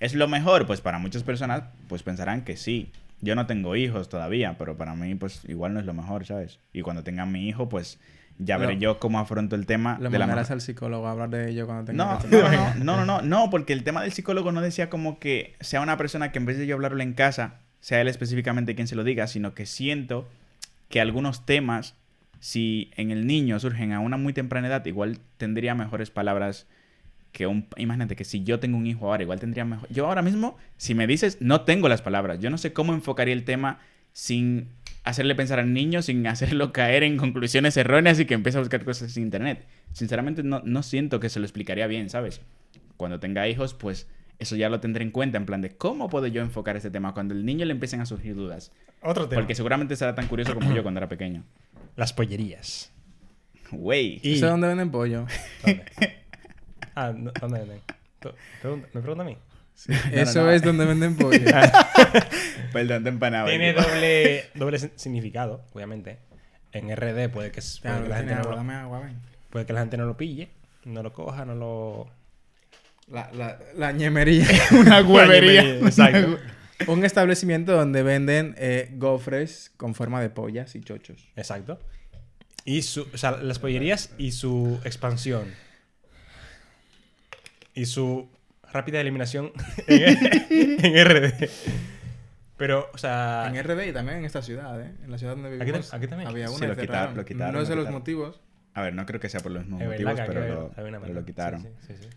¿Es 0.00 0.14
lo 0.14 0.28
mejor? 0.28 0.66
Pues 0.66 0.80
para 0.80 0.98
muchas 0.98 1.22
personas, 1.22 1.64
pues 1.88 2.02
pensarán 2.02 2.44
que 2.44 2.56
sí. 2.56 2.90
Yo 3.20 3.34
no 3.34 3.46
tengo 3.46 3.74
hijos 3.76 4.08
todavía, 4.08 4.56
pero 4.58 4.76
para 4.76 4.94
mí, 4.94 5.14
pues 5.14 5.42
igual 5.48 5.74
no 5.74 5.80
es 5.80 5.86
lo 5.86 5.94
mejor, 5.94 6.26
¿sabes? 6.26 6.60
Y 6.72 6.82
cuando 6.82 7.02
tenga 7.04 7.26
mi 7.26 7.48
hijo, 7.48 7.68
pues 7.68 7.98
ya 8.38 8.58
veré 8.58 8.78
yo 8.78 8.98
cómo 8.98 9.18
afronto 9.18 9.54
el 9.54 9.66
tema 9.66 9.96
Lo 10.00 10.10
de 10.10 10.18
la 10.18 10.26
al 10.26 10.60
psicólogo 10.60 11.06
a 11.06 11.12
hablar 11.12 11.30
de 11.30 11.50
ello 11.50 11.66
cuando 11.66 11.84
tenga 11.84 12.04
no, 12.04 12.18
que 12.18 12.28
no, 12.30 12.48
no, 12.50 12.74
no, 12.74 12.96
no, 12.96 13.04
no, 13.04 13.22
no, 13.22 13.50
porque 13.50 13.72
el 13.72 13.84
tema 13.84 14.02
del 14.02 14.12
psicólogo 14.12 14.52
no 14.52 14.60
decía 14.60 14.90
como 14.90 15.18
que 15.18 15.54
sea 15.60 15.80
una 15.80 15.96
persona 15.96 16.32
que 16.32 16.38
en 16.38 16.46
vez 16.46 16.58
de 16.58 16.66
yo 16.66 16.74
hablarlo 16.74 17.02
en 17.02 17.12
casa, 17.12 17.60
sea 17.80 18.00
él 18.00 18.08
específicamente 18.08 18.74
quien 18.74 18.88
se 18.88 18.96
lo 18.96 19.04
diga, 19.04 19.26
sino 19.26 19.54
que 19.54 19.66
siento 19.66 20.28
que 20.88 21.00
algunos 21.00 21.46
temas, 21.46 21.94
si 22.40 22.90
en 22.96 23.10
el 23.10 23.26
niño 23.26 23.58
surgen 23.60 23.92
a 23.92 24.00
una 24.00 24.16
muy 24.16 24.32
temprana 24.32 24.68
edad, 24.68 24.84
igual 24.86 25.18
tendría 25.36 25.74
mejores 25.74 26.10
palabras 26.10 26.66
que 27.32 27.46
un... 27.46 27.66
Imagínate 27.76 28.16
que 28.16 28.24
si 28.24 28.44
yo 28.44 28.60
tengo 28.60 28.78
un 28.78 28.86
hijo 28.86 29.06
ahora, 29.06 29.22
igual 29.22 29.40
tendría 29.40 29.64
mejor... 29.64 29.88
Yo 29.90 30.06
ahora 30.06 30.22
mismo, 30.22 30.56
si 30.76 30.94
me 30.94 31.06
dices, 31.06 31.38
no 31.40 31.62
tengo 31.62 31.88
las 31.88 32.00
palabras. 32.00 32.38
Yo 32.38 32.48
no 32.48 32.58
sé 32.58 32.72
cómo 32.72 32.94
enfocaría 32.94 33.34
el 33.34 33.44
tema 33.44 33.80
sin 34.12 34.68
hacerle 35.04 35.34
pensar 35.34 35.60
al 35.60 35.72
niño, 35.72 36.02
sin 36.02 36.26
hacerlo 36.26 36.72
caer 36.72 37.04
en 37.04 37.16
conclusiones 37.16 37.76
erróneas 37.76 38.18
y 38.18 38.24
que 38.24 38.34
empiece 38.34 38.58
a 38.58 38.60
buscar 38.60 38.84
cosas 38.84 39.16
en 39.16 39.22
internet. 39.22 39.66
Sinceramente, 39.92 40.42
no, 40.42 40.60
no 40.64 40.82
siento 40.82 41.20
que 41.20 41.28
se 41.28 41.38
lo 41.38 41.44
explicaría 41.44 41.86
bien, 41.86 42.10
¿sabes? 42.10 42.40
Cuando 42.96 43.20
tenga 43.20 43.46
hijos, 43.48 43.74
pues 43.74 44.08
eso 44.38 44.56
ya 44.56 44.68
lo 44.68 44.80
tendré 44.80 45.04
en 45.04 45.10
cuenta, 45.10 45.38
en 45.38 45.46
plan 45.46 45.60
de 45.60 45.76
cómo 45.76 46.08
puedo 46.08 46.26
yo 46.26 46.42
enfocar 46.42 46.76
este 46.76 46.90
tema 46.90 47.14
cuando 47.14 47.34
el 47.34 47.44
niño 47.44 47.64
le 47.64 47.72
empiecen 47.72 48.00
a 48.00 48.06
surgir 48.06 48.34
dudas. 48.34 48.72
Otro 49.02 49.28
tema. 49.28 49.40
Porque 49.40 49.54
seguramente 49.54 49.96
será 49.96 50.14
tan 50.14 50.26
curioso 50.26 50.54
como 50.54 50.74
yo 50.74 50.82
cuando 50.82 50.98
era 50.98 51.08
pequeño. 51.08 51.44
Las 51.96 52.12
pollerías. 52.12 52.92
Güey. 53.70 54.20
Y... 54.22 54.38
¿Sé 54.38 54.46
dónde 54.46 54.68
venden 54.68 54.90
pollo? 54.90 55.26
¿Dónde? 55.64 55.84
ah, 56.94 57.12
no, 57.16 57.30
¿dónde 57.40 57.58
venden? 57.60 57.80
¿Me 58.92 59.00
pregunta 59.00 59.22
a 59.22 59.26
mí? 59.26 59.36
Eso 60.12 60.44
no. 60.44 60.50
es 60.50 60.62
donde 60.62 60.84
venden 60.84 61.16
pollo. 61.16 61.38
Perdón, 62.72 63.02
te 63.02 63.08
empanaba. 63.08 63.48
Tiene 63.48 63.72
doble, 63.72 64.46
doble 64.54 64.78
significado, 64.96 65.64
obviamente. 65.72 66.18
En 66.72 66.94
RD 66.94 67.28
puede 67.30 67.52
que, 67.52 67.60
puede, 67.60 67.80
Claro, 67.82 68.02
que 68.04 68.08
la 68.08 68.16
tiene 68.16 68.18
gente 68.18 68.34
no 68.34 68.40
agua, 68.40 68.50
lo, 68.50 68.56
dame 68.56 68.74
agua, 68.74 69.00
ven. 69.00 69.16
puede 69.50 69.66
que 69.66 69.72
la 69.72 69.80
gente 69.80 69.96
no 69.96 70.06
lo 70.06 70.16
pille, 70.16 70.48
no 70.84 71.02
lo 71.02 71.12
coja, 71.12 71.44
no 71.44 71.54
lo... 71.54 72.10
La, 73.06 73.30
la, 73.32 73.58
la 73.76 73.92
ñemería. 73.92 74.46
Una 74.72 75.02
huevería. 75.02 75.78
Exacto. 75.80 76.38
Un 76.88 77.04
establecimiento 77.04 77.72
donde 77.72 78.02
venden 78.02 78.54
eh, 78.58 78.88
gofres 78.94 79.70
con 79.76 79.94
forma 79.94 80.20
de 80.20 80.30
pollas 80.30 80.74
y 80.74 80.80
chochos. 80.80 81.28
Exacto. 81.36 81.78
Y 82.64 82.82
su, 82.82 83.06
o 83.12 83.18
sea, 83.18 83.32
las 83.32 83.58
pollerías 83.58 84.10
y 84.16 84.32
su 84.32 84.80
expansión. 84.84 85.54
Y 87.74 87.86
su 87.86 88.28
rápida 88.74 89.00
eliminación 89.00 89.52
en, 89.86 90.84
en 90.84 91.04
RD. 91.06 91.48
Pero, 92.56 92.88
o 92.92 92.98
sea... 92.98 93.50
En 93.52 93.62
RD 93.64 93.88
y 93.88 93.92
también 93.92 94.18
en 94.18 94.24
esta 94.26 94.42
ciudad, 94.42 94.80
¿eh? 94.80 94.92
En 95.02 95.10
la 95.10 95.16
ciudad 95.18 95.34
donde 95.34 95.50
vivimos. 95.56 95.92
aquí 95.94 96.06
también. 96.06 96.28
Había 96.28 96.48
Sí, 96.48 96.54
una 96.56 96.66
y 96.66 96.68
lo 96.68 96.74
quitaron, 96.76 96.86
cerraron. 96.92 97.16
lo 97.16 97.24
quitaron, 97.24 97.54
No 97.54 97.60
lo 97.60 97.66
sé 97.66 97.74
los 97.76 97.90
motivos. 97.90 98.40
A 98.74 98.82
ver, 98.82 98.94
no 98.94 99.06
creo 99.06 99.18
que 99.20 99.28
sea 99.28 99.40
por 99.40 99.52
los 99.52 99.62
mismos 99.64 99.80
Es 99.82 99.88
motivos, 99.88 100.14
pero, 100.26 100.40
había- 100.42 100.54
lo, 100.54 100.72
había 100.76 101.00
pero 101.00 101.14
lo 101.14 101.24
quitaron. 101.24 101.62
Sí, 101.62 101.68
sí, 101.80 101.94
sí, 101.96 102.02
sí. 102.02 102.08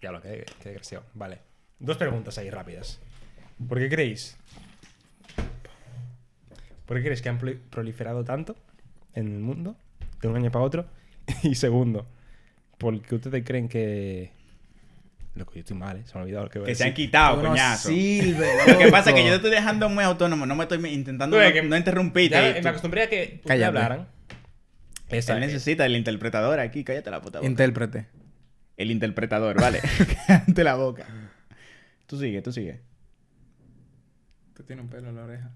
Ya 0.00 0.12
lo 0.12 0.20
que, 0.20 0.44
que 0.60 0.68
desgraciado. 0.70 1.04
Vale. 1.14 1.38
Dos 1.78 1.96
preguntas 1.96 2.36
ahí 2.38 2.50
rápidas. 2.50 3.00
¿Por 3.68 3.78
qué 3.78 3.88
creéis? 3.88 4.36
¿Por 6.86 6.96
qué 6.96 7.02
creéis 7.02 7.22
que 7.22 7.28
han 7.28 7.38
proli- 7.40 7.58
proliferado 7.70 8.24
tanto 8.24 8.56
en 9.14 9.26
el 9.28 9.38
mundo 9.40 9.76
de 10.20 10.28
un 10.28 10.36
año 10.36 10.50
para 10.50 10.64
otro? 10.64 10.86
Y 11.44 11.54
segundo, 11.54 12.06
¿por 12.78 13.00
qué 13.02 13.14
ustedes 13.14 13.44
creen 13.44 13.68
que... 13.68 14.32
Loco, 15.34 15.54
yo 15.54 15.60
estoy 15.60 15.76
mal, 15.76 15.96
¿eh? 15.96 16.02
Se 16.04 16.12
me 16.14 16.20
ha 16.20 16.22
olvidado 16.24 16.44
lo 16.44 16.50
que 16.50 16.58
voy 16.58 16.66
a 16.66 16.68
Que 16.68 16.74
se 16.74 16.84
han 16.84 16.92
quitado, 16.92 17.36
Tú 17.36 17.42
no 17.44 17.48
coñazo. 17.50 17.88
sirves, 17.88 18.50
Lo 18.68 18.78
que 18.78 18.88
pasa 18.90 19.10
es 19.10 19.16
que 19.16 19.22
yo 19.24 19.30
te 19.30 19.36
estoy 19.36 19.50
dejando 19.50 19.88
muy 19.88 20.04
autónomo, 20.04 20.44
no 20.44 20.54
me 20.54 20.64
estoy 20.64 20.78
intentando 20.92 21.36
Tú, 21.36 21.40
no, 21.40 21.46
es 21.48 21.52
que- 21.54 21.62
no 21.62 21.76
interrumpirte. 21.76 22.34
Ya 22.54 22.60
me 22.62 22.68
acostumbré 22.68 23.02
a 23.04 23.08
que 23.08 23.22
ustedes 23.22 23.40
Cállate. 23.46 23.64
hablaran. 23.66 24.08
Esa- 25.08 25.34
Él 25.34 25.40
necesita 25.40 25.86
el 25.86 25.96
interpretador 25.96 26.60
aquí, 26.60 26.84
cállate 26.84 27.10
la 27.10 27.20
puta 27.22 27.38
boca. 27.38 27.48
Intérprete. 27.48 28.06
el 28.76 28.90
interpretador, 28.90 29.58
vale. 29.60 29.80
cállate 30.26 30.64
la 30.64 30.74
boca. 30.74 31.06
Tú 32.06 32.18
sigue, 32.18 32.42
tú 32.42 32.52
sigue. 32.52 32.80
Tú 34.54 34.64
tienes 34.64 34.82
un 34.84 34.90
pelo 34.90 35.08
en 35.08 35.16
la 35.16 35.22
oreja. 35.24 35.50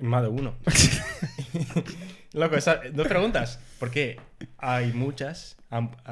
Más 0.00 0.22
de 0.22 0.28
uno. 0.28 0.54
Loco, 2.32 2.56
esa- 2.56 2.80
dos 2.92 3.06
preguntas. 3.06 3.60
Porque 3.78 4.18
hay 4.58 4.92
muchas, 4.92 5.56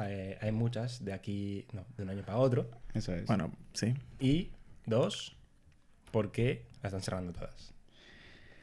eh, 0.05 0.37
hay 0.41 0.51
muchas 0.51 1.03
de 1.03 1.13
aquí, 1.13 1.65
no, 1.73 1.85
de 1.97 2.03
un 2.03 2.09
año 2.09 2.23
para 2.23 2.37
otro. 2.37 2.69
Eso 2.93 3.13
es. 3.13 3.25
Bueno, 3.25 3.51
sí. 3.73 3.93
Y 4.19 4.51
dos, 4.85 5.35
¿por 6.11 6.31
qué 6.31 6.65
las 6.81 6.91
están 6.93 7.01
cerrando 7.01 7.33
todas? 7.33 7.73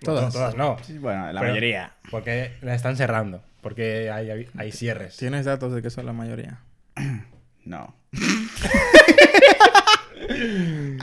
Todas. 0.01 0.25
No, 0.25 0.31
todas 0.33 0.57
no. 0.57 0.77
Sí, 0.83 0.97
bueno, 0.99 1.33
la 1.33 1.41
Pero- 1.41 1.53
mayoría. 1.53 1.95
¿Por 2.11 2.25
qué 2.25 2.57
las 2.63 2.77
están 2.77 2.97
cerrando? 2.97 3.43
Porque 3.61 4.11
hay, 4.11 4.31
hay, 4.31 4.49
hay 4.57 4.73
cierres. 4.73 5.17
¿Tienes 5.19 5.45
datos 5.45 5.75
de 5.75 5.83
que 5.83 5.91
son 5.91 6.07
la 6.07 6.13
mayoría? 6.13 6.61
No. 7.63 7.95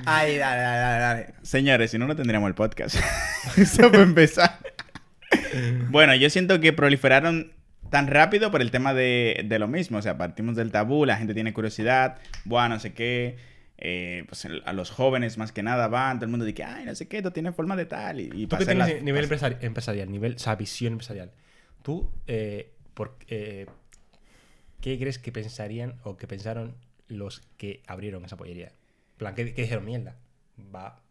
Ay, 0.05 0.38
dale, 0.38 0.61
dale, 0.61 0.80
dale, 0.80 0.99
dale. 0.99 1.34
Señores, 1.41 1.91
si 1.91 1.97
no, 1.97 2.07
no 2.07 2.15
tendríamos 2.15 2.47
el 2.47 2.55
podcast. 2.55 2.95
Eso 3.57 3.91
para 3.91 4.03
empezar. 4.03 4.59
bueno, 5.89 6.15
yo 6.15 6.30
siento 6.30 6.59
que 6.59 6.73
proliferaron 6.73 7.51
tan 7.89 8.07
rápido 8.07 8.51
por 8.51 8.61
el 8.61 8.71
tema 8.71 8.93
de, 8.93 9.43
de 9.45 9.59
lo 9.59 9.67
mismo. 9.67 9.97
O 9.97 10.01
sea, 10.01 10.17
partimos 10.17 10.55
del 10.55 10.71
tabú, 10.71 11.05
la 11.05 11.17
gente 11.17 11.34
tiene 11.34 11.53
curiosidad, 11.53 12.17
buah, 12.45 12.69
no 12.69 12.80
sé 12.80 12.93
qué. 12.93 13.38
eh, 13.80 14.23
pues 14.28 14.43
el- 14.45 14.63
a 14.65 14.73
los 14.73 14.89
jóvenes 14.89 15.38
más 15.38 15.51
que 15.51 15.61
nada 15.61 15.88
van, 15.88 16.17
todo 16.17 16.25
el 16.25 16.32
mundo 16.32 16.45
dice, 16.45 16.63
ay, 16.63 16.86
no 16.86 16.95
sé 16.95 17.07
qué, 17.07 17.17
esto 17.17 17.32
tiene 17.32 17.51
forma 17.51 17.75
de 17.75 17.86
tal. 17.86 18.19
Y, 18.19 18.32
y 18.34 18.47
Tú 18.47 18.57
que 18.57 18.65
tienes 18.65 18.89
las- 18.93 19.03
nivel 19.03 19.30
empresari- 19.30 19.57
empresarial, 19.61 20.11
nivel, 20.11 20.34
o 20.36 20.39
sea, 20.39 20.55
visión 20.55 20.93
empresarial. 20.93 21.32
¿Tú 21.84 22.09
eh, 22.25 22.71
por, 22.95 23.17
eh, 23.28 23.67
qué 24.82 24.97
crees 24.97 25.19
que 25.19 25.32
pensarían 25.32 25.95
o 26.03 26.17
que 26.17 26.25
pensaron 26.28 26.75
los 27.07 27.41
que 27.57 27.84
abrieron 27.88 28.25
esa 28.25 28.36
pollería? 28.36 28.71
En 29.18 29.20
plan, 29.20 29.36
¿qué, 29.36 29.53
qué 29.53 29.63
dijeron? 29.63 29.86
Mierda. 29.86 30.15
Va 30.74 31.01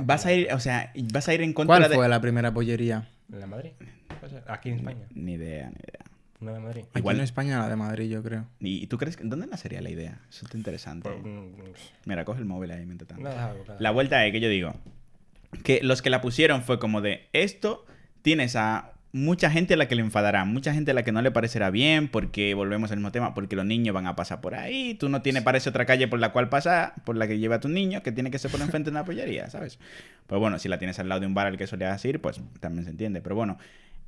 Vas 0.00 0.26
a 0.26 0.32
ir, 0.32 0.52
o 0.52 0.60
sea, 0.60 0.92
vas 1.12 1.28
a 1.28 1.34
ir 1.34 1.40
en 1.42 1.52
contra 1.54 1.78
¿Cuál 1.78 1.88
de... 1.90 1.96
fue 1.96 2.08
la 2.08 2.20
primera 2.20 2.52
pollería? 2.52 3.08
¿En 3.32 3.40
la 3.40 3.46
Madrid? 3.46 3.70
Puede 4.20 4.32
ser. 4.34 4.44
Aquí 4.46 4.68
en 4.68 4.76
España. 4.76 5.06
Ni 5.14 5.32
idea, 5.32 5.66
ni 5.70 5.76
idea. 5.76 6.04
Una 6.40 6.52
de 6.52 6.60
Madrid. 6.60 6.84
Igual- 6.94 7.16
en 7.16 7.22
España, 7.22 7.58
la 7.58 7.68
de 7.68 7.76
Madrid, 7.76 8.08
yo 8.10 8.22
creo. 8.22 8.46
¿Y 8.60 8.86
tú 8.86 8.96
crees 8.98 9.16
que 9.16 9.24
dónde 9.24 9.46
nacería 9.46 9.80
la 9.80 9.90
idea? 9.90 10.20
Eso 10.28 10.44
está 10.44 10.56
interesante. 10.58 11.08
Por- 11.10 11.26
mm, 11.26 11.52
Mira, 12.04 12.24
coge 12.24 12.38
el 12.40 12.44
móvil 12.44 12.70
ahí 12.70 12.84
mientras 12.86 13.08
tanto. 13.08 13.24
nada, 13.24 13.54
nada. 13.66 13.76
La 13.80 13.90
vuelta 13.90 14.24
es 14.24 14.30
que 14.32 14.40
yo 14.40 14.48
digo 14.48 14.74
que 15.64 15.80
los 15.82 16.02
que 16.02 16.10
la 16.10 16.20
pusieron 16.20 16.62
fue 16.62 16.78
como 16.78 17.00
de 17.00 17.28
esto 17.32 17.84
tienes 18.22 18.54
a 18.56 18.92
mucha 19.12 19.50
gente 19.50 19.74
a 19.74 19.76
la 19.76 19.88
que 19.88 19.94
le 19.94 20.02
enfadará, 20.02 20.44
mucha 20.44 20.74
gente 20.74 20.90
a 20.90 20.94
la 20.94 21.02
que 21.02 21.12
no 21.12 21.22
le 21.22 21.30
parecerá 21.30 21.70
bien 21.70 22.08
porque 22.08 22.54
volvemos 22.54 22.90
al 22.90 22.98
mismo 22.98 23.10
tema, 23.10 23.34
porque 23.34 23.56
los 23.56 23.64
niños 23.64 23.94
van 23.94 24.06
a 24.06 24.16
pasar 24.16 24.40
por 24.40 24.54
ahí, 24.54 24.94
tú 24.94 25.08
no 25.08 25.22
tienes 25.22 25.42
parece 25.42 25.70
otra 25.70 25.86
calle 25.86 26.08
por 26.08 26.18
la 26.18 26.32
cual 26.32 26.48
pasar, 26.48 26.94
por 27.04 27.16
la 27.16 27.26
que 27.26 27.38
lleva 27.38 27.56
a 27.56 27.60
tu 27.60 27.68
niño, 27.68 28.02
que 28.02 28.12
tiene 28.12 28.30
que 28.30 28.38
ser 28.38 28.50
por 28.50 28.60
enfrente 28.60 28.90
de 28.90 28.96
una 28.96 29.04
pollería, 29.04 29.48
¿sabes? 29.48 29.78
Pues 30.26 30.38
bueno, 30.40 30.58
si 30.58 30.68
la 30.68 30.78
tienes 30.78 30.98
al 30.98 31.08
lado 31.08 31.20
de 31.20 31.26
un 31.26 31.34
bar 31.34 31.46
al 31.46 31.56
que 31.56 31.66
solías 31.66 32.04
ir, 32.04 32.20
pues 32.20 32.40
también 32.60 32.84
se 32.84 32.90
entiende, 32.90 33.22
pero 33.22 33.34
bueno, 33.34 33.58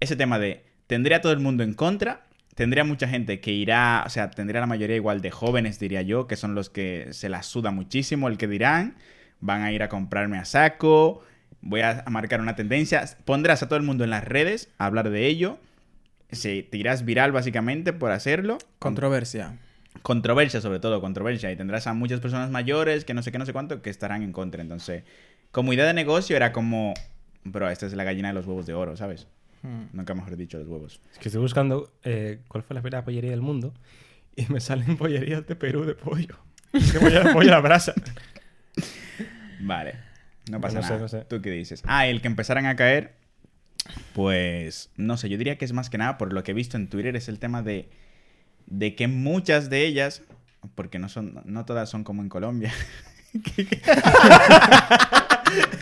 ese 0.01 0.17
tema 0.17 0.39
de 0.39 0.65
tendría 0.87 1.21
todo 1.21 1.33
el 1.33 1.41
mundo 1.41 1.63
en 1.63 1.73
contra, 1.73 2.27
tendría 2.55 2.85
mucha 2.85 3.09
gente 3.09 3.41
que 3.41 3.53
irá, 3.53 4.03
o 4.07 4.11
sea, 4.11 4.31
tendría 4.31 4.61
la 4.61 4.67
mayoría 4.67 4.97
igual 4.97 5.23
de 5.23 5.31
jóvenes, 5.31 5.79
diría 5.79 6.03
yo, 6.03 6.27
que 6.27 6.37
son 6.37 6.55
los 6.55 6.69
que 6.69 7.09
se 7.13 7.31
la 7.31 7.43
suda 7.43 7.71
muchísimo 7.71 8.29
el 8.29 8.37
que 8.37 8.49
dirán, 8.49 8.97
van 9.41 9.63
a 9.63 9.73
ir 9.73 9.83
a 9.83 9.89
comprarme 9.89 10.37
a 10.37 10.45
saco, 10.45 11.23
voy 11.63 11.81
a 11.81 12.03
a 12.07 12.11
marcar 12.11 12.41
una 12.41 12.57
tendencia, 12.57 13.05
pondrás 13.25 13.63
a 13.63 13.69
todo 13.69 13.79
el 13.79 13.85
mundo 13.85 14.05
en 14.05 14.11
las 14.11 14.25
redes 14.25 14.69
a 14.79 14.87
hablar 14.87 15.11
de 15.11 15.27
ello, 15.27 15.59
se, 16.33 16.63
te 16.63 16.77
irás 16.77 17.05
viral 17.05 17.33
básicamente 17.33 17.93
por 17.93 18.13
hacerlo. 18.13 18.59
Controversia. 18.79 19.59
Controversia 20.03 20.61
sobre 20.61 20.79
todo, 20.79 21.01
controversia. 21.01 21.51
Y 21.51 21.57
tendrás 21.57 21.87
a 21.87 21.95
muchas 21.95 22.21
personas 22.21 22.51
mayores 22.51 23.05
que 23.05 23.15
no 23.15 23.23
sé 23.23 23.33
qué, 23.33 23.39
no 23.39 23.47
sé 23.47 23.53
cuánto, 23.53 23.83
que 23.83 23.91
estarán 23.91 24.23
en 24.23 24.33
contra. 24.33 24.63
Entonces, 24.63 25.03
como 25.51 25.73
idea 25.73 25.87
de 25.87 25.95
negocio 25.95 26.37
era 26.37 26.53
como, 26.53 26.95
bro, 27.45 27.69
esta 27.69 27.87
es 27.87 27.95
la 27.95 28.05
gallina 28.05 28.29
de 28.29 28.35
los 28.35 28.47
huevos 28.47 28.67
de 28.67 28.75
oro, 28.75 28.97
¿sabes? 28.97 29.27
Hmm. 29.63 29.87
Nunca 29.93 30.15
mejor 30.15 30.37
dicho 30.37 30.59
los 30.59 30.69
huevos. 30.69 31.01
Es 31.13 31.19
que 31.19 31.29
estoy 31.29 31.43
buscando 31.43 31.93
eh, 32.05 32.41
cuál 32.49 32.63
fue 32.63 32.75
la 32.75 32.83
primera 32.83 33.05
pollería 33.05 33.31
del 33.31 33.43
mundo 33.43 33.75
y 34.37 34.47
me 34.47 34.61
salen 34.61 34.97
pollerías 34.97 35.47
de 35.47 35.57
Perú 35.57 35.85
de 35.85 35.95
pollo. 35.95 36.39
De 36.73 37.01
pollo, 37.01 37.33
pollo 37.33 37.49
a 37.49 37.57
la 37.57 37.61
brasa. 37.61 37.93
Vale. 39.61 40.10
No 40.51 40.61
pasa 40.61 40.77
No 40.77 40.83
sé, 40.83 40.89
nada. 40.91 41.01
no 41.03 41.09
sé. 41.09 41.25
¿Tú 41.29 41.41
qué 41.41 41.51
dices? 41.51 41.83
Ah, 41.87 42.07
el 42.07 42.21
que 42.21 42.27
empezaran 42.29 42.67
a 42.67 42.77
caer, 42.77 43.15
pues 44.15 44.91
no 44.97 45.17
sé, 45.17 45.29
yo 45.29 45.39
diría 45.39 45.57
que 45.57 45.65
es 45.65 45.73
más 45.73 45.89
que 45.91 45.99
nada 45.99 46.19
por 46.19 46.33
lo 46.33 46.43
que 46.43 46.51
he 46.51 46.55
visto 46.55 46.77
en 46.77 46.89
Twitter 46.89 47.17
es 47.17 47.29
el 47.29 47.39
tema 47.39 47.63
de, 47.63 47.89
de 48.67 48.95
que 48.95 49.09
muchas 49.09 49.71
de 49.71 49.87
ellas, 49.87 50.23
porque 50.75 50.99
no 50.99 51.09
son, 51.09 51.41
no 51.45 51.65
todas 51.65 51.89
son 51.89 52.05
como 52.05 52.21
en 52.23 52.29
Colombia. 52.29 52.73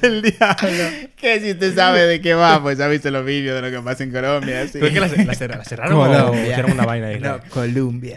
el 0.03 0.23
diablo. 0.23 0.85
Que 1.17 1.41
si 1.41 1.51
usted 1.53 1.75
sabe 1.75 2.07
de 2.07 2.21
qué 2.21 2.35
va, 2.35 2.63
pues 2.63 2.79
ha 2.81 2.89
visto 2.89 3.11
los 3.11 3.25
vídeos 3.25 3.61
de 3.61 3.71
lo 3.71 3.77
que 3.77 3.83
pasa 3.83 4.05
en 4.05 4.13
Colombia. 4.13 4.65
sí. 4.67 4.73
¿Pero 4.75 4.87
es 4.87 4.93
que 4.93 5.01
la, 5.01 5.09
la 5.09 5.57
la 5.57 5.65
cerraron 5.65 5.99
o 5.99 6.35
hicieron 6.35 6.73
una 6.73 6.85
vaina 6.87 7.09
ahí? 7.09 7.21
No, 7.21 7.41
Colombia. 7.51 8.17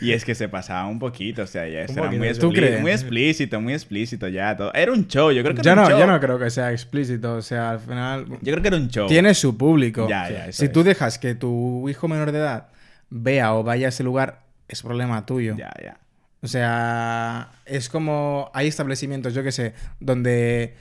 Y 0.00 0.12
es 0.12 0.24
que 0.24 0.34
se 0.34 0.48
pasaba 0.48 0.86
un 0.88 0.98
poquito, 0.98 1.42
o 1.42 1.46
sea, 1.46 1.68
ya 1.68 1.80
eso 1.80 2.00
era 2.00 2.10
muy, 2.10 2.34
¿tú 2.34 2.52
crees? 2.52 2.80
muy 2.80 2.90
explícito, 2.90 3.60
muy 3.60 3.72
explícito 3.72 4.28
ya 4.28 4.56
todo. 4.56 4.72
Era 4.74 4.92
un 4.92 5.06
show, 5.06 5.30
yo 5.30 5.42
creo 5.42 5.54
que 5.54 5.62
Yo 5.62 5.72
era 5.72 5.82
un 5.82 5.88
no, 5.88 5.90
show. 5.90 6.00
yo 6.00 6.06
no 6.06 6.20
creo 6.20 6.38
que 6.38 6.50
sea 6.50 6.72
explícito. 6.72 7.36
O 7.36 7.42
sea, 7.42 7.70
al 7.70 7.80
final. 7.80 8.26
Yo 8.28 8.52
creo 8.52 8.62
que 8.62 8.68
era 8.68 8.76
un 8.76 8.88
show. 8.88 9.08
Tiene 9.08 9.34
su 9.34 9.56
público. 9.56 10.08
Ya, 10.08 10.30
ya, 10.30 10.52
si 10.52 10.68
tú 10.68 10.82
dejas 10.82 11.18
que 11.18 11.34
tu 11.34 11.88
hijo 11.88 12.08
menor 12.08 12.32
de 12.32 12.38
edad 12.38 12.68
vea 13.10 13.54
o 13.54 13.62
vaya 13.62 13.86
a 13.86 13.88
ese 13.88 14.02
lugar, 14.02 14.42
es 14.68 14.82
problema 14.82 15.24
tuyo. 15.24 15.54
Ya, 15.56 15.72
ya. 15.82 15.98
O 16.42 16.48
sea, 16.48 17.50
es 17.64 17.88
como. 17.88 18.50
Hay 18.54 18.66
establecimientos, 18.68 19.34
yo 19.34 19.42
que 19.42 19.52
sé, 19.52 19.74
donde 20.00 20.74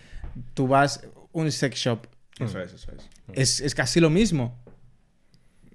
tú 0.54 0.68
vas. 0.68 1.06
Un 1.32 1.52
sex 1.52 1.78
shop. 1.78 2.08
Eso 2.40 2.60
es, 2.62 2.74
eso 2.74 2.92
es. 2.92 3.10
Es, 3.34 3.60
es 3.62 3.76
casi 3.76 4.00
lo 4.00 4.10
mismo. 4.10 4.58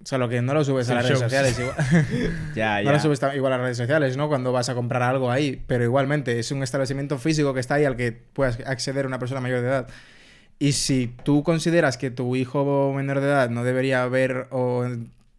Solo 0.04 0.28
que 0.28 0.40
no 0.40 0.54
lo 0.54 0.64
subes 0.64 0.88
a 0.88 0.94
las 0.94 1.06
Sex 1.06 1.20
redes 1.20 1.58
shows. 1.58 1.74
sociales 1.74 2.08
igual. 2.08 2.34
Ya, 2.54 2.78
no 2.78 2.84
ya. 2.84 2.92
lo 2.92 3.00
subes 3.00 3.20
igual 3.34 3.52
a 3.52 3.56
las 3.56 3.64
redes 3.64 3.76
sociales, 3.76 4.16
¿no? 4.16 4.28
Cuando 4.28 4.50
vas 4.50 4.68
a 4.70 4.74
comprar 4.74 5.02
algo 5.02 5.30
ahí. 5.30 5.62
Pero 5.66 5.84
igualmente, 5.84 6.38
es 6.38 6.50
un 6.52 6.62
establecimiento 6.62 7.18
físico 7.18 7.52
que 7.52 7.60
está 7.60 7.74
ahí 7.74 7.84
al 7.84 7.96
que 7.96 8.12
puedas 8.12 8.58
acceder 8.66 9.06
una 9.06 9.18
persona 9.18 9.40
mayor 9.40 9.60
de 9.60 9.68
edad. 9.68 9.88
Y 10.58 10.72
si 10.72 11.14
tú 11.22 11.42
consideras 11.42 11.96
que 11.96 12.10
tu 12.10 12.34
hijo 12.36 12.92
menor 12.94 13.20
de 13.20 13.26
edad 13.26 13.50
no 13.50 13.62
debería 13.64 14.06
ver 14.06 14.46
o 14.50 14.86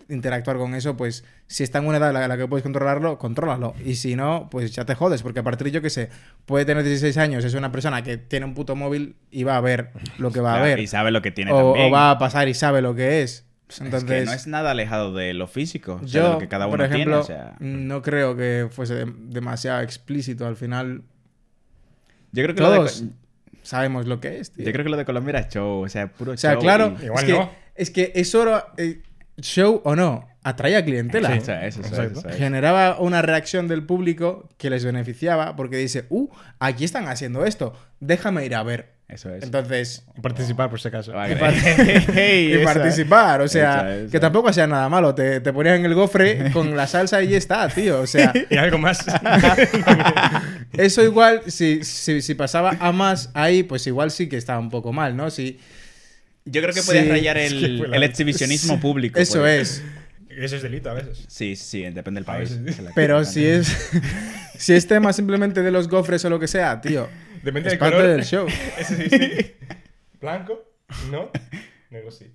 interactuar 0.09 0.57
con 0.57 0.75
eso, 0.75 0.97
pues 0.97 1.23
si 1.47 1.63
está 1.63 1.79
en 1.79 1.87
una 1.87 1.97
edad 1.97 2.23
en 2.23 2.29
la, 2.29 2.37
que 2.37 2.47
puedes 2.47 2.63
controlarlo, 2.63 3.17
contrólalo. 3.17 3.73
Y 3.83 3.95
si 3.95 4.15
no, 4.15 4.47
pues 4.51 4.71
ya 4.71 4.85
te 4.85 4.93
jodes, 4.95 5.21
porque 5.23 5.39
a 5.39 5.43
partir, 5.43 5.69
yo 5.69 5.81
que 5.81 5.89
sé, 5.89 6.09
puede 6.45 6.65
tener 6.65 6.83
16 6.83 7.17
años, 7.17 7.45
es 7.45 7.53
una 7.53 7.71
persona 7.71 8.03
que 8.03 8.17
tiene 8.17 8.45
un 8.45 8.53
puto 8.53 8.75
móvil 8.75 9.15
y 9.31 9.43
va 9.43 9.57
a 9.57 9.61
ver 9.61 9.91
lo 10.17 10.31
que 10.31 10.39
va 10.41 10.55
a 10.55 10.61
ver. 10.61 10.79
Y 10.79 10.87
sabe 10.87 11.11
lo 11.11 11.21
que 11.21 11.31
tiene 11.31 11.51
O, 11.51 11.71
también. 11.71 11.87
o 11.87 11.91
va 11.91 12.11
a 12.11 12.17
pasar 12.19 12.47
y 12.47 12.53
sabe 12.53 12.81
lo 12.81 12.93
que 12.95 13.21
es. 13.21 13.45
Es 13.75 13.81
Entonces, 13.81 14.09
que 14.09 14.25
no 14.25 14.33
es 14.33 14.47
nada 14.47 14.71
alejado 14.71 15.13
de 15.13 15.33
lo 15.33 15.47
físico. 15.47 15.99
o 16.03 16.07
sea, 16.07 16.21
yo, 16.21 16.23
de 16.27 16.33
lo 16.33 16.39
que 16.39 16.47
cada 16.47 16.67
uno 16.67 16.77
por 16.77 16.85
ejemplo, 16.85 17.21
tiene. 17.25 17.41
O 17.41 17.43
sea, 17.45 17.55
no 17.59 18.01
creo 18.01 18.35
que 18.35 18.67
fuese 18.71 18.95
de- 18.95 19.13
demasiado 19.17 19.81
explícito. 19.81 20.45
Al 20.45 20.55
final, 20.55 21.03
yo 22.31 22.43
creo 22.43 22.55
que 22.55 22.61
lo 22.61 22.71
de, 22.71 22.77
todos 22.77 23.03
sabemos 23.63 24.05
lo 24.07 24.19
que 24.19 24.39
es, 24.39 24.51
tío. 24.51 24.65
yo 24.65 24.71
creo 24.71 24.83
que 24.83 24.89
lo 24.91 24.97
de 24.97 25.05
Colombia 25.05 25.31
era 25.39 25.49
show. 25.49 25.83
O 25.83 25.89
sea, 25.89 26.07
puro 26.11 26.33
O 26.33 26.37
sea, 26.37 26.53
show 26.53 26.61
claro, 26.61 26.95
y- 27.01 27.05
Igual 27.05 27.23
es, 27.25 27.29
que, 27.33 27.49
es 27.75 27.89
que 27.91 28.11
eso 28.15 28.43
era 28.43 28.67
eh, 28.77 29.01
show 29.39 29.81
o 29.83 29.95
no, 29.95 30.27
atraía 30.43 30.83
clientela. 30.83 31.29
Sí, 31.31 31.37
eso 31.37 31.53
es, 31.81 31.91
eso. 31.91 32.29
Generaba 32.29 32.99
una 32.99 33.21
reacción 33.21 33.67
del 33.67 33.85
público 33.85 34.49
que 34.57 34.69
les 34.69 34.83
beneficiaba 34.85 35.55
porque 35.55 35.77
dice, 35.77 36.05
uh, 36.09 36.29
aquí 36.59 36.83
están 36.83 37.07
haciendo 37.07 37.45
esto, 37.45 37.73
déjame 37.99 38.45
ir 38.45 38.55
a 38.55 38.63
ver. 38.63 38.93
Eso 39.11 39.29
es. 39.33 39.43
Entonces, 39.43 40.05
Y 40.17 40.21
participar 40.21 40.69
por 40.69 40.79
si 40.79 40.87
acaso. 40.87 41.11
Vale. 41.11 41.35
y 42.61 42.63
participar, 42.63 43.41
o 43.41 43.47
sea, 43.47 43.71
esa, 43.81 43.95
esa. 43.97 44.11
que 44.11 44.19
tampoco 44.19 44.47
hacía 44.49 44.67
nada 44.67 44.87
malo, 44.87 45.13
te, 45.13 45.41
te 45.41 45.51
ponías 45.51 45.77
en 45.77 45.85
el 45.85 45.93
gofre 45.93 46.49
con 46.51 46.75
la 46.77 46.87
salsa 46.87 47.21
y 47.21 47.27
ya 47.29 47.37
está, 47.37 47.67
tío, 47.67 47.99
o 47.99 48.07
sea, 48.07 48.31
Y 48.49 48.55
algo 48.55 48.77
más. 48.77 49.05
eso 50.77 51.03
igual, 51.03 51.41
si, 51.47 51.83
si, 51.83 52.21
si 52.21 52.35
pasaba 52.35 52.77
a 52.79 52.91
más 52.91 53.29
ahí, 53.33 53.63
pues 53.63 53.85
igual 53.87 54.11
sí 54.11 54.27
que 54.29 54.37
estaba 54.37 54.59
un 54.59 54.69
poco 54.69 54.93
mal, 54.93 55.15
¿no? 55.15 55.29
Si, 55.29 55.59
Yo 56.45 56.61
creo 56.61 56.73
que 56.73 56.81
podías 56.81 57.03
Sí, 57.05 57.09
rayar 57.11 57.37
es 57.37 57.53
que 57.53 57.65
el, 57.65 57.93
el 57.93 58.03
exhibicionismo 58.03 58.79
público. 58.79 59.19
eso 59.19 59.45
es. 59.45 59.83
Eso 60.29 60.55
es 60.55 60.61
delito 60.61 60.89
a 60.89 60.93
veces. 60.93 61.25
Sí, 61.27 61.57
sí, 61.57 61.81
depende 61.81 62.19
del 62.19 62.25
país. 62.25 62.57
Pero 62.95 63.25
si 63.25 63.45
es 63.45 63.75
si 64.57 64.73
es 64.73 64.87
tema 64.87 65.11
simplemente 65.11 65.61
de 65.61 65.71
los 65.71 65.89
gofres 65.89 66.23
o 66.23 66.29
lo 66.29 66.39
que 66.39 66.47
sea, 66.47 66.79
tío, 66.79 67.09
Depende 67.43 67.69
es 67.69 67.73
del 67.73 67.79
parte 67.79 67.95
color. 67.95 68.09
del 68.11 68.23
show. 68.25 68.47
Ese 68.77 69.09
sí, 69.09 69.09
sí. 69.09 69.51
Blanco, 70.19 70.63
no. 71.11 71.29
Negro 71.89 72.11
sí. 72.11 72.31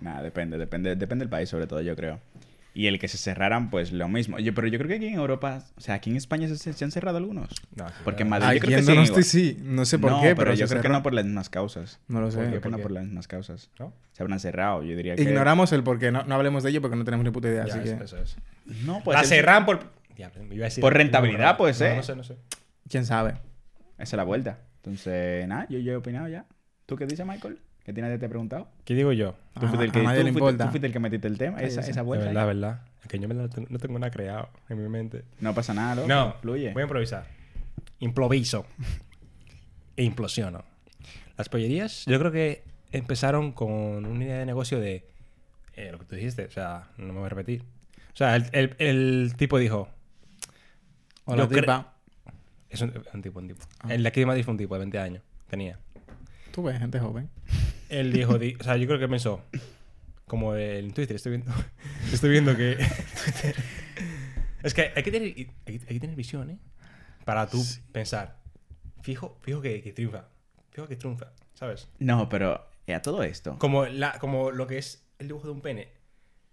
Nada, 0.00 0.22
depende, 0.22 0.58
depende, 0.58 0.94
depende 0.96 1.22
del 1.24 1.30
país, 1.30 1.48
sobre 1.48 1.66
todo, 1.66 1.80
yo 1.80 1.96
creo. 1.96 2.20
Y 2.74 2.88
el 2.88 2.98
que 2.98 3.08
se 3.08 3.16
cerraran, 3.16 3.70
pues 3.70 3.90
lo 3.92 4.06
mismo. 4.06 4.38
Yo, 4.38 4.52
pero 4.52 4.66
yo 4.68 4.76
creo 4.78 4.88
que 4.88 4.96
aquí 4.96 5.06
en 5.06 5.14
Europa, 5.14 5.64
o 5.78 5.80
sea, 5.80 5.94
aquí 5.94 6.10
en 6.10 6.16
España 6.16 6.46
se, 6.46 6.72
se 6.74 6.84
han 6.84 6.90
cerrado 6.90 7.16
algunos. 7.16 7.48
No, 7.74 7.88
sí, 7.88 7.94
Porque 8.04 8.22
en 8.24 8.28
no. 8.28 8.38
Madrid 8.38 8.56
yo 8.56 8.60
creo 8.60 8.68
que 8.70 8.80
en 8.80 8.84
sí. 8.84 8.92
Donosti 8.92 9.22
sí, 9.22 9.58
no 9.62 9.86
sé 9.86 9.98
por 9.98 10.10
No, 10.10 10.18
qué, 10.20 10.28
pero, 10.28 10.36
pero, 10.36 10.52
yo 10.54 10.66
creo 10.66 10.82
que 10.82 10.88
cerró. 10.88 10.92
no 10.98 11.02
por 11.02 11.14
las 11.14 11.24
mismas 11.24 11.48
causas. 11.48 11.98
No 12.08 12.20
lo 12.20 12.30
sé. 12.30 12.36
Yo 12.36 12.42
creo 12.48 12.54
que 12.56 12.60
¿Por 12.60 12.72
no 12.72 12.78
por 12.78 12.90
las 12.92 13.04
mismas 13.04 13.26
causas. 13.28 13.70
¿No? 13.78 13.94
Se 14.12 14.22
habrán 14.22 14.40
cerrado, 14.40 14.82
yo 14.82 14.94
diría 14.94 15.16
que... 15.16 15.22
Ignoramos 15.22 15.72
el 15.72 15.82
por 15.82 15.98
qué, 15.98 16.12
no, 16.12 16.24
no 16.24 16.34
hablemos 16.34 16.62
de 16.64 16.70
ello 16.70 16.82
porque 16.82 16.96
no 16.96 17.04
tenemos 17.06 17.24
ni 17.24 17.30
puta 17.30 17.48
idea, 17.48 17.64
Ya, 17.66 17.74
así 17.76 17.82
que... 17.82 18.04
eso, 18.04 18.18
es. 18.18 18.36
No, 18.84 19.00
pues 19.02 19.16
la 19.16 19.22
es- 19.22 19.28
cerran 19.30 19.64
por. 19.64 19.80
Me 20.48 20.54
iba 20.54 20.66
a 20.66 20.68
decir- 20.68 20.82
Por 20.82 20.92
rentabilidad, 20.92 21.52
No, 21.52 21.56
pues, 21.56 21.80
no, 21.80 21.86
¿eh? 21.86 21.96
No 21.96 22.02
sé, 22.02 22.14
no 22.16 22.24
sé. 22.24 22.36
¿Quién 22.90 23.06
sabe? 23.06 23.36
Esa 23.98 24.02
es 24.04 24.12
la 24.14 24.24
vuelta. 24.24 24.58
Entonces, 24.76 25.46
nada, 25.48 25.66
yo, 25.68 25.78
yo 25.78 25.92
he 25.92 25.96
opinado 25.96 26.28
ya. 26.28 26.44
¿Tú 26.86 26.96
qué 26.96 27.06
dices, 27.06 27.26
Michael? 27.26 27.58
¿Que 27.84 27.92
tiene 27.92 28.08
nadie 28.08 28.18
te 28.18 28.26
ha 28.26 28.28
preguntado? 28.28 28.68
¿Qué 28.84 28.94
digo 28.94 29.12
yo? 29.12 29.34
Tú 29.54 29.66
fuiste 29.68 29.84
el 29.84 29.90
a 29.90 29.92
que, 29.92 30.02
nadie 30.02 30.20
tú 30.20 30.26
le 30.26 30.32
fuiste- 30.32 30.38
importa. 30.38 30.64
tú 30.64 30.70
fuiste 30.70 30.86
el 30.88 30.92
que 30.92 30.98
metiste 31.00 31.28
el 31.28 31.38
tema, 31.38 31.60
esa, 31.60 31.80
esa 31.80 31.92
De 32.00 32.02
vuelta. 32.02 32.26
verdad, 32.26 32.46
verdad. 32.46 32.80
Es 33.02 33.08
que 33.08 33.18
yo 33.18 33.28
me 33.28 33.34
la 33.34 33.48
tengo- 33.48 33.68
no 33.70 33.78
tengo 33.78 33.98
nada 33.98 34.10
creado 34.10 34.48
en 34.68 34.82
mi 34.82 34.88
mente. 34.88 35.22
No 35.40 35.54
pasa 35.54 35.72
nada, 35.74 35.94
loco. 35.94 36.08
No, 36.08 36.34
Fluye. 36.40 36.72
voy 36.72 36.80
a 36.82 36.84
improvisar. 36.84 37.26
Improviso. 38.00 38.66
e 39.96 40.02
implosiono. 40.04 40.64
Las 41.38 41.48
pollerías, 41.48 42.04
yo 42.06 42.18
creo 42.18 42.32
que 42.32 42.64
empezaron 42.92 43.52
con 43.52 43.70
una 44.04 44.24
idea 44.24 44.38
de 44.38 44.46
negocio 44.46 44.80
de 44.80 45.04
eh, 45.74 45.90
lo 45.92 45.98
que 45.98 46.04
tú 46.06 46.16
dijiste, 46.16 46.44
o 46.46 46.50
sea, 46.50 46.88
no 46.98 47.06
me 47.12 47.18
voy 47.20 47.26
a 47.26 47.28
repetir. 47.30 47.62
O 48.12 48.16
sea, 48.16 48.34
el, 48.36 48.46
el- 48.52 48.76
el 48.78 49.34
tipo 49.36 49.58
dijo, 49.58 49.88
Hola, 51.24 51.48
tipa. 51.48 51.94
Es 52.70 52.80
un, 52.80 52.92
un 53.12 53.22
tipo, 53.22 53.38
un 53.38 53.48
tipo. 53.48 53.60
Ah. 53.80 53.94
El 53.94 54.02
de 54.02 54.08
aquí 54.08 54.20
de 54.20 54.26
Madrid 54.26 54.44
fue 54.44 54.52
un 54.52 54.58
tipo 54.58 54.74
de 54.74 54.80
20 54.80 54.98
años, 54.98 55.22
tenía. 55.48 55.78
Tú 56.52 56.62
ves, 56.62 56.78
gente 56.78 56.98
joven. 57.00 57.28
Él 57.88 58.12
dijo, 58.12 58.38
di- 58.38 58.56
o 58.58 58.64
sea, 58.64 58.76
yo 58.76 58.86
creo 58.86 58.98
que 58.98 59.08
pensó, 59.08 59.42
como 60.26 60.56
en 60.56 60.92
Twitter, 60.92 61.14
estoy 61.16 61.32
viendo, 61.32 61.52
estoy 62.12 62.30
viendo 62.30 62.56
que... 62.56 62.76
es 64.62 64.74
que 64.74 64.92
hay 64.94 65.02
que 65.02 65.10
tener, 65.10 65.28
hay, 65.28 65.50
hay 65.66 65.78
que 65.78 66.00
tener 66.00 66.16
visión, 66.16 66.50
¿eh? 66.50 66.58
Para 67.24 67.48
tú 67.48 67.62
pensar. 67.92 68.38
Fijo, 69.02 69.38
fijo 69.42 69.60
que, 69.60 69.82
que 69.82 69.92
triunfa. 69.92 70.28
Fijo 70.70 70.88
que 70.88 70.96
triunfa, 70.96 71.32
¿sabes? 71.54 71.88
No, 71.98 72.28
pero 72.28 72.66
a 72.88 73.02
todo 73.02 73.22
esto. 73.22 73.58
Como, 73.58 73.86
la, 73.86 74.18
como 74.18 74.50
lo 74.50 74.66
que 74.66 74.78
es 74.78 75.04
el 75.18 75.28
dibujo 75.28 75.46
de 75.46 75.52
un 75.52 75.60
pene. 75.60 75.88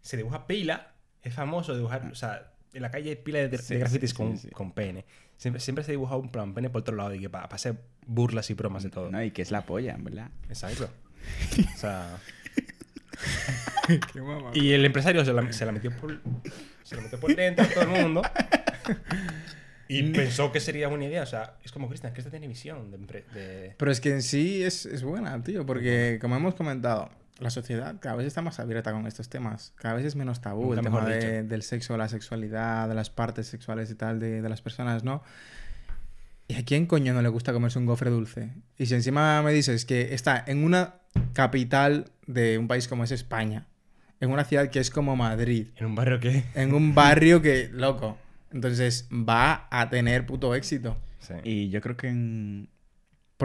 Se 0.01 0.18
dibuja 0.18 0.47
pila, 0.47 0.93
es 1.22 1.34
famoso 1.34 1.76
dibujar, 1.76 2.05
o 2.11 2.16
sea, 2.16 2.52
en 2.74 2.82
la 2.82 2.91
calle 2.91 3.09
hay 3.11 3.15
pila 3.15 3.39
de, 3.39 3.49
de 3.49 3.57
Sí, 3.57 3.76
grafitis 3.76 4.09
sí, 4.11 4.15
con, 4.15 4.38
sí. 4.38 4.49
con 4.49 4.71
pene. 4.71 5.05
Siempre, 5.38 5.59
siempre 5.59 5.84
se 5.84 5.91
dibuja 5.91 6.15
un 6.17 6.30
plan 6.32 6.53
pene 6.53 6.69
por 6.69 6.82
otro 6.82 6.95
lado 6.95 7.13
y 7.13 7.19
que 7.19 7.30
para, 7.30 7.45
hacer 7.45 7.76
burlas 8.05 8.49
y 8.49 8.53
bromas 8.53 8.84
de 8.84 8.89
todo. 8.89 9.09
No, 9.11 9.24
y 9.24 9.32
que 9.32 9.41
es 9.41 9.51
la 9.51 9.65
polla, 9.65 9.93
en 9.95 10.03
verdad. 10.03 10.30
Exacto. 10.49 10.89
O 11.76 11.78
sea. 11.78 12.17
Qué 14.11 14.21
mamá. 14.21 14.51
Y 14.53 14.71
el 14.71 14.84
empresario 14.86 15.24
se 15.24 15.34
la, 15.34 15.51
se 15.53 15.65
la 15.65 15.71
metió 15.71 15.91
por. 15.95 16.19
Se 16.84 16.95
la 16.95 17.01
metió 17.03 17.19
por 17.19 17.36
dentro 17.36 17.63
a 17.65 17.69
todo 17.69 17.84
el 17.84 17.89
mundo. 18.03 18.21
Y 19.88 20.03
pensó 20.11 20.51
que 20.51 20.59
sería 20.59 20.88
buena 20.88 21.05
idea. 21.05 21.24
O 21.24 21.26
sea, 21.28 21.57
es 21.63 21.71
como 21.71 21.88
Cristian, 21.88 22.13
que 22.13 22.19
esta 22.21 22.32
tiene 22.32 22.47
visión 22.47 22.91
de. 22.91 22.97
de- 23.34 23.76
Pero 23.78 23.91
es 23.91 24.01
que 24.01 24.09
en 24.11 24.21
sí 24.21 24.63
es, 24.63 24.86
es 24.86 25.03
buena, 25.03 25.41
tío, 25.43 25.65
porque 25.65 26.17
como 26.21 26.36
hemos 26.36 26.55
comentado, 26.55 27.09
la 27.43 27.49
sociedad 27.51 27.95
cada 27.99 28.15
vez 28.15 28.25
está 28.25 28.41
más 28.41 28.59
abierta 28.59 28.91
con 28.91 29.05
estos 29.05 29.29
temas. 29.29 29.73
Cada 29.75 29.93
vez 29.95 30.05
es 30.05 30.15
menos 30.15 30.41
tabú 30.41 30.63
Nunca 30.73 30.79
el 30.79 30.83
tema 30.85 31.01
mejor 31.01 31.13
de- 31.13 31.43
del 31.43 31.61
sexo, 31.61 31.95
la 31.97 32.07
sexualidad, 32.09 32.87
de 32.89 32.95
las 32.95 33.09
partes 33.09 33.47
sexuales 33.47 33.91
y 33.91 33.95
tal 33.95 34.19
de, 34.19 34.41
de 34.41 34.49
las 34.49 34.61
personas, 34.61 35.03
¿no? 35.03 35.21
¿Y 36.47 36.55
a 36.55 36.65
quién 36.65 36.85
coño 36.87 37.13
no 37.13 37.21
le 37.21 37.29
gusta 37.29 37.53
comerse 37.53 37.79
un 37.79 37.85
gofre 37.85 38.09
dulce? 38.09 38.49
Y 38.77 38.85
si 38.87 38.95
encima 38.95 39.41
me 39.43 39.53
dices 39.53 39.85
que 39.85 40.13
está 40.13 40.43
en 40.45 40.63
una 40.63 40.95
capital 41.33 42.11
de 42.27 42.57
un 42.57 42.67
país 42.67 42.87
como 42.87 43.03
es 43.03 43.11
España, 43.11 43.65
en 44.19 44.29
una 44.31 44.43
ciudad 44.43 44.69
que 44.69 44.79
es 44.79 44.89
como 44.89 45.15
Madrid, 45.15 45.67
En 45.77 45.85
un 45.87 45.95
barrio 45.95 46.19
que. 46.19 46.43
en 46.55 46.73
un 46.73 46.95
barrio 46.95 47.41
que, 47.41 47.69
loco, 47.73 48.17
entonces 48.51 49.07
va 49.11 49.67
a 49.71 49.89
tener 49.89 50.25
puto 50.25 50.53
éxito. 50.55 50.97
Sí. 51.19 51.33
Y 51.43 51.69
yo 51.69 51.81
creo 51.81 51.95
que 51.97 52.07
en. 52.09 52.69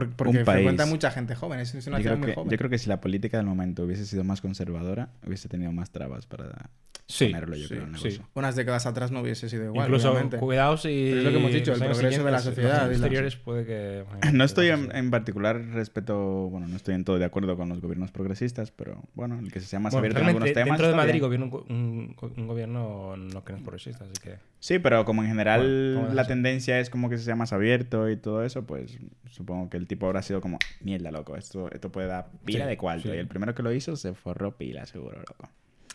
Por- 0.06 0.10
porque 0.16 0.38
Un 0.38 0.44
país. 0.44 0.56
frecuenta 0.56 0.86
mucha 0.86 1.10
gente 1.10 1.34
joven, 1.34 1.60
es 1.60 1.72
una 1.86 1.98
ciudad 2.00 2.16
muy 2.16 2.28
que, 2.28 2.34
joven. 2.34 2.50
yo 2.50 2.56
creo 2.58 2.70
que 2.70 2.78
si 2.78 2.88
la 2.88 3.00
política 3.00 3.36
del 3.36 3.46
momento 3.46 3.84
hubiese 3.84 4.06
sido 4.06 4.24
más 4.24 4.40
conservadora, 4.40 5.10
hubiese 5.26 5.48
tenido 5.48 5.72
más 5.72 5.90
trabas 5.90 6.26
para 6.26 6.70
Sí, 7.10 7.28
ponerlo, 7.28 7.56
yo 7.56 7.68
sí, 7.68 7.74
creo, 7.74 7.86
sí. 7.96 8.20
Unas 8.34 8.54
décadas 8.54 8.84
atrás 8.84 9.10
no 9.10 9.20
hubiese 9.22 9.48
sido 9.48 9.64
igual, 9.64 9.86
Incluso 9.86 10.10
obviamente. 10.10 10.36
cuidados 10.36 10.84
y. 10.84 11.06
Pero 11.08 11.18
es 11.20 11.24
lo 11.24 11.30
que 11.30 11.36
hemos 11.38 11.52
dicho, 11.54 11.72
el 11.72 11.78
progreso 11.78 12.22
de 12.22 12.30
la 12.30 12.38
sociedad 12.38 12.90
Los 12.90 13.36
puede 13.36 13.64
que. 13.64 14.04
No 14.34 14.44
estoy 14.44 14.68
en, 14.68 14.94
en 14.94 15.10
particular 15.10 15.58
respeto, 15.72 16.16
bueno, 16.50 16.68
no 16.68 16.76
estoy 16.76 16.94
en 16.96 17.04
todo 17.04 17.18
de 17.18 17.24
acuerdo 17.24 17.56
con 17.56 17.70
los 17.70 17.80
gobiernos 17.80 18.10
progresistas, 18.12 18.70
pero 18.72 19.02
bueno, 19.14 19.38
el 19.38 19.50
que 19.50 19.60
sea 19.60 19.80
más 19.80 19.94
Bueno, 19.94 20.00
abierto 20.04 20.20
en 20.20 20.26
algunos 20.26 20.52
temas. 20.52 20.66
dentro 20.68 20.88
de 20.88 20.94
Madrid 20.94 21.12
bien. 21.12 21.22
gobierna 21.24 21.46
un, 21.46 21.64
un, 21.74 22.14
go- 22.14 22.30
un 22.36 22.46
gobierno 22.46 23.16
no 23.16 23.42
que 23.42 23.52
no 23.52 23.58
es 23.58 23.64
progresista, 23.64 24.04
así 24.04 24.12
que. 24.22 24.36
Sí, 24.60 24.78
pero 24.78 25.06
como 25.06 25.22
en 25.22 25.28
general 25.28 25.60
Bueno, 25.62 25.94
¿cómo 26.00 26.08
es 26.10 26.14
la 26.14 26.26
tendencia 26.26 26.78
es 26.78 26.90
como 26.90 27.08
que 27.08 27.16
se 27.16 27.24
sea 27.24 27.36
más 27.36 27.54
abierto 27.54 28.10
y 28.10 28.16
todo 28.18 28.44
eso, 28.44 28.66
pues 28.66 28.98
supongo 29.30 29.70
que 29.70 29.78
el 29.78 29.86
tipo 29.86 30.04
habrá 30.04 30.20
sido 30.20 30.42
como, 30.42 30.58
mierda, 30.82 31.10
loco, 31.10 31.36
esto, 31.36 31.70
esto 31.72 31.90
puede 31.90 32.08
dar 32.08 32.28
pila 32.44 32.64
Sí, 32.64 32.68
de 32.68 32.76
cuarto. 32.76 33.08
sí. 33.08 33.14
Y 33.14 33.18
el 33.18 33.28
primero 33.28 33.54
que 33.54 33.62
lo 33.62 33.72
hizo 33.72 33.96
se 33.96 34.12
forró 34.12 34.56
pila, 34.58 34.84
seguro, 34.84 35.18
loco. 35.20 35.48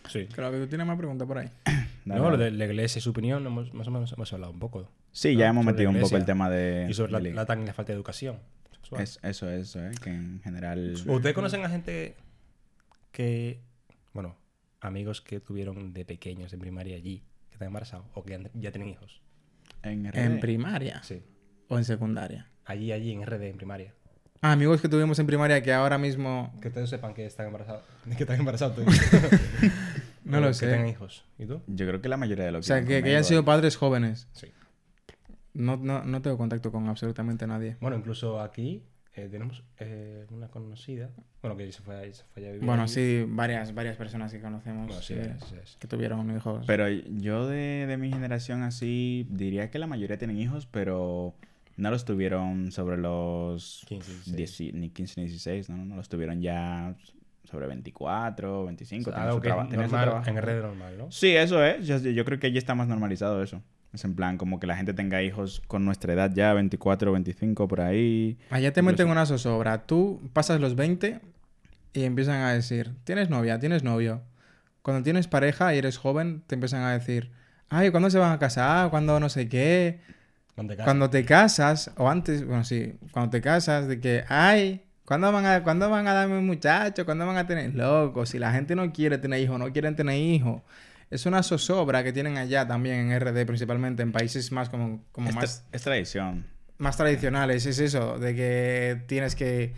Sí. 0.09 0.27
Creo 0.33 0.51
que 0.51 0.57
tú 0.59 0.67
tienes 0.67 0.85
más 0.87 0.97
preguntas 0.97 1.27
por 1.27 1.37
ahí. 1.37 1.49
Dale, 2.05 2.21
No, 2.21 2.29
lo 2.31 2.37
de 2.37 2.51
la 2.51 2.65
iglesia 2.65 2.99
y 2.99 3.01
su 3.01 3.11
opinión, 3.11 3.45
hemos, 3.45 3.73
más 3.73 3.87
o 3.87 3.91
menos 3.91 4.11
hemos 4.13 4.31
hablado 4.33 4.51
un 4.51 4.59
poco. 4.59 4.89
Sí, 5.11 5.35
ya 5.35 5.47
hemos 5.47 5.63
Sobre 5.63 5.73
metido 5.75 5.89
un 5.91 5.99
poco 6.01 6.17
el 6.17 6.25
tema 6.25 6.49
de... 6.49 6.87
Y 6.89 6.93
sobre 6.93 7.11
la, 7.13 7.19
de 7.19 7.29
la- 7.29 7.35
la 7.35 7.45
tan 7.45 7.65
la 7.65 7.73
falta 7.73 7.91
de 7.93 7.95
educación 7.95 8.39
sexual. 8.71 9.01
es- 9.01 9.19
eso, 9.23 9.49
eso, 9.49 9.79
¿eh? 9.85 9.91
Que 10.03 10.09
en 10.09 10.41
general... 10.43 10.93
¿Ustedes 11.07 11.33
conocen 11.35 11.63
a 11.63 11.69
gente 11.69 12.15
que, 13.11 13.61
bueno, 14.13 14.35
amigos 14.81 15.21
que 15.21 15.39
tuvieron 15.39 15.93
de 15.93 16.03
pequeños 16.05 16.51
en 16.53 16.59
primaria 16.59 16.95
allí, 16.97 17.23
que 17.49 17.53
están 17.55 17.67
embarazados 17.67 18.05
o 18.15 18.23
que 18.23 18.35
han- 18.35 18.49
ya 18.53 18.71
tienen 18.71 18.89
hijos? 18.89 19.21
En, 19.83 20.05
¿En 20.07 20.35
RD. 20.37 20.39
primaria 20.41 21.01
Sí. 21.03 21.21
o 21.69 21.77
en 21.77 21.85
secundaria? 21.85 22.49
Allí, 22.65 22.91
allí, 22.91 23.11
en 23.11 23.21
RD, 23.25 23.49
en 23.49 23.57
primaria. 23.57 23.93
Ah, 24.43 24.51
amigos 24.51 24.81
que 24.81 24.89
tuvimos 24.89 25.17
en 25.19 25.25
primaria 25.25 25.63
que 25.63 25.71
ahora 25.71 25.97
mismo... 25.97 26.53
Que 26.61 26.67
ustedes 26.67 26.89
sepan 26.89 27.13
que 27.13 27.25
están 27.25 27.47
embarazados. 27.47 27.83
Que 28.17 28.23
están 28.23 28.39
embarazados. 28.39 28.77
No 30.25 30.37
O 30.37 30.41
lo 30.41 30.47
Que 30.47 30.53
sé. 30.53 30.67
tengan 30.67 30.87
hijos. 30.87 31.25
¿Y 31.37 31.45
tú? 31.45 31.61
Yo 31.67 31.85
creo 31.87 32.01
que 32.01 32.07
la 32.09 32.15
mayoría 32.17 32.45
de 32.45 32.51
los 32.53 32.65
O 32.65 32.67
sea, 32.67 32.81
que, 32.85 33.03
que 33.03 33.09
hayan 33.09 33.23
sido 33.25 33.43
padres 33.43 33.75
jóvenes. 33.75 34.27
Sí. 34.33 34.47
No, 35.53 35.75
no, 35.77 36.03
no 36.03 36.21
tengo 36.21 36.37
contacto 36.37 36.71
con 36.71 36.87
absolutamente 36.87 37.45
nadie. 37.45 37.75
Bueno, 37.81 37.97
incluso 37.97 38.39
aquí 38.39 38.83
eh, 39.15 39.27
tenemos 39.29 39.63
eh, 39.79 40.25
una 40.31 40.47
conocida. 40.47 41.09
Bueno, 41.41 41.55
que 41.57 41.71
se 41.73 41.81
fue, 41.81 41.95
a- 42.09 42.13
se 42.13 42.23
fue 42.33 42.47
a 42.47 42.51
vivir. 42.53 42.65
Bueno, 42.65 42.83
allí. 42.83 42.93
sí, 42.93 43.25
varias, 43.27 43.73
varias 43.73 43.97
personas 43.97 44.31
que 44.31 44.39
conocemos 44.39 44.87
Bueno, 44.87 45.01
sí, 45.01 45.13
que, 45.13 45.23
sí, 45.45 45.55
sí. 45.65 45.75
que 45.79 45.87
tuvieron 45.87 46.33
hijos. 46.35 46.65
Pero 46.67 46.87
yo 46.89 47.47
de, 47.47 47.85
de 47.87 47.97
mi 47.97 48.09
generación 48.09 48.63
así, 48.63 49.27
diría 49.29 49.69
que 49.71 49.77
la 49.79 49.87
mayoría 49.87 50.17
tienen 50.17 50.37
hijos, 50.37 50.65
pero 50.71 51.35
no 51.77 51.91
los 51.91 52.05
tuvieron 52.05 52.71
sobre 52.71 52.97
los 52.97 53.83
15, 53.87 54.11
16. 54.35 54.57
10 54.73 54.73
ni 54.75 54.89
15 54.89 55.21
ni 55.21 55.27
16, 55.27 55.69
no, 55.69 55.77
no, 55.85 55.95
los 55.95 56.09
tuvieron 56.09 56.41
ya 56.41 56.95
sobre 57.45 57.67
24, 57.67 58.65
25. 58.65 59.09
O 59.09 59.13
sea, 59.13 59.23
algo 59.23 59.35
su 59.35 59.41
que 59.41 59.49
es 59.49 59.55
normal, 59.55 60.23
en 60.25 60.37
RD 60.41 60.61
normal, 60.61 60.97
¿no? 60.97 61.11
Sí, 61.11 61.35
eso 61.35 61.63
es. 61.63 61.85
Yo, 61.85 61.97
yo 61.97 62.25
creo 62.25 62.39
que 62.39 62.51
ya 62.51 62.57
está 62.59 62.75
más 62.75 62.87
normalizado 62.87 63.41
eso. 63.43 63.61
Es 63.91 64.03
en 64.05 64.15
plan, 64.15 64.37
como 64.37 64.59
que 64.59 64.65
la 64.65 64.75
gente 64.75 64.93
tenga 64.93 65.21
hijos 65.21 65.61
con 65.67 65.85
nuestra 65.85 66.13
edad 66.13 66.31
ya, 66.33 66.53
24, 66.53 67.11
25, 67.11 67.67
por 67.67 67.81
ahí. 67.81 68.37
Allá 68.49 68.73
te 68.73 68.79
Incluso- 68.79 68.91
meten 68.93 69.09
una 69.09 69.25
zozobra. 69.27 69.85
Tú 69.85 70.19
pasas 70.33 70.59
los 70.59 70.75
20 70.75 71.19
y 71.93 72.03
empiezan 72.03 72.41
a 72.41 72.53
decir, 72.53 72.93
¿tienes 73.03 73.29
novia? 73.29 73.59
¿Tienes 73.59 73.83
novio? 73.83 74.21
Cuando 74.81 75.03
tienes 75.03 75.27
pareja 75.27 75.75
y 75.75 75.77
eres 75.77 75.97
joven, 75.97 76.41
te 76.47 76.55
empiezan 76.55 76.81
a 76.81 76.91
decir, 76.91 77.31
ay, 77.69 77.91
¿cuándo 77.91 78.09
se 78.09 78.17
van 78.17 78.31
a 78.31 78.39
casar? 78.39 78.89
¿Cuándo 78.89 79.19
no 79.19 79.29
sé 79.29 79.47
qué? 79.47 79.99
Cuando 80.55 80.71
te 80.73 80.77
casas. 80.77 80.85
Cuando 80.85 81.09
te 81.09 81.25
casas, 81.25 81.91
o 81.97 82.09
antes, 82.09 82.45
bueno, 82.45 82.63
sí, 82.63 82.95
cuando 83.11 83.31
te 83.31 83.41
casas, 83.41 83.87
de 83.87 83.99
que, 83.99 84.23
ay, 84.27 84.83
¿cuándo 85.05 85.31
van 85.31 85.45
a, 85.45 85.63
¿cuándo 85.63 85.89
van 85.89 86.07
a 86.07 86.13
darme 86.13 86.37
un 86.37 86.45
muchacho? 86.45 87.05
¿Cuándo 87.05 87.25
van 87.25 87.37
a 87.37 87.47
tener 87.47 87.73
locos? 87.73 88.29
Si 88.29 88.39
la 88.39 88.51
gente 88.53 88.75
no 88.75 88.91
quiere 88.93 89.17
tener 89.17 89.39
hijos, 89.41 89.57
no 89.59 89.71
quieren 89.71 89.95
tener 89.95 90.15
hijos. 90.17 90.61
Es 91.09 91.25
una 91.25 91.43
zozobra 91.43 92.03
que 92.03 92.13
tienen 92.13 92.37
allá 92.37 92.67
también 92.67 93.11
en 93.11 93.19
RD, 93.19 93.45
principalmente 93.45 94.03
en 94.03 94.11
países 94.11 94.51
más 94.51 94.69
como, 94.69 95.03
como 95.11 95.29
Es, 95.29 95.35
más 95.35 95.65
es 95.71 95.81
tradición. 95.81 96.47
más 96.77 96.97
tradicionales 96.97 97.65
es 97.65 97.79
eso, 97.79 98.17
de 98.19 98.35
que 98.35 99.03
tienes 99.07 99.35
que 99.35 99.73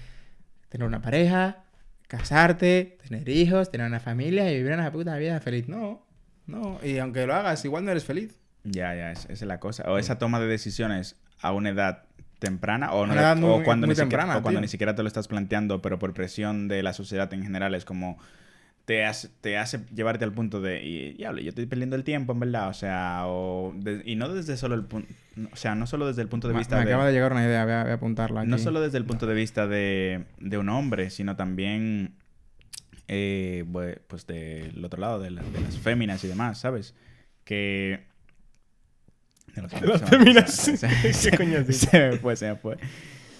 tener 0.69 0.88
una 0.88 1.01
pareja, 1.01 1.63
casarte, 2.07 2.97
tener 3.07 3.28
hijos, 3.30 3.69
tener 3.71 3.88
una 3.88 3.99
familia 3.99 4.51
y 4.51 4.57
vivir 4.57 4.73
una 4.73 4.91
puta 4.91 5.15
vida 5.17 5.39
feliz. 5.41 5.67
No, 5.67 6.05
no, 6.47 6.80
y 6.84 6.97
aunque 6.99 7.26
lo 7.28 7.34
hagas, 7.36 7.63
igual 7.65 7.86
no 7.86 7.91
eres 7.91 8.05
feliz. 8.05 8.39
Ya, 8.66 8.93
ya, 8.95 9.11
es- 9.11 9.26
esa 9.26 9.34
es 9.34 9.41
la 9.43 9.59
cosa. 9.59 9.84
O 9.89 9.97
esa 9.97 10.18
toma 10.18 10.39
de 10.39 10.47
decisiones 10.47 11.16
a 11.41 11.51
una 11.53 11.70
edad 11.70 12.03
temprana 12.39 12.91
o, 12.91 13.05
no 13.07 13.13
Una 13.13 13.22
edad 13.22 13.38
le- 13.38 13.45
o 13.45 13.63
cuando, 13.63 13.88
muy 13.88 13.95
ni, 13.95 14.01
siquiera, 14.01 14.38
o 14.38 14.41
cuando 14.41 14.59
ni 14.61 14.68
siquiera 14.68 14.93
te 14.95 15.01
lo 15.03 15.07
estás 15.07 15.28
planteando, 15.28 15.82
pero 15.82 15.97
por 15.99 16.13
presión 16.13 16.68
de 16.68 16.84
la 16.84 16.91
sociedad 16.93 17.34
en 17.34 17.43
general 17.43 17.74
es 17.76 17.86
como 17.86 18.18
te 18.86 19.03
hace, 19.05 19.30
te 19.41 19.57
hace 19.57 19.80
llevarte 19.95 20.26
al 20.26 20.32
punto 20.32 20.61
de, 20.61 20.84
y, 20.84 21.13
diablo, 21.13 21.41
yo 21.41 21.49
estoy 21.49 21.66
perdiendo 21.66 21.95
el 21.95 22.03
tiempo, 22.03 22.34
en 22.34 22.39
verdad, 22.41 22.70
o 22.70 22.74
sea, 22.74 23.24
o 23.26 23.74
de- 23.76 24.03
y 24.05 24.16
no 24.16 24.30
desde 24.30 24.57
solo 24.57 24.76
el 24.76 24.84
punto, 24.84 25.11
o 25.51 25.55
sea, 25.55 25.74
no 25.74 25.88
solo 25.88 26.05
desde 26.05 26.22
el 26.22 26.28
punto 26.28 26.47
de 26.47 26.53
Me, 26.53 26.59
vista 26.59 26.78
me 26.78 26.86
de... 26.86 26.91
acaba 26.91 27.07
de 27.07 27.13
llegar 27.13 27.32
una 27.32 27.43
idea, 27.43 27.63
voy 27.66 27.74
a, 27.74 27.82
voy 27.84 27.91
a 27.91 27.95
apuntarla 27.95 28.41
aquí. 28.41 28.49
No 28.49 28.59
solo 28.59 28.82
desde 28.82 28.99
el 28.99 29.05
punto 29.05 29.26
de 29.26 29.34
vista 29.34 29.66
de, 29.66 30.26
de 30.39 30.57
un 30.59 30.70
hombre, 30.70 31.09
sino 31.09 31.36
también 31.36 32.13
eh, 33.07 33.66
pues 34.07 34.28
del 34.28 34.84
otro 34.86 34.99
lado, 35.01 35.20
de, 35.20 35.32
la- 35.32 35.41
de 35.41 35.61
las 35.61 35.78
féminas 35.78 36.24
y 36.24 36.28
demás, 36.28 36.59
¿sabes? 36.59 36.93
Que... 37.43 38.03
De 39.56 39.62
los 39.62 39.72
las 39.93 40.01
se 40.01 40.08
féminas. 40.18 40.51
se- 40.53 41.74
se- 41.74 41.99
me 42.12 42.18
fue, 42.18 42.36
se 42.36 42.49
me 42.49 42.56
fue. 42.56 42.78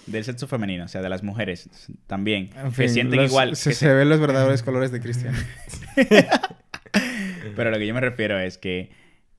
Del 0.06 0.22
sexo 0.24 0.46
femenino, 0.46 0.84
o 0.84 0.88
sea, 0.88 1.02
de 1.02 1.08
las 1.08 1.22
mujeres 1.24 1.68
también. 2.06 2.50
En 2.56 2.66
que 2.66 2.70
fin, 2.70 2.88
sienten 2.88 3.20
los- 3.22 3.30
igual. 3.30 3.56
Se, 3.56 3.70
que 3.70 3.76
se 3.76 3.92
ven 3.92 4.08
los 4.08 4.20
verdaderos 4.20 4.62
colores 4.64 4.92
de 4.92 5.00
Cristian. 5.00 5.34
Pero 7.56 7.70
lo 7.70 7.78
que 7.78 7.86
yo 7.86 7.94
me 7.94 8.00
refiero 8.00 8.38
es 8.38 8.58
que 8.58 8.90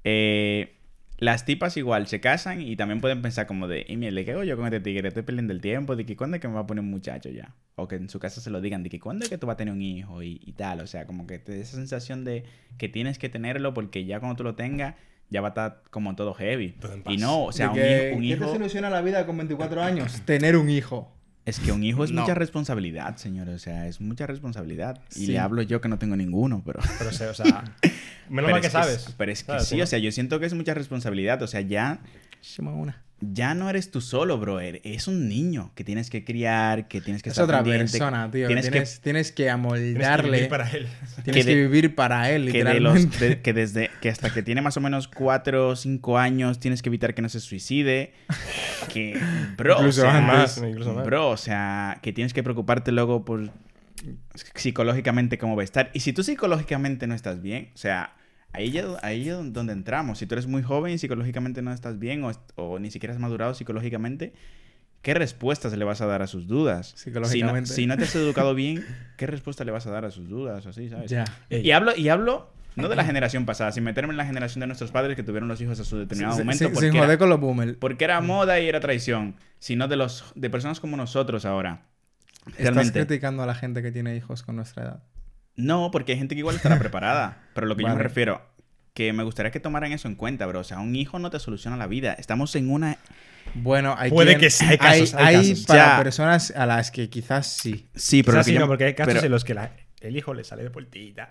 eh, 0.03 0.75
las 1.19 1.45
tipas 1.45 1.77
igual 1.77 2.07
se 2.07 2.19
casan 2.19 2.61
y 2.61 2.75
también 2.75 3.01
pueden 3.01 3.21
pensar 3.21 3.47
como 3.47 3.67
de, 3.67 3.85
y 3.87 3.97
mira, 3.97 4.23
¿qué 4.23 4.31
hago 4.31 4.43
yo 4.43 4.55
con 4.57 4.65
este 4.65 4.79
tigre? 4.79 5.07
Estoy 5.07 5.23
perdiendo 5.23 5.53
el 5.53 5.61
tiempo, 5.61 5.95
de 5.95 6.05
que 6.05 6.15
cuándo 6.15 6.35
es 6.35 6.41
que 6.41 6.47
me 6.47 6.55
va 6.55 6.61
a 6.61 6.67
poner 6.67 6.83
un 6.83 6.89
muchacho 6.89 7.29
ya. 7.29 7.55
O 7.75 7.87
que 7.87 7.95
en 7.95 8.09
su 8.09 8.19
casa 8.19 8.41
se 8.41 8.49
lo 8.49 8.59
digan, 8.61 8.83
de 8.83 8.89
que 8.89 8.99
cuándo 8.99 9.23
es 9.23 9.29
que 9.29 9.37
tú 9.37 9.45
vas 9.47 9.53
a 9.55 9.57
tener 9.57 9.73
un 9.73 9.81
hijo 9.81 10.23
y, 10.23 10.41
y 10.43 10.53
tal. 10.53 10.79
O 10.81 10.87
sea, 10.87 11.05
como 11.05 11.27
que 11.27 11.37
te 11.39 11.53
da 11.53 11.57
esa 11.61 11.75
sensación 11.77 12.23
de 12.25 12.43
que 12.77 12.89
tienes 12.89 13.19
que 13.19 13.29
tenerlo 13.29 13.73
porque 13.73 14.05
ya 14.05 14.19
cuando 14.19 14.35
tú 14.35 14.43
lo 14.43 14.55
tengas, 14.55 14.95
ya 15.29 15.41
va 15.41 15.47
a 15.47 15.49
estar 15.49 15.83
como 15.91 16.15
todo 16.15 16.33
heavy. 16.33 16.75
Y 17.07 17.17
no, 17.17 17.45
o 17.45 17.51
sea, 17.51 17.69
un 17.69 17.75
que, 17.75 18.09
hijo... 18.09 18.17
Un 18.17 18.23
¿Qué 18.23 18.35
te 18.37 18.45
soluciona 18.53 18.89
la 18.89 19.01
vida 19.01 19.25
con 19.25 19.37
24 19.37 19.81
años? 19.81 20.21
Tener 20.25 20.57
un 20.57 20.69
hijo. 20.69 21.13
es 21.45 21.59
que 21.59 21.71
un 21.71 21.83
hijo 21.83 22.03
es 22.03 22.11
No. 22.11 22.21
mucha 22.21 22.33
responsabilidad, 22.33 23.17
señor. 23.17 23.49
O 23.49 23.59
sea, 23.59 23.87
es 23.87 23.99
mucha 24.01 24.27
responsabilidad. 24.27 25.01
Y 25.15 25.27
le 25.27 25.39
hablo 25.39 25.61
yo 25.61 25.81
que 25.81 25.89
no 25.89 25.99
tengo 25.99 26.15
ninguno, 26.15 26.63
pero... 26.65 26.79
Pero, 26.97 27.09
o 27.09 27.13
sea, 27.13 27.29
o 27.31 27.33
sea, 27.33 27.63
menos 28.29 28.51
mal 28.51 28.61
que 28.61 28.67
es 28.67 28.73
sabes. 28.73 29.13
Pero 29.17 29.31
es 29.31 29.43
que 29.43 29.51
¿sabes? 29.51 29.67
sí, 29.67 29.77
¿no? 29.77 29.83
o 29.83 29.87
sea, 29.87 29.99
yo 29.99 30.11
siento 30.11 30.39
que 30.39 30.45
es 30.45 30.53
mucha 30.53 30.73
responsabilidad. 30.73 31.41
O 31.41 31.47
sea, 31.47 31.61
ya 31.61 31.99
una. 32.59 33.03
Ya 33.19 33.55
no 33.55 33.69
eres 33.69 33.89
tú 33.89 33.99
solo, 33.99 34.37
bro. 34.37 34.59
Es 34.59 35.07
un 35.07 35.27
niño 35.27 35.71
que 35.75 35.83
tienes 35.83 36.09
que 36.09 36.23
criar, 36.23 36.87
que 36.87 37.01
tienes 37.01 37.23
que 37.23 37.29
Es 37.29 37.33
estar 37.33 37.45
otra 37.45 37.57
pendiente, 37.63 37.91
persona, 37.93 38.29
tío. 38.29 38.45
Tienes, 38.47 38.69
Tienes, 38.69 38.97
que 38.97 39.03
tienes 39.03 39.31
que 39.31 39.43
Tienes 39.43 39.47
que 39.47 39.49
amoldarle. 39.49 40.31
vivir 40.37 40.49
para 40.49 40.69
él. 40.71 40.87
Tienes 41.23 41.45
que 41.45 41.55
vivir 41.55 41.95
para 41.95 42.29
él, 42.31 42.51
que, 42.51 42.63
de 42.63 42.79
los, 42.79 42.93
literalmente. 42.95 43.29
de- 43.29 43.41
que 43.41 43.53
desde 43.53 43.89
que 44.01 44.09
hasta 44.09 44.31
que 44.31 44.43
tiene 44.43 44.61
más 44.61 44.77
o 44.77 44.81
menos 44.81 45.07
4 45.07 45.69
o 45.69 45.75
5 45.75 46.17
años 46.19 46.59
tienes 46.59 46.81
que 46.81 46.89
evitar 46.89 47.13
que 47.15 47.21
no 47.23 47.29
se 47.29 47.39
suicide. 47.39 48.13
Que, 48.93 49.19
bro, 49.57 49.77
Incluso 49.79 50.01
o 50.07 50.11
sea, 50.11 50.21
Más, 50.21 50.57
incluso 50.59 50.93
más. 50.93 51.05
Bro, 51.05 51.29
o 51.29 51.37
sea, 51.37 51.99
que 52.03 52.13
tienes 52.13 52.33
que 52.33 52.43
preocuparte 52.43 52.91
luego 52.91 53.25
por 53.25 53.49
psicológicamente 54.55 55.37
cómo 55.37 55.55
va 55.55 55.61
a 55.61 55.65
estar. 55.65 55.89
Y 55.93 56.01
si 56.01 56.13
tú 56.13 56.23
psicológicamente 56.23 57.07
no 57.07 57.15
estás 57.15 57.41
bien, 57.41 57.69
o 57.73 57.77
sea, 57.77 58.13
ahí 58.53 58.71
ya 58.71 58.85
ahí 59.01 59.29
es 59.29 59.53
donde 59.53 59.73
entramos. 59.73 60.19
Si 60.19 60.25
tú 60.25 60.35
eres 60.35 60.47
muy 60.47 60.63
joven 60.63 60.93
y 60.93 60.97
psicológicamente 60.97 61.61
no 61.61 61.71
estás 61.71 61.99
bien 61.99 62.23
o, 62.23 62.31
o 62.55 62.79
ni 62.79 62.91
siquiera 62.91 63.13
has 63.13 63.19
madurado 63.19 63.53
psicológicamente, 63.53 64.33
¿qué 65.01 65.13
respuestas 65.13 65.75
le 65.77 65.85
vas 65.85 66.01
a 66.01 66.05
dar 66.05 66.21
a 66.21 66.27
sus 66.27 66.47
dudas? 66.47 66.93
Psicológicamente. 66.95 67.67
Si 67.67 67.73
no, 67.73 67.75
si 67.75 67.87
no 67.87 67.97
te 67.97 68.03
has 68.05 68.15
educado 68.15 68.55
bien, 68.55 68.85
¿qué 69.17 69.27
respuesta 69.27 69.63
le 69.63 69.71
vas 69.71 69.87
a 69.87 69.91
dar 69.91 70.05
a 70.05 70.11
sus 70.11 70.27
dudas? 70.29 70.65
O 70.65 70.69
así, 70.69 70.89
¿sabes? 70.89 71.09
Ya. 71.09 71.25
Y 71.49 71.71
hablo, 71.71 71.95
y 71.95 72.09
hablo 72.09 72.49
no 72.77 72.89
de 72.89 72.95
la 72.95 73.03
generación 73.03 73.45
pasada, 73.45 73.71
sin 73.71 73.83
meterme 73.83 74.11
en 74.11 74.17
la 74.17 74.25
generación 74.25 74.59
de 74.61 74.67
nuestros 74.67 74.91
padres 74.91 75.15
que 75.15 75.23
tuvieron 75.23 75.49
los 75.49 75.59
hijos 75.61 75.79
a 75.79 75.83
su 75.83 75.97
determinado 75.97 76.37
momento. 76.37 76.65
sin, 76.65 76.73
porque 76.73 76.91
sin 76.91 76.99
joder 76.99 77.17
con 77.17 77.29
los 77.29 77.39
boomers. 77.39 77.75
porque 77.77 78.03
era 78.03 78.21
moda 78.21 78.59
y 78.59 78.67
era 78.67 78.79
traición, 78.79 79.35
sino 79.59 79.87
de 79.87 79.95
los 79.95 80.31
de 80.35 80.49
personas 80.49 80.79
como 80.79 80.95
nosotros 80.95 81.45
ahora. 81.45 81.81
Estás 82.57 82.91
criticando 82.91 83.43
a 83.43 83.45
la 83.45 83.55
gente 83.55 83.81
que 83.81 83.91
tiene 83.91 84.15
hijos 84.15 84.43
con 84.43 84.55
nuestra 84.55 84.83
edad. 84.83 85.03
No, 85.57 85.91
porque 85.91 86.13
hay 86.13 86.17
gente 86.17 86.35
que 86.35 86.39
igual 86.39 86.55
estará 86.55 86.79
preparada. 86.79 87.39
Pero 87.53 87.67
lo 87.67 87.75
que 87.75 87.83
yo 87.83 87.89
me 87.89 88.01
refiero, 88.01 88.41
que 88.93 89.11
me 89.13 89.23
gustaría 89.23 89.51
que 89.51 89.59
tomaran 89.59 89.91
eso 89.91 90.07
en 90.07 90.15
cuenta, 90.15 90.45
bro. 90.45 90.61
O 90.61 90.63
sea, 90.63 90.79
un 90.79 90.95
hijo 90.95 91.19
no 91.19 91.29
te 91.29 91.39
soluciona 91.39 91.75
la 91.77 91.87
vida. 91.87 92.13
Estamos 92.13 92.55
en 92.55 92.71
una. 92.71 92.97
Bueno, 93.55 93.95
hay 93.97 94.09
Puede 94.09 94.31
quien- 94.31 94.39
que 94.41 94.49
sí, 94.49 94.65
hay 94.65 94.77
casos, 94.77 95.13
hay 95.15 95.35
hay 95.35 95.49
casos. 95.51 95.65
para 95.65 95.85
Ya. 95.97 96.03
personas 96.03 96.51
a 96.55 96.65
las 96.65 96.91
que 96.91 97.09
quizás 97.09 97.47
sí. 97.47 97.87
Sí, 97.95 98.23
pero. 98.23 98.33
Quizás 98.33 98.35
lo 98.35 98.39
que 98.39 98.43
sí, 98.45 98.53
yo- 98.53 98.59
no, 98.59 98.67
porque 98.67 98.83
hay 98.85 98.93
casos 98.95 99.13
pero- 99.13 99.25
en 99.25 99.31
los 99.31 99.43
que 99.45 99.53
la- 99.53 99.71
el 100.01 100.15
hijo 100.17 100.33
le 100.33 100.43
sale 100.43 100.63
de 100.63 100.69
puertita. 100.69 101.27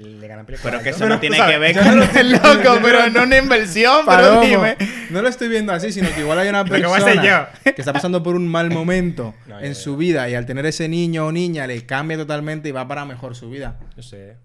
Le 0.00 0.26
ganan 0.26 0.46
pelea 0.46 0.60
Pero 0.62 0.82
que 0.82 0.88
eso 0.90 1.06
no 1.06 1.20
tiene 1.20 1.36
que 1.36 1.58
ver 1.58 1.74
yo 1.74 1.82
con 1.82 1.98
no 1.98 2.04
loco, 2.22 2.78
pero 2.82 3.10
no 3.10 3.24
una 3.24 3.36
inversión, 3.36 4.06
pero 4.06 4.40
dime. 4.40 4.76
no 5.10 5.20
lo 5.20 5.28
estoy 5.28 5.48
viendo 5.48 5.72
así, 5.72 5.92
sino 5.92 6.08
que 6.14 6.20
igual 6.20 6.38
hay 6.38 6.48
una 6.48 6.64
Pero 6.64 6.88
¿cómo 6.88 6.98
sé 6.98 7.14
persona 7.14 7.50
yo? 7.62 7.72
que 7.74 7.80
está 7.82 7.92
pasando 7.92 8.22
por 8.22 8.34
un 8.34 8.48
mal 8.48 8.70
momento 8.70 9.34
No, 9.46 9.60
en 9.60 9.74
su 9.74 9.96
vida 9.98 10.28
y 10.30 10.34
al 10.34 10.46
tener 10.46 10.64
ese 10.66 10.88
niño 10.88 11.26
o 11.26 11.32
niña 11.32 11.66
le 11.66 11.84
cambia 11.84 12.16
totalmente 12.16 12.68
y 12.70 12.72
va 12.72 12.88
para 12.88 13.04
mejor 13.04 13.34
su 13.36 13.50
vida. 13.50 13.78
Yo 13.96 14.02
sé. 14.02 14.36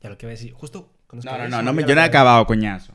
Ya 0.00 0.08
lo 0.10 0.16
que 0.18 0.26
voy 0.26 0.34
a 0.34 0.36
decir. 0.36 0.52
Justo 0.52 0.92
cuando 1.08 1.28
No, 1.28 1.48
no, 1.48 1.62
no, 1.62 1.72
me 1.72 1.84
yo 1.84 1.94
no 1.94 2.00
he 2.00 2.04
acabado, 2.04 2.46
coñazo. 2.46 2.92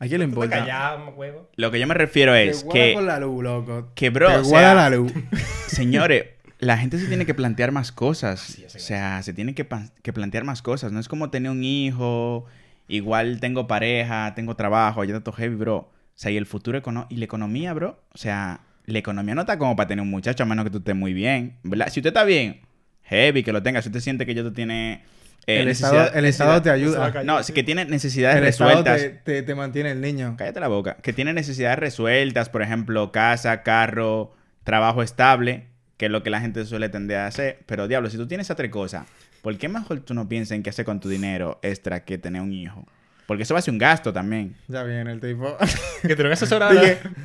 ¿A 0.00 0.06
quién 0.08 0.18
le 0.18 0.24
importa? 0.24 0.98
huevo. 1.16 1.48
Lo 1.54 1.70
que 1.70 1.78
yo 1.78 1.86
me 1.86 1.94
refiero 1.94 2.34
es 2.34 2.64
que, 2.64 2.94
con 2.94 3.06
la 3.06 3.20
luz, 3.20 3.44
loco. 3.44 3.92
que, 3.94 4.10
bro, 4.10 4.26
Te 4.28 4.34
o 4.38 4.42
guarda 4.42 4.72
sea, 4.72 4.74
la 4.74 4.90
luz. 4.96 5.12
Señores, 5.68 6.24
la 6.62 6.78
gente 6.78 6.96
se 6.98 7.06
tiene 7.08 7.26
que 7.26 7.34
plantear 7.34 7.72
más 7.72 7.90
cosas. 7.90 8.56
O 8.74 8.78
sea, 8.78 9.20
se 9.22 9.32
tiene 9.34 9.52
que, 9.54 9.64
plantear 9.64 10.44
más 10.44 10.62
cosas. 10.62 10.92
No 10.92 11.00
es 11.00 11.08
como 11.08 11.28
tener 11.28 11.50
un 11.50 11.64
hijo, 11.64 12.46
igual 12.86 13.40
tengo 13.40 13.66
pareja, 13.66 14.32
tengo 14.36 14.54
trabajo, 14.54 15.02
ya 15.02 15.12
tanto 15.14 15.32
heavy, 15.32 15.56
bro. 15.56 15.76
O 15.76 15.90
sea, 16.14 16.30
y 16.30 16.36
el 16.36 16.46
futuro 16.46 16.80
econo- 16.80 17.06
y 17.10 17.16
la 17.16 17.24
economía, 17.24 17.72
bro. 17.74 18.00
O 18.14 18.18
sea, 18.18 18.60
la 18.86 18.98
economía 18.98 19.34
no 19.34 19.40
está 19.40 19.58
como 19.58 19.74
para 19.74 19.88
tener 19.88 20.02
un 20.02 20.10
muchacho, 20.10 20.44
a 20.44 20.46
menos 20.46 20.64
que 20.64 20.70
tú 20.70 20.78
estés 20.78 20.94
muy 20.94 21.12
bien. 21.12 21.56
¿verdad? 21.64 21.88
Si 21.90 21.98
usted 21.98 22.10
está 22.10 22.22
bien, 22.22 22.60
heavy, 23.02 23.42
que 23.42 23.52
lo 23.52 23.60
tenga. 23.62 23.82
Si 23.82 23.88
usted 23.88 24.00
siente 24.00 24.24
que 24.24 24.34
ya 24.34 24.42
tú 24.42 24.52
tienes... 24.52 25.00
eh, 25.48 25.62
el, 25.62 25.66
estado, 25.68 26.12
el 26.14 26.24
estado 26.26 26.62
te 26.62 26.70
ayuda. 26.70 27.24
No, 27.24 27.42
sí 27.42 27.52
que 27.52 27.64
tiene 27.64 27.86
necesidades 27.86 28.36
El 28.38 28.44
estado 28.44 28.70
resueltas. 28.70 29.00
te, 29.00 29.08
te- 29.10 29.42
te 29.42 29.54
mantiene 29.56 29.90
el 29.90 30.00
niño. 30.00 30.36
Cállate 30.38 30.60
la 30.60 30.68
boca. 30.68 30.96
Que 31.02 31.12
tiene 31.12 31.32
necesidades 31.32 31.80
resueltas, 31.80 32.48
por 32.50 32.62
ejemplo, 32.62 33.10
casa, 33.10 33.64
carro, 33.64 34.32
trabajo 34.62 35.02
estable, 35.02 35.71
que 36.02 36.06
es 36.06 36.10
lo 36.10 36.24
que 36.24 36.30
la 36.30 36.40
gente 36.40 36.64
suele 36.64 36.88
tender 36.88 37.18
a 37.18 37.28
hacer. 37.28 37.60
Pero 37.64 37.86
diablo, 37.86 38.10
si 38.10 38.16
tú 38.16 38.26
tienes 38.26 38.48
esas 38.48 38.56
tres 38.56 38.72
cosas, 38.72 39.04
¿por 39.40 39.56
qué 39.56 39.68
mejor 39.68 40.00
tú 40.00 40.14
no 40.14 40.28
piensas 40.28 40.56
en 40.56 40.64
qué 40.64 40.70
hacer 40.70 40.84
con 40.84 40.98
tu 40.98 41.08
dinero 41.08 41.60
extra 41.62 42.04
que 42.04 42.18
tener 42.18 42.42
un 42.42 42.52
hijo? 42.52 42.84
Porque 43.24 43.44
eso 43.44 43.54
va 43.54 43.60
a 43.60 43.62
ser 43.62 43.70
un 43.70 43.78
gasto 43.78 44.12
también. 44.12 44.56
Ya 44.66 44.82
viene 44.82 45.12
el 45.12 45.20
tipo. 45.20 45.56
Que 46.02 46.16
te 46.16 46.24
lo 46.24 46.28
gastas 46.28 46.50
ahora. 46.50 46.72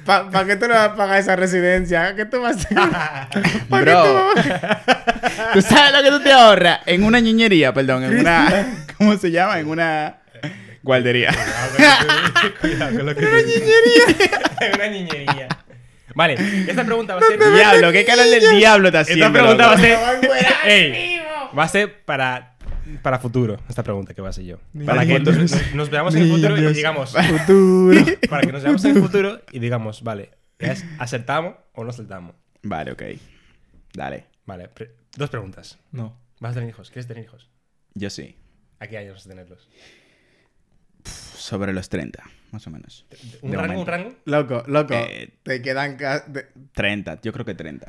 ¿para 0.05 0.45
qué 0.45 0.57
tú 0.57 0.67
le 0.67 0.75
vas 0.75 0.89
a 0.89 0.95
pagar 0.95 1.19
esa 1.19 1.35
residencia? 1.35 2.15
¿Qué 2.15 2.25
tú 2.25 2.39
vas 2.39 2.55
a 2.55 2.59
hacer? 2.59 2.77
¿Pa' 3.67 3.79
qué 3.79 3.85
Bro, 3.85 4.03
tú- 4.03 4.41
¿tú 5.53 5.61
sabes 5.63 5.93
lo 5.97 6.03
que 6.03 6.11
tú 6.15 6.23
te 6.23 6.31
ahorras? 6.31 6.81
En 6.85 7.03
una 7.03 7.19
ñeñería, 7.19 7.73
perdón, 7.73 8.03
en 8.03 8.19
una... 8.19 8.85
¿Cómo 8.99 9.17
se 9.17 9.31
llama? 9.31 9.59
En 9.59 9.69
una 9.69 10.17
guardería. 10.83 11.31
Cuidado 12.61 12.95
con 12.95 13.05
lo 13.07 13.15
que 13.15 13.21
te 13.25 14.71
Una 14.75 14.87
niñería. 14.87 15.47
Vale, 16.17 16.33
esta 16.67 16.83
pregunta 16.83 17.13
va 17.13 17.21
a 17.21 17.23
ser. 17.23 17.37
diablo, 17.39 17.91
¿qué 17.91 18.03
calor 18.03 18.25
del 18.25 18.57
diablo 18.57 18.91
te 18.91 18.97
haciendo? 18.97 19.25
Esta 19.27 19.39
pregunta 19.39 19.67
va 19.67 19.73
a 19.73 19.77
ser. 19.77 19.97
Ey, 20.65 21.19
va 21.57 21.63
a 21.63 21.67
ser 21.67 22.03
para. 22.05 22.55
Para 23.03 23.19
futuro, 23.19 23.57
esta 23.69 23.83
pregunta 23.83 24.13
que 24.13 24.21
va 24.21 24.29
a 24.29 24.33
ser 24.33 24.45
yo. 24.45 24.57
Para 24.85 25.05
que 25.05 25.19
nos, 25.19 25.75
nos 25.75 25.89
veamos 25.91 26.15
en 26.15 26.23
el 26.23 26.29
futuro 26.31 26.57
y 26.57 26.73
digamos. 26.73 27.11
Futuro. 27.13 28.05
Para 28.29 28.41
que 28.47 28.51
nos 28.53 28.63
veamos 28.63 28.83
en 28.85 28.95
el 28.97 29.03
futuro 29.03 29.41
y 29.51 29.59
digamos, 29.59 30.01
vale, 30.03 30.31
¿es 30.57 30.83
acertamos 30.97 31.55
o 31.73 31.83
no 31.83 31.89
acertamos? 31.91 32.33
Vale, 32.63 32.93
ok. 32.93 33.03
Dale. 33.93 34.25
Vale, 34.45 34.69
pre- 34.69 34.95
dos 35.17 35.29
preguntas. 35.29 35.77
No. 35.91 36.17
¿Vas 36.39 36.51
a 36.51 36.55
tener 36.55 36.69
hijos? 36.69 36.89
¿Quieres 36.89 37.07
tener 37.07 37.25
hijos? 37.25 37.49
Yo 37.93 38.09
sí. 38.09 38.37
¿A 38.79 38.87
qué 38.87 38.97
años 38.97 39.15
vas 39.15 39.25
a 39.25 39.29
tenerlos? 39.29 39.67
Sobre 41.03 41.73
los 41.73 41.89
30, 41.89 42.23
más 42.51 42.65
o 42.67 42.69
menos. 42.69 43.05
¿Un 43.41 43.51
De 43.51 43.57
rango? 43.57 43.73
momento. 43.73 43.81
¿Un 43.81 43.87
rango? 43.87 44.15
Loco, 44.25 44.63
loco. 44.67 44.93
Eh, 44.93 45.29
te 45.43 45.61
quedan 45.61 45.97
te, 45.97 46.47
30, 46.73 47.21
yo 47.21 47.33
creo 47.33 47.45
que 47.45 47.53
30. 47.55 47.87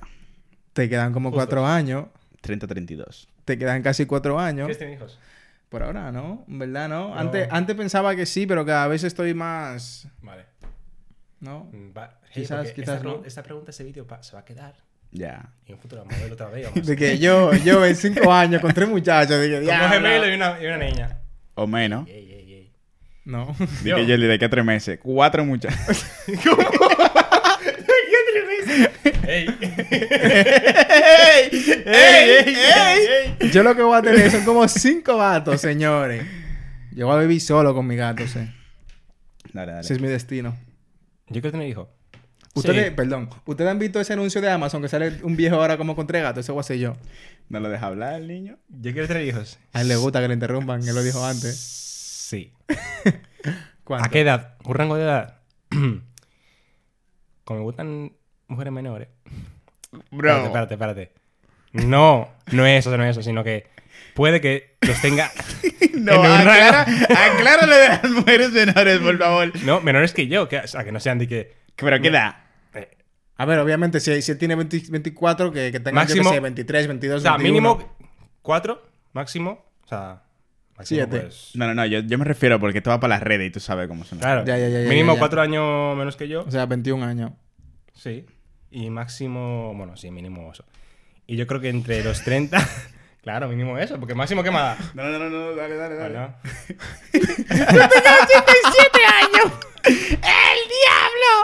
te 0.73 0.89
quedan 0.89 1.13
como 1.13 1.31
Justo. 1.31 1.39
cuatro 1.39 1.67
años. 1.67 2.07
30, 2.41 2.67
32. 2.67 3.29
Te 3.45 3.59
quedan 3.59 3.83
casi 3.83 4.07
cuatro 4.07 4.39
años. 4.39 4.67
¿Quieres 4.67 4.79
tener 4.79 4.95
hijos? 4.95 5.19
Por 5.69 5.83
ahora, 5.83 6.11
¿no? 6.13 6.45
En 6.49 6.59
verdad, 6.59 6.89
¿no? 6.89 7.09
No. 7.11 7.15
Antes, 7.19 7.49
antes 7.51 7.77
pensaba 7.77 8.15
que 8.17 8.25
sí, 8.27 8.47
pero 8.47 8.65
cada 8.65 8.87
vez 8.89 9.05
estoy 9.05 9.35
más. 9.35 10.09
Vale. 10.23 10.45
¿No? 11.41 11.71
Va- 11.97 12.19
hey, 12.33 12.43
Quizás- 12.43 12.73
quizás 12.73 12.97
esta, 12.97 13.03
no. 13.09 13.23
esta 13.25 13.43
pregunta, 13.43 13.71
ese 13.71 13.85
vídeo 13.85 14.07
se 14.23 14.33
va 14.33 14.41
a 14.41 14.45
quedar 14.45 14.75
Ya. 15.13 15.53
en 15.67 15.75
un 15.75 15.81
futuro. 15.81 16.03
Vamos 16.03 16.15
a 16.17 16.21
verlo 16.21 16.35
otra 16.35 16.49
vez. 16.49 16.69
Vamos. 16.69 16.87
De 16.87 16.97
que 16.97 17.19
yo, 17.19 17.53
yo 17.55 17.85
en 17.85 17.95
cinco 17.97 18.33
años 18.33 18.61
con 18.63 18.73
tres 18.73 18.89
muchachos, 18.89 19.41
dije, 19.43 19.55
Como 19.57 19.67
"Diablo". 19.67 19.89
gemelo 19.89 20.29
y 20.29 20.35
una, 20.35 20.63
y 20.63 20.67
una 20.67 20.79
niña. 20.79 21.19
O 21.55 21.67
menos. 21.67 22.09
Ey, 22.09 22.33
ey. 22.33 22.47
No. 23.29 23.55
Di 23.85 23.93
que 23.93 24.07
yo 24.07 24.16
le 24.16 24.26
de 24.26 24.39
que 24.39 24.47
a 24.47 24.49
tres 24.49 24.64
meses. 24.64 24.99
Cuatro 25.03 25.45
muchachos. 25.45 26.07
¡Ey! 29.29 29.47
¡Ey! 29.61 31.51
¡Ey! 31.85 33.35
¡Ey! 33.41 33.51
Yo 33.53 33.62
lo 33.62 33.76
que 33.76 33.83
voy 33.83 33.99
a 33.99 34.03
tener 34.03 34.31
son 34.31 34.45
como 34.45 34.66
cinco 34.68 35.18
gatos, 35.18 35.61
señores. 35.61 36.24
Yo 36.93 37.07
voy 37.07 37.16
a 37.16 37.20
vivir 37.20 37.41
solo 37.41 37.74
con 37.74 37.87
mi 37.87 37.97
gato, 37.97 38.26
sí. 38.26 38.41
Dale, 39.53 39.72
Ese 39.81 39.83
dale. 39.83 39.95
es 39.95 40.01
mi 40.01 40.09
destino. 40.09 40.57
Yo 41.29 41.41
quiero 41.43 41.53
tener 41.53 41.68
hijos. 41.68 41.89
Ustedes, 42.55 42.87
Sí. 42.89 42.93
perdón, 42.97 43.29
¿ustedes 43.45 43.70
han 43.70 43.79
visto 43.79 44.01
ese 44.01 44.14
anuncio 44.14 44.41
de 44.41 44.51
Amazon 44.51 44.81
que 44.83 44.89
sale 44.89 45.12
un 45.22 45.37
viejo 45.37 45.57
ahora 45.57 45.76
como 45.76 45.95
con 45.95 46.07
tres 46.07 46.22
gatos? 46.22 46.45
Eso 46.47 46.55
voy 46.55 46.61
a 46.61 46.64
ser 46.64 46.79
yo. 46.79 46.97
¿No 47.51 47.61
lo 47.61 47.68
deja 47.68 47.87
hablar 47.87 48.14
el 48.14 48.26
niño? 48.26 48.57
Yo 48.68 48.93
quiero 48.93 49.07
tener 49.07 49.26
hijos. 49.26 49.59
A 49.74 49.83
él 49.83 49.89
le 49.89 49.97
gusta 49.97 50.20
que 50.22 50.29
le 50.29 50.35
interrumpan, 50.35 50.83
él 50.89 50.95
lo 50.95 51.03
dijo 51.03 51.24
antes. 51.24 51.85
Sí. 52.29 52.53
¿Cuánto? 53.85 54.07
¿A 54.07 54.11
qué 54.11 54.20
edad? 54.20 54.57
¿Un 54.64 54.74
rango 54.74 54.97
de 54.97 55.03
edad? 55.05 55.39
Como 57.45 57.61
me 57.61 57.64
gustan 57.64 58.12
mujeres 58.49 58.70
menores. 58.72 59.09
Bro. 60.11 60.45
Espérate, 60.45 60.74
espérate, 60.74 60.74
espérate. 60.74 61.12
No, 61.72 62.29
no 62.53 62.66
es 62.66 62.81
eso, 62.87 62.95
no 62.99 63.05
es 63.05 63.11
eso, 63.12 63.22
sino 63.22 63.43
que 63.45 63.66
puede 64.14 64.41
que 64.43 64.76
los 64.83 65.01
tenga. 65.01 65.31
No, 65.99 66.12
en 66.12 66.20
un 66.20 66.26
aclara, 66.26 66.85
rango- 66.85 67.07
aclara 67.12 67.66
lo 67.66 67.76
de 67.76 67.89
las 67.89 68.11
mujeres 68.11 68.53
menores, 68.53 68.99
por 69.01 69.18
favor. 69.18 69.53
No, 69.64 69.81
menores 69.81 70.12
que 70.12 70.29
yo, 70.29 70.49
que, 70.49 70.59
o 70.59 70.66
sea, 70.68 70.85
que 70.85 70.93
no 70.93 71.01
sean 71.01 71.18
de 71.18 71.26
que. 71.26 71.57
¿Pero 71.74 72.01
qué 72.01 72.11
da? 72.12 72.45
eh, 72.72 72.97
A 73.37 73.45
ver, 73.47 73.59
obviamente, 73.59 73.99
si, 73.99 74.22
si 74.22 74.31
él 74.31 74.39
tiene 74.39 74.55
20 74.55 74.81
24, 74.91 75.51
que, 75.51 75.72
que 75.72 75.81
tenga, 75.81 76.03
Máximo- 76.03 76.22
yo 76.22 76.31
qué 76.31 76.35
sé, 76.37 76.41
23, 76.41 76.87
22, 76.87 77.16
o 77.16 77.20
sea, 77.20 77.33
21. 77.33 77.53
mínimo 77.53 77.97
cuatro, 78.43 78.87
máximo. 79.12 79.66
O 79.85 79.89
sea, 79.89 80.22
Siete. 80.85 81.20
pues, 81.20 81.51
No, 81.55 81.66
no, 81.66 81.74
no, 81.74 81.87
yo, 81.87 82.01
yo 82.01 82.18
me 82.18 82.24
refiero 82.24 82.59
porque 82.61 82.79
esto 82.79 82.91
va 82.91 83.01
para 83.01 83.14
las 83.16 83.22
redes 83.22 83.49
y 83.49 83.51
tú 83.51 83.61
sabes 83.61 83.89
cómo 83.89 84.05
son. 84.05 84.18
Claro. 84.18 84.45
Ya, 84.45 84.57
ya, 84.59 84.68
ya, 84.68 84.89
mínimo 84.89 85.12
ya, 85.12 85.16
ya. 85.16 85.18
cuatro 85.18 85.41
años 85.41 85.97
menos 85.97 86.16
que 86.16 86.29
yo. 86.29 86.45
O 86.47 86.51
sea, 86.51 86.66
21 86.66 87.05
años. 87.05 87.33
Sí. 87.95 88.26
Y 88.70 88.91
máximo. 88.91 89.74
Bueno, 89.74 89.97
sí, 89.97 90.11
mínimo 90.11 90.53
eso. 90.53 90.64
Y 91.26 91.37
yo 91.37 91.47
creo 91.47 91.61
que 91.61 91.68
entre 91.68 92.03
los 92.05 92.22
30. 92.22 92.59
claro, 93.22 93.49
mínimo 93.49 93.76
eso, 93.79 93.99
porque 93.99 94.14
máximo 94.14 94.43
qué 94.43 94.51
más 94.51 94.79
da. 94.79 94.93
No, 94.95 95.11
no, 95.11 95.18
no, 95.18 95.31
no, 95.31 95.55
dale, 95.57 95.76
dale, 95.76 95.95
dale. 95.97 96.14
Bueno. 96.14 96.35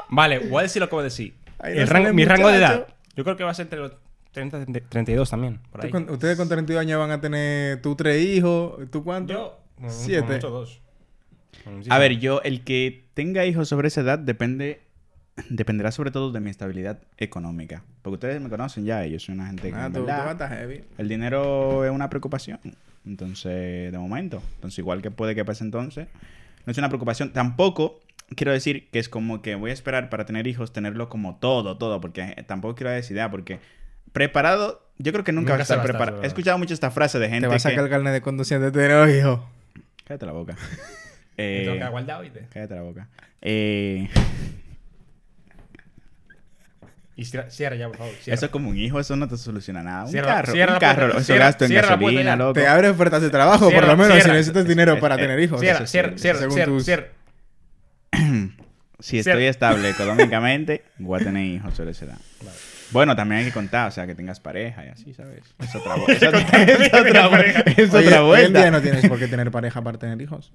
Vale, 0.09 0.39
voy 0.41 0.61
a 0.61 0.62
decir 0.62 0.80
lo 0.80 0.89
que 0.89 0.95
voy 0.95 1.03
a 1.03 1.05
decir. 1.05 1.35
El 1.62 1.89
rango- 1.89 2.12
mi 2.12 2.24
rango 2.24 2.49
de 2.49 2.59
edad. 2.59 2.87
Yo 3.16 3.24
creo 3.24 3.37
que 3.37 3.45
va 3.45 3.51
a 3.51 3.55
ser 3.55 3.64
entre 3.64 3.78
los 3.80 3.93
30 4.35 4.64
y 4.68 4.80
32 4.82 5.30
también. 5.30 5.61
Por 5.70 5.85
ahí. 5.85 5.91
Con, 5.91 6.11
ustedes 6.11 6.37
con 6.37 6.49
32 6.49 6.80
años 6.82 6.99
van 6.99 7.11
a 7.11 7.20
tener 7.20 7.80
tú 7.80 7.95
tres 7.97 8.22
hijos, 8.22 8.91
¿tú 8.91 9.03
cuánto? 9.03 9.32
Yo, 9.32 9.89
Siete. 9.89 10.35
mucho 10.35 10.51
dos. 10.51 10.80
Como 11.64 11.80
A 11.89 11.99
ver, 11.99 12.18
yo, 12.18 12.43
el 12.43 12.62
que 12.64 13.05
tenga 13.14 13.47
hijos 13.47 13.68
sobre 13.68 13.89
esa 13.89 14.03
edad 14.03 14.18
depende 14.18 14.82
dependerá 15.49 15.91
sobre 15.91 16.11
todo 16.12 16.30
de 16.30 16.41
mi 16.41 16.51
estabilidad 16.51 17.01
económica. 17.16 17.82
Porque 18.03 18.14
ustedes 18.14 18.41
me 18.41 18.49
conocen 18.49 18.85
ya, 18.85 19.05
yo 19.07 19.18
soy 19.18 19.35
una 19.35 19.47
gente 19.47 19.70
que 19.70 19.74
Ah, 19.76 19.89
tú, 19.93 20.01
tú 20.01 20.07
verdad, 20.07 20.49
heavy. 20.49 20.85
el 20.99 21.09
dinero 21.09 21.85
es 21.85 21.91
una 21.91 22.09
preocupación. 22.09 22.61
Entonces, 23.07 23.91
de 23.93 23.99
momento. 23.99 24.43
Entonces, 24.57 24.78
igual 24.78 25.03
que 25.03 25.11
puede 25.11 25.35
que 25.35 25.45
pase 25.45 25.64
entonces, 25.64 26.07
no 26.66 26.70
es 26.70 26.78
una 26.78 26.89
preocupación. 26.89 27.32
Tampoco 27.32 28.01
quiero 28.37 28.53
decir 28.53 28.89
que 28.91 28.99
es 28.99 29.09
como 29.09 29.43
que 29.43 29.55
voy 29.57 29.70
a 29.70 29.74
esperar 29.74 30.09
para 30.09 30.24
tener 30.24 30.47
hijos, 30.47 30.72
tenerlo 30.72 31.09
como 31.09 31.37
todo, 31.37 31.76
todo, 31.78 32.01
porque 32.01 32.45
tampoco 32.47 32.74
quiero 32.76 32.91
dar 32.91 32.99
esa 33.01 33.12
idea, 33.12 33.30
porque 33.30 33.59
preparado, 34.15 34.89
yo 34.97 35.12
creo 35.12 35.25
que 35.25 35.33
nunca, 35.33 35.51
Nunca 35.53 35.59
vas 35.62 35.71
a 35.71 35.75
estar 35.75 35.87
preparado. 35.87 36.23
He 36.23 36.27
escuchado 36.27 36.57
mucho 36.57 36.73
esta 36.73 36.91
frase 36.91 37.19
de 37.19 37.29
gente 37.29 37.43
Te 37.43 37.53
vas 37.53 37.67
a 37.67 37.69
que... 37.69 37.75
sacar 37.75 37.85
el 37.85 37.91
carnet 37.91 38.12
de 38.15 38.23
conducción 38.23 38.62
de 38.62 38.71
tener 38.71 39.11
hijo. 39.15 39.47
Cállate 40.07 40.25
la 40.25 40.33
boca. 40.33 40.57
Eh, 41.37 41.62
tengo 41.67 41.85
que 41.85 41.91
guardar, 41.91 42.21
¿oíste? 42.21 42.47
cállate 42.53 42.75
la 42.77 42.83
boca. 42.83 43.09
Eh, 43.43 44.09
Y 47.17 47.25
cierra, 47.27 47.49
cierra 47.51 47.77
ya, 47.77 47.87
por 47.89 47.97
favor. 47.99 48.12
cierra. 48.21 48.35
eso 48.35 48.51
como 48.51 48.71
un 48.71 48.77
hijo, 48.77 48.99
eso 48.99 49.15
no 49.15 49.29
te 49.29 49.37
soluciona 49.37 49.83
nada. 49.85 50.05
Un 50.05 50.11
Cierra- 50.11 50.35
carro, 50.35 50.53
cierra 50.53 50.73
un 50.75 50.79
carro, 50.81 51.03
puerta, 51.12 51.21
eso 51.21 51.35
gasto 51.37 51.65
en 51.65 51.73
gasolina, 51.75 52.35
loco. 52.37 52.55
Te 52.55 52.67
abre 52.67 52.89
ofertas 52.89 53.23
de 53.23 53.31
trabajo, 53.31 53.69
Cierra, 53.69 53.87
por 53.87 53.97
lo 53.97 54.03
menos, 54.03 54.15
cierra. 54.15 54.31
si 54.33 54.37
necesitas 54.37 54.67
dinero 54.67 54.99
para 54.99 55.15
eh, 55.15 55.19
tener 55.19 55.39
hijos. 55.41 55.61
Cierra, 55.61 55.79
Eso 55.85 55.87
cierra, 55.93 56.19
cierra, 56.19 56.39
según 56.41 56.55
cierra, 56.55 56.73
tus- 56.73 56.85
cierra. 56.85 57.07
Si 59.01 59.23
Cierra. 59.23 59.33
estoy 59.39 59.47
estable 59.49 59.91
económicamente, 59.91 60.83
voy 60.99 61.21
a 61.21 61.25
tener 61.25 61.45
hijos 61.45 61.75
sobre 61.75 61.91
esa 61.91 62.07
edad. 62.07 62.19
Bueno, 62.91 63.16
también 63.16 63.41
hay 63.41 63.47
que 63.47 63.53
contar, 63.53 63.89
o 63.89 63.91
sea, 63.91 64.07
que 64.07 64.14
tengas 64.14 64.41
pareja 64.41 64.85
y 64.85 64.89
así, 64.89 65.14
¿sabes? 65.14 65.43
Es 65.59 65.74
otra, 65.74 65.95
es 66.09 66.22
otra, 66.22 66.41
es 66.62 66.95
otra 66.95 67.41
es 67.76 67.95
Oye, 67.95 68.07
otra 68.07 68.24
hoy 68.24 68.41
en 68.43 68.53
día 68.53 68.70
no 68.70 68.80
tienes 68.80 69.07
por 69.09 69.18
qué 69.18 69.26
tener 69.26 69.51
pareja 69.53 69.82
para 69.82 69.99
tener 69.99 70.20
hijos. 70.20 70.53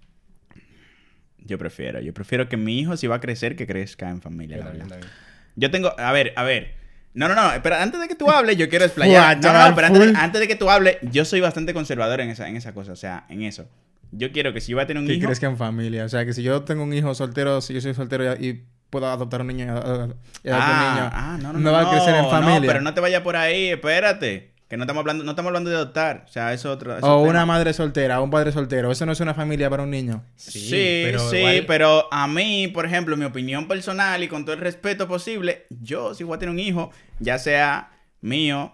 Yo 1.39 1.57
prefiero, 1.57 1.99
yo 2.01 2.13
prefiero 2.13 2.47
que 2.47 2.57
mi 2.57 2.79
hijo, 2.79 2.95
si 2.97 3.07
va 3.07 3.15
a 3.15 3.19
crecer, 3.21 3.55
que 3.55 3.65
crezca 3.65 4.09
en 4.09 4.21
familia. 4.21 4.57
Yo 4.57 4.63
la 4.63 4.69
también, 4.69 4.87
verdad. 4.89 5.01
también. 5.01 5.19
Yo 5.55 5.71
tengo, 5.71 5.99
a 5.99 6.11
ver, 6.11 6.33
a 6.35 6.43
ver. 6.43 6.75
No, 7.15 7.27
no, 7.27 7.33
no, 7.33 7.51
espera, 7.51 7.81
antes 7.81 7.99
de 7.99 8.07
que 8.07 8.15
tú 8.15 8.29
hables, 8.29 8.55
yo 8.55 8.69
quiero 8.69 8.85
explayar. 8.85 9.39
No, 9.41 9.51
no, 9.69 9.75
pero 9.75 9.87
antes, 9.87 9.99
de- 10.01 10.07
full. 10.09 10.15
antes 10.17 10.41
de 10.41 10.47
que 10.47 10.55
tú 10.55 10.69
hables, 10.69 10.97
yo 11.01 11.25
soy 11.25 11.39
bastante 11.41 11.73
conservador 11.73 12.21
en 12.21 12.29
esa, 12.29 12.47
en 12.47 12.55
esa 12.55 12.73
cosa, 12.73 12.91
o 12.91 12.95
sea, 12.95 13.25
en 13.29 13.41
eso. 13.41 13.67
Yo 14.11 14.31
quiero 14.31 14.53
que 14.53 14.61
si 14.61 14.71
yo 14.71 14.77
voy 14.77 14.83
a 14.83 14.87
tener 14.87 15.01
un 15.01 15.07
Que 15.07 15.15
hijo... 15.15 15.25
crezca 15.25 15.47
en 15.47 15.57
familia. 15.57 16.05
O 16.05 16.09
sea, 16.09 16.25
que 16.25 16.33
si 16.33 16.43
yo 16.43 16.63
tengo 16.63 16.83
un 16.83 16.93
hijo 16.93 17.13
soltero, 17.15 17.61
si 17.61 17.73
yo 17.73 17.81
soy 17.81 17.93
soltero 17.93 18.35
y 18.35 18.63
y 18.89 18.91
puedo 18.91 19.07
adoptar 19.07 19.41
un 19.41 19.47
niño 19.47 19.65
y 19.65 19.69
adoptar 19.69 19.99
un 20.01 20.95
niño, 20.95 21.09
ah, 21.13 21.37
no, 21.41 21.53
no, 21.53 21.59
no 21.59 21.71
va 21.71 21.81
a 21.81 21.89
crecer 21.91 22.15
en 22.15 22.29
familia. 22.29 22.59
No, 22.59 22.65
pero 22.67 22.81
no 22.81 22.93
te 22.93 23.01
vayas 23.01 23.21
por 23.21 23.35
ahí, 23.35 23.69
espérate. 23.69 24.49
Que 24.67 24.77
no 24.77 24.83
estamos 24.83 25.01
hablando, 25.01 25.23
no 25.23 25.31
estamos 25.31 25.49
hablando 25.49 25.71
de 25.71 25.77
adoptar. 25.77 26.25
O 26.27 26.31
sea, 26.31 26.53
eso 26.53 26.69
es 26.69 26.75
otro. 26.75 26.95
es 26.95 27.03
O 27.03 27.07
otro 27.07 27.21
una 27.21 27.39
tema. 27.39 27.45
madre 27.47 27.73
soltera, 27.73 28.19
o 28.21 28.23
un 28.23 28.29
padre 28.29 28.51
soltero. 28.51 28.91
Eso 28.91 29.03
no 29.07 29.13
es 29.13 29.19
una 29.19 29.33
familia 29.33 29.67
para 29.67 29.81
un 29.81 29.89
niño. 29.89 30.23
Sí, 30.35 30.59
Sí, 30.59 31.05
sí, 31.31 31.63
pero 31.65 32.07
a 32.11 32.27
mí, 32.27 32.67
por 32.67 32.85
ejemplo, 32.85 33.17
mi 33.17 33.25
opinión 33.25 33.67
personal 33.67 34.21
y 34.23 34.27
con 34.27 34.45
todo 34.45 34.53
el 34.53 34.61
respeto 34.61 35.07
posible, 35.07 35.65
yo 35.71 36.13
si 36.13 36.23
voy 36.23 36.35
a 36.35 36.39
tener 36.39 36.53
un 36.53 36.59
hijo, 36.59 36.91
ya 37.19 37.39
sea 37.39 37.89
mío, 38.21 38.71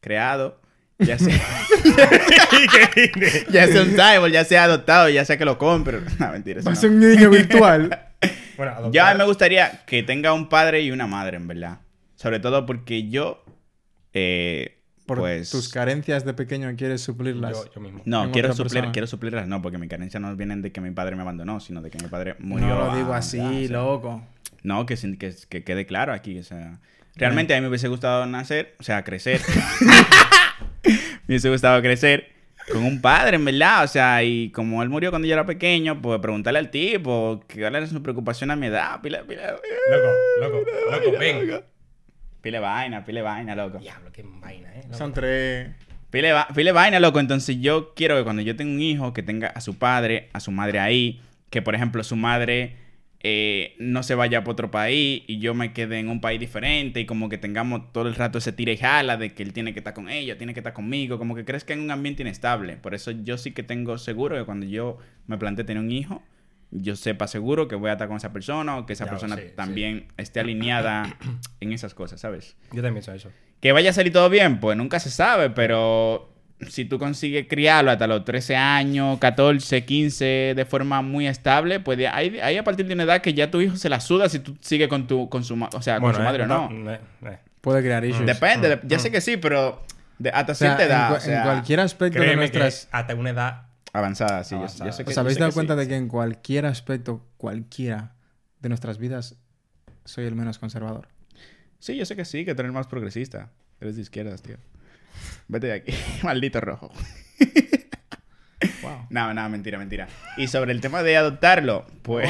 creado, 0.00 0.60
ya 0.98 1.18
sea, 1.18 1.34
ya 3.50 3.66
sea 3.68 3.82
un 3.82 3.90
cyborg, 3.92 4.32
ya 4.32 4.44
sea 4.44 4.64
adoptado, 4.64 5.08
ya 5.08 5.24
sea 5.24 5.38
que 5.38 5.44
lo 5.46 5.56
compre. 5.58 6.00
No, 6.18 6.30
mentira. 6.32 6.60
eso 6.60 6.66
Va 6.66 6.72
a 6.72 6.74
no. 6.74 6.80
ser 6.80 6.90
un 6.90 7.00
niño 7.00 7.30
virtual. 7.30 7.98
Bueno, 8.58 8.72
adoptar. 8.72 8.92
Yo 8.92 9.04
a 9.06 9.12
mí 9.12 9.18
me 9.18 9.24
gustaría 9.24 9.84
que 9.86 10.02
tenga 10.02 10.34
un 10.34 10.50
padre 10.50 10.82
y 10.82 10.90
una 10.90 11.06
madre, 11.06 11.38
en 11.38 11.48
verdad. 11.48 11.78
Sobre 12.16 12.40
todo 12.40 12.66
porque 12.66 13.08
yo, 13.08 13.42
eh, 14.12 14.82
Por 15.06 15.18
pues... 15.18 15.48
tus 15.50 15.70
carencias 15.70 16.24
de 16.26 16.34
pequeño 16.34 16.70
quieres 16.76 17.00
suplirlas. 17.00 17.52
Yo, 17.52 17.72
yo 17.72 17.80
mismo. 17.80 18.02
No, 18.04 18.30
quiero 18.32 18.52
suplir, 18.52 18.84
quiero 18.92 19.06
suplirlas, 19.06 19.46
no, 19.48 19.62
porque 19.62 19.78
mis 19.78 19.88
carencias 19.88 20.20
no 20.20 20.34
vienen 20.36 20.60
de 20.60 20.72
que 20.72 20.80
mi 20.82 20.90
padre 20.90 21.16
me 21.16 21.22
abandonó, 21.22 21.60
sino 21.60 21.80
de 21.80 21.90
que 21.90 21.98
mi 22.02 22.08
padre 22.10 22.34
murió. 22.40 22.66
no 22.68 22.84
lo 22.90 22.96
digo 22.96 23.14
a- 23.14 23.18
así, 23.18 23.38
sea, 23.38 23.78
loco. 23.78 24.22
No, 24.64 24.84
que, 24.84 24.96
sin- 24.96 25.16
que, 25.16 25.32
que 25.48 25.62
quede 25.64 25.86
claro 25.86 26.12
aquí, 26.12 26.38
o 26.38 26.42
sea... 26.44 26.80
Realmente 27.14 27.52
a 27.52 27.56
mí 27.56 27.62
me 27.62 27.68
hubiese 27.68 27.88
gustado 27.88 28.26
nacer, 28.26 28.76
o 28.78 28.82
sea, 28.84 29.02
crecer. 29.02 29.40
me 30.84 30.94
hubiese 31.34 31.50
gustado 31.50 31.80
crecer 31.82 32.28
con 32.72 32.84
un 32.84 33.00
padre, 33.00 33.36
en 33.36 33.44
verdad, 33.44 33.84
o 33.84 33.88
sea, 33.88 34.22
y 34.22 34.50
como 34.50 34.82
él 34.82 34.88
murió 34.88 35.10
cuando 35.10 35.26
yo 35.26 35.34
era 35.34 35.46
pequeño, 35.46 36.00
pues 36.02 36.20
preguntarle 36.20 36.58
al 36.58 36.70
tipo 36.70 37.42
que 37.48 37.60
cuál 37.60 37.76
era 37.76 37.86
su 37.86 38.02
preocupación 38.02 38.50
a 38.50 38.56
mi 38.56 38.66
edad, 38.66 39.00
pile, 39.00 39.24
pile, 39.24 39.42
Loco, 39.90 40.08
loco, 40.40 40.70
loco, 40.90 41.18
ven. 41.18 41.62
pile 42.42 42.58
vaina, 42.58 43.04
pile 43.04 43.22
vaina, 43.22 43.54
loco. 43.56 43.78
Diablo, 43.78 44.10
qué 44.12 44.24
vaina, 44.26 44.68
eh. 44.74 44.82
loco. 44.84 44.96
Son 44.98 45.12
tres. 45.12 45.70
Pile, 46.10 46.32
va- 46.32 46.48
pile 46.54 46.72
vaina, 46.72 46.98
loco. 47.00 47.20
Entonces 47.20 47.60
yo 47.60 47.92
quiero 47.94 48.16
que 48.16 48.24
cuando 48.24 48.40
yo 48.42 48.56
tenga 48.56 48.72
un 48.72 48.80
hijo, 48.80 49.12
que 49.12 49.22
tenga 49.22 49.48
a 49.48 49.60
su 49.60 49.76
padre, 49.78 50.30
a 50.32 50.40
su 50.40 50.50
madre 50.50 50.78
ahí, 50.78 51.20
que 51.50 51.60
por 51.62 51.74
ejemplo 51.74 52.02
su 52.02 52.16
madre 52.16 52.76
eh, 53.20 53.74
no 53.78 54.02
se 54.04 54.14
vaya 54.14 54.40
para 54.42 54.52
otro 54.52 54.70
país 54.70 55.22
y 55.26 55.38
yo 55.40 55.52
me 55.54 55.72
quede 55.72 55.98
en 55.98 56.08
un 56.08 56.20
país 56.20 56.38
diferente 56.38 57.00
y 57.00 57.06
como 57.06 57.28
que 57.28 57.36
tengamos 57.38 57.92
todo 57.92 58.06
el 58.08 58.14
rato 58.14 58.38
ese 58.38 58.52
tira 58.52 58.70
y 58.72 58.76
jala 58.76 59.16
de 59.16 59.34
que 59.34 59.42
él 59.42 59.52
tiene 59.52 59.72
que 59.72 59.80
estar 59.80 59.92
con 59.94 60.08
ella, 60.08 60.38
tiene 60.38 60.54
que 60.54 60.60
estar 60.60 60.72
conmigo, 60.72 61.18
como 61.18 61.34
que 61.34 61.44
crezca 61.44 61.72
en 61.74 61.80
un 61.80 61.90
ambiente 61.90 62.22
inestable. 62.22 62.76
Por 62.76 62.94
eso 62.94 63.10
yo 63.10 63.36
sí 63.36 63.50
que 63.52 63.62
tengo 63.64 63.98
seguro 63.98 64.36
que 64.36 64.44
cuando 64.44 64.66
yo 64.66 64.98
me 65.26 65.36
plantee 65.36 65.64
tener 65.64 65.82
un 65.82 65.90
hijo, 65.90 66.22
yo 66.70 66.94
sepa 66.96 67.26
seguro 67.26 67.66
que 67.66 67.74
voy 67.74 67.88
a 67.90 67.94
estar 67.94 68.08
con 68.08 68.18
esa 68.18 68.32
persona 68.32 68.76
o 68.76 68.86
que 68.86 68.92
esa 68.92 69.06
Ya, 69.06 69.10
persona 69.10 69.36
sí, 69.36 69.42
sí. 69.46 69.48
también 69.56 70.06
esté 70.16 70.38
alineada 70.40 71.16
en 71.60 71.72
esas 71.72 71.94
cosas, 71.94 72.20
¿sabes? 72.20 72.56
Yo 72.72 72.82
también 72.82 72.94
pienso 72.94 73.12
eso. 73.14 73.32
Que 73.60 73.72
vaya 73.72 73.90
a 73.90 73.92
salir 73.92 74.12
todo 74.12 74.28
bien, 74.30 74.60
pues 74.60 74.76
nunca 74.76 75.00
se 75.00 75.10
sabe, 75.10 75.50
pero 75.50 76.30
si 76.68 76.84
tú 76.84 76.98
consigues 76.98 77.46
criarlo 77.48 77.90
hasta 77.90 78.06
los 78.06 78.24
13 78.24 78.56
años, 78.56 79.18
14, 79.18 79.84
15 79.84 80.24
de 80.56 80.64
forma 80.64 81.02
muy 81.02 81.26
estable, 81.28 81.78
pues 81.80 81.98
ahí, 82.12 82.38
ahí 82.40 82.56
a 82.56 82.64
partir 82.64 82.86
de 82.86 82.94
una 82.94 83.04
edad 83.04 83.20
que 83.20 83.32
ya 83.34 83.50
tu 83.50 83.60
hijo 83.60 83.76
se 83.76 83.88
la 83.88 84.00
suda 84.00 84.28
si 84.28 84.40
tú 84.40 84.56
sigues 84.60 84.88
con 84.88 85.06
tu 85.06 85.28
con 85.28 85.44
su, 85.44 85.54
o 85.72 85.82
sea, 85.82 86.00
con 86.00 86.14
su 86.14 86.20
eh, 86.20 86.24
madre 86.24 86.42
o 86.44 86.46
no. 86.46 86.68
eh, 86.90 87.00
eh. 87.24 87.38
Puede 87.60 87.82
crear 87.82 88.04
issues. 88.04 88.26
Depende, 88.26 88.68
de- 88.68 88.80
ya 88.84 88.98
sé 88.98 89.10
que 89.10 89.20
sí, 89.20 89.36
pero 89.36 89.82
de- 90.18 90.30
hasta 90.30 90.52
O 90.52 90.54
sea, 90.54 90.76
cierta 90.76 90.84
edad, 90.84 91.08
en, 91.08 91.12
cua- 91.14 91.16
o 91.18 91.20
sea, 91.20 91.36
en 91.38 91.42
cualquier 91.44 91.80
aspecto 91.80 92.18
de 92.18 92.24
Créeme 92.24 92.36
nuestras... 92.42 92.86
que 92.86 92.96
hasta 92.96 93.14
una 93.14 93.30
edad... 93.30 93.62
avanzada, 93.92 94.42
sí, 94.44 94.54
yo- 94.54 94.58
Avanzada. 94.58 94.90
Yo, 94.90 94.92
sé 94.96 95.04
que 95.04 95.10
¿Os 95.10 95.14
yo 95.16 95.20
habéis 95.20 95.34
sé 95.34 95.40
dado 95.40 95.50
que 95.50 95.54
cuenta 95.54 95.74
sí, 95.74 95.78
de 95.78 95.84
sí. 95.84 95.88
que 95.90 95.96
en 95.96 96.08
cualquier 96.08 96.66
aspecto, 96.66 97.24
cualquiera 97.36 98.14
de 98.60 98.68
nuestras 98.68 98.98
vidas, 98.98 99.36
soy 100.04 100.24
el 100.24 100.34
menos 100.34 100.58
conservador? 100.58 101.08
Sí, 101.78 101.96
yo 101.96 102.04
sé 102.04 102.16
que 102.16 102.24
sí, 102.24 102.44
que 102.44 102.54
tú 102.56 102.62
eres 102.62 102.72
más 102.72 102.86
progresista. 102.88 103.50
Eres 103.80 103.94
de 103.96 104.02
izquierdas, 104.02 104.42
tío. 104.42 104.56
Vete 105.48 105.66
de 105.68 105.72
aquí, 105.74 105.92
maldito 106.22 106.60
rojo. 106.60 106.92
Wow. 108.82 109.06
No, 109.10 109.32
no, 109.34 109.48
mentira, 109.48 109.78
mentira. 109.78 110.08
Y 110.36 110.48
sobre 110.48 110.72
el 110.72 110.80
tema 110.80 111.02
de 111.02 111.16
adoptarlo, 111.16 111.86
pues. 112.02 112.28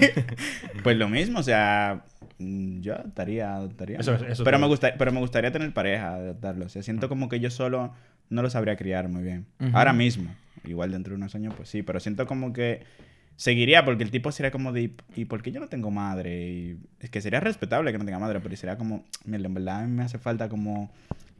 pues 0.82 0.96
lo 0.96 1.08
mismo, 1.08 1.38
o 1.38 1.42
sea. 1.42 2.04
mm, 2.38 2.80
Yo 2.80 2.94
adoptaría, 2.94 3.54
adoptaría. 3.54 3.98
Eso- 3.98 4.14
eso 4.26 4.44
pero, 4.44 4.58
me 4.58 4.66
gusta, 4.66 4.94
pero 4.98 5.10
me 5.12 5.20
gustaría 5.20 5.50
tener 5.52 5.72
pareja, 5.72 6.14
adoptarlo. 6.14 6.66
O 6.66 6.68
sea, 6.68 6.82
siento 6.82 7.08
como 7.08 7.28
que 7.28 7.40
yo 7.40 7.50
solo 7.50 7.94
no 8.28 8.42
lo 8.42 8.50
sabría 8.50 8.76
criar 8.76 9.08
muy 9.08 9.22
bien. 9.22 9.46
Ahora 9.72 9.92
mismo. 9.92 10.34
Igual 10.64 10.92
dentro 10.92 11.12
de 11.12 11.16
unos 11.16 11.34
años, 11.34 11.54
pues 11.56 11.68
sí. 11.68 11.82
Pero 11.82 11.98
siento 12.00 12.26
como 12.26 12.52
que 12.52 12.82
seguiría, 13.36 13.84
porque 13.84 14.04
el 14.04 14.10
tipo 14.10 14.30
sería 14.32 14.50
como 14.50 14.72
de. 14.72 14.90
¿Y 15.16 15.24
por 15.24 15.42
qué 15.42 15.50
yo 15.52 15.60
no 15.60 15.68
tengo 15.68 15.90
madre? 15.90 16.44
Y 16.50 16.76
es 17.00 17.10
que 17.10 17.20
sería 17.20 17.40
respetable 17.40 17.92
que 17.92 17.98
no 17.98 18.04
tenga 18.04 18.18
madre, 18.18 18.40
pero 18.40 18.56
sería 18.56 18.76
como. 18.78 19.04
Mira, 19.24 19.44
en 19.46 19.54
verdad 19.54 19.80
a 19.80 19.86
mí 19.86 19.92
me 19.92 20.02
hace 20.04 20.18
falta 20.18 20.48
como. 20.48 20.90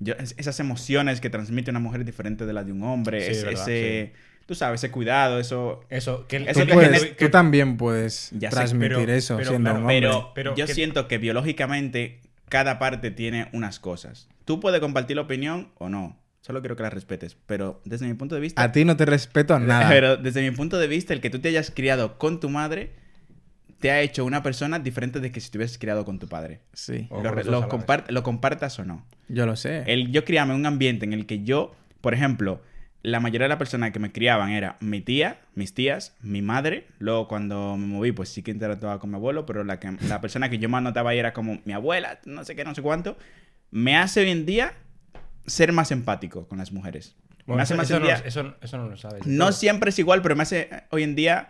Yo, 0.01 0.15
es- 0.15 0.35
esas 0.39 0.59
emociones 0.61 1.21
que 1.21 1.31
transmite 1.31 1.71
una 1.71 1.81
mujer 1.81 2.05
diferente 2.05 2.47
de 2.47 2.53
las 2.53 2.67
de 2.67 2.73
un 2.73 2.83
hombre. 2.83 3.21
Sí, 3.25 3.31
ese, 3.33 3.45
verdad, 3.47 3.69
ese- 3.69 4.13
Tú 4.47 4.55
sabes, 4.55 4.81
ese 4.85 4.91
cuidado, 4.91 5.39
eso. 5.41 5.81
Eso, 5.89 6.27
que... 6.29 6.37
Eso 6.37 6.61
Tú, 6.61 6.67
que 6.67 6.73
puedes- 6.75 7.03
gener- 7.03 7.17
tú 7.17 7.31
también 7.31 7.79
puedes 7.79 8.31
Ya 8.33 8.51
sé, 8.51 8.57
transmitir 8.57 8.97
pero- 8.99 9.13
eso 9.15 9.37
pero, 9.39 9.49
siendo 9.49 9.71
claro, 9.71 9.79
un 9.79 9.83
hombre. 9.85 10.01
Pero, 10.01 10.33
pero 10.35 10.55
yo 10.55 10.67
que- 10.67 10.75
siento 10.75 11.09
que 11.09 11.17
biológicamente 11.17 12.21
cada 12.51 12.79
parte 12.79 13.11
tiene 13.11 13.49
unas 13.55 13.79
cosas. 13.79 14.29
Tú 14.45 14.61
puedes 14.61 14.81
compartir 14.81 15.17
la 15.17 15.23
opinión 15.23 15.71
o 15.79 15.89
no. 15.89 16.19
Solo 16.47 16.61
quiero 16.61 16.77
que 16.77 16.83
la 16.83 16.91
respetes. 16.91 17.37
Pero 17.47 17.81
desde 17.87 18.07
mi 18.07 18.13
punto 18.15 18.35
de 18.35 18.41
vista. 18.43 18.63
A 18.63 18.71
ti 18.71 18.85
no 18.85 18.97
te 18.99 19.07
respeto 19.07 19.59
nada. 19.61 19.89
Pero 19.89 20.17
desde 20.19 20.43
mi 20.43 20.55
punto 20.55 20.79
de 20.79 20.87
vista, 20.87 21.15
el 21.15 21.21
que 21.23 21.31
tú 21.31 21.39
te 21.39 21.49
hayas 21.49 21.71
criado 21.71 22.19
con 22.19 22.39
tu 22.39 22.51
madre 22.51 22.91
te 23.81 23.91
ha 23.91 24.01
hecho 24.03 24.25
una 24.25 24.43
persona 24.43 24.79
diferente 24.79 25.21
de 25.21 25.31
que 25.33 25.41
si 25.41 25.51
te 25.51 25.59
hubieses 25.59 25.79
criado 25.79 26.05
con 26.05 26.19
tu 26.19 26.27
padre. 26.29 26.61
Sí, 26.73 27.07
O 27.11 27.23
Lo, 27.23 27.35
lo 27.35 27.69
compart- 27.69 28.09
lo 28.11 28.23
compartas 28.23 28.79
o 28.79 28.85
no. 28.85 29.05
yo 29.29 29.47
lo 29.47 29.57
sé. 29.57 29.85
El, 29.87 30.11
yo 30.11 30.25
criaba 30.25 30.53
en 30.53 30.61
un 30.61 30.67
ambiente 30.67 31.05
en 31.05 31.13
el 31.13 31.27
que 31.27 31.45
yo, 31.45 31.75
por 32.01 32.15
ejemplo, 32.15 32.63
la 33.03 33.21
mayoría 33.21 33.45
de 33.45 33.51
las 33.51 33.59
personas 33.59 33.91
que 33.93 33.99
me 33.99 34.11
criaban 34.13 34.51
era 34.53 34.77
mi 34.81 35.01
tía, 35.03 35.41
mis 35.55 35.75
tías, 35.75 36.15
mi 36.23 36.41
madre. 36.41 36.87
Luego 36.99 37.29
cuando 37.29 37.77
me 37.77 37.87
moví, 37.87 38.13
pues 38.13 38.31
sí 38.31 38.43
que 38.43 38.51
interactuaba 38.51 38.99
con 38.99 39.11
mi 39.11 39.17
abuelo, 39.17 39.45
pero 39.45 39.65
la, 39.65 39.79
que, 39.81 39.95
la 40.09 40.21
persona 40.23 40.49
que 40.49 40.59
yo 40.59 40.69
más 40.71 40.83
notaba 40.83 41.11
ahí 41.11 41.19
era 41.19 41.33
como 41.35 41.61
mi 41.67 41.73
abuela, 41.75 42.21
no 42.27 42.45
sé 42.45 42.55
qué, 42.57 42.65
no 42.65 42.75
sé 42.75 42.81
cuánto. 42.81 43.19
Me 43.71 43.97
hace 43.97 44.21
hoy 44.21 44.31
en 44.31 44.47
día 44.47 44.73
ser 45.47 45.73
más 45.73 45.91
empático 45.91 46.47
con 46.49 46.59
las 46.59 46.73
mujeres. 46.73 47.17
Bueno, 47.47 47.57
me 47.59 47.63
hace 47.63 47.75
eso, 47.75 47.79
más 47.79 47.87
eso 47.87 47.97
en 47.97 48.01
no, 48.03 48.07
día- 48.09 48.23
eso, 48.25 48.55
eso 48.63 48.79
no 48.79 48.89
lo 48.89 48.97
sabes. 48.97 49.27
no 49.27 49.53
siempre 49.53 49.91
es 49.91 49.99
igual, 49.99 50.23
pero 50.23 50.35
me 50.37 50.43
hace 50.45 50.71
hoy 50.91 51.03
en 51.03 51.15
día 51.15 51.49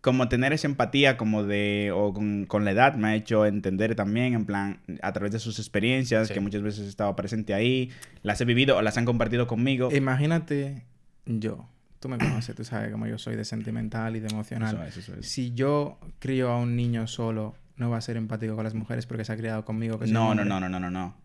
como 0.00 0.28
tener 0.28 0.52
esa 0.52 0.66
empatía 0.66 1.16
como 1.16 1.44
de, 1.44 1.90
o 1.94 2.12
con, 2.12 2.44
con 2.44 2.64
la 2.66 2.72
edad, 2.72 2.94
me 2.94 3.08
ha 3.08 3.14
hecho 3.14 3.46
entender 3.46 3.94
también, 3.94 4.34
en 4.34 4.44
plan, 4.44 4.80
a 5.00 5.12
través 5.14 5.32
de 5.32 5.38
sus 5.38 5.58
experiencias, 5.58 6.28
Sí. 6.28 6.34
que 6.34 6.40
muchas 6.40 6.60
veces 6.62 6.84
he 6.84 6.88
estado 6.88 7.16
presente 7.16 7.54
ahí, 7.54 7.90
las 8.22 8.38
he 8.40 8.44
vivido 8.44 8.76
o 8.76 8.82
las 8.82 8.98
han 8.98 9.06
compartido 9.06 9.46
conmigo. 9.46 9.88
Imagínate 9.90 10.84
yo. 11.24 11.68
Tú 12.00 12.10
me 12.10 12.18
conoces, 12.18 12.54
tú 12.54 12.64
sabes 12.64 12.92
cómo 12.92 13.06
yo 13.06 13.16
soy 13.16 13.34
de 13.34 13.46
sentimental 13.46 14.14
y 14.14 14.20
de 14.20 14.28
emocional. 14.28 14.74
Eso 14.76 14.84
es, 14.84 14.96
eso 14.98 15.14
es. 15.18 15.26
Si 15.26 15.54
yo 15.54 15.98
crío 16.18 16.50
a 16.50 16.58
un 16.58 16.76
niño 16.76 17.06
solo 17.06 17.54
no 17.76 17.88
va 17.88 17.96
a 17.96 18.00
ser 18.02 18.18
empático 18.18 18.54
con 18.54 18.62
las 18.64 18.74
mujeres 18.74 19.06
porque 19.06 19.24
se 19.24 19.32
ha 19.32 19.36
criado 19.38 19.64
conmigo. 19.64 19.98
Que 19.98 20.06
No, 20.06 20.34
no, 20.34 20.44
no, 20.44 20.60
no, 20.60 20.68
no, 20.68 20.78
no. 20.90 21.16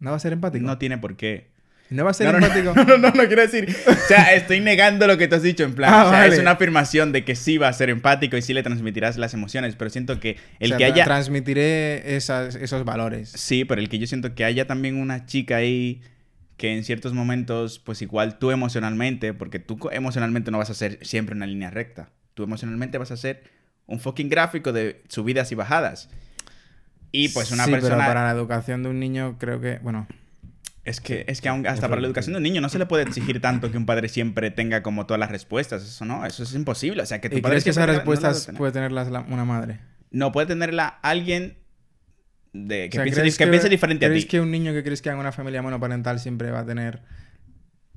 ¿No 0.00 0.10
va 0.10 0.16
a 0.16 0.20
ser 0.20 0.32
empático? 0.32 0.62
No 0.64 0.72
No, 0.72 0.78
tiene 0.78 0.98
por 0.98 1.16
qué. 1.16 1.48
va 1.92 2.10
a 2.10 2.14
ser 2.14 2.26
No, 2.32 2.38
no, 2.38 2.46
empático. 2.46 2.74
No, 2.74 2.84
no, 2.84 2.98
no, 2.98 3.10
no 3.10 3.26
quiero 3.26 3.42
decir. 3.42 3.74
O 3.86 3.94
sea, 4.08 4.34
estoy 4.34 4.60
negando 4.60 5.06
lo 5.06 5.16
que 5.18 5.28
tú 5.28 5.36
has 5.36 5.42
dicho 5.42 5.64
en 5.64 5.74
plan. 5.74 5.92
Ah, 5.92 6.04
o 6.06 6.10
sea, 6.10 6.18
vale. 6.20 6.34
es 6.34 6.40
una 6.40 6.52
afirmación 6.52 7.12
de 7.12 7.24
que 7.24 7.34
sí 7.36 7.58
va 7.58 7.68
a 7.68 7.72
ser 7.72 7.90
empático 7.90 8.36
y 8.36 8.42
sí 8.42 8.52
le 8.54 8.62
transmitirás 8.62 9.16
las 9.16 9.34
emociones, 9.34 9.76
pero 9.76 9.90
siento 9.90 10.18
que 10.20 10.36
el 10.58 10.72
O 10.72 10.76
sea, 10.76 10.78
que 10.78 10.84
haya. 10.84 11.04
Transmitiré 11.04 12.16
esas- 12.16 12.54
esos 12.56 12.84
valores. 12.84 13.30
Sí, 13.30 13.64
pero 13.64 13.80
el 13.80 13.88
que 13.88 13.98
yo 13.98 14.06
siento 14.06 14.34
que 14.34 14.44
haya 14.44 14.66
también 14.66 14.96
una 15.00 15.26
chica 15.26 15.56
ahí 15.56 16.02
que 16.56 16.74
en 16.74 16.84
ciertos 16.84 17.12
momentos, 17.12 17.78
pues 17.78 18.00
igual 18.00 18.38
tú 18.38 18.50
emocionalmente, 18.50 19.34
porque 19.34 19.58
tú 19.58 19.78
emocionalmente 19.92 20.50
no 20.50 20.56
vas 20.58 20.70
a 20.70 20.74
ser 20.74 20.98
siempre 21.02 21.34
una 21.36 21.44
línea 21.46 21.70
recta. 21.70 22.08
Tú 22.34 22.42
emocionalmente 22.44 22.96
vas 22.98 23.10
a 23.10 23.16
ser 23.18 23.42
un 23.86 24.00
fucking 24.00 24.28
gráfico 24.30 24.72
de 24.72 25.02
subidas 25.08 25.52
y 25.52 25.54
bajadas. 25.54 26.08
Y 27.16 27.28
pues 27.30 27.50
una 27.50 27.64
sí, 27.64 27.70
persona... 27.70 27.96
pero 27.96 28.06
para 28.06 28.24
la 28.24 28.30
educación 28.32 28.82
de 28.82 28.88
un 28.90 29.00
niño 29.00 29.36
creo 29.38 29.60
que... 29.60 29.78
Bueno, 29.78 30.06
Es 30.84 31.00
que, 31.00 31.24
es 31.28 31.40
que 31.40 31.48
aun- 31.48 31.66
hasta 31.66 31.88
para 31.88 32.00
la 32.00 32.06
educación 32.06 32.34
de 32.34 32.36
un 32.38 32.42
niño 32.42 32.60
no 32.60 32.68
se 32.68 32.78
le 32.78 32.86
puede 32.86 33.02
exigir 33.04 33.40
tanto 33.40 33.70
que 33.70 33.76
un 33.76 33.86
padre 33.86 34.08
siempre 34.08 34.50
tenga 34.50 34.82
como 34.82 35.06
todas 35.06 35.18
las 35.18 35.30
respuestas. 35.30 35.82
Eso 35.82 36.04
no, 36.04 36.24
eso 36.26 36.42
es 36.42 36.54
imposible. 36.54 37.02
O 37.02 37.06
sea, 37.06 37.20
que 37.20 37.28
tu 37.30 37.38
¿y 37.38 37.40
padre 37.40 37.54
crees 37.54 37.64
que 37.64 37.70
esas 37.70 37.86
no 37.86 37.92
respuestas 37.92 38.50
puede 38.56 38.72
tenerlas 38.72 39.10
la- 39.10 39.20
una 39.22 39.44
madre? 39.44 39.80
No, 40.10 40.30
puede 40.32 40.46
tenerla 40.46 40.86
alguien 41.02 41.56
de, 42.52 42.88
que, 42.88 42.96
O 42.96 42.98
sea, 42.98 43.02
piense, 43.04 43.20
¿crees 43.20 43.36
que 43.38 43.46
piense 43.48 43.68
diferente 43.68 44.06
a 44.06 44.08
¿crees 44.08 44.24
ti. 44.24 44.28
que 44.30 44.40
un 44.40 44.50
niño 44.50 44.72
que 44.72 44.82
crees 44.84 45.02
que 45.02 45.10
en 45.10 45.16
una 45.18 45.32
familia 45.32 45.60
monoparental 45.62 46.20
siempre 46.20 46.50
va 46.50 46.60
a 46.60 46.64
tener 46.66 47.00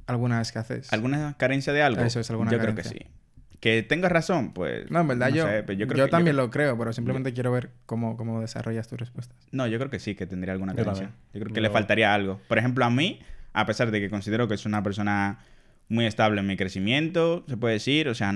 alguna 0.08 0.42
escasez? 0.42 0.92
¿Alguna 0.92 1.36
carencia 1.38 1.72
de 1.74 1.82
algo? 1.84 2.02
Eso 2.04 2.20
es, 2.20 2.30
alguna 2.30 2.52
Yo 2.52 2.58
carencia. 2.58 2.84
creo 2.92 3.00
que 3.00 3.06
sí. 3.06 3.12
Que 3.60 3.84
tengas 3.84 4.12
razón, 4.12 4.54
pues... 4.54 4.90
No, 4.90 5.02
en 5.02 5.08
verdad 5.10 5.30
yo, 5.30 5.46
sé, 5.46 5.64
pero 5.64 5.78
yo, 5.78 5.86
creo 5.88 6.06
que- 6.06 6.12
también 6.12 6.38
lo 6.38 6.50
creo, 6.50 6.78
pero 6.78 6.94
simplemente 6.94 7.34
quiero 7.34 7.52
ver 7.52 7.72
cómo, 7.86 8.16
cómo 8.16 8.40
desarrollas 8.40 8.88
tus 8.88 9.00
respuestas. 9.00 9.36
No, 9.52 9.68
yo 9.68 9.78
creo 9.80 9.90
que 9.90 10.00
sí, 10.00 10.16
que 10.16 10.26
tendría 10.26 10.54
alguna 10.54 10.74
Yo 10.74 10.86
también. 10.86 11.10
Yo 11.34 11.42
creo 11.42 11.48
que 11.54 11.56
Yo- 11.56 11.62
le 11.62 11.70
faltaría 11.70 12.14
algo. 12.14 12.40
Por 12.48 12.58
ejemplo, 12.58 12.86
a 12.86 12.90
mí, 12.90 13.20
a 13.52 13.66
pesar 13.66 13.92
de 13.92 14.00
que 14.00 14.10
considero 14.10 14.48
que 14.48 14.54
es 14.54 14.66
una 14.66 14.82
persona 14.82 15.40
muy 15.90 16.06
estable 16.06 16.40
en 16.40 16.48
mi 16.48 16.56
crecimiento, 16.56 17.44
se 17.50 17.58
puede 17.58 17.74
decir, 17.74 18.08
o 18.08 18.16
sea, 18.16 18.32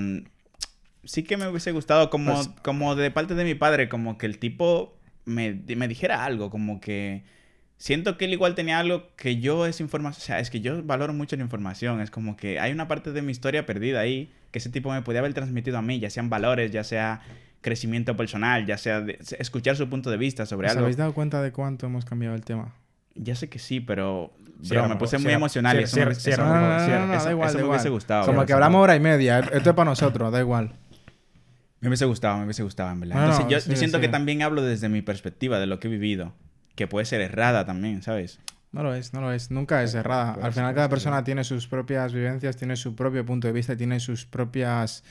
sí 1.05 1.23
que 1.23 1.37
me 1.37 1.47
hubiese 1.47 1.71
gustado 1.71 2.09
como, 2.09 2.33
Pues- 2.33 2.49
como 2.63 2.95
de 2.95 3.09
parte 3.11 3.35
de 3.35 3.43
mi 3.45 3.55
padre, 3.55 3.87
como 3.89 4.17
que 4.17 4.25
el 4.25 4.39
tipo 4.39 4.97
me, 5.25 5.53
me 5.75 5.87
dijera 5.87 6.25
algo, 6.25 6.49
como 6.49 6.81
que 6.81 7.23
siento 7.77 8.17
que 8.17 8.25
él 8.25 8.33
igual 8.33 8.55
tenía 8.55 8.79
algo 8.79 9.07
que 9.17 9.39
yo 9.39 9.65
es 9.65 9.79
información, 9.81 10.21
o 10.21 10.25
sea, 10.25 10.39
es 10.39 10.49
que 10.49 10.61
yo 10.61 10.81
valoro 10.83 11.13
mucho 11.13 11.35
la 11.35 11.43
información, 11.43 11.99
es 12.01 12.11
como 12.11 12.37
que 12.37 12.59
hay 12.59 12.71
una 12.71 12.87
parte 12.87 13.11
de 13.11 13.21
mi 13.21 13.31
historia 13.31 13.65
perdida 13.65 13.99
ahí 13.99 14.31
que 14.51 14.59
ese 14.59 14.69
tipo 14.69 14.91
me 14.91 15.01
podía 15.01 15.19
haber 15.19 15.33
transmitido 15.33 15.77
a 15.77 15.81
mí, 15.81 15.99
ya 15.99 16.09
sean 16.09 16.29
valores, 16.29 16.71
ya 16.71 16.83
sea 16.83 17.21
crecimiento 17.61 18.15
personal, 18.15 18.65
ya 18.65 18.77
sea 18.77 19.01
de- 19.01 19.17
escuchar 19.39 19.75
su 19.75 19.89
punto 19.89 20.11
de 20.11 20.17
vista 20.17 20.45
sobre 20.45 20.67
¿Os 20.67 20.71
algo. 20.73 20.83
habéis 20.83 20.97
dado 20.97 21.13
cuenta 21.13 21.41
de 21.41 21.51
cuánto 21.51 21.85
hemos 21.87 22.05
cambiado 22.05 22.35
el 22.35 22.43
tema? 22.43 22.73
Ya 23.15 23.35
sé 23.35 23.49
que 23.49 23.57
sí, 23.59 23.79
pero 23.79 24.31
bro, 24.69 24.87
me 24.89 24.95
puse 24.97 25.17
muy 25.17 25.33
emocional 25.33 25.75
cierra, 25.77 25.85
eso, 25.85 25.95
me- 25.95 25.99
cierra, 25.99 26.11
eso- 26.11 26.21
cierra, 26.21 26.43
No, 26.45 26.49
por 26.49 26.57
no, 26.59 26.61
favor, 26.65 26.79
no, 26.79 26.85
cierra. 26.85 26.99
no, 27.01 27.07
no, 27.07 27.13
eso- 27.15 27.25
da 27.25 27.31
igual, 27.31 27.49
eso 27.49 27.57
da 27.57 27.63
me 27.63 27.69
hubiese 27.69 27.89
gustado, 27.89 28.25
Como 28.25 28.37
bro, 28.39 28.45
que 28.47 28.53
hablamos 28.53 28.81
hora 28.83 28.95
y 28.95 28.99
media. 28.99 29.39
Esto 29.39 29.69
es 29.69 29.75
para 29.75 29.85
nosotros, 29.85 30.31
da 30.31 30.39
igual. 30.39 30.71
Me 31.79 31.89
hubiese 31.89 32.05
gustado, 32.05 32.37
me 32.37 32.43
hubiese 32.45 32.63
gustado, 32.63 32.91
en 32.91 32.99
verdad. 33.01 33.15
No, 33.15 33.21
Entonces, 33.23 33.45
no, 33.45 33.51
yo, 33.51 33.59
sí, 33.59 33.69
yo 33.71 33.75
siento 33.75 33.97
sí. 33.97 34.01
que 34.01 34.07
también 34.07 34.41
hablo 34.41 34.61
desde 34.61 34.87
mi 34.89 35.01
perspectiva, 35.01 35.59
de 35.59 35.65
lo 35.67 35.79
que 35.79 35.87
he 35.87 35.91
vivido, 35.91 36.33
que 36.75 36.87
puede 36.87 37.05
ser 37.05 37.21
errada 37.21 37.65
también, 37.65 38.01
¿sabes? 38.01 38.39
No 38.71 38.81
lo 38.81 38.95
es, 38.95 39.13
no 39.13 39.21
lo 39.21 39.31
es. 39.31 39.51
Nunca 39.51 39.83
es 39.83 39.93
errada. 39.93 40.37
Al 40.41 40.51
final 40.51 40.73
cada 40.73 40.89
persona 40.89 41.23
tiene 41.23 41.43
sus 41.43 41.67
propias 41.67 42.11
vivencias, 42.13 42.55
tiene 42.57 42.75
su 42.75 42.95
propio 42.95 43.23
punto 43.25 43.47
de 43.47 43.53
vista, 43.53 43.75
tiene 43.77 43.99
sus 43.99 44.25
propias... 44.25 45.03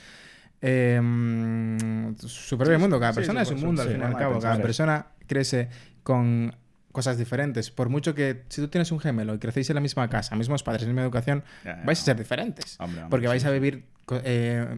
eh, 0.61 0.99
mm, 1.01 2.15
su 2.17 2.57
propio 2.57 2.75
Sí, 2.75 2.81
mundo. 2.81 2.99
Cada 2.99 3.13
sí, 3.13 3.17
persona 3.19 3.41
es 3.41 3.51
un 3.51 3.61
mundo, 3.61 3.81
al 3.81 3.89
fin 3.89 3.99
y 4.01 4.03
al 4.03 4.17
cabo. 4.17 4.39
Cada 4.39 4.61
persona 4.61 5.07
crece 5.27 5.69
con 6.03 6.53
cosas 6.91 7.17
diferentes. 7.17 7.71
Por 7.71 7.87
mucho 7.89 8.13
que 8.13 8.43
si 8.49 8.61
tú 8.61 8.67
tienes 8.67 8.91
un 8.91 8.99
gemelo 8.99 9.33
y 9.33 9.39
crecéis 9.39 9.69
en 9.69 9.75
la 9.75 9.81
misma 9.81 10.09
casa, 10.09 10.35
mismos 10.35 10.61
padres, 10.61 10.85
misma 10.85 11.01
educación, 11.01 11.43
vais 11.85 12.01
a 12.01 12.03
ser 12.03 12.17
diferentes. 12.17 12.75
Hombre, 12.79 12.99
hombre, 13.03 13.09
Porque 13.09 13.27
vais 13.27 13.45
a 13.45 13.49
vivir... 13.51 13.85
eh, 14.25 14.77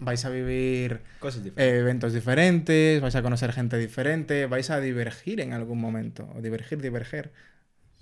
vais 0.00 0.24
a 0.24 0.30
vivir 0.30 1.00
Cosas 1.20 1.40
eh, 1.40 1.44
diferentes. 1.44 1.80
eventos 1.80 2.12
diferentes, 2.12 3.00
vais 3.00 3.14
a 3.14 3.22
conocer 3.22 3.52
gente 3.52 3.76
diferente, 3.78 4.46
vais 4.46 4.70
a 4.70 4.80
divergir 4.80 5.40
en 5.40 5.52
algún 5.52 5.80
momento. 5.80 6.28
O 6.36 6.40
divergir, 6.42 6.80
diverger. 6.80 7.32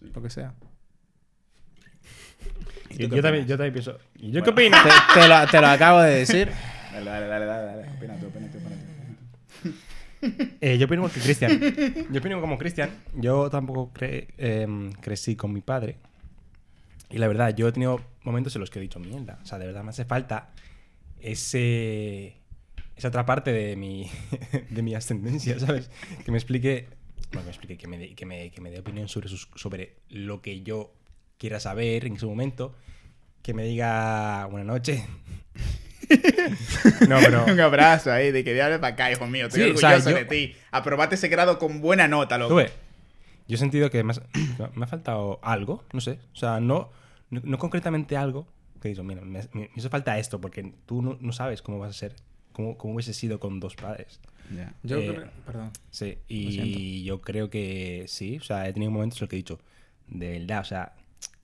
Lo 0.00 0.22
que 0.22 0.30
sea. 0.30 0.54
¿Y 2.90 3.08
tú 3.08 3.16
Yo, 3.16 3.22
también, 3.22 3.46
yo 3.46 3.56
también 3.56 3.72
pienso. 3.72 3.98
¿Y 4.16 4.30
yo 4.30 4.40
Bueno. 4.40 4.44
qué 4.44 4.50
opino? 4.50 4.76
te, 4.82 5.20
te 5.20 5.28
lo, 5.28 5.46
te 5.46 5.60
lo 5.60 5.66
acabo 5.68 6.00
de 6.00 6.14
decir. 6.16 6.50
Dale, 6.92 7.06
dale, 7.10 7.26
dale, 7.26 7.46
dale, 7.46 7.66
dale. 7.66 7.88
Opina 7.96 8.16
tú, 8.18 8.26
opina 8.26 8.50
tú, 8.50 8.58
opina 8.58 8.76
tú. 8.76 9.72
Eh, 10.60 10.78
yo 10.78 10.86
opino 10.86 11.08
que 11.10 11.18
Cristian. 11.20 11.58
Yo 12.12 12.20
opino 12.20 12.40
como 12.40 12.56
Cristian. 12.58 12.90
Yo 13.14 13.50
tampoco 13.50 13.90
cre- 13.92 14.28
em, 14.38 14.92
crecí 14.92 15.34
con 15.34 15.52
mi 15.52 15.62
padre. 15.62 15.96
Y 17.10 17.18
la 17.18 17.26
verdad, 17.26 17.52
yo 17.56 17.66
he 17.66 17.72
tenido 17.72 18.00
momentos 18.22 18.54
en 18.54 18.60
los 18.60 18.70
que 18.70 18.78
he 18.78 18.82
dicho, 18.82 19.00
mierda. 19.00 19.40
O 19.42 19.46
sea, 19.46 19.58
de 19.58 19.66
verdad 19.66 19.82
me 19.82 19.90
hace 19.90 20.04
falta 20.04 20.50
ese, 21.22 22.36
esa 22.96 23.08
otra 23.08 23.24
parte 23.26 23.52
de 23.52 23.76
mi, 23.76 24.10
de 24.70 24.82
mi 24.82 24.94
ascendencia, 24.94 25.58
¿sabes? 25.58 25.90
Que 26.24 26.30
me 26.30 26.38
explique, 26.38 26.88
bueno, 27.32 27.44
me 27.44 27.50
explique, 27.50 27.76
que 27.78 27.86
me, 27.88 27.98
dé- 27.98 28.14
que 28.14 28.26
me, 28.26 28.50
que 28.50 28.60
me 28.60 28.70
dé 28.70 28.80
opinión 28.80 29.08
sobre, 29.08 29.28
sus- 29.28 29.48
sobre 29.54 29.96
lo 30.08 30.42
que 30.42 30.62
yo 30.62 30.92
quiera 31.38 31.60
saber 31.60 32.04
en 32.04 32.14
ese 32.16 32.26
momento. 32.26 32.74
Que 33.42 33.54
me 33.54 33.64
diga, 33.64 34.46
buenas 34.46 34.66
noches. 34.68 35.02
no, 37.08 37.18
pero... 37.20 37.44
Un 37.46 37.60
abrazo 37.60 38.12
ahí, 38.12 38.30
de 38.30 38.44
que 38.44 38.54
diablo 38.54 38.80
para 38.80 38.94
acá, 38.94 39.10
hijo 39.10 39.26
mío. 39.26 39.46
Estoy 39.46 39.64
Sí, 39.64 39.70
o 39.70 39.76
sea, 39.78 39.88
orgulloso 39.90 40.10
yo- 40.10 40.16
de 40.16 40.24
ti. 40.26 40.54
Aprobate 40.70 41.14
ese 41.16 41.28
grado 41.28 41.58
con 41.58 41.80
buena 41.80 42.06
nota, 42.08 42.38
loco. 42.38 42.50
Tú 42.50 42.56
ves, 42.56 42.72
Yo 43.48 43.56
he 43.56 43.58
sentido 43.58 43.90
que 43.90 44.02
me, 44.04 44.12
has- 44.12 44.22
me 44.76 44.84
ha 44.84 44.86
faltado 44.86 45.40
algo, 45.42 45.84
no 45.92 46.00
sé. 46.00 46.18
O 46.32 46.36
sea, 46.36 46.60
no, 46.60 46.90
no, 47.30 47.40
no 47.44 47.58
concretamente 47.58 48.16
algo 48.16 48.46
que 48.82 48.88
digo, 48.90 49.02
mira, 49.04 49.22
me, 49.22 49.40
me 49.54 49.70
hizo 49.76 49.88
falta 49.88 50.18
esto, 50.18 50.40
porque 50.40 50.74
tú 50.86 51.00
no, 51.02 51.16
no 51.20 51.32
sabes 51.32 51.62
cómo 51.62 51.78
vas 51.78 51.90
a 51.90 51.92
ser, 51.94 52.14
cómo, 52.52 52.76
cómo 52.76 52.94
hubiese 52.94 53.14
sido 53.14 53.40
con 53.40 53.60
dos 53.60 53.74
padres. 53.76 54.20
Ya. 54.54 54.74
Yo 54.82 54.98
Eh, 54.98 55.06
creo- 55.14 55.30
Perdón. 55.46 55.70
Sí, 55.90 56.18
y 56.28 57.04
yo 57.04 57.20
creo 57.22 57.48
que 57.48 58.04
sí, 58.08 58.36
o 58.38 58.42
sea, 58.42 58.68
he 58.68 58.72
tenido 58.72 58.90
momentos 58.92 59.18
en 59.20 59.24
los 59.24 59.30
que 59.30 59.36
he 59.36 59.38
dicho, 59.38 59.58
de 60.08 60.38
verdad, 60.40 60.60
o 60.60 60.64
sea, 60.64 60.92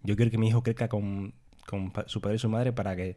yo 0.03 0.17
quiero 0.17 0.31
que 0.31 0.39
mi 0.39 0.49
hijo 0.49 0.63
crezca 0.63 0.89
con, 0.89 1.33
con 1.67 1.93
su 2.07 2.21
padre 2.21 2.37
y 2.37 2.39
su 2.39 2.49
madre 2.51 2.73
para 2.73 2.95
que, 2.97 3.17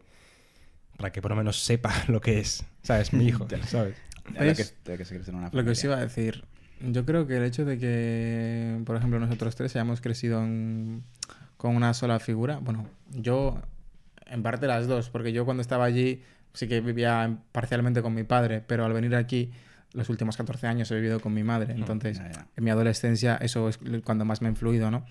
para 0.97 1.11
que 1.11 1.21
por 1.21 1.31
lo 1.31 1.37
menos 1.37 1.57
sepa 1.59 1.91
lo 2.07 2.21
que 2.21 2.39
es, 2.39 2.63
¿sabes? 2.83 3.11
Mi 3.13 3.25
hijo, 3.27 3.47
¿sabes? 3.67 3.95
Lo 4.33 4.43
Es 4.43 4.73
que, 4.85 4.91
lo 4.91 4.97
que 4.97 5.05
se 5.05 5.15
crece 5.15 5.31
en 5.31 5.37
una 5.37 5.49
Lo 5.51 5.63
que 5.63 5.71
os 5.71 5.83
iba 5.83 5.97
a 5.97 5.99
decir. 6.01 6.45
Yo 6.79 7.05
creo 7.05 7.27
que 7.27 7.37
el 7.37 7.43
hecho 7.43 7.63
de 7.65 7.77
que, 7.77 8.81
por 8.85 8.95
ejemplo, 8.95 9.19
nosotros 9.19 9.55
tres 9.55 9.75
hayamos 9.75 10.01
crecido 10.01 10.41
en- 10.43 11.03
con 11.57 11.75
una 11.75 11.93
sola 11.93 12.19
figura, 12.19 12.57
bueno, 12.57 12.87
yo 13.11 13.61
en 14.31 14.43
parte 14.43 14.67
las 14.67 14.87
dos, 14.87 15.09
porque 15.09 15.31
yo 15.33 15.45
cuando 15.45 15.61
estaba 15.61 15.85
allí 15.85 16.23
sí 16.53 16.67
que 16.67 16.81
vivía 16.81 17.23
en- 17.23 17.37
parcialmente 17.51 18.01
con 18.01 18.13
mi 18.13 18.23
padre, 18.23 18.61
pero 18.65 18.85
al 18.85 18.93
venir 18.93 19.15
aquí 19.15 19.51
los 19.93 20.09
últimos 20.09 20.37
14 20.37 20.67
años 20.67 20.89
he 20.91 20.95
vivido 20.95 21.19
con 21.19 21.33
mi 21.33 21.43
madre, 21.43 21.73
entonces 21.73 22.17
ya, 22.17 22.31
ya. 22.31 22.47
en 22.55 22.63
mi 22.63 22.69
adolescencia 22.71 23.35
eso 23.37 23.67
es 23.69 23.77
cuando 24.03 24.25
más 24.25 24.41
me 24.41 24.47
ha 24.47 24.51
influido, 24.51 24.89
¿no? 24.91 25.05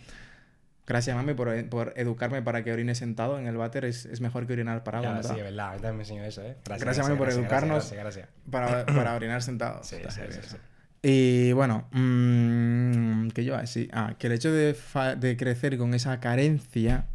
Gracias, 0.87 1.15
mami, 1.15 1.35
por, 1.35 1.69
por 1.69 1.93
educarme 1.97 2.43
para 2.43 2.65
que 2.65 2.73
orine 2.73 2.97
sentado 2.97 3.39
en 3.39 3.47
el 3.47 3.57
váter. 3.57 3.85
Es, 3.85 4.07
es 4.07 4.21
mejor 4.21 4.47
que 4.49 4.55
orinar 4.55 4.83
parado, 4.83 5.05
Ya, 5.05 5.13
¿verdad? 5.13 5.35
sí, 5.37 5.41
verdad, 5.41 5.69
a 5.69 5.73
mí 5.75 5.77
también 5.77 5.97
me 5.99 6.03
enseñó 6.03 6.25
eso, 6.25 6.43
¿eh? 6.43 6.57
Gracias, 6.65 6.99
mami, 6.99 7.17
por 7.17 7.29
educarnos. 7.29 7.93
Gracias, 7.93 8.01
gracias. 8.01 8.29
Para, 8.51 8.87
para 8.87 9.15
orinar 9.15 9.41
sentado. 9.43 9.85
Sí, 9.85 9.97
sí, 10.09 10.21
sí, 10.31 10.41
sí. 10.49 10.57
Y 11.03 11.53
bueno, 11.53 11.89
mm, 11.93 13.29
que 13.29 13.45
yo 13.45 13.55
así. 13.55 13.89
Ah, 13.93 14.15
que 14.19 14.27
el 14.27 14.33
hecho 14.33 14.51
de, 14.53 14.77
de 15.19 15.37
crecer 15.37 15.79
con 15.79 15.95
esa 15.95 16.19
carencia, 16.19 17.07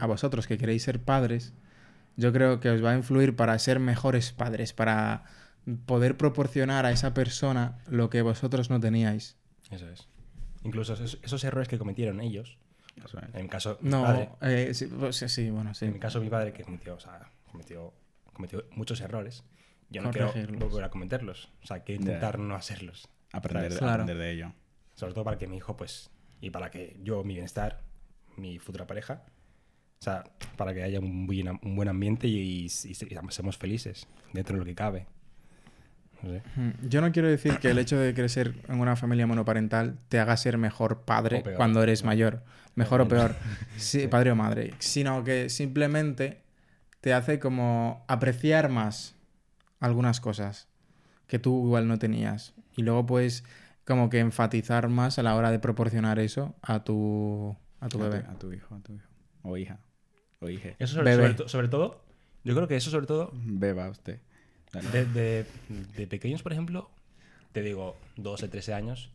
a 0.00 0.06
vosotros 0.06 0.46
que 0.46 0.58
queréis 0.58 0.82
ser 0.82 1.00
padres, 1.02 1.52
yo 2.16 2.32
creo 2.32 2.60
que 2.60 2.70
os 2.70 2.84
va 2.84 2.90
a 2.92 2.96
influir 2.96 3.36
para 3.36 3.58
ser 3.58 3.78
mejores 3.80 4.32
padres, 4.32 4.72
para 4.72 5.24
poder 5.86 6.16
proporcionar 6.16 6.86
a 6.86 6.90
esa 6.90 7.14
persona 7.14 7.78
lo 7.88 8.10
que 8.10 8.22
vosotros 8.22 8.70
no 8.70 8.80
teníais. 8.80 9.36
Eso 9.70 9.88
es. 9.90 10.08
Incluso 10.64 10.94
esos, 10.94 11.18
esos 11.22 11.44
errores 11.44 11.68
que 11.68 11.78
cometieron 11.78 12.20
ellos, 12.20 12.58
Eso 13.04 13.18
es. 13.18 13.34
en 13.34 13.42
mi 13.42 13.48
caso, 13.48 13.78
mi 13.80 13.90
No, 13.90 14.02
padre, 14.02 14.30
eh, 14.42 14.74
sí, 14.74 14.86
pues, 14.86 15.16
sí, 15.16 15.50
bueno, 15.50 15.72
sí. 15.74 15.86
en 15.86 15.92
mi 15.94 15.98
caso 16.00 16.20
mi 16.20 16.28
padre 16.28 16.52
que 16.52 16.64
cometió, 16.64 16.94
o 16.96 17.00
sea, 17.00 17.30
cometió, 17.50 17.94
cometió 18.32 18.64
muchos 18.72 19.00
errores, 19.00 19.44
yo 19.90 20.02
no 20.02 20.10
quiero 20.10 20.32
volver 20.58 20.84
a 20.84 20.90
cometerlos, 20.90 21.50
o 21.62 21.66
sea, 21.66 21.82
Ya. 21.84 21.94
intentar 21.94 22.38
no 22.38 22.54
hacerlos, 22.54 23.08
Aprender, 23.32 23.72
Claro. 23.78 24.02
aprender 24.02 24.18
de 24.18 24.30
ello. 24.32 24.52
sobre 24.94 25.14
todo 25.14 25.24
para 25.24 25.38
que 25.38 25.46
mi 25.46 25.56
hijo, 25.56 25.76
pues, 25.76 26.10
y 26.40 26.50
para 26.50 26.70
que 26.70 26.98
yo, 27.02 27.22
mi 27.24 27.34
bienestar, 27.34 27.80
mi 28.36 28.58
futura 28.58 28.86
pareja, 28.86 29.22
o 30.00 30.02
sea, 30.04 30.24
para 30.56 30.72
que 30.72 30.82
haya 30.82 30.98
un 30.98 31.28
un 31.62 31.76
buen 31.76 31.88
ambiente 31.88 32.26
y, 32.26 32.38
y, 32.38 32.64
y 32.64 32.94
seamos 32.94 33.58
felices 33.58 34.06
dentro 34.32 34.54
de 34.54 34.60
lo 34.60 34.64
que 34.64 34.74
cabe. 34.74 35.06
No 36.22 36.30
sé. 36.30 36.42
Mm, 36.56 36.88
Yo 36.88 37.02
no 37.02 37.12
quiero 37.12 37.28
decir 37.28 37.58
que 37.58 37.68
el 37.70 37.78
hecho 37.78 37.98
de 37.98 38.14
crecer 38.14 38.54
en 38.68 38.80
una 38.80 38.96
familia 38.96 39.26
monoparental 39.26 39.98
te 40.08 40.18
haga 40.18 40.38
ser 40.38 40.56
mejor 40.56 41.02
padre 41.02 41.42
peor. 41.42 41.56
cuando 41.56 41.82
eres 41.82 42.02
mayor. 42.02 42.42
Mejor 42.76 43.02
o 43.02 43.08
peor. 43.08 43.36
Sí, 43.76 44.08
padre 44.08 44.30
o 44.30 44.36
madre. 44.36 44.72
Sino 44.78 45.22
que 45.22 45.50
simplemente 45.50 46.40
te 47.02 47.12
hace 47.12 47.38
como 47.38 48.02
apreciar 48.08 48.70
más 48.70 49.16
algunas 49.80 50.20
cosas 50.20 50.66
que 51.26 51.38
tú 51.38 51.66
igual 51.66 51.88
no 51.88 51.98
tenías. 51.98 52.54
y 52.74 52.82
luego 52.82 53.04
puedes 53.04 53.44
como 53.84 54.08
que 54.08 54.20
enfatizar 54.20 54.88
más 54.88 55.18
a 55.18 55.22
la 55.22 55.34
hora 55.34 55.50
de 55.50 55.58
proporcionar 55.58 56.18
eso 56.20 56.54
a 56.62 56.84
tu, 56.84 57.54
a 57.80 57.88
tu 57.88 58.02
A 58.02 58.08
bebé. 58.08 58.22
tu, 58.22 58.30
a 58.30 58.38
tu 58.38 58.52
hijo, 58.52 58.74
a 58.74 58.80
tu 58.80 58.94
hijo. 58.94 59.06
O 59.42 59.56
hija. 59.58 59.78
O 60.40 60.48
hija. 60.48 60.70
Eso 60.78 60.94
sobre, 60.94 61.14
sobre 61.14 61.34
to- 61.34 61.48
sobre 61.48 61.68
todo, 61.68 62.02
yo 62.44 62.54
creo 62.54 62.66
que 62.68 62.76
eso 62.76 62.90
sobre 62.90 63.06
todo, 63.06 63.30
Beba 63.34 63.88
usted. 63.90 64.18
De, 64.92 65.04
de- 65.04 65.46
de 65.96 66.06
pequeños, 66.06 66.42
por 66.42 66.52
ejemplo, 66.52 66.90
te 67.52 67.62
digo, 67.62 67.96
12, 68.16 68.48
13 68.48 68.72
años, 68.74 69.10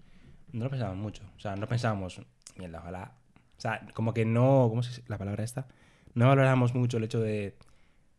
no 0.51 0.65
lo 0.65 0.69
pensábamos 0.69 1.01
mucho. 1.01 1.23
O 1.37 1.39
sea, 1.39 1.55
no 1.55 1.67
pensábamos, 1.67 2.21
mierda, 2.57 2.79
ojalá. 2.79 3.13
O 3.57 3.61
sea, 3.61 3.87
como 3.93 4.13
que 4.13 4.25
no, 4.25 4.67
¿cómo 4.69 4.81
es 4.81 5.01
la 5.07 5.17
palabra 5.17 5.43
esta? 5.43 5.67
No 6.13 6.27
valorábamos 6.27 6.75
mucho 6.75 6.97
el 6.97 7.05
hecho 7.05 7.19
de, 7.21 7.55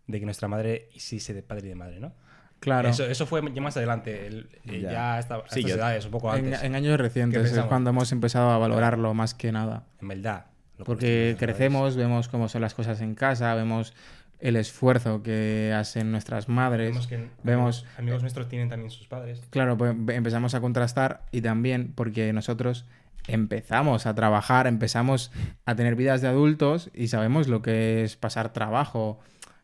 de 0.06 0.18
que 0.18 0.24
nuestra 0.24 0.48
madre 0.48 0.88
hiciese 0.94 1.34
de 1.34 1.42
padre 1.42 1.66
y 1.66 1.68
de 1.70 1.74
madre, 1.74 2.00
¿no? 2.00 2.14
Claro. 2.58 2.88
Eso, 2.88 3.04
eso 3.04 3.26
fue 3.26 3.42
ya 3.54 3.60
más 3.60 3.76
adelante. 3.76 4.26
el- 4.26 4.48
eh, 4.64 4.80
Ya. 4.80 4.90
ya 4.92 5.18
hasta, 5.18 5.36
a 5.36 5.48
Sí, 5.48 5.60
estas 5.60 5.70
yo- 5.72 5.76
edades, 5.76 6.04
un 6.06 6.10
poco 6.10 6.32
antes. 6.32 6.62
en 6.62 6.74
años 6.74 6.98
recientes 6.98 7.52
es 7.52 7.64
cuando 7.64 7.90
hemos 7.90 8.10
empezado 8.12 8.50
a 8.50 8.58
valorarlo 8.58 9.12
más 9.14 9.34
que 9.34 9.52
nada. 9.52 9.84
En 10.00 10.08
verdad. 10.08 10.46
Lo 10.78 10.84
Porque 10.84 11.36
crecemos, 11.38 11.96
vemos 11.96 12.28
cómo 12.28 12.48
son 12.48 12.60
las 12.62 12.74
cosas 12.74 13.00
en 13.00 13.14
casa, 13.14 13.54
vemos 13.54 13.94
el 14.38 14.56
esfuerzo 14.56 15.22
que 15.22 15.72
hacen 15.74 16.10
nuestras 16.12 16.48
madres. 16.48 16.90
Vemos 16.90 17.06
que 17.06 17.16
vemos- 17.42 17.80
amigos, 17.82 17.98
amigos 17.98 18.20
nuestros 18.22 18.48
tienen 18.48 18.68
también 18.68 18.90
sus 18.90 19.06
padres. 19.06 19.40
Claro, 19.50 19.78
pues 19.78 19.94
ve- 19.96 20.14
empezamos 20.14 20.54
a 20.54 20.60
contrastar 20.60 21.22
y 21.32 21.40
también 21.40 21.92
porque 21.94 22.32
nosotros 22.34 22.84
empezamos 23.28 24.06
a 24.06 24.14
trabajar, 24.14 24.66
empezamos 24.66 25.32
a 25.64 25.74
tener 25.74 25.96
vidas 25.96 26.20
de 26.20 26.28
adultos 26.28 26.90
y 26.94 27.08
sabemos 27.08 27.48
lo 27.48 27.62
que 27.62 28.04
es 28.04 28.16
pasar 28.16 28.52
trabajo. 28.52 29.18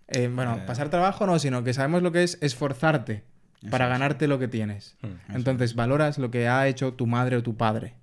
Eh, 0.09 0.31
bueno, 0.35 0.57
Eh. 0.57 0.63
pasar 0.67 0.89
trabajo 0.89 1.27
no, 1.27 1.39
sino 1.39 1.63
que 1.65 1.73
sabemos 1.75 2.03
lo 2.03 2.11
que 2.13 2.23
es 2.23 2.39
esforzarte 2.41 3.23
para 3.71 3.85
es. 3.87 3.91
ganarte 3.91 4.27
lo 4.27 4.39
que 4.39 4.49
tienes. 4.49 4.97
Mm. 5.03 5.37
Entonces 5.37 5.75
valoras 5.75 6.19
lo 6.19 6.31
que 6.31 6.49
ha 6.49 6.67
hecho 6.67 6.95
tu 6.95 7.07
madre 7.07 7.37
o 7.37 7.43
tu 7.43 7.57
padre. 7.57 7.95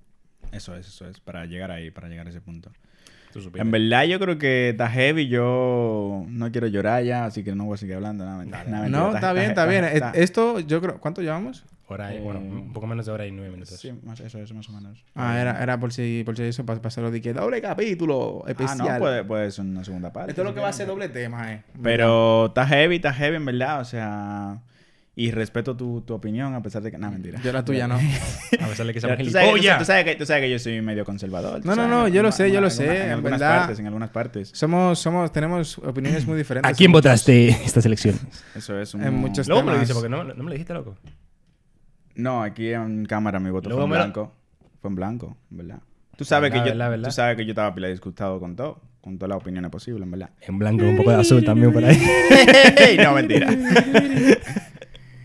Eso 0.51 0.76
es, 0.76 0.88
eso 0.88 1.07
es. 1.07 1.20
Para 1.20 1.45
llegar 1.45 1.72
ahí, 1.72 1.91
para 1.91 2.07
llegar 2.07 2.26
a 2.28 2.30
ese 2.30 2.41
punto. 2.41 2.72
En 3.56 3.72
verdad, 3.72 4.04
yo 4.06 4.20
creo 4.20 4.38
que 4.38 4.70
está 4.70 4.90
heavy. 4.90 5.28
Yo 5.28 6.26
no 6.28 6.52
quiero 6.52 6.68
llorar 6.68 7.04
ya, 7.04 7.26
así 7.26 7.44
que 7.44 7.54
no 7.56 7.66
voy 7.66 7.76
a 7.76 7.78
seguir 7.78 7.96
hablando. 7.96 8.26
No, 8.26 8.38
mentira, 8.38 8.64
no, 8.66 8.82
mentira, 8.82 8.90
no, 8.90 9.14
está 9.16 9.34
bien, 9.34 9.46
está 9.50 9.66
bien. 9.66 9.84
está- 9.86 10.12
Eh, 10.16 10.24
Esto, 10.24 10.60
yo 10.60 10.82
creo, 10.82 11.00
¿cuánto 11.00 11.22
llevamos? 11.22 11.66
Hora 11.92 12.14
y, 12.14 12.18
Eh, 12.18 12.22
bueno, 12.22 12.40
un 12.40 12.72
poco 12.72 12.86
menos 12.86 13.08
de 13.08 13.12
hora 13.12 13.26
y 13.26 13.32
nueve 13.32 13.50
minutos. 13.52 13.80
Sí, 13.80 13.92
más, 14.04 14.20
eso 14.20 14.38
es, 14.40 14.54
más 14.54 14.70
o 14.70 14.72
menos. 14.72 15.04
Ah, 15.16 15.40
era, 15.42 15.62
era 15.62 15.80
por 15.80 15.92
si, 15.92 16.22
por 16.24 16.38
si 16.38 16.44
eso, 16.44 16.64
para 16.64 16.80
pasarlo 16.82 17.10
de 17.10 17.20
que 17.20 17.34
doble 17.34 17.62
capítulo 17.62 18.44
Ah, 18.46 18.52
especial. 18.52 18.78
no, 18.94 19.00
puede, 19.00 19.24
puede 19.24 19.50
ser 19.52 19.66
una 19.66 19.84
segunda 19.84 20.14
parte. 20.14 20.32
Esto 20.32 20.44
es 20.44 20.48
lo 20.48 20.54
que 20.54 20.60
va 20.62 20.70
a 20.70 20.74
ser 20.74 20.86
doble 20.86 21.10
tema, 21.10 21.52
eh. 21.52 21.64
Pero 21.82 22.48
está 22.48 22.68
heavy, 22.68 22.98
está 22.98 23.12
heavy, 23.14 23.38
en 23.38 23.46
verdad. 23.46 23.82
O 23.82 23.86
sea, 23.86 24.60
y 25.22 25.32
respeto 25.32 25.76
tu, 25.76 25.99
tu 26.01 26.13
opinión, 26.13 26.53
a 26.55 26.61
pesar 26.61 26.82
de 26.82 26.91
que. 26.91 26.97
No, 26.97 27.11
mentira. 27.11 27.41
Yo 27.43 27.51
la 27.51 27.65
tuya 27.65 27.88
no. 27.88 27.95
A 28.61 28.67
pesar 28.67 28.86
de 28.88 28.93
que 28.93 29.01
Tú 29.01 29.07
seamos 29.07 29.32
sabes, 29.32 29.63
sabes, 29.65 29.78
tú 29.80 29.86
sabes 29.86 30.03
que, 30.05 30.15
tú 30.15 30.26
sabes 30.26 30.43
que 30.43 30.49
yo 30.49 30.59
soy 30.59 30.82
medio 30.82 31.03
conservador. 31.03 31.65
No, 31.65 31.76
no, 31.76 31.88
no, 31.88 32.07
yo 32.07 32.24
lo 32.24 32.32
sé, 32.32 32.51
yo 32.51 32.61
lo 32.61 32.70
sé, 32.70 32.86
En, 32.86 33.05
en 33.07 33.11
algunas 33.11 33.39
verdad. 33.39 33.57
partes, 33.59 33.80
en 33.80 33.86
algunas 33.88 34.09
partes. 34.11 34.49
Somos, 34.53 34.97
somos, 34.99 35.32
tenemos 35.34 35.78
opiniones 35.80 36.26
muy 36.26 36.38
diferentes. 36.38 36.72
¿A 36.72 36.74
quién 36.74 36.91
votaste 36.93 37.49
esta 37.49 37.82
selección? 37.82 38.15
Eso 38.55 38.80
es 38.80 38.93
un... 38.93 39.03
En 39.03 39.13
muchos 39.15 39.47
Luego 39.49 39.63
me 39.63 39.74
lo 39.74 39.80
dice, 39.80 39.93
porque 39.93 40.07
no, 40.09 40.24
no 40.24 40.36
me 40.36 40.43
lo 40.45 40.51
dijiste, 40.51 40.74
loco. 40.74 40.95
No, 42.15 42.41
aquí 42.41 42.72
en 42.72 43.05
cámara 43.05 43.39
mi 43.39 43.49
voto 43.49 43.67
Luego 43.70 43.82
fue 43.82 43.86
en 43.88 43.89
lo- 43.89 43.95
blanco. 44.05 44.34
Fue 44.82 44.89
en 44.89 44.95
blanco, 44.95 45.38
en 45.51 45.57
verdad. 45.57 45.80
Tú 46.15 46.24
sabes, 46.26 46.49
Verdad, 46.51 46.63
que 46.63 46.70
yo, 46.70 46.76
verdad, 46.76 46.89
verdad. 46.91 47.09
tú 47.09 47.13
sabes 47.13 47.36
que 47.38 47.45
yo 47.45 47.51
estaba 47.51 47.74
pila 47.76 47.88
disgustado 47.89 48.39
con 48.39 48.55
todo. 48.55 48.82
Con 49.01 49.17
todas 49.17 49.30
las 49.30 49.41
opiniones 49.41 49.72
posibles, 49.72 50.03
en 50.03 50.11
verdad. 50.11 50.30
En 50.41 50.59
blanco, 50.59 50.84
un 50.86 50.97
poco 50.97 51.11
de 51.11 51.17
azul 51.17 51.43
también 51.43 51.72
por 51.74 51.84
ahí. 51.86 51.97
no, 53.03 53.13
mentira. 53.13 53.47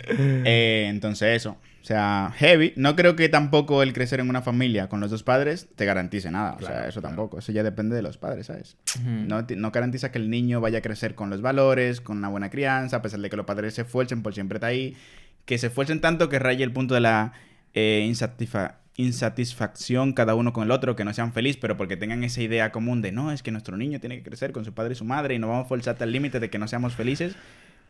Eh, 0.47 0.87
entonces 0.89 1.37
eso. 1.37 1.57
O 1.83 1.87
sea, 1.87 2.33
heavy. 2.37 2.73
No 2.77 2.97
creo 2.97 3.15
que 3.15 3.29
tampoco 3.29 3.83
el 3.83 3.93
crecer 3.93 4.19
en 4.21 4.31
una 4.31 4.41
familia 4.41 4.89
con 4.89 5.01
los 5.01 5.11
dos 5.11 5.23
padres 5.23 5.69
te 5.77 5.85
garantice 5.85 6.31
nada. 6.31 6.57
o 6.59 6.61
sea, 6.61 6.89
eso 6.89 7.01
claro. 7.01 7.15
tampoco. 7.15 7.39
Eso 7.39 7.53
ya 7.53 7.63
depende 7.63 7.95
de 7.95 8.01
los 8.01 8.17
padres, 8.17 8.47
¿sabes? 8.47 8.79
No, 9.05 9.43
no 9.57 9.71
garantiza 9.71 10.11
que 10.11 10.19
el 10.19 10.31
niño 10.31 10.63
vaya 10.63 10.79
a 10.79 10.83
crecer 10.83 11.15
con 11.15 11.29
los 11.29 11.43
valores, 11.43 12.01
con 12.01 12.17
una 12.19 12.29
buena 12.29 12.49
crianza, 12.49 12.97
a 12.97 13.03
pesar 13.03 13.21
de 13.21 13.29
que 13.29 13.37
los 13.37 13.45
padres 13.45 13.75
se 13.75 13.83
esfuercen 13.83 14.23
por 14.23 14.33
siempre 14.33 14.57
estar 14.57 14.71
ahí. 14.71 14.97
Que 15.45 15.59
se 15.59 15.67
esfuercen 15.67 16.01
tanto 16.01 16.31
que 16.31 16.39
raye 16.39 16.65
el 16.65 16.73
punto 16.73 16.95
de 16.95 17.01
la 17.01 17.33
eh, 17.75 18.07
insatisfa- 18.11 18.77
insatisfacción 18.97 20.13
cada 20.15 20.35
uno 20.35 20.53
con 20.53 20.65
el 20.65 20.71
otro, 20.71 20.97
que 20.97 21.05
no 21.05 21.13
sean 21.13 21.33
felices, 21.33 21.59
pero 21.61 21.77
porque 21.77 21.97
tengan 21.99 22.25
esa 22.25 22.41
idea 22.41 22.73
común 22.73 23.03
de 23.03 23.13
no, 23.13 23.33
es 23.33 23.43
que 23.43 23.51
nuestro 23.51 23.77
niño 23.77 24.01
tiene 24.01 24.17
que 24.17 24.23
crecer 24.23 24.53
con 24.53 24.65
su 24.65 24.73
padre 24.73 24.93
y 24.93 24.97
su 24.97 25.05
madre 25.05 25.35
y 25.35 25.39
no 25.39 25.49
vamos 25.49 25.67
a 25.67 25.69
forzar 25.69 25.93
hasta 25.95 26.05
el 26.05 26.13
límite 26.13 26.41
de 26.41 26.49
que 26.51 26.59
no 26.59 26.67
seamos 26.69 26.95
felices. 26.95 27.35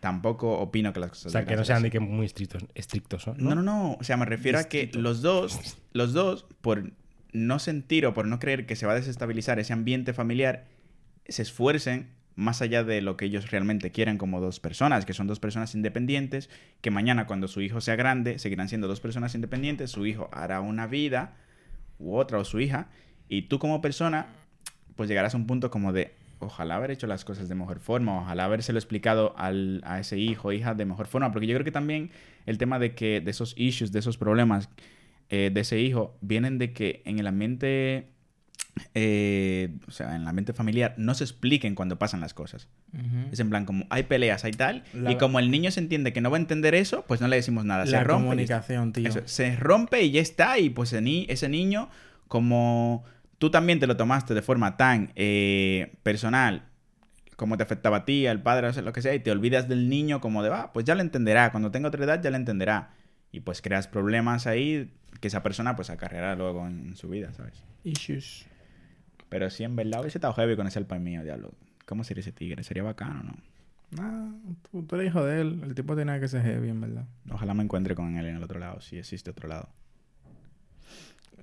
Tampoco 0.05 0.59
opino 0.59 0.93
que 0.93 1.01
las 1.01 1.09
cosas 1.09 1.25
O 1.25 1.31
sea, 1.31 1.47
que 1.47 1.57
no 1.57 1.65
sean 1.65 1.83
de 1.83 1.91
que 1.91 1.99
muy 1.99 2.27
estrictos, 2.27 2.63
estrictos 2.75 3.27
¿no? 3.27 3.35
No, 3.39 3.55
no, 3.55 3.63
no. 3.63 3.93
O 3.95 4.05
sea, 4.05 4.19
me 4.19 4.27
refiero 4.27 4.59
a 4.59 4.65
que 4.65 4.91
los 4.93 5.23
dos, 5.23 5.79
los 5.95 6.13
dos, 6.13 6.45
por 6.61 6.93
no 7.33 7.59
sentir 7.59 8.05
o 8.05 8.13
por 8.13 8.27
no 8.27 8.39
creer 8.39 8.67
que 8.67 8.77
se 8.77 8.85
va 8.85 8.93
a 8.93 8.97
desestabilizar 8.97 9.59
ese 9.59 9.73
ambiente 9.73 10.13
familiar, 10.13 10.67
se 11.27 11.41
esfuercen 11.41 12.11
más 12.35 12.61
allá 12.61 12.85
de 12.85 13.01
lo 13.01 13.17
que 13.17 13.25
ellos 13.25 13.51
realmente 13.51 13.93
quieren 13.93 14.19
como 14.19 14.43
dos 14.43 14.61
personas, 14.61 15.07
que 15.07 15.15
son 15.15 15.27
dos 15.27 15.41
personas 15.41 15.75
independientes, 15.75 16.51
que 16.83 16.91
mañana 16.91 17.27
cuando 17.27 17.49
su 17.49 17.63
hijo 17.63 17.81
sea 17.81 17.97
grande 17.97 18.39
seguirán 18.39 18.69
siendo 18.69 18.89
dos 18.89 19.01
personas 19.01 19.35
independientes, 19.35 19.91
su 19.91 20.05
hijo 20.05 20.29
hará 20.33 20.61
una 20.61 20.87
vida 20.87 21.35
u 21.99 22.17
otra 22.17 22.39
o 22.39 22.45
su 22.45 22.61
hija, 22.61 22.89
y 23.31 23.49
tú 23.49 23.59
como 23.59 23.81
persona, 23.81 24.27
pues 24.97 25.09
llegarás 25.09 25.33
a 25.33 25.39
un 25.39 25.47
punto 25.47 25.71
como 25.71 25.95
de, 25.95 26.15
ojalá 26.45 26.77
haber 26.77 26.91
hecho 26.91 27.07
las 27.07 27.25
cosas 27.25 27.49
de 27.49 27.55
mejor 27.55 27.81
forma, 27.81 28.19
ojalá 28.21 28.45
habérselo 28.45 28.79
explicado 28.79 29.35
al, 29.37 29.81
a 29.85 30.01
ese 30.01 30.19
hijo 30.19 30.49
o 30.49 30.53
hija 30.53 30.75
de 30.75 30.85
mejor 30.85 31.07
forma, 31.07 31.33
porque 31.33 31.47
yo 31.47 31.55
creo 31.55 31.65
que 31.65 31.73
también 31.73 32.11
el 32.47 32.59
tema 32.59 32.79
de 32.79 32.95
que 32.95 33.21
de 33.21 33.31
esos 33.31 33.55
issues, 33.57 33.93
de 33.93 33.99
esos 34.01 34.17
problemas 34.19 34.69
eh, 35.31 35.51
de 35.53 35.61
ese 35.61 35.81
hijo, 35.81 36.17
vienen 36.21 36.59
de 36.59 36.73
que 36.73 37.03
en 37.07 37.19
el 37.19 37.27
ambiente, 37.27 38.09
eh, 38.95 39.77
o 39.89 39.91
sea, 39.91 40.15
en 40.17 40.23
el 40.23 40.29
ambiente 40.29 40.53
familiar, 40.53 40.95
no 40.99 41.15
se 41.15 41.25
expliquen 41.25 41.75
cuando 41.75 41.99
pasan 41.99 42.21
las 42.21 42.35
cosas. 42.35 42.69
Es 43.33 43.41
en 43.41 43.51
plan, 43.51 43.65
como 43.65 43.87
hay 43.91 44.05
peleas, 44.05 44.45
hay 44.45 44.53
tal, 44.53 44.85
La- 44.93 45.13
y 45.13 45.17
como 45.17 45.39
el 45.39 45.51
niño 45.51 45.71
se 45.71 45.81
entiende 45.81 46.13
que 46.13 46.21
no 46.21 46.31
va 46.31 46.37
a 46.37 46.41
entender 46.41 46.75
eso, 46.75 47.05
pues 47.09 47.21
no 47.21 47.29
le 47.29 47.37
decimos 47.37 47.65
nada. 47.65 47.87
Se 47.87 47.93
La 47.93 48.05
rompe. 48.05 48.23
y- 48.23 48.29
comunicación, 48.29 48.93
tío. 48.93 49.09
eso, 49.09 49.21
se 49.25 49.57
rompe 49.57 50.03
y 50.03 50.11
ya 50.13 50.21
está. 50.21 50.59
Y 50.59 50.71
pues 50.71 50.93
ese 50.93 51.49
niño, 51.49 51.89
como 52.29 53.05
tú 53.39 53.51
también 53.51 53.81
te 53.81 53.87
lo 53.87 53.97
tomaste 53.97 54.35
de 54.35 54.43
forma 54.43 54.77
tan 54.77 55.13
eh, 55.17 55.97
personal, 56.03 56.65
como 57.37 57.57
te 57.57 57.63
afectaba 57.63 57.99
a 57.99 58.05
ti, 58.05 58.27
al 58.27 58.43
padre, 58.43 58.73
lo 58.83 58.93
que 58.93 59.03
sea, 59.03 59.15
y 59.15 59.21
te 59.21 59.31
olvidas 59.31 59.69
del 59.69 59.89
niño 59.89 60.21
como 60.21 60.43
de, 60.43 60.49
va, 60.49 60.73
pues 60.73 60.85
ya 60.85 60.95
lo 60.95 61.01
entenderá. 61.01 61.51
Cuando 61.51 61.71
tenga 61.71 61.89
otra 61.89 62.05
edad 62.05 62.23
ya 62.23 62.31
lo 62.31 62.37
entenderá. 62.37 62.91
Y 63.33 63.41
pues 63.41 63.61
creas 63.63 63.89
problemas 63.89 64.47
ahí 64.47 64.95
que 65.21 65.29
esa 65.29 65.43
persona 65.43 65.75
pues 65.75 65.91
acarreará 65.91 66.37
luego 66.37 66.67
en 66.67 66.97
su 66.97 67.09
vida, 67.09 67.33
¿sabes? 67.33 67.65
Issues. 67.83 68.47
Pero 69.29 69.51
sí, 69.51 69.65
en 69.65 69.75
verdad 69.75 70.01
hubiese 70.01 70.19
estado 70.19 70.35
heavy 70.35 70.55
con 70.55 70.69
ese 70.69 70.79
alpa 70.79 70.99
mío, 70.99 71.25
diablo. 71.25 71.53
¿Cómo 71.87 72.05
sería 72.05 72.21
ese 72.21 72.33
tigre? 72.33 72.63
¿Sería 72.63 72.85
bacano 72.85 73.23
no? 73.25 73.35
Nah, 73.91 74.33
tú, 74.71 74.83
tú 74.85 74.97
eres 74.97 75.09
hijo 75.09 75.25
de 75.25 75.41
él. 75.41 75.61
El 75.65 75.75
tipo 75.75 75.97
tenía 75.97 76.19
que 76.21 76.29
ser 76.29 76.43
heavy, 76.43 76.69
en 76.69 76.81
verdad. 76.81 77.07
Ojalá 77.31 77.55
me 77.55 77.63
encuentre 77.63 77.95
con 77.95 78.17
él 78.17 78.27
en 78.27 78.37
el 78.37 78.43
otro 78.43 78.59
lado, 78.59 78.81
si 78.81 78.99
existe 78.99 79.31
otro 79.31 79.49
lado. 79.49 79.69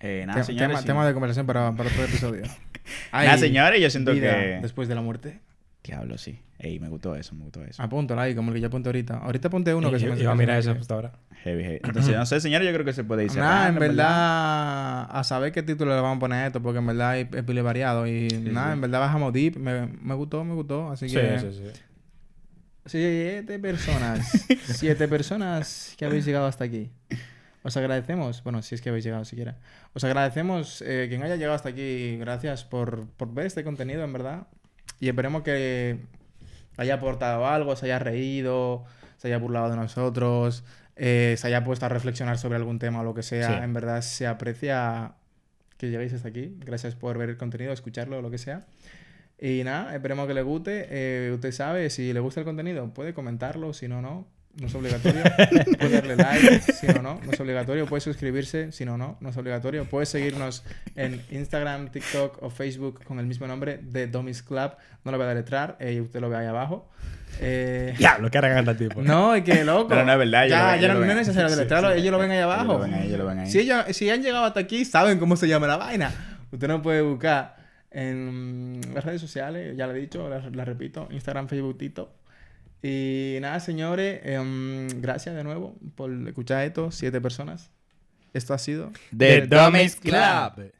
Eh, 0.01 0.23
nada, 0.25 0.43
señores. 0.43 0.67
tema, 0.67 0.79
sí. 0.81 0.85
tema 0.85 1.07
de 1.07 1.13
conversación 1.13 1.45
para, 1.45 1.71
para 1.73 1.89
otro 1.89 2.03
episodio. 2.03 2.41
Nada, 3.13 3.33
Ay, 3.33 3.39
señores, 3.39 3.79
yo 3.81 3.89
siento 3.89 4.11
vida 4.13 4.33
que... 4.33 4.59
Después 4.61 4.87
de 4.87 4.95
la 4.95 5.01
muerte. 5.01 5.39
Diablo, 5.83 6.17
sí. 6.17 6.39
Ey, 6.59 6.79
me 6.79 6.89
gustó 6.89 7.15
eso, 7.15 7.33
me 7.35 7.43
gustó 7.43 7.63
eso. 7.63 7.81
Apúntalo 7.81 8.21
ahí, 8.21 8.35
como 8.35 8.49
el 8.49 8.55
que 8.55 8.61
yo 8.61 8.67
apunté 8.67 8.89
ahorita. 8.89 9.17
Ahorita 9.17 9.47
apunté 9.47 9.73
uno 9.73 9.89
que 9.91 9.99
se 9.99 10.07
me 10.07 10.19
Iba 10.19 10.31
a 10.31 10.35
mirar 10.35 10.59
eso 10.59 10.71
hasta 10.71 10.93
ahora. 10.93 11.13
Heavy, 11.43 11.63
heavy. 11.63 11.79
Entonces, 11.83 12.15
no 12.15 12.25
sé, 12.25 12.39
señores, 12.39 12.67
yo 12.67 12.73
creo 12.73 12.85
que 12.85 12.93
se 12.93 13.03
puede 13.03 13.25
ir 13.25 13.31
Nada, 13.35 13.67
en 13.67 13.75
verdad, 13.79 15.07
a 15.09 15.23
saber 15.23 15.51
qué 15.51 15.63
título 15.63 15.95
le 15.95 16.01
vamos 16.01 16.17
a 16.17 16.19
poner 16.19 16.39
a 16.43 16.47
esto, 16.47 16.61
porque 16.61 16.79
en 16.79 16.87
verdad 16.87 17.09
hay 17.11 17.27
es 17.33 17.43
pile 17.43 17.61
variado. 17.63 18.05
Y 18.05 18.27
nada, 18.27 18.67
sí. 18.67 18.73
en 18.73 18.81
verdad 18.81 18.99
bajamos 18.99 19.33
deep. 19.33 19.57
Me, 19.57 19.87
me 19.87 20.13
gustó, 20.13 20.43
me 20.43 20.53
gustó. 20.53 20.91
Así 20.91 21.09
Sí, 21.09 21.15
que. 21.15 21.39
sí, 21.39 21.47
sí. 21.51 21.81
Siete 22.85 23.59
personas. 23.59 24.47
siete 24.65 25.07
personas 25.07 25.95
que 25.97 26.05
habéis 26.05 26.25
llegado 26.25 26.45
hasta 26.45 26.63
aquí. 26.63 26.91
Os 27.63 27.77
agradecemos. 27.77 28.43
Bueno, 28.43 28.61
si 28.61 28.75
es 28.75 28.81
que 28.81 28.89
habéis 28.89 29.05
llegado 29.05 29.25
siquiera. 29.25 29.57
Os 29.93 30.03
agradecemos 30.03 30.81
eh, 30.81 31.07
quien 31.09 31.23
haya 31.23 31.35
llegado 31.35 31.55
hasta 31.55 31.69
aquí. 31.69 32.17
Gracias 32.17 32.63
por, 32.63 33.07
por 33.11 33.33
ver 33.33 33.45
este 33.45 33.63
contenido, 33.63 34.03
en 34.03 34.13
verdad. 34.13 34.47
Y 34.99 35.09
esperemos 35.09 35.43
que 35.43 35.99
haya 36.77 36.95
aportado 36.95 37.47
algo, 37.47 37.75
se 37.75 37.85
haya 37.85 37.99
reído, 37.99 38.85
se 39.17 39.27
haya 39.27 39.37
burlado 39.37 39.69
de 39.69 39.75
nosotros, 39.75 40.63
eh, 40.95 41.35
se 41.37 41.47
haya 41.47 41.63
puesto 41.63 41.85
a 41.85 41.89
reflexionar 41.89 42.37
sobre 42.37 42.57
algún 42.57 42.79
tema 42.79 43.01
o 43.01 43.03
lo 43.03 43.13
que 43.13 43.23
sea. 43.23 43.47
Sí. 43.47 43.63
En 43.63 43.73
verdad 43.73 44.01
se 44.01 44.27
aprecia 44.27 45.13
que 45.77 45.89
lleguéis 45.89 46.13
hasta 46.13 46.29
aquí. 46.29 46.55
Gracias 46.59 46.95
por 46.95 47.17
ver 47.17 47.29
el 47.29 47.37
contenido, 47.37 47.71
escucharlo 47.71 48.19
o 48.19 48.21
lo 48.21 48.31
que 48.31 48.37
sea. 48.37 48.65
Y 49.39 49.63
nada, 49.63 49.95
esperemos 49.95 50.27
que 50.27 50.35
le 50.35 50.43
guste. 50.43 50.87
Eh, 50.89 51.31
usted 51.33 51.51
sabe, 51.51 51.89
si 51.89 52.13
le 52.13 52.19
gusta 52.19 52.41
el 52.41 52.45
contenido, 52.45 52.93
puede 52.93 53.13
comentarlo, 53.13 53.73
si 53.73 53.87
no, 53.87 54.01
no. 54.01 54.27
No 54.59 54.67
es 54.67 54.75
obligatorio. 54.75 55.23
Puede 55.79 55.89
darle 55.89 56.15
like, 56.15 56.59
si 56.73 56.87
no, 56.87 57.01
no, 57.01 57.19
no 57.23 57.31
es 57.31 57.39
obligatorio. 57.39 57.85
Puede 57.85 58.01
suscribirse, 58.01 58.71
si 58.71 58.85
no, 58.85 58.97
no, 58.97 59.17
no 59.19 59.29
es 59.29 59.37
obligatorio. 59.37 59.85
Puede 59.85 60.05
seguirnos 60.05 60.63
en 60.95 61.21
Instagram, 61.31 61.89
TikTok 61.89 62.41
o 62.43 62.49
Facebook 62.49 63.03
con 63.03 63.19
el 63.19 63.25
mismo 63.25 63.47
nombre 63.47 63.79
de 63.81 64.07
Domis 64.07 64.43
Club. 64.43 64.71
No 65.03 65.11
lo 65.11 65.17
voy 65.17 65.25
a 65.25 65.29
deletrar, 65.29 65.77
eh, 65.79 65.99
usted 66.01 66.19
lo 66.19 66.29
ve 66.29 66.37
ahí 66.37 66.47
abajo. 66.47 66.89
Eh, 67.39 67.95
Diablo, 67.97 68.29
que 68.29 68.37
arrogante 68.37 68.75
tipo. 68.75 69.01
no, 69.01 69.33
es 69.35 69.43
que 69.43 69.63
loco. 69.63 69.87
Pero 69.87 70.05
no 70.05 70.11
es 70.11 70.17
verdad, 70.19 70.43
lo 70.43 70.49
Ya, 70.49 70.75
ya 70.75 70.87
no, 70.93 70.99
lo 70.99 71.05
es 71.05 71.15
necesario 71.15 71.49
Sí, 71.49 71.55
deletrarlo, 71.55 71.93
sí, 71.93 71.99
ellos 71.99 72.11
lo 72.11 72.19
ven 72.19 72.31
ahí 72.31 72.39
abajo. 72.39 72.63
Ellos 72.63 72.77
lo 72.77 72.79
ven 72.79 72.93
ahí, 72.93 73.07
ellos 73.07 73.19
lo 73.19 73.25
ven 73.25 73.39
ahí. 73.39 73.49
Si, 73.49 73.59
ellos, 73.59 73.85
si 73.91 74.09
han 74.09 74.21
llegado 74.21 74.45
hasta 74.45 74.59
aquí, 74.59 74.83
saben 74.85 75.17
cómo 75.17 75.35
se 75.37 75.47
llama 75.47 75.67
la 75.67 75.77
vaina. 75.77 76.11
Usted 76.51 76.67
no 76.67 76.81
puede 76.81 77.01
buscar 77.01 77.55
en 77.89 78.81
las 78.93 79.03
redes 79.03 79.21
sociales, 79.21 79.75
ya 79.77 79.87
lo 79.87 79.95
he 79.95 79.99
dicho, 79.99 80.29
la, 80.29 80.39
la 80.49 80.65
repito, 80.65 81.07
Instagram, 81.09 81.47
Facebook, 81.47 81.77
Tito. 81.77 82.13
Y 82.83 83.37
nada, 83.41 83.59
señores, 83.59 84.21
em, 84.23 84.87
gracias 85.01 85.35
de 85.35 85.43
nuevo 85.43 85.75
por 85.95 86.11
escuchar 86.27 86.65
esto, 86.65 86.91
siete 86.91 87.21
personas. 87.21 87.69
Esto 88.33 88.53
ha 88.53 88.57
sido 88.57 88.91
The 89.15 89.45
Dummies 89.45 89.97
Club. 89.97 90.71